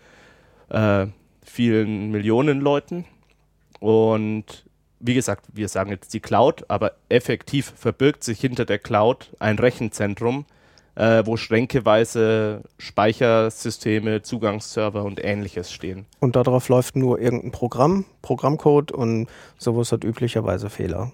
äh, 0.69 1.07
vielen 1.41 2.11
Millionen 2.11 2.61
Leuten. 2.61 3.05
Und 3.79 4.63
wie 4.99 5.15
gesagt, 5.15 5.47
wir 5.51 5.69
sagen 5.69 5.89
jetzt 5.89 6.13
die 6.13 6.19
Cloud, 6.19 6.65
aber 6.67 6.91
effektiv 7.09 7.73
verbirgt 7.75 8.23
sich 8.23 8.41
hinter 8.41 8.65
der 8.65 8.77
Cloud 8.77 9.31
ein 9.39 9.57
Rechenzentrum, 9.57 10.45
äh, 10.93 11.23
wo 11.25 11.35
schränkeweise 11.35 12.61
Speichersysteme, 12.77 14.21
Zugangsserver 14.21 15.03
und 15.03 15.19
ähnliches 15.23 15.71
stehen. 15.71 16.05
Und 16.19 16.35
darauf 16.35 16.69
läuft 16.69 16.95
nur 16.95 17.19
irgendein 17.19 17.49
Programm, 17.49 18.05
Programmcode 18.21 18.91
und 18.91 19.27
sowas 19.57 19.91
hat 19.91 20.03
üblicherweise 20.03 20.69
Fehler. 20.69 21.11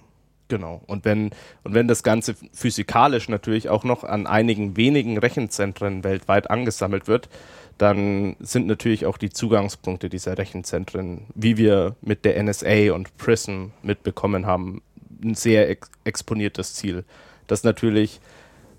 Genau. 0.50 0.82
Und 0.88 1.06
wenn, 1.06 1.30
und 1.64 1.76
wenn 1.76 1.88
das 1.88 2.04
Ganze 2.04 2.36
physikalisch 2.54 3.30
natürlich 3.30 3.70
auch 3.70 3.84
noch 3.84 4.04
an 4.04 4.28
einigen 4.28 4.76
wenigen 4.76 5.18
Rechenzentren 5.18 6.04
weltweit 6.04 6.50
angesammelt 6.50 7.08
wird, 7.08 7.30
dann 7.78 8.36
sind 8.42 8.68
natürlich 8.68 9.06
auch 9.06 9.18
die 9.18 9.30
Zugangspunkte 9.30 10.10
dieser 10.10 10.38
Rechenzentren, 10.38 11.28
wie 11.34 11.56
wir 11.56 11.96
mit 12.02 12.26
der 12.26 12.42
NSA 12.44 12.94
und 12.94 13.16
PRISM 13.18 13.68
mitbekommen 13.84 14.46
haben, 14.46 14.82
ein 15.24 15.36
sehr 15.36 15.70
ex 15.70 15.90
exponiertes 16.04 16.74
Ziel. 16.74 17.06
Das 17.48 17.64
natürlich 17.64 18.20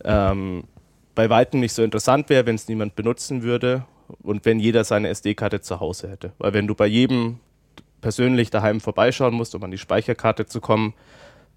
ähm, 0.05 0.65
bei 1.15 1.31
weitem 1.31 1.61
nicht 1.61 1.73
so 1.73 1.83
interessant 1.83 2.29
wäre, 2.29 2.47
wenn 2.47 2.57
es 2.57 2.69
niemand 2.69 2.95
benutzen 2.97 3.43
würde 3.43 3.85
und 4.23 4.45
wenn 4.45 4.59
jeder 4.59 4.85
seine 4.85 5.09
SD-Karte 5.09 5.61
zu 5.61 5.81
Hause 5.81 6.11
hätte. 6.11 6.33
Weil 6.39 6.53
wenn 6.53 6.67
du 6.67 6.75
bei 6.75 6.87
jedem 6.87 7.39
persönlich 8.01 8.51
daheim 8.51 8.81
vorbeischauen 8.81 9.35
musst, 9.35 9.55
um 9.55 9.63
an 9.63 9.71
die 9.71 9.79
Speicherkarte 9.79 10.47
zu 10.47 10.61
kommen, 10.61 10.95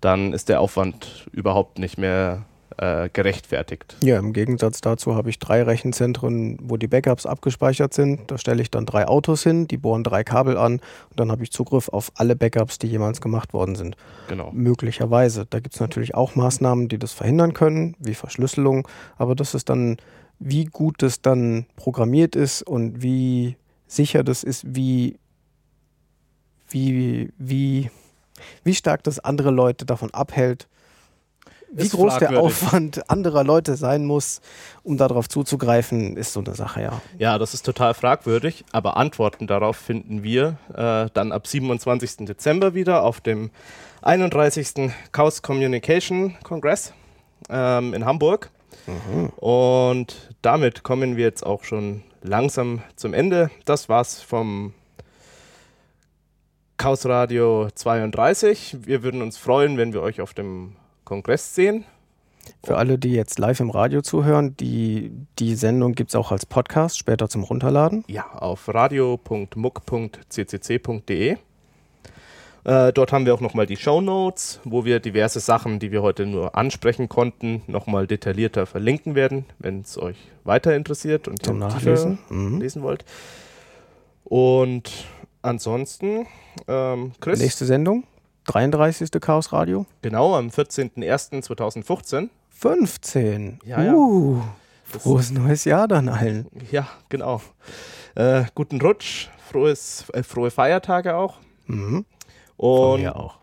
dann 0.04 0.34
ist 0.34 0.50
der 0.50 0.60
Aufwand 0.62 1.28
überhaupt 1.32 1.80
nicht 1.80 1.98
mehr 1.98 2.46
äh, 2.78 3.10
gerechtfertigt. 3.14 3.96
Ja, 4.02 4.18
im 4.18 4.34
Gegensatz 4.34 4.82
dazu 4.82 5.16
habe 5.16 5.30
ich 5.30 5.40
drei 5.40 5.64
Rechenzentren, 5.64 6.58
wo 6.62 6.78
die 6.78 6.88
Backups 6.88 7.26
abgespeichert 7.26 7.94
sind. 7.94 8.32
Da 8.32 8.38
stelle 8.38 8.62
ich 8.62 8.72
dann 8.72 8.86
drei 8.86 9.08
Autos 9.08 9.44
hin, 9.44 9.68
die 9.68 9.78
bohren 9.78 10.04
drei 10.04 10.24
Kabel 10.24 10.58
an 10.58 10.74
und 11.10 11.20
dann 11.20 11.32
habe 11.32 11.44
ich 11.44 11.52
Zugriff 11.52 11.90
auf 11.90 12.12
alle 12.16 12.36
Backups, 12.36 12.80
die 12.80 12.88
jemals 12.88 13.22
gemacht 13.22 13.54
worden 13.54 13.76
sind. 13.76 13.96
Genau. 14.28 14.52
Möglicherweise. 14.52 15.46
Da 15.50 15.60
gibt 15.60 15.76
es 15.76 15.82
natürlich 15.82 16.16
auch 16.16 16.36
Maßnahmen, 16.36 16.90
die 16.90 16.98
das 16.98 17.14
verhindern 17.14 17.54
können, 17.54 17.96
wie 18.00 18.16
Verschlüsselung, 18.16 18.88
aber 19.18 19.36
das 19.36 19.54
ist 19.54 19.70
dann, 19.70 19.98
wie 20.40 20.66
gut 20.66 21.02
das 21.02 21.22
dann 21.22 21.68
programmiert 21.76 22.36
ist 22.36 22.64
und 22.64 23.04
wie 23.04 23.56
sicher 23.88 24.24
das 24.24 24.44
ist, 24.44 24.76
wie, 24.76 25.20
wie, 26.70 27.32
wie 27.38 27.92
wie 28.64 28.76
stark 28.76 29.04
das 29.04 29.20
andere 29.20 29.52
Leute 29.52 29.86
davon 29.86 30.14
abhält, 30.14 30.68
wie 31.72 31.84
Ist 31.84 31.94
groß 31.94 32.20
der 32.20 32.30
fragwürdig. 32.30 32.46
Aufwand 32.46 33.10
anderer 33.10 33.44
Leute 33.44 33.76
sein 33.76 34.06
muss, 34.06 34.42
um 34.84 34.98
darauf 34.98 35.28
zuzugreifen, 35.28 36.18
ist 36.18 36.34
so 36.34 36.40
eine 36.40 36.54
Sache, 36.54 36.84
ja. 36.84 37.02
Ja, 37.18 37.40
das 37.40 37.56
ist 37.56 37.66
total 37.66 37.96
fragwürdig, 37.96 38.64
aber 38.72 38.96
Antworten 38.96 39.48
darauf 39.48 39.76
finden 39.76 40.22
wir 40.22 40.58
äh, 40.76 41.10
dann 41.14 41.32
ab 41.32 41.48
27. 41.48 42.28
Dezember 42.28 42.76
wieder 42.76 43.04
auf 43.04 43.22
dem 43.22 43.50
31. 44.04 44.92
Chaos 45.12 45.42
Communication 45.42 46.36
Kongress 46.44 46.94
ähm, 47.50 47.94
in 47.94 48.06
Hamburg. 48.06 48.52
Und 49.38 50.36
damit 50.42 50.84
kommen 50.84 51.16
wir 51.16 51.24
jetzt 51.24 51.46
auch 51.46 51.64
schon 51.64 52.04
langsam 52.22 52.82
zum 52.96 53.14
Ende. 53.14 53.50
Das 53.66 53.88
war's 53.88 54.22
vom 54.22 54.74
Chaos 56.84 57.06
Radio 57.06 57.70
32. 57.74 58.80
Wir 58.86 59.04
würden 59.04 59.22
uns 59.22 59.38
freuen, 59.38 59.78
wenn 59.78 59.94
wir 59.94 60.02
euch 60.02 60.20
auf 60.20 60.34
dem 60.34 60.76
Kongress 61.06 61.56
sehen. 61.56 61.86
Für 62.62 62.76
alle, 62.76 62.98
die 62.98 63.14
jetzt 63.14 63.40
live 63.40 63.62
im 63.62 63.70
Radio 63.70 64.02
zuhören, 64.02 64.58
die, 64.58 65.14
die 65.40 65.56
Sendung 65.56 65.94
gibt 65.94 66.10
es 66.10 66.16
auch 66.16 66.34
als 66.34 66.46
Podcast 66.46 66.98
später 66.98 67.30
zum 67.30 67.44
Runterladen. 67.44 68.04
Ja, 68.10 68.26
auf 68.34 68.68
radio.muck.ccc.de. 68.68 71.38
Äh, 72.66 72.92
dort 72.92 73.14
haben 73.14 73.26
wir 73.26 73.34
auch 73.34 73.40
nochmal 73.40 73.66
die 73.66 73.78
Show 73.78 74.02
Notes, 74.02 74.60
wo 74.66 74.84
wir 74.84 75.00
diverse 75.00 75.40
Sachen, 75.40 75.80
die 75.80 75.94
wir 75.94 76.02
heute 76.02 76.26
nur 76.26 76.58
ansprechen 76.58 77.08
konnten, 77.08 77.62
nochmal 77.68 78.08
detaillierter 78.08 78.66
verlinken 78.66 79.16
werden, 79.16 79.46
wenn 79.58 79.80
es 79.80 79.98
euch 79.98 80.18
weiter 80.44 80.76
interessiert 80.76 81.30
und 81.30 81.46
Zum 81.46 81.60
Nachlesen. 81.60 82.20
Mhm. 82.28 82.60
lesen 82.60 82.84
wollt. 82.84 83.06
Und 84.26 84.92
ansonsten, 85.44 86.26
ähm, 86.68 87.12
Chris, 87.20 87.40
Nächste 87.40 87.66
Sendung, 87.66 88.04
33. 88.46 89.10
Chaos 89.22 89.54
Radio. 89.54 89.86
genau 90.02 90.36
am 90.36 90.48
14.01.2015. 90.50 92.30
15. 92.50 93.60
Ja, 93.66 93.84
ja. 93.84 93.94
Uh, 93.94 94.42
frohes 94.84 95.32
neues 95.32 95.66
Jahr 95.66 95.88
dann 95.88 96.10
allen. 96.10 96.48
Ja, 96.72 96.88
genau. 97.10 97.42
Äh, 98.16 98.46
guten 98.56 98.80
Rutsch, 98.82 99.28
frohes, 99.50 100.06
äh, 100.14 100.24
frohe 100.24 100.52
Feiertage 100.52 101.16
auch. 101.16 101.38
Mhm. 101.68 102.06
Von 102.58 102.94
Und 102.94 103.02
mir 103.02 103.16
auch. 103.16 103.36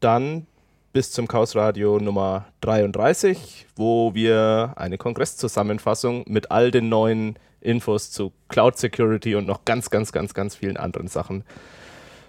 dann 0.00 0.46
bis 0.92 1.12
zum 1.12 1.28
Chaos 1.28 1.54
Radio 1.54 1.98
Nummer 1.98 2.46
33, 2.62 3.66
wo 3.76 4.14
wir 4.14 4.72
eine 4.76 4.96
Kongresszusammenfassung 4.96 6.24
mit 6.26 6.50
all 6.50 6.70
den 6.70 6.88
neuen 6.88 7.38
Infos 7.66 8.10
zu 8.10 8.32
Cloud 8.48 8.78
Security 8.78 9.34
und 9.34 9.46
noch 9.46 9.64
ganz, 9.64 9.90
ganz, 9.90 10.12
ganz, 10.12 10.34
ganz 10.34 10.54
vielen 10.54 10.76
anderen 10.76 11.08
Sachen 11.08 11.44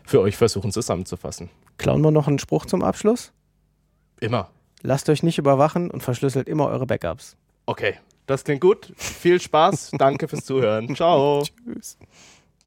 für 0.06 0.22
euch 0.22 0.38
versuchen 0.38 0.72
zusammenzufassen. 0.72 1.50
Klauen 1.78 2.02
wir 2.02 2.12
noch 2.12 2.28
einen 2.28 2.40
Spruch 2.40 2.66
zum 2.66 2.84
Abschluss? 2.84 3.32
Immer. 4.20 4.50
Lasst 4.82 5.10
euch 5.10 5.24
nicht 5.24 5.38
überwachen 5.38 5.92
und 5.92 6.02
verschlüsselt 6.02 6.48
immer 6.48 6.68
eure 6.68 6.86
Backups. 6.86 7.36
Okay, 7.66 7.96
das 8.26 8.44
klingt 8.44 8.62
gut. 8.62 8.94
Viel 8.96 9.42
Spaß. 9.42 9.92
Danke 9.98 10.28
fürs 10.28 10.46
Zuhören. 10.46 10.96
Ciao. 10.96 11.44
Tschüss. 11.44 11.98